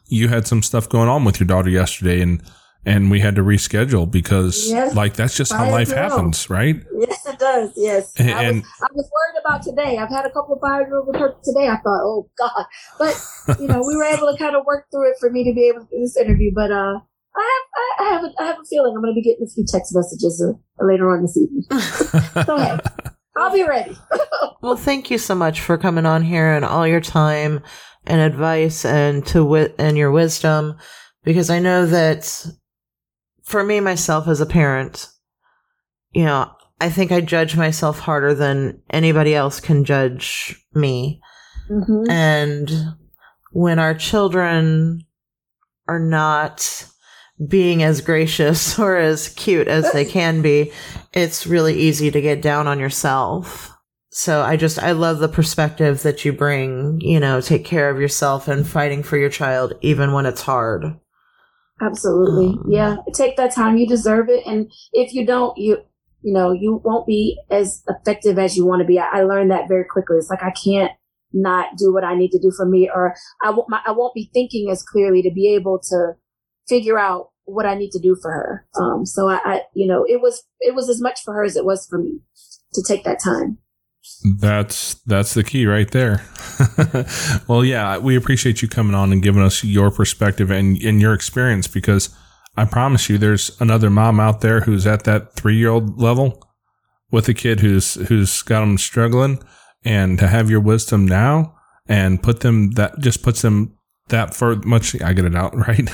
you 0.09 0.29
had 0.29 0.47
some 0.47 0.63
stuff 0.63 0.89
going 0.89 1.09
on 1.09 1.25
with 1.25 1.39
your 1.41 1.47
daughter 1.47 1.71
yesterday 1.71 2.21
and 2.21 2.43
and 2.87 3.11
we 3.11 3.21
had 3.21 3.35
to 3.37 3.43
reschedule 3.43 4.11
because 4.11 4.71
Yes, 4.71 4.95
like 4.95 5.13
that's 5.13 5.37
just 5.37 5.53
how 5.53 5.65
I 5.65 5.71
life 5.71 5.91
know. 5.91 5.97
happens, 5.97 6.49
right? 6.49 6.77
Yes, 6.99 7.27
it 7.27 7.39
does. 7.39 7.73
Yes. 7.77 8.15
And- 8.19 8.31
I, 8.31 8.51
was, 8.53 8.65
I 8.81 8.87
was 8.95 9.11
worried 9.13 9.41
about 9.45 9.63
today. 9.63 9.99
I've 9.99 10.09
had 10.09 10.25
a 10.25 10.31
couple 10.31 10.55
of 10.55 10.63
fire 10.63 10.89
drills 10.89 11.07
with 11.07 11.17
her 11.17 11.35
today. 11.45 11.69
I 11.69 11.77
thought, 11.77 12.01
oh 12.03 12.31
God. 12.39 12.65
But, 12.99 13.61
you 13.61 13.69
know, 13.69 13.83
we 13.87 13.95
were 13.97 14.05
able 14.05 14.33
to 14.33 14.39
kind 14.39 14.57
of 14.57 14.65
work 14.65 14.87
through 14.91 15.11
it 15.11 15.17
for 15.21 15.29
me 15.29 15.45
to 15.45 15.53
be 15.55 15.69
able 15.69 15.81
to 15.85 15.91
do 15.91 16.01
this 16.01 16.17
interview. 16.17 16.53
But, 16.55 16.73
uh, 16.73 17.01
I 17.37 17.43
have, 17.53 17.67
I 17.77 18.03
I 18.03 18.13
have, 18.15 18.25
a, 18.25 18.43
I 18.43 18.47
have 18.47 18.57
a 18.61 18.65
feeling 18.65 18.95
I'm 18.97 19.03
going 19.03 19.15
to 19.15 19.21
be 19.21 19.23
getting 19.23 19.45
a 19.47 19.51
few 19.51 19.65
text 19.69 19.95
messages 19.95 20.43
uh, 20.43 20.55
later 20.85 21.11
on 21.11 21.21
this 21.21 21.37
evening. 21.37 21.65
So, 22.47 22.57
hey, 22.59 22.79
I'll 23.37 23.53
be 23.53 23.65
ready. 23.65 23.97
Well, 24.63 24.77
thank 24.77 25.11
you 25.11 25.17
so 25.17 25.35
much 25.35 25.63
for 25.63 25.79
coming 25.79 26.05
on 26.05 26.23
here 26.23 26.53
and 26.53 26.67
all 26.67 26.87
your 26.87 27.01
time 27.01 27.63
and 28.05 28.21
advice 28.21 28.85
and 28.85 29.27
to 29.29 29.43
wit 29.43 29.75
and 29.79 29.97
your 29.97 30.11
wisdom, 30.11 30.77
because 31.25 31.49
I 31.49 31.61
know 31.61 31.87
that 31.87 32.47
for 33.43 33.65
me 33.65 33.81
myself 33.81 34.29
as 34.29 34.43
a 34.43 34.47
parent, 34.47 35.09
you 36.13 36.25
know, 36.25 36.51
I 36.79 36.91
think 36.91 37.11
I 37.11 37.23
judge 37.23 37.57
myself 37.57 38.01
harder 38.01 38.35
than 38.35 38.83
anybody 38.91 39.35
else 39.35 39.61
can 39.61 39.85
judge 39.85 40.63
me. 40.75 41.23
hmm 41.69 42.05
And 42.11 42.71
when 43.53 43.79
our 43.79 43.95
children 43.95 45.01
are 45.89 45.99
not 46.01 46.87
being 47.47 47.83
as 47.83 48.01
gracious 48.01 48.79
or 48.79 48.97
as 48.97 49.29
cute 49.29 49.69
as 49.69 49.91
they 49.93 50.05
can 50.19 50.43
be, 50.43 50.73
it's 51.13 51.47
really 51.47 51.75
easy 51.75 52.11
to 52.11 52.21
get 52.21 52.43
down 52.43 52.67
on 52.67 52.79
yourself. 52.79 53.71
So 54.13 54.43
I 54.43 54.57
just, 54.57 54.79
I 54.83 54.93
love 54.93 55.21
the 55.21 55.29
perspective 55.29 56.03
that 56.03 56.25
you 56.25 56.33
bring, 56.33 57.01
you 57.01 57.21
know, 57.21 57.41
take 57.41 57.65
care 57.65 57.91
of 57.91 58.01
yourself 58.01 58.49
and 58.49 58.67
fighting 58.67 59.05
for 59.05 59.17
your 59.17 59.31
child, 59.31 59.75
even 59.83 60.13
when 60.13 60.27
it's 60.27 60.43
hard. 60.43 60.99
Absolutely. 61.81 62.59
Um, 62.59 62.65
Yeah. 62.69 62.97
Take 63.15 63.37
that 63.37 63.55
time. 63.55 63.77
You 63.77 63.87
deserve 63.87 64.29
it. 64.29 64.45
And 64.47 64.71
if 64.93 65.15
you 65.15 65.25
don't, 65.25 65.57
you, 65.57 65.79
you 66.23 66.35
know, 66.35 66.53
you 66.53 66.83
won't 66.85 67.07
be 67.07 67.41
as 67.51 67.83
effective 67.89 68.39
as 68.39 68.57
you 68.57 68.67
want 68.67 68.81
to 68.81 68.87
be. 68.87 68.99
I, 68.99 69.21
I 69.21 69.23
learned 69.23 69.51
that 69.53 69.69
very 69.69 69.85
quickly. 69.85 70.17
It's 70.19 70.29
like 70.29 70.43
I 70.43 70.51
can't 70.51 70.93
not 71.33 71.77
do 71.79 71.93
what 71.93 72.05
I 72.05 72.15
need 72.15 72.31
to 72.33 72.41
do 72.41 72.51
for 72.55 72.67
me, 72.67 72.91
or 72.93 73.15
I 73.43 73.51
won't. 73.51 73.69
My, 73.71 73.81
I 73.87 73.93
won't 73.93 74.15
be 74.15 74.31
thinking 74.35 74.71
as 74.71 74.83
clearly 74.83 75.23
to 75.23 75.31
be 75.33 75.55
able 75.55 75.79
to 75.89 76.13
figure 76.69 76.99
out 76.99 77.30
what 77.51 77.67
I 77.67 77.75
need 77.75 77.91
to 77.93 77.99
do 77.99 78.17
for 78.21 78.31
her. 78.31 78.67
Um, 78.81 79.05
so 79.05 79.29
I, 79.29 79.41
I, 79.45 79.61
you 79.75 79.87
know, 79.87 80.05
it 80.09 80.21
was 80.21 80.43
it 80.61 80.75
was 80.75 80.89
as 80.89 81.01
much 81.01 81.21
for 81.25 81.35
her 81.35 81.45
as 81.45 81.57
it 81.57 81.65
was 81.65 81.87
for 81.87 81.99
me 81.99 82.21
to 82.75 82.83
take 82.83 83.05
that 83.05 83.23
time. 83.23 83.59
That's 84.39 84.95
that's 85.07 85.35
the 85.35 85.45
key 85.45 85.67
right 85.67 85.91
there. 85.91 86.25
well, 87.49 87.65
yeah, 87.65 87.99
we 87.99 88.17
appreciate 88.17 88.63
you 88.63 88.69
coming 88.69 88.95
on 88.95 89.13
and 89.13 89.23
giving 89.23 89.43
us 89.43 89.63
your 89.65 89.91
perspective 89.91 90.51
and, 90.51 90.81
and 90.83 91.01
your 91.01 91.13
experience 91.13 91.67
because 91.67 92.11
I 92.57 92.65
promise 92.65 93.09
you 93.09 93.19
there's 93.19 93.61
another 93.61 93.91
mom 93.91 94.21
out 94.21 94.41
there 94.41 94.63
who's 94.63 94.87
at 94.87 95.05
that 95.05 95.35
3-year-old 95.35 96.01
level 96.01 96.43
with 97.11 97.29
a 97.29 97.35
kid 97.35 97.61
who's 97.61 97.95
who's 98.09 98.43
got 98.43 98.61
them 98.61 98.79
struggling 98.79 99.43
and 99.85 100.19
to 100.19 100.29
have 100.29 100.51
your 100.51 100.61
wisdom 100.61 101.07
now 101.07 101.55
and 101.87 102.23
put 102.23 102.41
them 102.41 102.73
that 102.73 102.99
just 103.01 103.23
puts 103.23 103.43
them 103.43 103.77
that 104.11 104.35
far 104.35 104.57
much 104.57 105.01
I 105.01 105.13
get 105.13 105.25
it 105.25 105.35
out 105.35 105.57
right. 105.69 105.87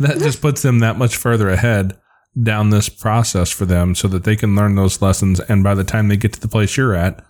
that 0.00 0.18
just 0.18 0.42
puts 0.42 0.62
them 0.62 0.80
that 0.80 0.98
much 0.98 1.16
further 1.16 1.48
ahead 1.48 1.96
down 2.40 2.70
this 2.70 2.88
process 2.88 3.50
for 3.50 3.64
them 3.64 3.94
so 3.94 4.06
that 4.08 4.24
they 4.24 4.36
can 4.36 4.54
learn 4.54 4.76
those 4.76 5.02
lessons 5.02 5.40
and 5.40 5.64
by 5.64 5.74
the 5.74 5.84
time 5.84 6.08
they 6.08 6.16
get 6.16 6.32
to 6.34 6.40
the 6.40 6.48
place 6.48 6.76
you're 6.76 6.94
at 6.94 7.24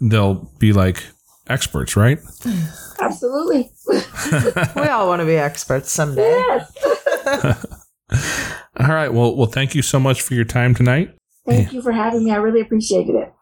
they'll 0.00 0.50
be 0.58 0.72
like 0.72 1.02
experts, 1.48 1.96
right? 1.96 2.18
Absolutely. 3.00 3.70
We 4.76 4.88
all 4.88 5.08
want 5.08 5.20
to 5.20 5.26
be 5.26 5.36
experts 5.36 5.92
someday. 5.92 6.30
yes. 6.30 7.66
All 8.80 8.88
right. 8.88 9.12
Well, 9.12 9.36
well, 9.36 9.46
thank 9.46 9.74
you 9.74 9.82
so 9.82 10.00
much 10.00 10.22
for 10.22 10.34
your 10.34 10.44
time 10.44 10.74
tonight. 10.74 11.14
Thank 11.46 11.72
you 11.72 11.82
for 11.82 11.92
having 11.92 12.24
me. 12.24 12.30
I 12.30 12.36
really 12.36 12.60
appreciated 12.60 13.14
it. 13.14 13.32